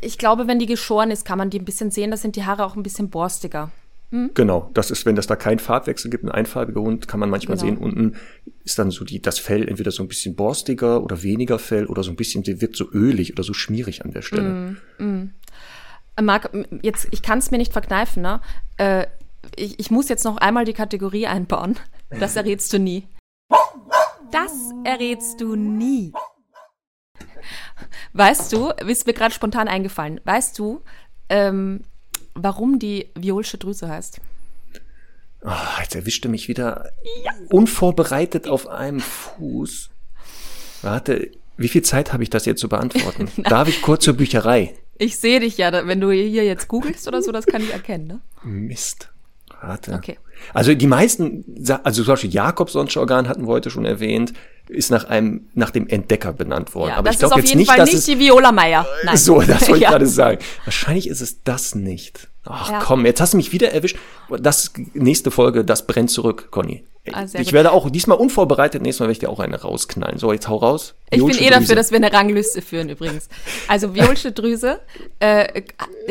Ich 0.00 0.18
glaube, 0.18 0.48
wenn 0.48 0.58
die 0.58 0.66
geschoren 0.66 1.10
ist, 1.10 1.24
kann 1.24 1.38
man 1.38 1.50
die 1.50 1.58
ein 1.58 1.64
bisschen 1.64 1.90
sehen. 1.90 2.10
Da 2.10 2.16
sind 2.16 2.34
die 2.34 2.44
Haare 2.44 2.64
auch 2.64 2.74
ein 2.74 2.82
bisschen 2.82 3.10
borstiger. 3.10 3.70
Hm? 4.10 4.30
Genau, 4.34 4.70
das 4.74 4.90
ist, 4.90 5.06
wenn 5.06 5.14
das 5.14 5.28
da 5.28 5.36
keinen 5.36 5.60
Farbwechsel 5.60 6.10
gibt, 6.10 6.24
ein 6.24 6.30
einfarbiger 6.30 6.80
Hund, 6.80 7.06
kann 7.06 7.20
man 7.20 7.30
manchmal 7.30 7.58
genau. 7.58 7.68
sehen, 7.68 7.78
unten 7.78 8.16
ist 8.64 8.78
dann 8.78 8.90
so 8.90 9.04
die, 9.04 9.22
das 9.22 9.38
Fell 9.38 9.68
entweder 9.68 9.92
so 9.92 10.02
ein 10.02 10.08
bisschen 10.08 10.34
borstiger 10.34 11.04
oder 11.04 11.22
weniger 11.22 11.60
Fell 11.60 11.86
oder 11.86 12.02
so 12.02 12.10
ein 12.10 12.16
bisschen, 12.16 12.44
wird 12.46 12.74
so 12.74 12.90
ölig 12.90 13.32
oder 13.32 13.44
so 13.44 13.52
schmierig 13.52 14.04
an 14.04 14.10
der 14.10 14.22
Stelle. 14.22 14.76
Mm, 14.98 15.04
mm. 15.04 15.30
Marc, 16.22 16.50
jetzt, 16.82 17.06
ich 17.12 17.22
kann 17.22 17.38
es 17.38 17.50
mir 17.52 17.58
nicht 17.58 17.72
verkneifen, 17.72 18.22
ne? 18.22 18.40
Äh, 18.78 19.06
ich, 19.54 19.78
ich 19.78 19.90
muss 19.90 20.08
jetzt 20.08 20.24
noch 20.24 20.38
einmal 20.38 20.64
die 20.64 20.72
Kategorie 20.72 21.26
einbauen. 21.26 21.76
Das 22.10 22.36
errätst 22.36 22.72
du 22.72 22.78
nie. 22.78 23.06
Das 24.32 24.52
errätst 24.84 25.40
du 25.40 25.54
nie. 25.54 26.12
Weißt 28.12 28.52
du, 28.52 28.70
ist 28.86 29.06
mir 29.06 29.12
gerade 29.12 29.34
spontan 29.34 29.68
eingefallen, 29.68 30.20
weißt 30.24 30.58
du, 30.58 30.82
ähm, 31.28 31.84
warum 32.34 32.78
die 32.78 33.10
violsche 33.14 33.58
Drüse 33.58 33.88
heißt? 33.88 34.20
Oh, 35.42 35.80
jetzt 35.80 35.94
erwischte 35.94 36.28
mich 36.28 36.48
wieder 36.48 36.90
ja. 37.24 37.32
unvorbereitet 37.48 38.46
auf 38.46 38.68
einem 38.68 39.00
Fuß. 39.00 39.88
Warte, 40.82 41.30
wie 41.56 41.68
viel 41.68 41.82
Zeit 41.82 42.12
habe 42.12 42.22
ich 42.22 42.30
das 42.30 42.44
jetzt 42.44 42.60
zu 42.60 42.68
beantworten? 42.68 43.28
Darf 43.44 43.68
ich 43.68 43.80
kurz 43.80 44.04
zur 44.04 44.14
Bücherei? 44.14 44.74
Ich 44.98 45.18
sehe 45.18 45.40
dich 45.40 45.56
ja, 45.56 45.86
wenn 45.86 46.00
du 46.00 46.10
hier 46.10 46.44
jetzt 46.44 46.68
googelst 46.68 47.08
oder 47.08 47.22
so, 47.22 47.32
das 47.32 47.46
kann 47.46 47.62
ich 47.62 47.72
erkennen, 47.72 48.06
ne? 48.06 48.20
Mist. 48.42 49.10
Warte. 49.62 49.94
Okay. 49.94 50.18
Also 50.54 50.74
die 50.74 50.86
meisten, 50.86 51.44
also 51.84 52.02
zum 52.02 52.12
Beispiel 52.12 52.32
Jakobsonsche 52.32 53.00
Organ 53.00 53.28
hatten 53.28 53.46
wir 53.46 53.52
heute 53.52 53.70
schon 53.70 53.84
erwähnt, 53.84 54.32
ist 54.70 54.90
nach 54.90 55.04
einem, 55.04 55.48
nach 55.54 55.70
dem 55.70 55.88
Entdecker 55.88 56.32
benannt 56.32 56.74
worden. 56.74 56.90
Ja, 56.90 56.96
Aber 56.96 57.10
ich 57.10 57.18
glaube 57.18 57.40
jetzt 57.40 57.54
nicht, 57.54 57.68
Fall 57.68 57.78
dass 57.78 57.92
nicht 57.92 58.06
die 58.06 58.18
Viola 58.18 58.52
Meyer. 58.52 58.86
Nein. 59.04 59.16
So, 59.16 59.40
das 59.40 59.62
wollte 59.62 59.76
ich 59.76 59.80
ja. 59.82 59.90
gerade 59.90 60.06
sagen. 60.06 60.38
Wahrscheinlich 60.64 61.08
ist 61.08 61.20
es 61.20 61.42
das 61.42 61.74
nicht. 61.74 62.28
Ach 62.44 62.70
ja. 62.70 62.78
komm, 62.80 63.04
jetzt 63.04 63.20
hast 63.20 63.34
du 63.34 63.36
mich 63.36 63.52
wieder 63.52 63.72
erwischt. 63.72 63.98
Das 64.28 64.72
nächste 64.94 65.30
Folge, 65.30 65.64
das 65.64 65.86
brennt 65.86 66.10
zurück, 66.10 66.48
Conny. 66.50 66.84
Ah, 67.12 67.24
ich 67.24 67.32
gut. 67.32 67.52
werde 67.52 67.72
auch 67.72 67.88
diesmal 67.90 68.18
unvorbereitet, 68.18 68.82
nächstes 68.82 69.00
Mal 69.00 69.06
werde 69.06 69.12
ich 69.12 69.18
dir 69.18 69.30
auch 69.30 69.40
eine 69.40 69.60
rausknallen. 69.60 70.18
So, 70.18 70.32
jetzt 70.32 70.48
hau 70.48 70.56
raus. 70.56 70.94
Ich 71.10 71.24
bin 71.24 71.38
eh 71.38 71.50
dafür, 71.50 71.74
dass 71.74 71.90
wir 71.90 71.96
eine 71.96 72.12
Rangliste 72.12 72.62
führen 72.62 72.88
übrigens. 72.88 73.28
Also 73.68 73.94
violsche 73.94 74.32
Drüse 74.32 74.80
äh, 75.18 75.62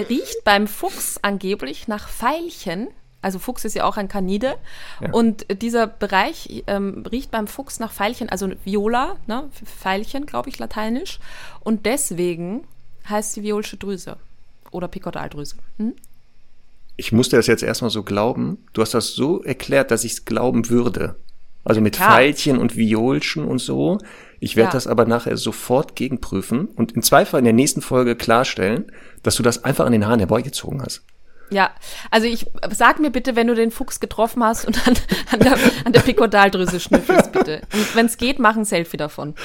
riecht 0.09 0.43
beim 0.43 0.67
Fuchs 0.67 1.19
angeblich 1.21 1.87
nach 1.87 2.09
Veilchen 2.09 2.87
also 3.21 3.39
Fuchs 3.39 3.65
ist 3.65 3.75
ja 3.75 3.83
auch 3.83 3.97
ein 3.97 4.07
Kanide. 4.07 4.55
Ja. 5.01 5.11
Und 5.11 5.45
dieser 5.61 5.87
Bereich 5.87 6.63
ähm, 6.67 7.05
riecht 7.11 7.31
beim 7.31 7.47
Fuchs 7.47 7.79
nach 7.79 7.91
Pfeilchen, 7.91 8.29
also 8.29 8.49
Viola, 8.63 9.17
ne? 9.27 9.49
Pfeilchen, 9.65 10.25
glaube 10.25 10.49
ich, 10.49 10.57
lateinisch. 10.57 11.19
Und 11.61 11.85
deswegen 11.85 12.63
heißt 13.09 13.33
sie 13.33 13.43
violsche 13.43 13.77
Drüse 13.77 14.17
oder 14.71 14.87
Picottaldrüse. 14.87 15.55
Hm? 15.77 15.93
Ich 16.95 17.11
musste 17.11 17.37
das 17.37 17.47
jetzt 17.47 17.63
erstmal 17.63 17.91
so 17.91 18.03
glauben. 18.03 18.57
Du 18.73 18.81
hast 18.81 18.93
das 18.93 19.13
so 19.13 19.41
erklärt, 19.41 19.91
dass 19.91 20.03
ich 20.03 20.13
es 20.13 20.25
glauben 20.25 20.69
würde. 20.69 21.15
Also 21.63 21.81
mit 21.81 21.97
ja. 21.97 22.05
Pfeilchen 22.05 22.57
und 22.57 22.77
Violchen 22.77 23.45
und 23.45 23.59
so. 23.59 23.99
Ich 24.39 24.55
werde 24.55 24.69
ja. 24.69 24.73
das 24.73 24.87
aber 24.87 25.05
nachher 25.05 25.35
sofort 25.37 25.95
gegenprüfen 25.95 26.67
und 26.67 26.93
im 26.93 27.01
Zweifel 27.01 27.37
in 27.37 27.43
der 27.43 27.53
nächsten 27.53 27.81
Folge 27.81 28.15
klarstellen, 28.15 28.91
dass 29.23 29.35
du 29.35 29.43
das 29.43 29.63
einfach 29.65 29.85
an 29.85 29.91
den 29.91 30.07
Haaren 30.07 30.19
herbeigezogen 30.19 30.81
hast. 30.81 31.03
Ja, 31.51 31.71
also 32.11 32.27
ich 32.27 32.45
sag 32.71 32.99
mir 32.99 33.09
bitte, 33.09 33.35
wenn 33.35 33.47
du 33.47 33.55
den 33.55 33.71
Fuchs 33.71 33.99
getroffen 33.99 34.43
hast 34.43 34.65
und 34.65 34.87
an, 34.87 34.95
an 35.31 35.39
der, 35.39 35.57
an 35.85 35.93
der 35.93 36.01
Pikodaldrüse 36.01 36.79
schnüffelst, 36.79 37.31
bitte. 37.31 37.61
Und 37.73 37.95
wenn 37.95 38.05
es 38.05 38.17
geht, 38.17 38.39
mach 38.39 38.55
ein 38.55 38.65
Selfie 38.65 38.97
davon. 38.97 39.35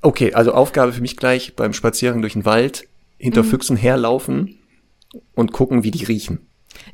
Okay, 0.00 0.32
also 0.32 0.52
Aufgabe 0.52 0.92
für 0.92 1.00
mich 1.00 1.16
gleich 1.16 1.56
beim 1.56 1.72
Spaziergang 1.72 2.20
durch 2.20 2.34
den 2.34 2.44
Wald 2.44 2.86
hinter 3.18 3.42
mhm. 3.42 3.48
Füchsen 3.48 3.76
herlaufen 3.76 4.58
und 5.34 5.52
gucken, 5.52 5.82
wie 5.82 5.90
die 5.90 6.04
riechen. 6.04 6.46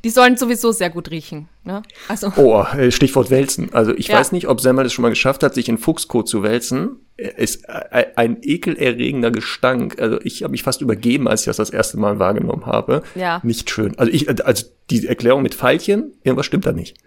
Die 0.03 0.09
sollen 0.09 0.37
sowieso 0.37 0.71
sehr 0.71 0.89
gut 0.89 1.11
riechen. 1.11 1.47
Ne? 1.63 1.83
Also. 2.07 2.31
Oh, 2.35 2.63
äh, 2.77 2.91
Stichwort 2.91 3.29
Wälzen. 3.29 3.73
Also 3.73 3.93
ich 3.95 4.07
ja. 4.07 4.17
weiß 4.17 4.31
nicht, 4.31 4.47
ob 4.47 4.61
Semmel 4.61 4.85
es 4.85 4.93
schon 4.93 5.03
mal 5.03 5.09
geschafft 5.09 5.43
hat, 5.43 5.53
sich 5.53 5.69
in 5.69 5.77
Fuchskot 5.77 6.27
zu 6.27 6.43
wälzen. 6.43 6.99
Ist 7.17 7.69
ein 7.69 8.37
ekelerregender 8.41 9.31
Gestank. 9.31 9.99
Also 9.99 10.19
ich 10.21 10.43
habe 10.43 10.51
mich 10.51 10.63
fast 10.63 10.81
übergeben, 10.81 11.27
als 11.27 11.41
ich 11.41 11.45
das 11.45 11.57
das 11.57 11.69
erste 11.69 11.97
Mal 11.97 12.19
wahrgenommen 12.19 12.65
habe. 12.65 13.03
Ja. 13.15 13.39
Nicht 13.43 13.69
schön. 13.69 13.97
Also 13.97 14.11
ich, 14.11 14.27
also 14.45 14.65
die 14.89 15.07
Erklärung 15.07 15.41
mit 15.41 15.55
Pfeilchen, 15.55 16.13
irgendwas 16.23 16.45
stimmt 16.45 16.65
da 16.65 16.73
nicht. 16.73 16.97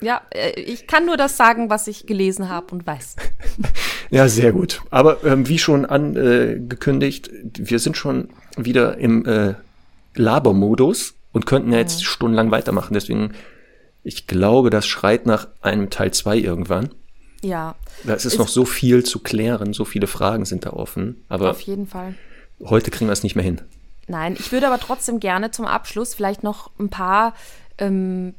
Ja, 0.00 0.22
äh, 0.30 0.60
ich 0.60 0.86
kann 0.86 1.06
nur 1.06 1.16
das 1.16 1.36
sagen, 1.36 1.70
was 1.70 1.86
ich 1.86 2.06
gelesen 2.06 2.48
habe 2.48 2.66
und 2.72 2.86
weiß. 2.86 3.16
ja, 4.10 4.28
sehr 4.28 4.52
gut. 4.52 4.82
Aber 4.90 5.24
ähm, 5.24 5.48
wie 5.48 5.58
schon 5.58 5.84
angekündigt, 5.84 7.30
wir 7.58 7.78
sind 7.78 7.96
schon 7.96 8.28
wieder 8.56 8.98
im 8.98 9.24
äh, 9.26 9.54
Labermodus 10.14 11.14
und 11.36 11.44
könnten 11.44 11.70
ja 11.70 11.78
jetzt 11.78 12.02
stundenlang 12.02 12.50
weitermachen. 12.50 12.94
Deswegen, 12.94 13.34
ich 14.02 14.26
glaube, 14.26 14.70
das 14.70 14.86
schreit 14.86 15.26
nach 15.26 15.48
einem 15.60 15.90
Teil 15.90 16.10
2 16.10 16.38
irgendwann. 16.38 16.94
Ja. 17.42 17.74
Da 18.04 18.14
ist 18.14 18.24
es 18.24 18.38
noch 18.38 18.48
so 18.48 18.64
viel 18.64 19.04
zu 19.04 19.18
klären, 19.18 19.74
so 19.74 19.84
viele 19.84 20.06
Fragen 20.06 20.46
sind 20.46 20.64
da 20.64 20.70
offen. 20.70 21.26
Aber 21.28 21.50
auf 21.50 21.60
jeden 21.60 21.86
Fall. 21.86 22.14
Heute 22.64 22.90
kriegen 22.90 23.06
wir 23.06 23.12
es 23.12 23.22
nicht 23.22 23.36
mehr 23.36 23.44
hin. 23.44 23.60
Nein, 24.08 24.34
ich 24.40 24.50
würde 24.50 24.66
aber 24.66 24.80
trotzdem 24.80 25.20
gerne 25.20 25.50
zum 25.50 25.66
Abschluss 25.66 26.14
vielleicht 26.14 26.42
noch 26.42 26.70
ein 26.80 26.88
paar 26.88 27.34
ähm, 27.76 28.34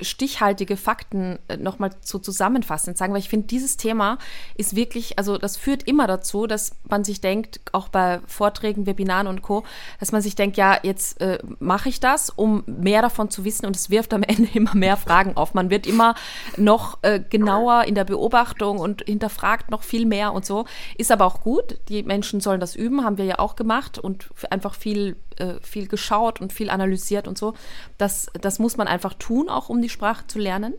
stichhaltige 0.00 0.76
Fakten 0.76 1.38
äh, 1.48 1.56
nochmal 1.56 1.90
so 2.00 2.18
zusammenfassend 2.18 2.96
sagen, 2.96 3.12
weil 3.12 3.20
ich 3.20 3.28
finde, 3.28 3.46
dieses 3.46 3.76
Thema 3.76 4.18
ist 4.56 4.76
wirklich, 4.76 5.18
also 5.18 5.38
das 5.38 5.56
führt 5.56 5.84
immer 5.84 6.06
dazu, 6.06 6.46
dass 6.46 6.72
man 6.88 7.04
sich 7.04 7.20
denkt, 7.20 7.60
auch 7.72 7.88
bei 7.88 8.20
Vorträgen, 8.26 8.86
Webinaren 8.86 9.26
und 9.26 9.42
Co., 9.42 9.64
dass 9.98 10.12
man 10.12 10.22
sich 10.22 10.34
denkt, 10.34 10.56
ja, 10.56 10.78
jetzt 10.82 11.20
äh, 11.20 11.38
mache 11.58 11.88
ich 11.88 12.00
das, 12.00 12.30
um 12.30 12.62
mehr 12.66 13.02
davon 13.02 13.30
zu 13.30 13.44
wissen 13.44 13.66
und 13.66 13.76
es 13.76 13.90
wirft 13.90 14.12
am 14.14 14.22
Ende 14.30 14.48
immer 14.54 14.74
mehr 14.74 14.96
Fragen 14.96 15.36
auf. 15.36 15.54
Man 15.54 15.70
wird 15.70 15.86
immer 15.86 16.14
noch 16.56 16.98
äh, 17.02 17.20
genauer 17.20 17.84
in 17.84 17.94
der 17.94 18.04
Beobachtung 18.04 18.78
und 18.78 19.02
hinterfragt 19.02 19.70
noch 19.70 19.82
viel 19.82 20.06
mehr 20.06 20.32
und 20.32 20.44
so. 20.44 20.64
Ist 20.96 21.12
aber 21.12 21.26
auch 21.26 21.40
gut. 21.40 21.78
Die 21.88 22.02
Menschen 22.02 22.40
sollen 22.40 22.60
das 22.60 22.76
üben, 22.76 23.04
haben 23.04 23.18
wir 23.18 23.24
ja 23.24 23.38
auch 23.38 23.56
gemacht 23.56 23.98
und 23.98 24.30
einfach 24.50 24.74
viel 24.74 25.16
äh, 25.40 25.60
viel 25.62 25.88
geschaut 25.88 26.40
und 26.40 26.52
viel 26.52 26.70
analysiert 26.70 27.26
und 27.26 27.38
so. 27.38 27.54
Das, 27.98 28.28
das 28.40 28.58
muss 28.58 28.76
man 28.76 28.86
einfach 28.86 29.14
tun, 29.14 29.48
auch 29.48 29.68
um 29.68 29.82
die 29.82 29.88
Sprache 29.88 30.26
zu 30.26 30.38
lernen. 30.38 30.74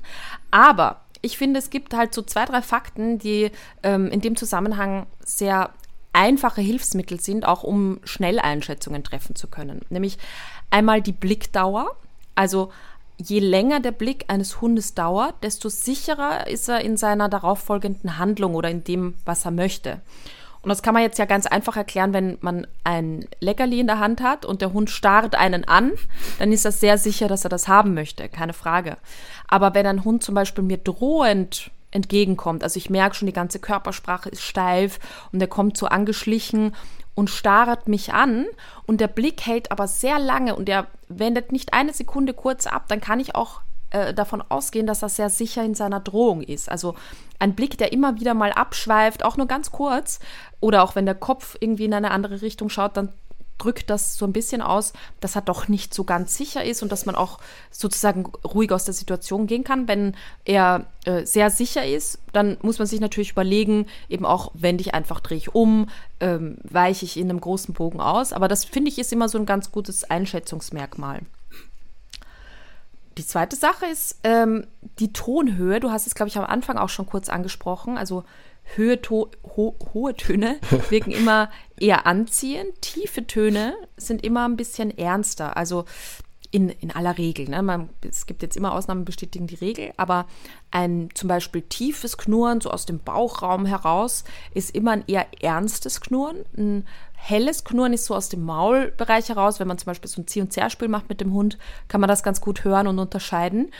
Aber 0.51 1.01
ich 1.21 1.37
finde, 1.37 1.59
es 1.59 1.69
gibt 1.69 1.93
halt 1.93 2.13
so 2.13 2.21
zwei, 2.21 2.45
drei 2.45 2.61
Fakten, 2.61 3.19
die 3.19 3.51
ähm, 3.83 4.07
in 4.07 4.21
dem 4.21 4.35
Zusammenhang 4.35 5.07
sehr 5.23 5.71
einfache 6.13 6.61
Hilfsmittel 6.61 7.19
sind, 7.19 7.45
auch 7.45 7.63
um 7.63 7.99
Schnelleinschätzungen 8.03 9.03
treffen 9.03 9.35
zu 9.35 9.47
können. 9.47 9.81
Nämlich 9.89 10.17
einmal 10.69 11.01
die 11.01 11.13
Blickdauer. 11.13 11.95
Also 12.35 12.71
je 13.17 13.39
länger 13.39 13.79
der 13.79 13.91
Blick 13.91 14.25
eines 14.27 14.61
Hundes 14.61 14.93
dauert, 14.93 15.35
desto 15.43 15.69
sicherer 15.69 16.47
ist 16.47 16.67
er 16.67 16.81
in 16.81 16.97
seiner 16.97 17.29
darauffolgenden 17.29 18.17
Handlung 18.17 18.55
oder 18.55 18.69
in 18.69 18.83
dem, 18.83 19.15
was 19.25 19.45
er 19.45 19.51
möchte. 19.51 20.01
Und 20.63 20.69
das 20.69 20.83
kann 20.83 20.93
man 20.93 21.03
jetzt 21.03 21.17
ja 21.17 21.25
ganz 21.25 21.47
einfach 21.47 21.75
erklären, 21.75 22.13
wenn 22.13 22.37
man 22.41 22.67
ein 22.83 23.27
Leckerli 23.39 23.79
in 23.79 23.87
der 23.87 23.99
Hand 23.99 24.21
hat 24.21 24.45
und 24.45 24.61
der 24.61 24.73
Hund 24.73 24.89
starrt 24.89 25.35
einen 25.35 25.67
an, 25.67 25.93
dann 26.37 26.51
ist 26.51 26.65
das 26.65 26.79
sehr 26.79 26.97
sicher, 26.97 27.27
dass 27.27 27.43
er 27.43 27.49
das 27.49 27.67
haben 27.67 27.93
möchte, 27.93 28.29
keine 28.29 28.53
Frage. 28.53 28.97
Aber 29.47 29.73
wenn 29.73 29.87
ein 29.87 30.03
Hund 30.03 30.23
zum 30.23 30.35
Beispiel 30.35 30.63
mir 30.63 30.77
drohend 30.77 31.71
entgegenkommt, 31.89 32.63
also 32.63 32.77
ich 32.77 32.89
merke 32.89 33.15
schon, 33.15 33.25
die 33.25 33.33
ganze 33.33 33.59
Körpersprache 33.59 34.29
ist 34.29 34.43
steif 34.43 34.99
und 35.31 35.41
er 35.41 35.47
kommt 35.47 35.77
so 35.77 35.87
angeschlichen 35.87 36.75
und 37.15 37.29
starrt 37.29 37.87
mich 37.87 38.13
an 38.13 38.45
und 38.85 39.01
der 39.01 39.07
Blick 39.07 39.41
hält 39.41 39.71
aber 39.71 39.87
sehr 39.87 40.19
lange 40.19 40.55
und 40.55 40.69
er 40.69 40.87
wendet 41.09 41.51
nicht 41.51 41.73
eine 41.73 41.91
Sekunde 41.91 42.33
kurz 42.33 42.67
ab, 42.67 42.85
dann 42.87 43.01
kann 43.01 43.19
ich 43.19 43.35
auch 43.35 43.61
äh, 43.91 44.13
davon 44.13 44.43
ausgehen, 44.49 44.87
dass 44.87 45.01
er 45.01 45.09
sehr 45.09 45.29
sicher 45.29 45.63
in 45.63 45.75
seiner 45.75 45.99
Drohung 45.99 46.41
ist. 46.41 46.69
Also 46.69 46.95
ein 47.39 47.55
Blick, 47.55 47.77
der 47.77 47.93
immer 47.93 48.19
wieder 48.19 48.33
mal 48.33 48.51
abschweift, 48.51 49.23
auch 49.23 49.37
nur 49.37 49.47
ganz 49.47 49.71
kurz, 49.71 50.19
oder 50.59 50.83
auch 50.83 50.95
wenn 50.95 51.05
der 51.05 51.15
Kopf 51.15 51.57
irgendwie 51.59 51.85
in 51.85 51.93
eine 51.93 52.11
andere 52.11 52.41
Richtung 52.41 52.69
schaut, 52.69 52.97
dann 52.97 53.09
drückt 53.61 53.89
das 53.91 54.17
so 54.17 54.25
ein 54.25 54.33
bisschen 54.33 54.61
aus, 54.61 54.93
dass 55.19 55.35
er 55.35 55.41
doch 55.41 55.67
nicht 55.67 55.93
so 55.93 56.03
ganz 56.03 56.35
sicher 56.35 56.63
ist 56.63 56.81
und 56.81 56.91
dass 56.91 57.05
man 57.05 57.15
auch 57.15 57.39
sozusagen 57.69 58.25
ruhig 58.43 58.71
aus 58.71 58.85
der 58.85 58.93
Situation 58.93 59.45
gehen 59.45 59.63
kann. 59.63 59.87
Wenn 59.87 60.15
er 60.45 60.85
äh, 61.05 61.25
sehr 61.25 61.51
sicher 61.51 61.85
ist, 61.85 62.19
dann 62.33 62.57
muss 62.61 62.79
man 62.79 62.87
sich 62.87 62.99
natürlich 62.99 63.31
überlegen, 63.31 63.85
eben 64.09 64.25
auch, 64.25 64.51
wende 64.55 64.81
ich 64.81 64.95
einfach, 64.95 65.19
drehe 65.19 65.37
ich 65.37 65.53
um, 65.53 65.89
ähm, 66.19 66.57
weiche 66.63 67.05
ich 67.05 67.17
in 67.17 67.29
einem 67.29 67.39
großen 67.39 67.73
Bogen 67.73 68.01
aus. 68.01 68.33
Aber 68.33 68.47
das 68.47 68.65
finde 68.65 68.89
ich 68.89 68.97
ist 68.97 69.13
immer 69.13 69.29
so 69.29 69.37
ein 69.37 69.45
ganz 69.45 69.71
gutes 69.71 70.09
Einschätzungsmerkmal. 70.09 71.21
Die 73.17 73.25
zweite 73.25 73.55
Sache 73.55 73.85
ist 73.85 74.19
ähm, 74.23 74.67
die 74.99 75.11
Tonhöhe. 75.11 75.79
Du 75.79 75.91
hast 75.91 76.07
es, 76.07 76.15
glaube 76.15 76.29
ich, 76.29 76.37
am 76.37 76.45
Anfang 76.45 76.77
auch 76.77 76.89
schon 76.89 77.05
kurz 77.05 77.29
angesprochen. 77.29 77.97
Also 77.97 78.23
Höhe, 78.75 79.01
to, 79.01 79.29
ho, 79.55 79.75
hohe 79.93 80.15
Töne 80.15 80.59
wirken 80.89 81.11
immer 81.11 81.49
eher 81.77 82.05
anziehend. 82.05 82.81
Tiefe 82.81 83.27
Töne 83.27 83.75
sind 83.97 84.23
immer 84.23 84.47
ein 84.47 84.55
bisschen 84.55 84.97
ernster. 84.97 85.57
Also 85.57 85.85
in, 86.51 86.69
in 86.69 86.91
aller 86.91 87.17
Regel. 87.17 87.49
Ne? 87.49 87.61
Man, 87.63 87.89
es 88.07 88.25
gibt 88.25 88.41
jetzt 88.43 88.57
immer 88.57 88.73
Ausnahmen, 88.73 89.05
bestätigen 89.05 89.47
die 89.47 89.55
Regel, 89.55 89.93
aber 89.95 90.27
ein 90.69 91.09
zum 91.13 91.29
Beispiel 91.29 91.61
tiefes 91.61 92.17
Knurren, 92.17 92.59
so 92.59 92.69
aus 92.69 92.85
dem 92.85 92.99
Bauchraum 92.99 93.65
heraus, 93.65 94.25
ist 94.53 94.75
immer 94.75 94.91
ein 94.91 95.05
eher 95.07 95.27
ernstes 95.41 96.01
Knurren. 96.01 96.45
Ein 96.57 96.85
helles 97.23 97.63
Knurren 97.63 97.93
ist 97.93 98.05
so 98.05 98.15
aus 98.15 98.29
dem 98.29 98.43
Maulbereich 98.43 99.29
heraus. 99.29 99.59
Wenn 99.59 99.67
man 99.67 99.77
zum 99.77 99.85
Beispiel 99.85 100.09
so 100.09 100.21
ein 100.21 100.27
Zieh- 100.27 100.41
und 100.41 100.51
Zerspiel 100.51 100.87
macht 100.87 101.07
mit 101.07 101.21
dem 101.21 101.33
Hund, 101.33 101.57
kann 101.87 102.01
man 102.01 102.07
das 102.07 102.23
ganz 102.23 102.41
gut 102.41 102.63
hören 102.63 102.87
und 102.87 102.97
unterscheiden. 102.97 103.71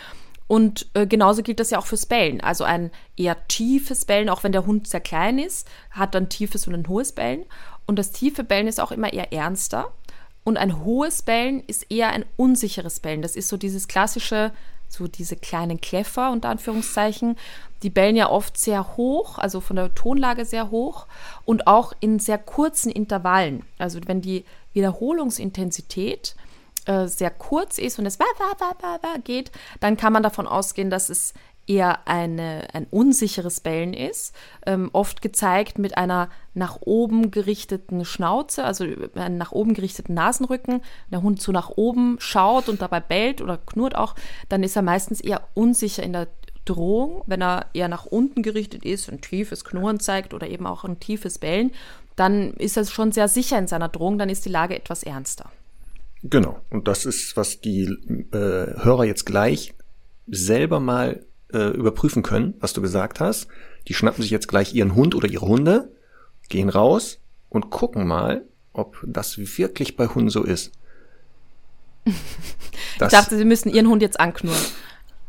Und 0.48 0.88
äh, 0.94 1.08
genauso 1.08 1.42
gilt 1.42 1.60
das 1.60 1.72
ja 1.72 1.80
auch 1.80 1.86
fürs 1.86 2.06
Bellen. 2.06 2.42
Also 2.42 2.66
ein 2.66 2.92
eher 3.18 3.48
tiefes 3.48 4.06
Bellen, 4.06 4.30
auch 4.30 4.44
wenn 4.44 4.52
der 4.52 4.66
Hund 4.66 4.88
sehr 4.88 5.00
klein 5.00 5.40
ist, 5.40 5.68
hat 5.92 6.14
dann 6.14 6.30
tiefes 6.30 6.68
und 6.68 6.76
ein 6.76 6.88
hohes 6.88 7.14
Bellen. 7.14 7.46
Und 7.86 7.98
das 7.98 8.12
tiefe 8.12 8.44
Bellen 8.44 8.68
ist 8.68 8.80
auch 8.80 8.92
immer 8.92 9.12
eher 9.12 9.34
ernster. 9.34 9.92
Und 10.44 10.58
ein 10.58 10.84
hohes 10.84 11.22
Bellen 11.22 11.64
ist 11.66 11.90
eher 11.92 12.10
ein 12.10 12.26
unsicheres 12.36 13.00
Bellen. 13.00 13.22
Das 13.22 13.36
ist 13.36 13.48
so 13.48 13.58
dieses 13.58 13.88
klassische, 13.88 14.52
so 14.92 15.08
diese 15.08 15.36
kleinen 15.36 15.80
Kläffer 15.80 16.32
unter 16.32 16.50
Anführungszeichen. 16.50 17.38
Die 17.84 17.90
bellen 17.90 18.16
ja 18.16 18.30
oft 18.30 18.58
sehr 18.58 18.96
hoch, 18.98 19.38
also 19.38 19.62
von 19.62 19.76
der 19.76 19.96
Tonlage 19.96 20.46
sehr 20.46 20.70
hoch 20.70 21.08
und 21.46 21.66
auch 21.68 21.94
in 22.00 22.20
sehr 22.20 22.38
kurzen 22.38 22.92
Intervallen. 22.92 23.64
Also 23.78 24.00
wenn 24.06 24.22
die 24.22 24.46
Wiederholungsintensität 24.74 26.36
äh, 26.86 27.08
sehr 27.08 27.30
kurz 27.32 27.78
ist 27.78 28.00
und 28.00 28.06
es 28.06 28.20
geht, 29.24 29.52
dann 29.80 29.98
kann 29.98 30.14
man 30.14 30.24
davon 30.24 30.48
ausgehen, 30.48 30.90
dass 30.90 31.10
es 31.10 31.34
eher 31.68 32.08
eine, 32.08 32.68
ein 32.74 32.88
unsicheres 32.90 33.60
Bellen 33.60 33.94
ist, 33.94 34.36
ähm, 34.66 34.90
oft 34.94 35.22
gezeigt 35.22 35.78
mit 35.78 35.98
einer 35.98 36.30
nach 36.54 36.80
oben 36.82 37.32
gerichteten 37.32 38.04
Schnauze, 38.04 38.64
also 38.64 38.86
einem 39.16 39.38
nach 39.38 39.52
oben 39.52 39.74
gerichteten 39.74 40.14
Nasenrücken. 40.14 40.82
Wenn 40.82 41.12
der 41.12 41.22
Hund 41.22 41.42
so 41.42 41.52
nach 41.52 41.70
oben 41.70 42.18
schaut 42.20 42.68
und 42.68 42.82
dabei 42.82 43.00
bellt 43.00 43.42
oder 43.42 43.58
knurrt 43.58 43.96
auch, 43.96 44.16
dann 44.50 44.64
ist 44.64 44.76
er 44.76 44.82
meistens 44.82 45.22
eher 45.22 45.48
unsicher 45.54 46.04
in 46.04 46.14
der 46.14 46.28
Drohung. 46.66 47.24
Wenn 47.26 47.42
er 47.42 47.68
eher 47.74 47.88
nach 47.88 48.06
unten 48.06 48.44
gerichtet 48.44 48.84
ist, 48.84 49.10
ein 49.10 49.22
tiefes 49.22 49.64
Knurren 49.64 50.00
zeigt 50.00 50.34
oder 50.34 50.48
eben 50.48 50.66
auch 50.68 50.84
ein 50.84 51.00
tiefes 51.00 51.38
Bellen, 51.38 51.72
dann 52.16 52.54
ist 52.54 52.78
er 52.78 52.86
schon 52.86 53.12
sehr 53.12 53.28
sicher 53.28 53.58
in 53.58 53.68
seiner 53.68 53.90
Drohung, 53.90 54.18
dann 54.18 54.30
ist 54.30 54.46
die 54.46 54.50
Lage 54.50 54.76
etwas 54.76 55.04
ernster. 55.04 55.52
Genau. 56.24 56.60
Und 56.70 56.88
das 56.88 57.06
ist, 57.06 57.36
was 57.36 57.62
die 57.62 57.84
äh, 58.32 58.36
Hörer 58.36 59.06
jetzt 59.06 59.26
gleich 59.26 59.74
selber 60.28 60.80
mal 60.80 61.26
äh, 61.53 61.69
überprüfen 61.69 62.23
können, 62.23 62.53
was 62.60 62.73
du 62.73 62.82
gesagt 62.82 63.19
hast. 63.19 63.48
Die 63.88 63.94
schnappen 63.94 64.22
sich 64.22 64.32
jetzt 64.32 64.48
gleich 64.48 64.73
ihren 64.73 64.95
Hund 64.95 65.15
oder 65.15 65.28
ihre 65.28 65.48
Hunde, 65.48 65.91
gehen 66.49 66.69
raus 66.69 67.19
und 67.49 67.69
gucken 67.69 68.07
mal, 68.07 68.45
ob 68.73 68.98
das 69.06 69.38
wirklich 69.38 69.95
bei 69.95 70.07
Hunden 70.07 70.30
so 70.30 70.44
ist. 70.44 70.72
ich 72.06 72.14
dachte, 72.98 73.38
sie 73.38 73.45
müssen 73.45 73.69
ihren 73.69 73.88
Hund 73.88 74.02
jetzt 74.02 74.19
anknurren. 74.19 74.57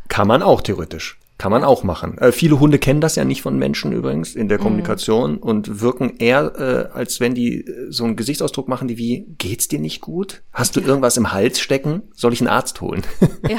Kann 0.08 0.28
man 0.28 0.42
auch 0.42 0.60
theoretisch. 0.60 1.18
Kann 1.42 1.50
man 1.50 1.64
auch 1.64 1.82
machen. 1.82 2.18
Äh, 2.18 2.30
viele 2.30 2.60
Hunde 2.60 2.78
kennen 2.78 3.00
das 3.00 3.16
ja 3.16 3.24
nicht 3.24 3.42
von 3.42 3.58
Menschen 3.58 3.90
übrigens 3.90 4.36
in 4.36 4.48
der 4.48 4.58
mhm. 4.58 4.62
Kommunikation 4.62 5.32
mhm. 5.32 5.38
und 5.38 5.80
wirken 5.80 6.18
eher, 6.18 6.52
äh, 6.92 6.96
als 6.96 7.18
wenn 7.18 7.34
die 7.34 7.62
äh, 7.66 7.90
so 7.90 8.04
einen 8.04 8.14
Gesichtsausdruck 8.14 8.68
machen, 8.68 8.86
die 8.86 8.96
wie, 8.96 9.26
geht's 9.38 9.66
dir 9.66 9.80
nicht 9.80 10.00
gut? 10.00 10.44
Hast 10.52 10.76
du 10.76 10.80
ja. 10.80 10.86
irgendwas 10.86 11.16
im 11.16 11.32
Hals 11.32 11.58
stecken? 11.58 12.02
Soll 12.14 12.32
ich 12.32 12.40
einen 12.40 12.46
Arzt 12.46 12.80
holen? 12.80 13.02
ja, 13.48 13.58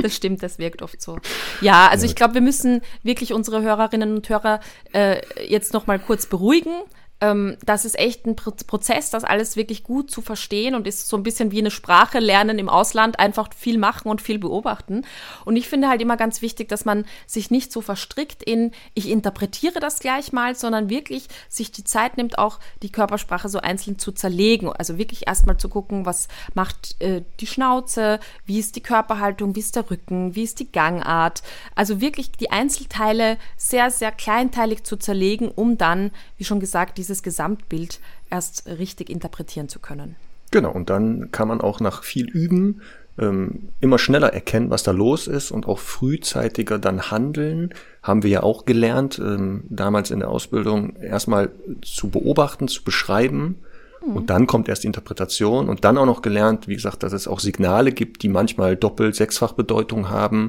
das 0.00 0.14
stimmt, 0.14 0.44
das 0.44 0.60
wirkt 0.60 0.82
oft 0.82 1.02
so. 1.02 1.18
Ja, 1.60 1.88
also 1.88 2.04
ja. 2.04 2.10
ich 2.10 2.14
glaube, 2.14 2.34
wir 2.34 2.42
müssen 2.42 2.80
wirklich 3.02 3.32
unsere 3.32 3.60
Hörerinnen 3.60 4.14
und 4.14 4.28
Hörer 4.28 4.60
äh, 4.92 5.20
jetzt 5.44 5.72
noch 5.72 5.88
mal 5.88 5.98
kurz 5.98 6.26
beruhigen 6.26 6.70
ähm, 7.20 7.56
das 7.64 7.84
ist 7.84 7.98
echt 7.98 8.26
ein 8.26 8.36
Prozess, 8.36 9.10
das 9.10 9.24
alles 9.24 9.56
wirklich 9.56 9.82
gut 9.82 10.10
zu 10.10 10.22
verstehen 10.22 10.74
und 10.74 10.86
ist 10.86 11.08
so 11.08 11.16
ein 11.16 11.22
bisschen 11.22 11.50
wie 11.50 11.58
eine 11.58 11.70
Sprache 11.70 12.18
lernen 12.18 12.58
im 12.58 12.68
Ausland, 12.68 13.18
einfach 13.18 13.50
viel 13.54 13.78
machen 13.78 14.08
und 14.08 14.22
viel 14.22 14.38
beobachten. 14.38 15.04
Und 15.44 15.56
ich 15.56 15.68
finde 15.68 15.88
halt 15.88 16.00
immer 16.00 16.16
ganz 16.16 16.42
wichtig, 16.42 16.68
dass 16.68 16.84
man 16.84 17.04
sich 17.26 17.50
nicht 17.50 17.72
so 17.72 17.80
verstrickt 17.80 18.42
in, 18.42 18.72
ich 18.94 19.08
interpretiere 19.08 19.80
das 19.80 19.98
gleich 19.98 20.32
mal, 20.32 20.54
sondern 20.54 20.88
wirklich 20.88 21.28
sich 21.48 21.72
die 21.72 21.84
Zeit 21.84 22.16
nimmt, 22.16 22.38
auch 22.38 22.58
die 22.82 22.90
Körpersprache 22.90 23.48
so 23.48 23.60
einzeln 23.60 23.98
zu 23.98 24.12
zerlegen. 24.12 24.72
Also 24.72 24.98
wirklich 24.98 25.26
erstmal 25.26 25.58
zu 25.58 25.68
gucken, 25.68 26.06
was 26.06 26.28
macht 26.54 26.96
äh, 27.00 27.22
die 27.40 27.46
Schnauze, 27.46 28.20
wie 28.46 28.58
ist 28.58 28.76
die 28.76 28.82
Körperhaltung, 28.82 29.54
wie 29.54 29.60
ist 29.60 29.76
der 29.76 29.90
Rücken, 29.90 30.34
wie 30.34 30.44
ist 30.44 30.60
die 30.60 30.72
Gangart. 30.72 31.42
Also 31.74 32.00
wirklich 32.00 32.32
die 32.32 32.50
Einzelteile 32.50 33.36
sehr, 33.56 33.90
sehr 33.90 34.12
kleinteilig 34.12 34.84
zu 34.84 34.96
zerlegen, 34.96 35.50
um 35.50 35.76
dann, 35.76 36.10
wie 36.38 36.44
schon 36.44 36.60
gesagt, 36.60 36.98
diese 36.98 37.09
dieses 37.10 37.22
Gesamtbild 37.22 38.00
erst 38.30 38.66
richtig 38.66 39.10
interpretieren 39.10 39.68
zu 39.68 39.80
können. 39.80 40.16
Genau, 40.50 40.70
und 40.72 40.88
dann 40.90 41.30
kann 41.30 41.48
man 41.48 41.60
auch 41.60 41.80
nach 41.80 42.02
viel 42.02 42.28
Üben 42.28 42.80
ähm, 43.18 43.68
immer 43.80 43.98
schneller 43.98 44.32
erkennen, 44.32 44.70
was 44.70 44.82
da 44.82 44.92
los 44.92 45.26
ist 45.26 45.50
und 45.50 45.66
auch 45.66 45.78
frühzeitiger 45.78 46.78
dann 46.78 47.10
handeln. 47.10 47.74
Haben 48.02 48.22
wir 48.22 48.30
ja 48.30 48.42
auch 48.42 48.64
gelernt, 48.64 49.18
ähm, 49.18 49.64
damals 49.68 50.10
in 50.10 50.20
der 50.20 50.28
Ausbildung 50.28 50.96
erstmal 50.96 51.50
zu 51.82 52.08
beobachten, 52.08 52.68
zu 52.68 52.82
beschreiben. 52.82 53.58
Mhm. 54.04 54.16
Und 54.16 54.30
dann 54.30 54.46
kommt 54.46 54.68
erst 54.68 54.84
die 54.84 54.88
Interpretation 54.88 55.68
und 55.68 55.84
dann 55.84 55.98
auch 55.98 56.06
noch 56.06 56.22
gelernt, 56.22 56.66
wie 56.66 56.74
gesagt, 56.74 57.02
dass 57.02 57.12
es 57.12 57.28
auch 57.28 57.40
Signale 57.40 57.92
gibt, 57.92 58.22
die 58.22 58.28
manchmal 58.28 58.76
doppelt, 58.76 59.14
sechsfach 59.14 59.52
Bedeutung 59.52 60.08
haben, 60.08 60.48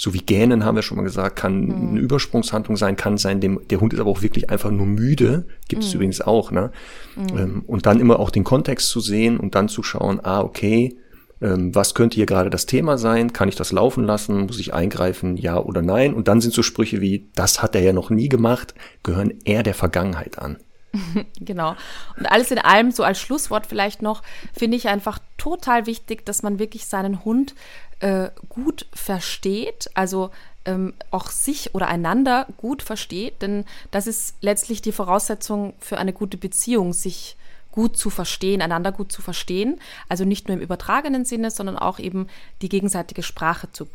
so 0.00 0.14
wie 0.14 0.20
Gähnen 0.20 0.64
haben 0.64 0.76
wir 0.76 0.82
schon 0.82 0.96
mal 0.96 1.02
gesagt, 1.02 1.36
kann 1.36 1.66
mhm. 1.66 1.88
eine 1.90 2.00
Übersprungshandlung 2.00 2.78
sein, 2.78 2.96
kann 2.96 3.18
sein, 3.18 3.38
dem, 3.38 3.60
der 3.68 3.82
Hund 3.82 3.92
ist 3.92 4.00
aber 4.00 4.08
auch 4.08 4.22
wirklich 4.22 4.48
einfach 4.48 4.70
nur 4.70 4.86
müde, 4.86 5.44
gibt 5.68 5.82
es 5.82 5.90
mhm. 5.90 5.96
übrigens 5.96 6.22
auch, 6.22 6.50
ne? 6.50 6.72
Mhm. 7.16 7.38
Ähm, 7.38 7.62
und 7.66 7.84
dann 7.84 8.00
immer 8.00 8.18
auch 8.18 8.30
den 8.30 8.42
Kontext 8.42 8.88
zu 8.88 9.00
sehen 9.00 9.36
und 9.36 9.54
dann 9.54 9.68
zu 9.68 9.82
schauen, 9.82 10.18
ah, 10.22 10.40
okay, 10.40 10.96
ähm, 11.42 11.74
was 11.74 11.94
könnte 11.94 12.14
hier 12.14 12.24
gerade 12.24 12.48
das 12.48 12.64
Thema 12.64 12.96
sein? 12.96 13.34
Kann 13.34 13.50
ich 13.50 13.56
das 13.56 13.72
laufen 13.72 14.04
lassen? 14.04 14.46
Muss 14.46 14.58
ich 14.58 14.72
eingreifen? 14.72 15.36
Ja 15.36 15.58
oder 15.58 15.82
nein? 15.82 16.14
Und 16.14 16.28
dann 16.28 16.40
sind 16.40 16.54
so 16.54 16.62
Sprüche 16.62 17.02
wie, 17.02 17.28
das 17.34 17.60
hat 17.60 17.74
er 17.74 17.82
ja 17.82 17.92
noch 17.92 18.08
nie 18.08 18.30
gemacht, 18.30 18.72
gehören 19.02 19.34
eher 19.44 19.62
der 19.62 19.74
Vergangenheit 19.74 20.38
an. 20.38 20.56
genau. 21.40 21.76
Und 22.16 22.24
alles 22.24 22.50
in 22.50 22.58
allem, 22.58 22.90
so 22.90 23.02
als 23.02 23.20
Schlusswort 23.20 23.66
vielleicht 23.66 24.00
noch, 24.00 24.22
finde 24.54 24.78
ich 24.78 24.88
einfach 24.88 25.18
total 25.36 25.84
wichtig, 25.84 26.24
dass 26.24 26.42
man 26.42 26.58
wirklich 26.58 26.86
seinen 26.86 27.22
Hund 27.22 27.54
äh, 28.00 28.30
gut 28.48 28.86
versteht, 28.92 29.90
also 29.94 30.30
ähm, 30.64 30.94
auch 31.10 31.30
sich 31.30 31.74
oder 31.74 31.88
einander 31.88 32.46
gut 32.56 32.82
versteht, 32.82 33.42
denn 33.42 33.64
das 33.90 34.06
ist 34.06 34.34
letztlich 34.40 34.82
die 34.82 34.92
Voraussetzung 34.92 35.74
für 35.78 35.98
eine 35.98 36.12
gute 36.12 36.36
Beziehung, 36.36 36.92
sich 36.92 37.36
gut 37.72 37.96
zu 37.96 38.10
verstehen, 38.10 38.62
einander 38.62 38.92
gut 38.92 39.12
zu 39.12 39.22
verstehen, 39.22 39.80
also 40.08 40.24
nicht 40.24 40.48
nur 40.48 40.56
im 40.56 40.62
übertragenen 40.62 41.24
Sinne, 41.24 41.50
sondern 41.50 41.78
auch 41.78 41.98
eben 41.98 42.26
die 42.62 42.68
gegenseitige 42.68 43.22
Sprache 43.22 43.70
zu 43.72 43.86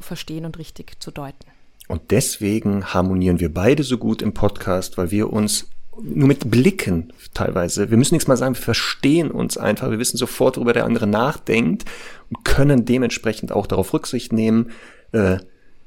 verstehen 0.00 0.44
und 0.44 0.58
richtig 0.58 1.00
zu 1.00 1.10
deuten. 1.10 1.46
Und 1.86 2.10
deswegen 2.10 2.92
harmonieren 2.94 3.40
wir 3.40 3.52
beide 3.52 3.82
so 3.82 3.98
gut 3.98 4.22
im 4.22 4.32
Podcast, 4.32 4.96
weil 4.96 5.10
wir 5.10 5.32
uns 5.32 5.68
nur 6.02 6.28
mit 6.28 6.50
Blicken 6.50 7.12
teilweise. 7.34 7.90
Wir 7.90 7.96
müssen 7.96 8.14
nichts 8.14 8.28
mal 8.28 8.36
sagen, 8.36 8.54
wir 8.54 8.62
verstehen 8.62 9.30
uns 9.30 9.56
einfach. 9.58 9.90
Wir 9.90 9.98
wissen 9.98 10.16
sofort, 10.16 10.56
worüber 10.56 10.72
der 10.72 10.84
andere 10.84 11.06
nachdenkt 11.06 11.84
und 12.30 12.44
können 12.44 12.84
dementsprechend 12.84 13.52
auch 13.52 13.66
darauf 13.66 13.92
Rücksicht 13.92 14.32
nehmen. 14.32 14.70
Äh, 15.12 15.38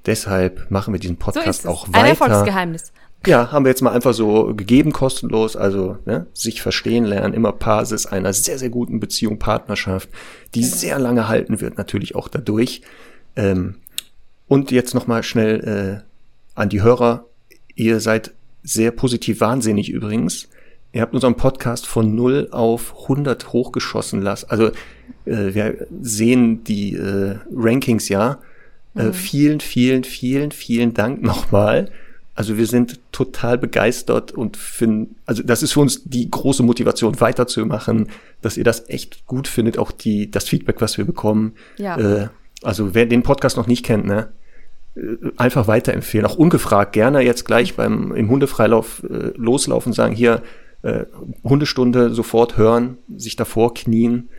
deshalb 0.06 0.70
machen 0.70 0.94
wir 0.94 1.00
diesen 1.00 1.18
Podcast 1.18 1.64
so 1.64 1.70
auch 1.70 1.88
weiter. 1.88 2.00
Ein 2.00 2.06
Erfolgsgeheimnis. 2.06 2.92
Ja, 3.26 3.54
haben 3.54 3.64
wir 3.64 3.70
jetzt 3.70 3.82
mal 3.82 3.94
einfach 3.94 4.14
so 4.14 4.54
gegeben, 4.54 4.92
kostenlos. 4.92 5.56
Also 5.56 5.98
ne, 6.06 6.28
sich 6.34 6.62
verstehen 6.62 7.06
lernen, 7.06 7.34
immer 7.34 7.54
Basis 7.54 8.06
einer 8.06 8.34
sehr, 8.34 8.60
sehr 8.60 8.70
guten 8.70 9.00
Beziehung, 9.00 9.40
Partnerschaft, 9.40 10.10
die 10.54 10.62
genau. 10.62 10.76
sehr 10.76 11.00
lange 11.00 11.28
halten 11.30 11.62
wird, 11.62 11.78
natürlich 11.78 12.16
auch 12.16 12.28
dadurch. 12.28 12.82
Ähm, 13.36 13.76
und 14.48 14.72
jetzt 14.72 14.94
nochmal 14.94 15.24
schnell 15.24 16.04
äh, 16.04 16.60
an 16.60 16.70
die 16.70 16.82
Hörer. 16.82 17.26
Ihr 17.76 18.02
seid 18.02 18.34
sehr 18.64 18.92
positiv 18.92 19.42
wahnsinnig 19.42 19.90
übrigens. 19.90 20.48
Ihr 20.92 21.02
habt 21.02 21.14
unseren 21.14 21.36
Podcast 21.36 21.88
von 21.88 22.16
0 22.16 22.50
auf 22.52 23.04
100 23.04 23.52
hochgeschossen 23.52 24.22
lassen. 24.22 24.50
Also 24.50 24.68
äh, 25.26 25.54
wir 25.54 25.88
sehen 26.02 26.64
die 26.64 26.96
äh, 26.96 27.38
Rankings 27.54 28.10
ja. 28.10 28.40
Äh, 28.96 29.06
mhm. 29.06 29.14
Vielen, 29.14 29.60
vielen, 29.60 30.04
vielen, 30.04 30.52
vielen 30.52 30.94
Dank 30.94 31.22
nochmal. 31.24 31.90
Also 32.36 32.58
wir 32.58 32.66
sind 32.66 33.00
total 33.12 33.60
begeistert 33.60 34.32
und 34.32 34.58
finden, 34.58 35.16
also 35.26 35.44
das 35.44 35.62
ist 35.62 35.74
für 35.74 35.82
uns 35.82 36.04
die 36.04 36.30
große 36.32 36.64
Motivation 36.64 37.20
weiterzumachen, 37.20 38.10
dass 38.42 38.58
ihr 38.58 38.64
das 38.64 38.90
echt 38.90 39.28
gut 39.28 39.48
findet, 39.48 39.78
auch 39.78 39.92
die, 39.92 40.32
das 40.32 40.50
Feedback, 40.50 40.82
was 40.82 40.98
wir 40.98 41.06
bekommen. 41.06 41.54
Ja. 41.78 41.98
Äh, 41.98 42.28
also 42.64 42.96
wer 42.96 43.06
den 43.06 43.22
Podcast 43.22 43.56
noch 43.56 43.68
nicht 43.68 43.86
kennt, 43.86 44.06
ne, 44.06 44.30
einfach 45.38 45.68
weiterempfehlen, 45.68 46.26
auch 46.26 46.36
ungefragt, 46.36 46.94
gerne 46.94 47.22
jetzt 47.22 47.46
gleich 47.46 47.76
beim 47.76 48.14
im 48.14 48.30
Hundefreilauf 48.30 49.04
äh, 49.04 49.32
loslaufen, 49.36 49.92
sagen 49.92 50.14
hier 50.14 50.44
äh, 50.84 51.06
Hundestunde 51.44 52.14
sofort 52.14 52.58
hören, 52.58 52.98
sich 53.16 53.36
davor 53.36 53.74
knien 53.74 54.30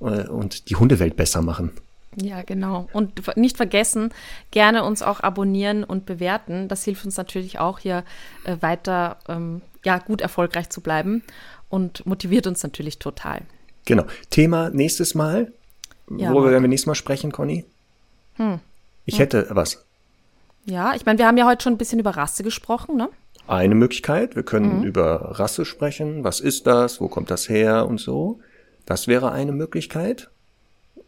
äh, 0.00 0.26
und 0.26 0.68
die 0.68 0.76
Hundewelt 0.76 1.16
besser 1.16 1.42
machen. 1.42 1.72
Ja, 2.16 2.42
genau. 2.42 2.88
Und 2.92 3.36
nicht 3.36 3.56
vergessen, 3.56 4.10
gerne 4.50 4.82
uns 4.82 5.00
auch 5.02 5.20
abonnieren 5.20 5.84
und 5.84 6.06
bewerten. 6.06 6.66
Das 6.66 6.82
hilft 6.84 7.04
uns 7.04 7.16
natürlich 7.16 7.60
auch 7.60 7.78
hier 7.78 8.04
äh, 8.44 8.56
weiter 8.60 9.18
ähm, 9.28 9.62
ja, 9.84 9.98
gut 9.98 10.20
erfolgreich 10.20 10.70
zu 10.70 10.80
bleiben 10.80 11.22
und 11.68 12.04
motiviert 12.04 12.48
uns 12.48 12.64
natürlich 12.64 12.98
total. 12.98 13.42
Genau. 13.84 14.04
Thema 14.30 14.70
nächstes 14.70 15.14
Mal. 15.14 15.52
Ja, 16.10 16.32
Worüber 16.32 16.50
werden 16.50 16.64
wir 16.64 16.68
nächstes 16.68 16.88
Mal 16.88 16.96
sprechen, 16.96 17.30
Conny? 17.30 17.64
Hm. 18.34 18.58
Ich 19.04 19.20
hätte 19.20 19.46
was. 19.50 19.84
Ja, 20.70 20.94
ich 20.94 21.04
meine, 21.04 21.18
wir 21.18 21.26
haben 21.26 21.36
ja 21.36 21.46
heute 21.46 21.64
schon 21.64 21.74
ein 21.74 21.78
bisschen 21.78 21.98
über 21.98 22.10
Rasse 22.10 22.42
gesprochen, 22.42 22.96
ne? 22.96 23.08
Eine 23.46 23.74
Möglichkeit, 23.74 24.36
wir 24.36 24.44
können 24.44 24.78
Mhm. 24.78 24.84
über 24.84 25.38
Rasse 25.38 25.64
sprechen. 25.64 26.22
Was 26.22 26.40
ist 26.40 26.66
das? 26.66 27.00
Wo 27.00 27.08
kommt 27.08 27.30
das 27.30 27.48
her 27.48 27.86
und 27.88 27.98
so? 27.98 28.38
Das 28.86 29.08
wäre 29.08 29.32
eine 29.32 29.52
Möglichkeit. 29.52 30.30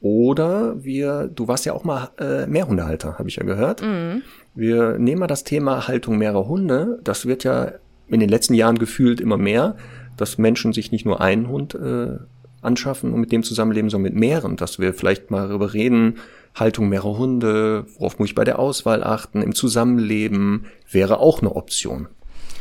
Oder 0.01 0.83
wir, 0.83 1.29
du 1.33 1.47
warst 1.47 1.65
ja 1.65 1.75
auch 1.75 1.85
mal 1.85 2.11
äh, 2.19 2.47
Mehrhundehalter, 2.49 3.19
habe 3.19 3.29
ich 3.29 3.37
ja 3.37 3.45
gehört. 3.45 3.83
Mhm. 3.83 4.23
Wir 4.55 4.99
nehmen 4.99 5.21
mal 5.21 5.29
das 5.29 5.45
Thema 5.45 5.87
Haltung 5.87 6.19
mehrerer 6.19 6.49
Hunde. 6.49 6.99
Das 7.05 7.25
wird 7.27 7.45
ja 7.45 7.73
in 8.09 8.19
den 8.19 8.29
letzten 8.29 8.55
Jahren 8.55 8.79
gefühlt 8.79 9.21
immer 9.21 9.37
mehr, 9.37 9.77
dass 10.17 10.39
Menschen 10.39 10.73
sich 10.73 10.91
nicht 10.91 11.07
nur 11.07 11.21
einen 11.21 11.49
Hund 11.49 11.75
äh, 11.77 12.19
anschaffen 12.63 13.13
und 13.13 13.21
mit 13.21 13.31
dem 13.31 13.45
zusammenleben, 13.45 13.91
sondern 13.91 14.13
mit 14.13 14.21
mehreren. 14.21 14.57
Dass 14.57 14.81
wir 14.81 14.93
vielleicht 14.93 15.31
mal 15.31 15.47
darüber 15.49 15.73
reden, 15.73 16.17
Haltung 16.55 16.89
mehrerer 16.89 17.19
Hunde, 17.19 17.87
worauf 17.97 18.19
muss 18.19 18.29
ich 18.29 18.35
bei 18.35 18.45
der 18.45 18.59
Auswahl 18.59 19.03
achten, 19.03 19.43
im 19.43 19.55
Zusammenleben, 19.55 20.67
wäre 20.91 21.19
auch 21.19 21.41
eine 21.41 21.55
Option. 21.55 22.09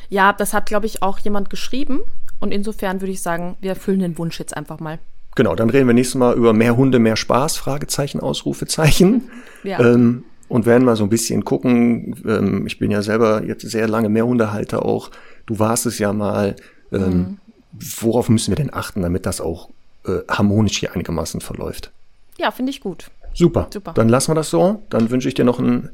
Ja, 0.10 0.34
das 0.34 0.54
hat, 0.54 0.66
glaube 0.66 0.86
ich, 0.86 1.02
auch 1.02 1.20
jemand 1.20 1.50
geschrieben. 1.50 2.02
Und 2.40 2.52
insofern 2.52 3.02
würde 3.02 3.12
ich 3.12 3.22
sagen, 3.22 3.56
wir 3.62 3.72
erfüllen 3.72 4.00
den 4.00 4.18
Wunsch 4.18 4.40
jetzt 4.40 4.56
einfach 4.56 4.80
mal. 4.80 5.00
Genau, 5.36 5.56
dann 5.56 5.70
reden 5.70 5.88
wir 5.88 5.94
nächstes 5.94 6.16
Mal 6.16 6.36
über 6.36 6.54
mehr 6.54 6.76
Hunde, 6.76 7.00
mehr 7.00 7.16
Spaß, 7.16 7.58
Fragezeichen, 7.58 8.20
Ausrufezeichen. 8.20 9.30
Ja. 9.64 9.80
Ähm, 9.80 10.24
und 10.50 10.66
werden 10.66 10.86
mal 10.86 10.96
so 10.96 11.04
ein 11.04 11.10
bisschen 11.12 11.46
gucken. 11.46 12.16
Ähm, 12.26 12.66
ich 12.66 12.80
bin 12.80 12.90
ja 12.90 13.04
selber 13.04 13.44
jetzt 13.44 13.62
sehr 13.62 13.88
lange 13.88 14.10
Mehrhundehalter 14.10 14.84
auch. 14.84 15.12
Du 15.46 15.60
warst 15.60 15.86
es 15.86 16.00
ja 16.00 16.14
mal. 16.14 16.56
Ähm, 16.92 17.38
Worauf 17.74 18.28
müssen 18.28 18.52
wir 18.52 18.58
denn 18.58 18.74
achten, 18.74 19.02
damit 19.02 19.26
das 19.26 19.40
auch 19.40 19.70
äh, 20.06 20.20
harmonisch 20.28 20.78
hier 20.80 20.94
einigermaßen 20.94 21.42
verläuft? 21.42 21.92
Ja, 22.38 22.52
finde 22.52 22.72
ich 22.72 22.82
gut. 22.82 23.12
Super. 23.34 23.68
Super. 23.72 23.94
Dann 23.94 24.10
lassen 24.10 24.32
wir 24.32 24.36
das 24.36 24.50
so. 24.50 24.84
Dann 24.90 25.10
wünsche 25.10 25.28
ich 25.28 25.34
dir 25.34 25.46
noch 25.46 25.60
einen 25.60 25.90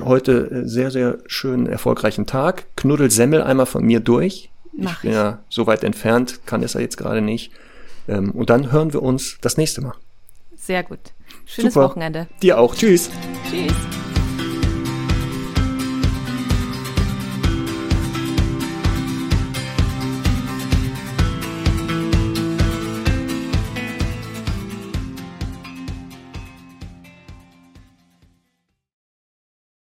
heute 0.00 0.50
äh, 0.50 0.68
sehr, 0.68 0.90
sehr 0.90 1.18
schönen, 1.26 1.66
erfolgreichen 1.66 2.26
Tag. 2.26 2.66
Knuddel 2.76 3.10
Semmel 3.10 3.42
einmal 3.42 3.66
von 3.66 3.84
mir 3.84 4.00
durch. 4.00 4.50
Mach 4.72 4.96
ich 4.96 5.00
bin 5.02 5.10
ich. 5.10 5.16
ja 5.16 5.38
so 5.48 5.66
weit 5.66 5.84
entfernt, 5.84 6.40
kann 6.46 6.62
es 6.62 6.74
ja 6.74 6.80
jetzt 6.80 6.96
gerade 6.96 7.20
nicht. 7.20 7.52
Ähm, 8.08 8.30
und 8.32 8.50
dann 8.50 8.72
hören 8.72 8.92
wir 8.92 9.02
uns 9.02 9.38
das 9.40 9.56
nächste 9.56 9.80
Mal. 9.80 9.94
Sehr 10.56 10.82
gut. 10.82 10.98
Schönes 11.44 11.74
Super. 11.74 11.86
Wochenende. 11.86 12.28
Dir 12.42 12.58
auch. 12.58 12.74
Tschüss. 12.74 13.10
Tschüss. 13.48 13.72